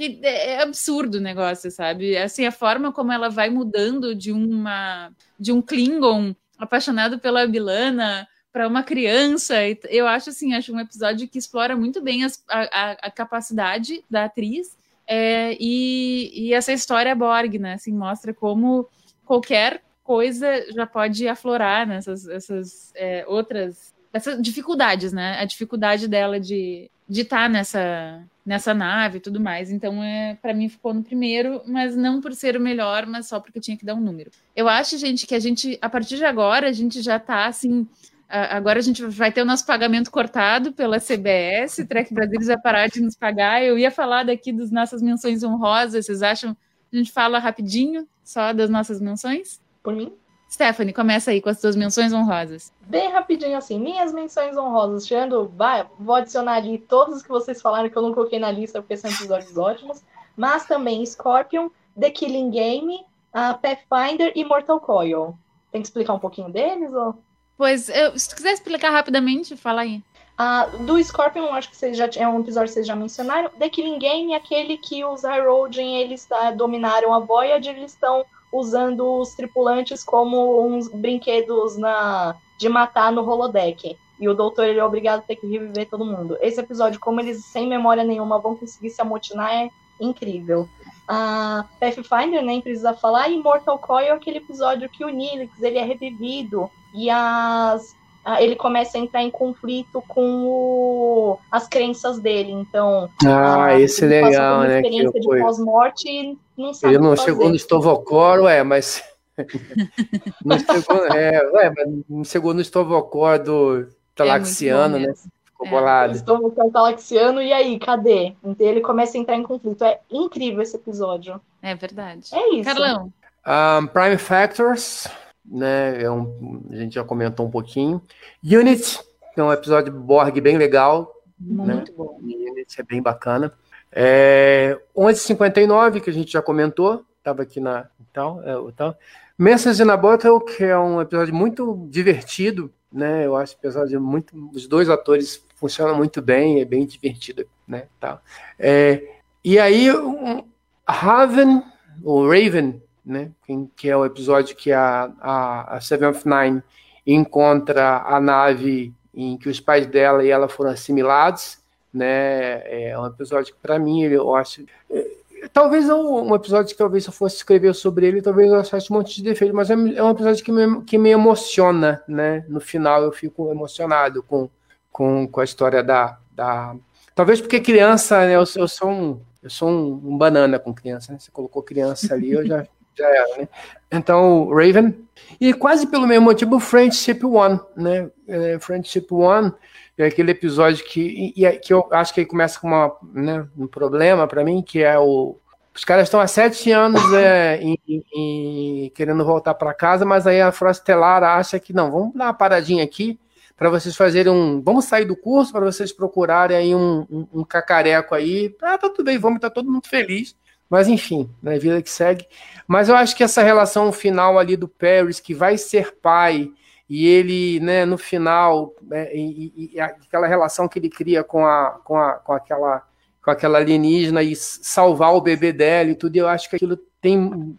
é 0.00 0.62
absurdo 0.62 1.18
o 1.18 1.20
negócio, 1.20 1.70
sabe? 1.70 2.16
Assim, 2.16 2.44
a 2.46 2.52
forma 2.52 2.92
como 2.92 3.12
ela 3.12 3.28
vai 3.28 3.50
mudando 3.50 4.14
de 4.14 4.32
uma 4.32 5.10
de 5.38 5.52
um 5.52 5.60
Klingon 5.62 6.34
apaixonado 6.58 7.18
pela 7.18 7.46
Bilana 7.46 8.26
para 8.52 8.68
uma 8.68 8.82
criança. 8.82 9.54
Eu 9.88 10.06
acho 10.06 10.30
assim, 10.30 10.54
acho 10.54 10.72
um 10.72 10.80
episódio 10.80 11.28
que 11.28 11.38
explora 11.38 11.76
muito 11.76 12.00
bem 12.00 12.24
as- 12.24 12.42
a, 12.48 12.92
a- 13.06 13.10
capacidade 13.10 14.04
da 14.08 14.24
atriz 14.24 14.76
é, 15.06 15.56
e, 15.60 16.30
e 16.48 16.54
essa 16.54 16.72
história 16.72 17.14
Borg, 17.14 17.58
né? 17.58 17.74
Assim, 17.74 17.92
mostra 17.92 18.32
como 18.32 18.88
qualquer 19.24 19.82
coisa 20.02 20.64
já 20.72 20.86
pode 20.86 21.26
aflorar 21.26 21.86
nessas 21.86 22.28
essas, 22.28 22.92
é, 22.94 23.24
outras 23.26 23.92
essas 24.12 24.40
dificuldades, 24.40 25.12
né? 25.12 25.38
A 25.40 25.44
dificuldade 25.44 26.06
dela 26.08 26.38
de 26.40 26.90
de 27.06 27.20
estar 27.20 27.50
nessa 27.50 28.24
nessa 28.44 28.74
nave 28.74 29.18
e 29.18 29.20
tudo 29.20 29.40
mais. 29.40 29.70
Então, 29.70 30.02
é, 30.02 30.36
para 30.40 30.52
mim 30.52 30.68
ficou 30.68 30.92
no 30.92 31.02
primeiro, 31.02 31.62
mas 31.66 31.96
não 31.96 32.20
por 32.20 32.34
ser 32.34 32.56
o 32.56 32.60
melhor, 32.60 33.06
mas 33.06 33.26
só 33.26 33.40
porque 33.40 33.60
tinha 33.60 33.76
que 33.76 33.84
dar 33.84 33.94
um 33.94 34.00
número. 34.00 34.30
Eu 34.54 34.68
acho, 34.68 34.98
gente, 34.98 35.26
que 35.26 35.34
a 35.34 35.40
gente 35.40 35.78
a 35.80 35.88
partir 35.88 36.16
de 36.16 36.24
agora 36.24 36.68
a 36.68 36.72
gente 36.72 37.00
já 37.00 37.18
tá 37.18 37.46
assim 37.46 37.86
Agora 38.28 38.80
a 38.80 38.82
gente 38.82 39.04
vai 39.04 39.30
ter 39.30 39.42
o 39.42 39.44
nosso 39.44 39.64
pagamento 39.64 40.10
cortado 40.10 40.72
pela 40.72 40.98
CBS, 40.98 41.84
Trek 41.88 42.12
Brasil 42.12 42.40
vai 42.40 42.60
parar 42.60 42.88
de 42.88 43.00
nos 43.00 43.14
pagar. 43.14 43.62
Eu 43.62 43.78
ia 43.78 43.92
falar 43.92 44.24
daqui 44.24 44.52
das 44.52 44.72
nossas 44.72 45.00
menções 45.00 45.44
honrosas, 45.44 46.06
vocês 46.06 46.20
acham? 46.20 46.56
A 46.92 46.96
gente 46.96 47.12
fala 47.12 47.38
rapidinho 47.38 48.08
só 48.24 48.52
das 48.52 48.68
nossas 48.68 49.00
menções? 49.00 49.60
Por 49.82 49.94
mim, 49.94 50.12
Stephanie, 50.54 50.92
começa 50.94 51.32
aí 51.32 51.40
com 51.40 51.48
as 51.48 51.60
suas 51.60 51.74
menções 51.74 52.12
honrosas. 52.12 52.72
bem 52.82 53.10
rapidinho 53.10 53.58
assim, 53.58 53.76
minhas 53.78 54.12
menções 54.12 54.56
honrosas, 54.56 55.04
tirando, 55.04 55.50
vai, 55.56 55.84
vou 55.98 56.14
adicionar 56.14 56.54
ali 56.54 56.78
todos 56.78 57.16
os 57.16 57.22
que 57.24 57.28
vocês 57.28 57.60
falaram 57.60 57.90
que 57.90 57.96
eu 57.96 58.02
não 58.02 58.14
coloquei 58.14 58.38
na 58.38 58.52
lista 58.52 58.80
porque 58.80 58.96
são 58.96 59.10
episódios 59.10 59.58
ótimos, 59.58 60.00
mas 60.36 60.64
também 60.64 61.04
Scorpion, 61.04 61.68
The 61.98 62.10
Killing 62.10 62.50
Game, 62.52 63.04
a 63.32 63.54
Pathfinder 63.54 64.32
e 64.36 64.44
Mortal 64.44 64.78
Coil. 64.78 65.36
Tem 65.72 65.82
que 65.82 65.88
explicar 65.88 66.14
um 66.14 66.20
pouquinho 66.20 66.48
deles? 66.50 66.92
Ou... 66.92 67.16
Pois, 67.58 67.88
eu- 67.88 68.16
se 68.16 68.28
tu 68.28 68.36
quiser 68.36 68.52
explicar 68.52 68.90
rapidamente, 68.90 69.56
fala 69.56 69.80
aí. 69.80 70.00
Ah, 70.38 70.66
do 70.86 71.02
Scorpion, 71.02 71.52
acho 71.52 71.70
que 71.70 71.76
vocês 71.76 71.96
já 71.96 72.08
é 72.16 72.26
um 72.28 72.40
episódio 72.40 72.68
que 72.68 72.74
vocês 72.74 72.86
já 72.86 72.94
mencionaram. 72.94 73.50
The 73.58 73.68
Killing 73.68 73.98
Game 73.98 74.32
é 74.32 74.36
aquele 74.36 74.76
que 74.76 75.04
os 75.04 75.24
Harrodin, 75.24 75.96
eles 75.96 76.30
ah, 76.30 76.52
dominaram 76.52 77.12
a 77.12 77.18
Voyager, 77.18 77.76
eles 77.76 77.92
estão 77.92 78.24
usando 78.54 79.20
os 79.20 79.34
tripulantes 79.34 80.04
como 80.04 80.64
uns 80.64 80.88
brinquedos 80.88 81.76
na 81.76 82.36
de 82.56 82.68
matar 82.68 83.10
no 83.10 83.28
holodeck. 83.28 83.98
E 84.18 84.28
o 84.28 84.34
doutor 84.34 84.66
ele 84.66 84.78
é 84.78 84.84
obrigado 84.84 85.18
a 85.18 85.22
ter 85.22 85.34
que 85.34 85.46
reviver 85.46 85.88
todo 85.88 86.04
mundo. 86.04 86.38
Esse 86.40 86.60
episódio, 86.60 87.00
como 87.00 87.20
eles 87.20 87.44
sem 87.44 87.66
memória 87.66 88.04
nenhuma 88.04 88.38
vão 88.38 88.54
conseguir 88.54 88.90
se 88.90 89.02
amotinar, 89.02 89.52
é 89.52 89.70
incrível. 90.00 90.68
A 91.06 91.64
Pathfinder 91.80 92.42
nem 92.42 92.60
precisa 92.60 92.94
falar, 92.94 93.28
e 93.28 93.42
Mortal 93.42 93.78
Coil 93.78 94.06
é 94.06 94.10
aquele 94.12 94.38
episódio 94.38 94.88
que 94.88 95.04
o 95.04 95.08
Nilix 95.08 95.60
ele 95.60 95.78
é 95.78 95.84
revivido 95.84 96.70
e 96.94 97.10
as 97.10 97.96
ele 98.40 98.56
começa 98.56 98.96
a 98.96 99.00
entrar 99.00 99.22
em 99.22 99.30
conflito 99.30 100.02
com 100.08 100.46
o- 100.46 101.38
as 101.50 101.68
crenças 101.68 102.18
dele. 102.18 102.52
Então, 102.52 103.08
Ah, 103.26 103.64
ah, 103.66 103.80
esse 103.80 104.04
é 104.04 104.08
legal, 104.08 104.56
uma 104.58 104.66
né? 104.66 104.80
Que 104.82 104.88
experiência 104.88 105.20
de 105.20 105.26
foi. 105.26 105.40
pós-morte 105.40 106.38
não 106.56 106.72
sabe 106.72 106.94
Ele 106.94 107.02
não 107.02 107.14
que 107.14 107.20
chegou 107.22 107.48
no 107.48 107.54
Estovocor, 107.56 108.40
ué, 108.42 108.62
mas. 108.62 109.02
não 110.44 110.58
chegou, 110.58 111.06
é, 111.06 111.50
ué, 111.52 111.72
mas 111.76 111.88
não 112.08 112.24
chegou 112.24 112.54
no 112.54 112.60
Estovocor 112.60 113.38
do 113.42 113.88
Talaxiano, 114.14 114.96
É 114.96 114.98
bom 115.00 115.02
né? 115.02 115.06
mesmo. 115.08 115.30
Ficou 115.44 115.66
É. 115.66 115.70
bolado. 115.70 116.12
Estou 116.14 116.38
no 116.40 116.50
Galaxiano, 116.70 117.40
e 117.42 117.52
aí, 117.52 117.78
cadê? 117.78 118.34
Então 118.44 118.66
ele 118.66 118.80
começa 118.80 119.16
a 119.16 119.20
entrar 119.20 119.36
em 119.36 119.42
conflito. 119.42 119.84
É 119.84 120.00
incrível 120.10 120.60
esse 120.62 120.76
episódio. 120.76 121.40
É 121.62 121.74
verdade. 121.74 122.28
É 122.32 122.54
isso. 122.54 122.64
Carlão, 122.64 123.12
Um, 123.46 123.86
Prime 123.86 124.16
Factors, 124.16 125.06
né? 125.44 126.02
É 126.02 126.10
um, 126.10 126.62
a 126.70 126.76
gente 126.76 126.94
já 126.94 127.04
comentou 127.04 127.46
um 127.46 127.50
pouquinho. 127.50 128.00
Unit, 128.42 129.00
que 129.34 129.40
é 129.40 129.44
um 129.44 129.52
episódio 129.52 129.92
Borg 129.92 130.40
bem 130.40 130.56
legal. 130.56 131.12
muito 131.38 131.92
bom. 131.92 132.18
Unit 132.22 132.80
é 132.80 132.82
bem 132.82 133.02
bacana. 133.02 133.52
É, 133.92 134.78
1159, 134.96 136.00
que 136.00 136.10
a 136.10 136.12
gente 136.12 136.32
já 136.32 136.42
comentou, 136.42 137.04
estava 137.18 137.42
aqui 137.42 137.60
na. 137.60 137.88
Então, 138.10 138.42
é, 138.44 138.56
o 138.56 138.72
tal. 138.72 138.96
Message 139.38 139.82
in 139.82 139.90
a 139.90 139.96
Bottle, 139.96 140.40
que 140.40 140.64
é 140.64 140.78
um 140.78 141.00
episódio 141.00 141.34
muito 141.34 141.86
divertido, 141.90 142.72
né? 142.92 143.26
Eu 143.26 143.36
acho 143.36 143.54
o 143.54 143.58
episódio 143.58 144.00
muito. 144.00 144.50
Os 144.52 144.66
dois 144.66 144.88
atores 144.88 145.44
funcionam 145.56 145.96
muito 145.96 146.20
bem, 146.20 146.60
é 146.60 146.64
bem 146.64 146.86
divertido, 146.86 147.46
né? 147.66 147.84
Tá. 147.98 148.20
É, 148.58 149.02
e 149.44 149.58
aí, 149.58 149.90
um, 149.92 150.44
Raven, 150.88 151.62
ou 152.02 152.28
Raven, 152.28 152.82
né? 153.04 153.30
Que 153.76 153.88
é 153.88 153.96
o 153.96 154.04
episódio 154.04 154.56
que 154.56 154.72
a, 154.72 155.10
a, 155.20 155.76
a 155.76 156.08
of 156.08 156.22
Nine 156.28 156.62
encontra 157.06 157.98
a 157.98 158.20
nave 158.20 158.92
em 159.14 159.36
que 159.36 159.48
os 159.48 159.60
pais 159.60 159.86
dela 159.86 160.24
e 160.24 160.30
ela 160.30 160.48
foram 160.48 160.70
assimilados, 160.70 161.58
né? 161.92 162.62
É 162.90 162.98
um 162.98 163.06
episódio 163.06 163.54
que, 163.54 163.60
para 163.60 163.78
mim, 163.78 164.02
eu 164.02 164.34
acho. 164.34 164.64
É, 164.90 165.06
talvez 165.52 165.88
um, 165.88 166.34
episódio 166.34 166.72
que 166.72 166.78
talvez 166.78 167.04
se 167.04 167.10
eu 167.10 167.14
fosse 167.14 167.36
escrever 167.36 167.74
sobre 167.74 168.06
ele, 168.06 168.22
talvez 168.22 168.50
eu 168.50 168.58
achasse 168.58 168.92
um 168.92 168.96
monte 168.96 169.16
de 169.16 169.22
defeitos, 169.22 169.54
mas 169.54 169.70
é, 169.70 169.74
é, 169.74 170.02
um 170.02 170.10
episódio 170.10 170.44
que 170.44 170.50
me, 170.50 170.82
que 170.82 170.98
me 170.98 171.10
emociona, 171.10 172.02
né? 172.08 172.44
No 172.48 172.60
final 172.60 173.02
eu 173.02 173.12
fico 173.12 173.50
emocionado 173.50 174.22
com, 174.22 174.48
com, 174.90 175.28
com 175.28 175.40
a 175.40 175.44
história 175.44 175.82
da, 175.82 176.18
da. 176.32 176.74
Talvez 177.14 177.40
porque 177.40 177.60
criança, 177.60 178.26
né? 178.26 178.34
Eu, 178.34 178.44
eu 178.56 178.68
sou 178.68 178.90
um. 178.90 179.20
Eu 179.42 179.50
sou 179.50 179.68
um, 179.68 180.12
um 180.12 180.16
banana 180.16 180.58
com 180.58 180.72
criança, 180.72 181.12
né? 181.12 181.18
Você 181.18 181.30
colocou 181.30 181.62
criança 181.62 182.14
ali, 182.14 182.32
eu 182.32 182.46
já 182.46 182.66
já 182.96 183.08
era, 183.08 183.36
né? 183.38 183.48
Então, 183.90 184.48
Raven. 184.48 184.94
E 185.40 185.52
quase 185.52 185.86
pelo 185.86 186.06
mesmo 186.06 186.24
motivo, 186.24 186.58
Friendship 186.58 187.24
One, 187.24 187.60
né? 187.76 188.10
É, 188.26 188.58
Friendship 188.58 189.06
One 189.10 189.52
é 189.96 190.06
aquele 190.06 190.32
episódio 190.32 190.84
que, 190.84 191.32
e, 191.36 191.58
que 191.58 191.72
eu 191.72 191.86
acho 191.92 192.12
que 192.12 192.24
começa 192.24 192.58
com 192.58 192.66
uma, 192.68 192.96
né, 193.12 193.46
um 193.56 193.66
problema 193.66 194.26
para 194.26 194.44
mim, 194.44 194.62
que 194.62 194.82
é 194.82 194.98
o. 194.98 195.38
Os 195.76 195.84
caras 195.84 196.04
estão 196.04 196.20
há 196.20 196.26
sete 196.28 196.70
anos 196.70 197.12
é, 197.12 197.60
em, 197.60 197.76
em, 198.14 198.92
querendo 198.94 199.24
voltar 199.24 199.54
para 199.54 199.74
casa, 199.74 200.04
mas 200.04 200.24
aí 200.24 200.40
a 200.40 200.52
Frostelar 200.52 201.24
acha 201.24 201.58
que 201.58 201.72
não, 201.72 201.90
vamos 201.90 202.14
dar 202.14 202.26
uma 202.26 202.34
paradinha 202.34 202.84
aqui 202.84 203.18
para 203.56 203.68
vocês 203.70 203.96
fazerem 203.96 204.32
um. 204.32 204.62
Vamos 204.62 204.84
sair 204.84 205.04
do 205.04 205.16
curso 205.16 205.52
para 205.52 205.64
vocês 205.64 205.92
procurarem 205.92 206.56
aí 206.56 206.74
um, 206.74 207.04
um, 207.10 207.26
um, 207.40 207.44
cacareco 207.44 208.14
aí. 208.14 208.54
Ah, 208.62 208.78
tá 208.78 208.88
tudo 208.88 209.04
bem, 209.04 209.18
vamos, 209.18 209.40
tá 209.40 209.50
todo 209.50 209.70
mundo 209.70 209.88
feliz. 209.88 210.36
Mas 210.74 210.88
enfim, 210.88 211.30
né, 211.40 211.56
vida 211.56 211.80
que 211.80 211.88
segue. 211.88 212.26
Mas 212.66 212.88
eu 212.88 212.96
acho 212.96 213.14
que 213.14 213.22
essa 213.22 213.44
relação 213.44 213.92
final 213.92 214.40
ali 214.40 214.56
do 214.56 214.66
Paris, 214.66 215.20
que 215.20 215.32
vai 215.32 215.56
ser 215.56 215.94
pai, 216.02 216.50
e 216.90 217.06
ele, 217.06 217.60
né, 217.60 217.84
no 217.84 217.96
final, 217.96 218.74
né, 218.82 219.08
e, 219.14 219.70
e, 219.72 219.78
aquela 219.78 220.26
relação 220.26 220.66
que 220.66 220.80
ele 220.80 220.90
cria 220.90 221.22
com, 221.22 221.46
a, 221.46 221.78
com, 221.84 221.96
a, 221.96 222.14
com, 222.14 222.32
aquela, 222.32 222.82
com 223.24 223.30
aquela 223.30 223.58
alienígena 223.58 224.20
e 224.20 224.34
salvar 224.34 225.14
o 225.14 225.20
bebê 225.20 225.52
dela 225.52 225.90
e 225.90 225.94
tudo, 225.94 226.16
eu 226.16 226.26
acho 226.26 226.50
que 226.50 226.56
aquilo 226.56 226.76
tem. 227.00 227.56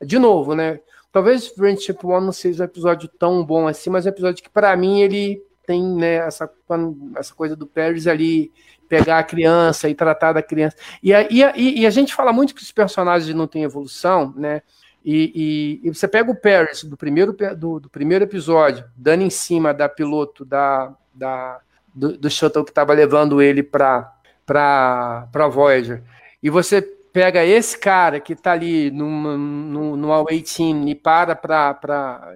De 0.00 0.16
novo, 0.16 0.54
né? 0.54 0.78
Talvez 1.10 1.48
Friendship 1.48 1.98
One 2.04 2.26
não 2.26 2.32
seja 2.32 2.62
um 2.62 2.66
episódio 2.66 3.08
tão 3.08 3.44
bom 3.44 3.66
assim, 3.66 3.90
mas 3.90 4.06
é 4.06 4.10
um 4.10 4.12
episódio 4.12 4.44
que, 4.44 4.50
para 4.50 4.76
mim, 4.76 5.00
ele 5.00 5.42
tem 5.66 5.82
né, 5.82 6.18
essa, 6.18 6.48
essa 7.16 7.34
coisa 7.34 7.56
do 7.56 7.66
Paris 7.66 8.06
ali 8.06 8.52
pegar 8.88 9.18
a 9.18 9.22
criança 9.22 9.88
e 9.88 9.94
tratar 9.94 10.32
da 10.32 10.42
criança. 10.42 10.76
E 11.02 11.12
a, 11.12 11.26
e 11.30 11.44
a, 11.44 11.52
e 11.56 11.86
a 11.86 11.90
gente 11.90 12.14
fala 12.14 12.32
muito 12.32 12.54
que 12.54 12.62
os 12.62 12.72
personagens 12.72 13.34
não 13.34 13.46
têm 13.46 13.62
evolução, 13.62 14.32
né? 14.36 14.62
E, 15.04 15.80
e, 15.82 15.88
e, 15.88 15.94
você 15.94 16.08
pega 16.08 16.30
o 16.30 16.34
Paris 16.34 16.84
do 16.84 16.96
primeiro, 16.96 17.34
do, 17.56 17.80
do, 17.80 17.88
primeiro 17.88 18.24
episódio, 18.24 18.84
dando 18.96 19.22
em 19.22 19.30
cima 19.30 19.72
da 19.72 19.88
piloto 19.88 20.44
da, 20.44 20.92
da, 21.14 21.60
do, 21.94 22.18
do 22.18 22.28
shuttle 22.28 22.64
que 22.64 22.70
estava 22.70 22.92
levando 22.92 23.40
ele 23.40 23.62
para 23.62 24.14
para 24.44 25.48
Voyager, 25.50 26.02
e 26.42 26.48
você 26.48 26.80
pega 27.12 27.44
esse 27.44 27.78
cara 27.78 28.18
que 28.18 28.32
está 28.32 28.52
ali 28.52 28.90
no, 28.90 29.36
no, 29.36 29.96
no 29.96 30.12
away 30.12 30.40
team 30.40 30.88
e 30.88 30.94
para 30.94 31.34
para 31.34 32.34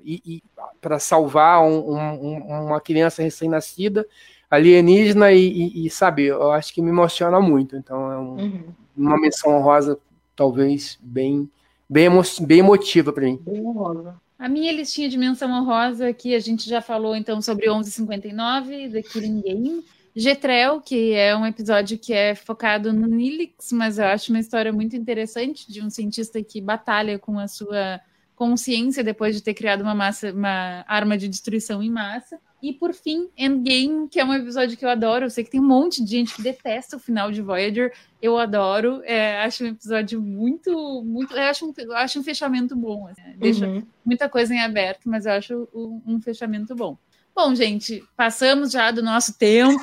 salvar 0.99 1.63
um, 1.63 1.95
um, 1.95 2.67
uma 2.67 2.81
criança 2.81 3.23
recém-nascida, 3.23 4.07
alienígena 4.53 5.33
e, 5.33 5.49
e, 5.49 5.87
e, 5.87 5.91
sabe, 5.91 6.27
eu 6.27 6.53
acho 6.53 6.75
que 6.75 6.83
me 6.83 6.91
emociona 6.91 7.41
muito. 7.41 7.75
Então 7.75 8.13
é 8.13 8.19
um, 8.19 8.37
uhum. 8.37 8.65
uma 8.95 9.19
menção 9.19 9.57
honrosa, 9.57 9.99
talvez, 10.37 10.99
bem, 11.01 11.51
bem, 11.89 12.05
emo 12.05 12.21
bem 12.43 12.59
emotiva 12.59 13.15
para 13.15 13.25
mim. 13.25 13.41
Bem 13.43 13.65
honrosa. 13.67 14.21
A 14.39 14.49
minha 14.51 14.71
listinha 14.71 15.09
de 15.09 15.17
menção 15.17 15.51
honrosa 15.51 16.09
aqui, 16.09 16.35
a 16.35 16.41
gente 16.41 16.69
já 16.69 16.83
falou 16.83 17.17
então 17.17 17.41
sobre 17.41 17.65
1159, 17.65 18.91
The 18.91 19.03
Killing 19.03 19.41
Game. 19.41 19.85
Getrel, 20.15 20.83
que 20.83 21.15
é 21.15 21.35
um 21.35 21.47
episódio 21.47 21.99
que 21.99 22.13
é 22.13 22.35
focado 22.35 22.93
no 22.93 23.07
Nilix, 23.07 23.73
mas 23.73 23.99
eu 23.99 24.05
acho 24.05 24.31
uma 24.31 24.41
história 24.41 24.71
muito 24.71 24.95
interessante 24.95 25.73
de 25.73 25.81
um 25.81 25.89
cientista 25.89 26.43
que 26.43 26.61
batalha 26.61 27.19
com 27.19 27.39
a 27.39 27.49
sua 27.49 27.99
consciência 28.37 29.03
depois 29.03 29.35
de 29.35 29.43
ter 29.43 29.55
criado 29.55 29.81
uma, 29.81 29.95
massa, 29.95 30.31
uma 30.31 30.85
arma 30.87 31.17
de 31.17 31.27
destruição 31.29 31.83
em 31.83 31.91
massa. 31.91 32.39
E 32.63 32.73
por 32.73 32.95
fim, 32.95 33.29
Endgame, 33.37 34.09
que 34.09 34.21
é 34.21 34.25
um 34.25 34.33
episódio 34.33 34.77
que 34.77 34.85
eu 34.85 34.89
adoro. 34.89 35.25
Eu 35.25 35.31
sei 35.31 35.43
que 35.43 35.51
tem 35.51 35.61
um 35.61 35.67
monte 35.67 36.03
de 36.05 36.09
gente 36.09 36.33
que 36.33 36.43
detesta 36.43 36.97
o 36.97 37.01
final 37.01 37.33
de 37.33 37.43
Voyager. 37.43 37.93
Eu 38.21 38.39
adoro. 38.39 39.03
É, 39.05 39.43
acho 39.43 39.65
um 39.65 39.69
episódio 39.69 40.23
muito, 40.23 41.03
muito. 41.05 41.35
Eu 41.35 41.43
acho 41.43 41.67
um, 41.67 41.73
eu 41.77 41.97
acho 41.97 42.21
um 42.21 42.23
fechamento 42.23 42.77
bom. 42.77 43.09
Assim, 43.09 43.21
né? 43.21 43.35
Deixa 43.37 43.67
uhum. 43.67 43.83
muita 44.05 44.29
coisa 44.29 44.55
em 44.55 44.61
aberto, 44.61 45.09
mas 45.09 45.27
eu 45.27 45.33
acho 45.33 45.69
um, 45.75 46.01
um 46.07 46.21
fechamento 46.21 46.73
bom. 46.77 46.97
Bom, 47.35 47.55
gente, 47.55 48.05
passamos 48.17 48.71
já 48.73 48.91
do 48.91 49.03
nosso 49.03 49.39
tempo. 49.39 49.83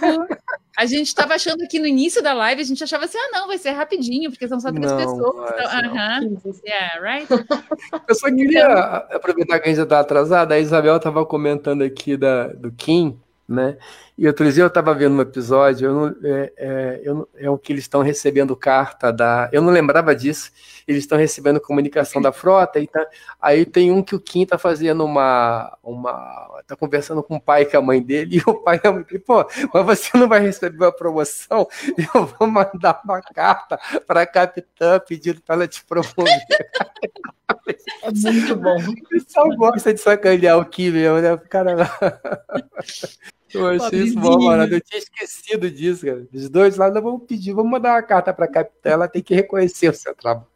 A 0.77 0.85
gente 0.85 1.07
estava 1.07 1.33
achando 1.33 1.67
que 1.67 1.77
no 1.77 1.87
início 1.87 2.23
da 2.23 2.31
live, 2.33 2.61
a 2.61 2.63
gente 2.63 2.81
achava 2.81 3.03
assim, 3.03 3.17
ah, 3.17 3.29
não, 3.33 3.47
vai 3.47 3.57
ser 3.57 3.71
rapidinho, 3.71 4.29
porque 4.29 4.47
são 4.47 4.61
só 4.61 4.71
três 4.71 4.89
não, 4.89 4.97
pessoas. 4.97 5.51
Então, 5.51 5.65
uh 5.65 6.41
-huh. 6.41 6.61
yeah, 6.65 6.99
right? 7.01 7.27
Eu 8.07 8.15
só 8.15 8.27
queria 8.27 8.63
então... 8.63 9.17
aproveitar 9.17 9.59
que 9.59 9.67
a 9.67 9.73
gente 9.73 9.83
está 9.83 9.99
atrasada, 9.99 10.55
a 10.55 10.59
Isabel 10.59 10.95
estava 10.95 11.25
comentando 11.25 11.81
aqui 11.81 12.15
da, 12.15 12.47
do 12.47 12.71
Kim, 12.71 13.19
né? 13.49 13.77
E 14.15 14.27
outro 14.27 14.49
dia 14.51 14.63
eu 14.63 14.67
estava 14.67 14.93
vendo 14.93 15.15
um 15.15 15.21
episódio, 15.21 15.87
eu 15.87 15.93
não, 15.93 16.15
é, 16.23 16.53
é, 16.55 17.01
eu 17.03 17.27
é 17.35 17.49
o 17.49 17.57
que 17.57 17.73
eles 17.73 17.85
estão 17.85 18.01
recebendo 18.01 18.55
carta 18.55 19.11
da. 19.11 19.49
Eu 19.51 19.61
não 19.61 19.71
lembrava 19.71 20.15
disso. 20.15 20.51
Eles 20.87 21.03
estão 21.03 21.17
recebendo 21.17 21.59
comunicação 21.59 22.21
da 22.21 22.31
frota, 22.31 22.79
e 22.79 22.87
tá, 22.87 23.05
aí 23.41 23.65
tem 23.65 23.91
um 23.91 24.03
que 24.03 24.15
o 24.15 24.19
Kim 24.19 24.43
está 24.43 24.57
fazendo 24.57 25.03
uma. 25.03 25.75
uma 25.83 26.61
tá 26.67 26.75
conversando 26.75 27.23
com 27.23 27.37
o 27.37 27.41
pai 27.41 27.63
e 27.63 27.65
com 27.65 27.77
a 27.77 27.81
mãe 27.81 28.01
dele, 28.01 28.37
e 28.45 28.49
o 28.49 28.53
pai 28.55 28.79
e 28.83 28.87
a 28.87 28.91
mãe 28.91 29.03
dele, 29.03 29.19
pô, 29.19 29.43
mas 29.73 29.85
você 29.85 30.17
não 30.17 30.27
vai 30.27 30.39
receber 30.39 30.77
uma 30.77 30.91
promoção, 30.91 31.67
eu 31.97 32.25
vou 32.25 32.47
mandar 32.47 33.01
uma 33.03 33.21
carta 33.21 33.79
para 34.05 34.21
a 34.21 34.27
capitã 34.27 34.99
pedindo 34.99 35.41
para 35.41 35.55
ela 35.55 35.67
te 35.67 35.83
promover. 35.83 36.25
É 38.01 38.11
muito 38.11 38.55
bom. 38.55 38.77
O 38.77 39.09
pessoal 39.09 39.55
gosta 39.55 39.93
de 39.93 39.99
sacanear 39.99 40.57
o 40.57 40.65
Kim 40.65 40.91
mesmo, 40.91 41.19
né? 41.19 41.33
O 41.33 41.39
cara. 41.39 41.75
Eu 43.53 43.67
achei 43.67 44.03
isso 44.03 44.19
bom, 44.19 44.43
mano. 44.43 44.63
Eu 44.63 44.81
tinha 44.81 44.99
esquecido 44.99 45.69
disso, 45.69 46.05
cara. 46.05 46.27
Os 46.33 46.49
dois 46.49 46.77
lá 46.77 46.89
vamos 46.89 47.23
pedir, 47.27 47.53
vamos 47.53 47.71
mandar 47.71 47.93
uma 47.93 48.03
carta 48.03 48.33
para 48.33 48.45
a 48.45 48.51
capitã, 48.51 48.89
ela 48.89 49.07
tem 49.07 49.21
que 49.21 49.33
reconhecer 49.33 49.89
o 49.89 49.93
seu 49.93 50.13
trabalho. 50.15 50.47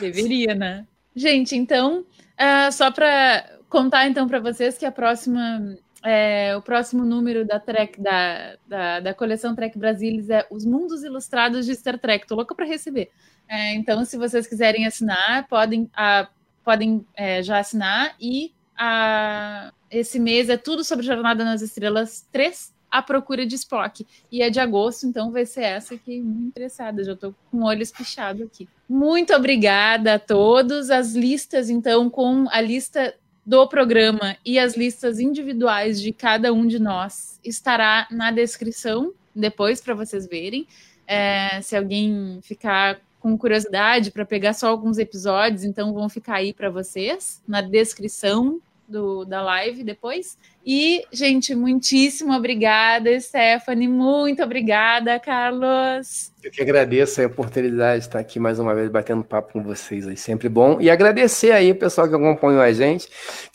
Deveria, 0.00 0.54
né? 0.54 0.86
Gente, 1.14 1.56
então, 1.56 2.00
uh, 2.00 2.72
só 2.72 2.90
para 2.90 3.58
contar 3.68 4.06
então 4.06 4.28
para 4.28 4.38
vocês 4.38 4.76
que 4.76 4.84
a 4.84 4.92
próxima, 4.92 5.76
é, 6.04 6.54
o 6.56 6.62
próximo 6.62 7.04
número 7.04 7.46
da 7.46 7.58
Trek 7.58 8.00
da, 8.00 8.56
da, 8.66 9.00
da, 9.00 9.14
coleção 9.14 9.54
Trek 9.54 9.78
Brasilis 9.78 10.28
é 10.30 10.46
Os 10.50 10.64
Mundos 10.64 11.02
Ilustrados 11.02 11.64
de 11.64 11.74
Star 11.74 11.98
Trek. 11.98 12.26
Tô 12.26 12.34
louca 12.34 12.54
para 12.54 12.66
receber. 12.66 13.10
É, 13.48 13.74
então, 13.74 14.04
se 14.04 14.16
vocês 14.16 14.46
quiserem 14.46 14.86
assinar, 14.86 15.46
podem, 15.48 15.82
uh, 15.82 16.26
podem 16.64 17.06
é, 17.14 17.42
já 17.42 17.58
assinar 17.58 18.14
e 18.20 18.52
a, 18.76 19.72
esse 19.90 20.18
mês 20.18 20.48
é 20.48 20.56
tudo 20.56 20.84
sobre 20.84 21.04
Jornada 21.04 21.44
nas 21.44 21.62
Estrelas 21.62 22.26
3, 22.32 22.72
A 22.90 23.02
Procura 23.02 23.46
de 23.46 23.54
Spock. 23.54 24.06
E 24.30 24.42
é 24.42 24.50
de 24.50 24.60
agosto, 24.60 25.06
então 25.06 25.30
vai 25.30 25.46
ser 25.46 25.62
essa 25.62 25.96
que 25.96 26.20
muito 26.20 26.48
interessada. 26.48 27.04
Já 27.04 27.12
estou 27.12 27.34
com 27.50 27.58
o 27.58 27.64
olho 27.64 27.82
espichado 27.82 28.44
aqui. 28.44 28.68
Muito 28.88 29.34
obrigada 29.34 30.14
a 30.14 30.18
todos. 30.18 30.90
As 30.90 31.14
listas, 31.14 31.70
então, 31.70 32.10
com 32.10 32.46
a 32.50 32.60
lista 32.60 33.14
do 33.44 33.66
programa 33.68 34.36
e 34.44 34.58
as 34.58 34.76
listas 34.76 35.20
individuais 35.20 36.00
de 36.00 36.12
cada 36.12 36.52
um 36.52 36.66
de 36.66 36.80
nós 36.80 37.38
estará 37.44 38.08
na 38.10 38.32
descrição 38.32 39.12
depois 39.34 39.80
para 39.80 39.94
vocês 39.94 40.26
verem. 40.26 40.66
É, 41.06 41.60
se 41.62 41.76
alguém 41.76 42.40
ficar 42.42 43.00
com 43.20 43.38
curiosidade 43.38 44.10
para 44.10 44.24
pegar 44.24 44.52
só 44.52 44.68
alguns 44.68 44.98
episódios, 44.98 45.62
então 45.62 45.92
vão 45.92 46.08
ficar 46.08 46.36
aí 46.36 46.52
para 46.52 46.70
vocês 46.70 47.40
na 47.46 47.60
descrição 47.60 48.60
do, 48.88 49.24
da 49.24 49.42
live 49.42 49.82
depois. 49.84 50.38
E, 50.64 51.04
gente, 51.12 51.54
muitíssimo 51.54 52.32
obrigada, 52.32 53.18
Stephanie. 53.20 53.88
Muito 53.88 54.42
obrigada, 54.42 55.18
Carlos. 55.18 56.32
Eu 56.42 56.50
que 56.50 56.62
agradeço 56.62 57.20
a 57.22 57.26
oportunidade 57.26 58.00
de 58.00 58.06
estar 58.08 58.18
aqui 58.18 58.38
mais 58.38 58.58
uma 58.58 58.74
vez 58.74 58.88
batendo 58.88 59.24
papo 59.24 59.52
com 59.52 59.62
vocês 59.62 60.06
aí, 60.06 60.16
sempre 60.16 60.48
bom. 60.48 60.80
E 60.80 60.90
agradecer 60.90 61.52
aí 61.52 61.70
o 61.70 61.76
pessoal 61.76 62.08
que 62.08 62.14
acompanhou 62.14 62.60
a 62.60 62.72
gente. 62.72 63.08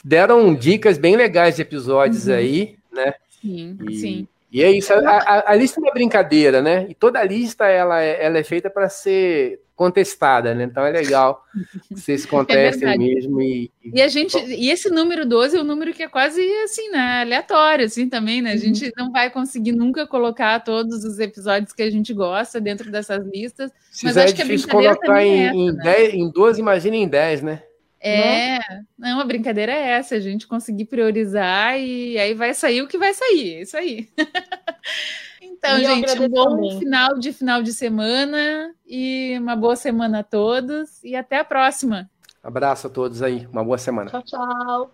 Deram 0.03 0.53
dicas 0.53 0.98
bem 0.98 1.16
legais 1.16 1.56
de 1.56 1.62
episódios 1.62 2.28
uhum. 2.28 2.36
aí, 2.36 2.76
né? 2.91 3.14
Sim, 3.41 3.78
e, 3.90 3.95
sim. 3.95 4.28
E 4.52 4.61
é 4.61 4.69
isso, 4.69 4.91
a, 4.94 4.98
a, 4.99 5.52
a 5.52 5.56
lista 5.56 5.80
é 5.80 5.84
uma 5.84 5.94
brincadeira, 5.94 6.61
né? 6.61 6.86
E 6.90 6.94
toda 6.94 7.23
lista 7.23 7.65
ela 7.68 8.02
é, 8.02 8.23
ela 8.26 8.38
é 8.38 8.44
feita 8.44 8.69
para 8.69 8.90
ser 8.90 9.61
contestada, 9.76 10.53
né? 10.53 10.65
Então 10.65 10.86
é 10.86 10.91
legal 10.91 11.44
que 11.88 11.95
vocês 11.99 12.26
contestem 12.28 12.90
É 12.90 12.98
mesmo 12.98 13.41
e, 13.41 13.72
e- 13.82 13.91
E 13.95 14.02
a 14.02 14.07
gente, 14.10 14.38
e 14.38 14.69
esse 14.69 14.90
número 14.90 15.26
12 15.26 15.56
é 15.57 15.61
um 15.61 15.64
número 15.64 15.94
que 15.94 16.03
é 16.03 16.07
quase 16.10 16.41
assim, 16.65 16.90
né, 16.91 17.22
aleatório 17.22 17.86
assim 17.86 18.10
também, 18.10 18.41
né? 18.41 18.52
A 18.52 18.57
gente 18.57 18.91
não 18.98 19.10
vai 19.11 19.30
conseguir 19.32 19.72
nunca 19.72 20.06
colocar 20.06 20.60
todos 20.60 21.03
os 21.06 21.18
episódios 21.18 21.72
que 21.73 21.82
a 21.82 21.90
gente 21.90 22.14
gosta 22.14 22.60
dentro 22.60 22.91
dessas 22.91 23.26
listas. 23.26 23.72
se 23.90 24.03
mas 24.06 24.14
fizer 24.14 24.23
acho 24.26 24.34
é 24.34 24.36
que 24.36 24.41
a 24.41 24.45
difícil 24.45 24.69
colocar 24.69 24.95
também 24.99 25.32
em, 25.34 25.41
é 25.41 25.45
essa, 25.48 25.56
em, 25.56 25.72
né? 25.72 25.84
10, 25.84 26.14
em 26.14 26.30
12, 26.30 26.60
imagina 26.60 26.95
em 26.98 27.07
10, 27.07 27.41
né? 27.41 27.64
É, 28.03 28.57
não, 28.98 29.19
a 29.19 29.26
brincadeira 29.26 29.72
é 29.72 29.91
essa, 29.91 30.15
a 30.15 30.19
gente 30.19 30.48
conseguir 30.48 30.86
priorizar 30.86 31.80
e 31.80 32.18
aí 32.18 32.34
vai 32.34 32.52
sair 32.53 32.82
o 32.82 32.88
que 32.88 32.98
vai 32.98 33.14
sair, 33.14 33.56
é 33.56 33.61
isso 33.61 33.78
aí. 33.78 34.10
então, 35.41 35.78
E 35.78 35.86
gente, 35.86 36.19
um 36.19 36.28
bom 36.28 36.56
também. 36.56 36.80
final 36.80 37.19
de 37.19 37.32
final 37.32 37.61
de 37.61 37.72
semana 37.72 38.73
e 38.88 39.38
uma 39.40 39.56
boa 39.56 39.76
semana 39.76 40.19
a 40.19 40.23
todos 40.23 41.03
e 41.03 41.15
até 41.15 41.38
a 41.38 41.44
próxima. 41.45 42.10
Abraço 42.44 42.88
a 42.88 42.90
todos 42.90 43.22
aí, 43.22 43.48
uma 43.52 43.64
boa 43.64 43.78
semana. 43.78 44.10
Tchau, 44.10 44.23
tchau. 44.23 44.91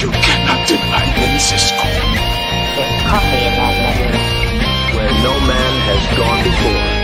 You 0.00 0.10
cannot 0.10 0.66
deny 0.66 1.06
me, 1.34 1.38
Cisco. 1.38 1.84
No 5.22 5.40
man 5.40 5.72
has 5.88 6.16
gone 6.16 6.44
before. 6.44 6.97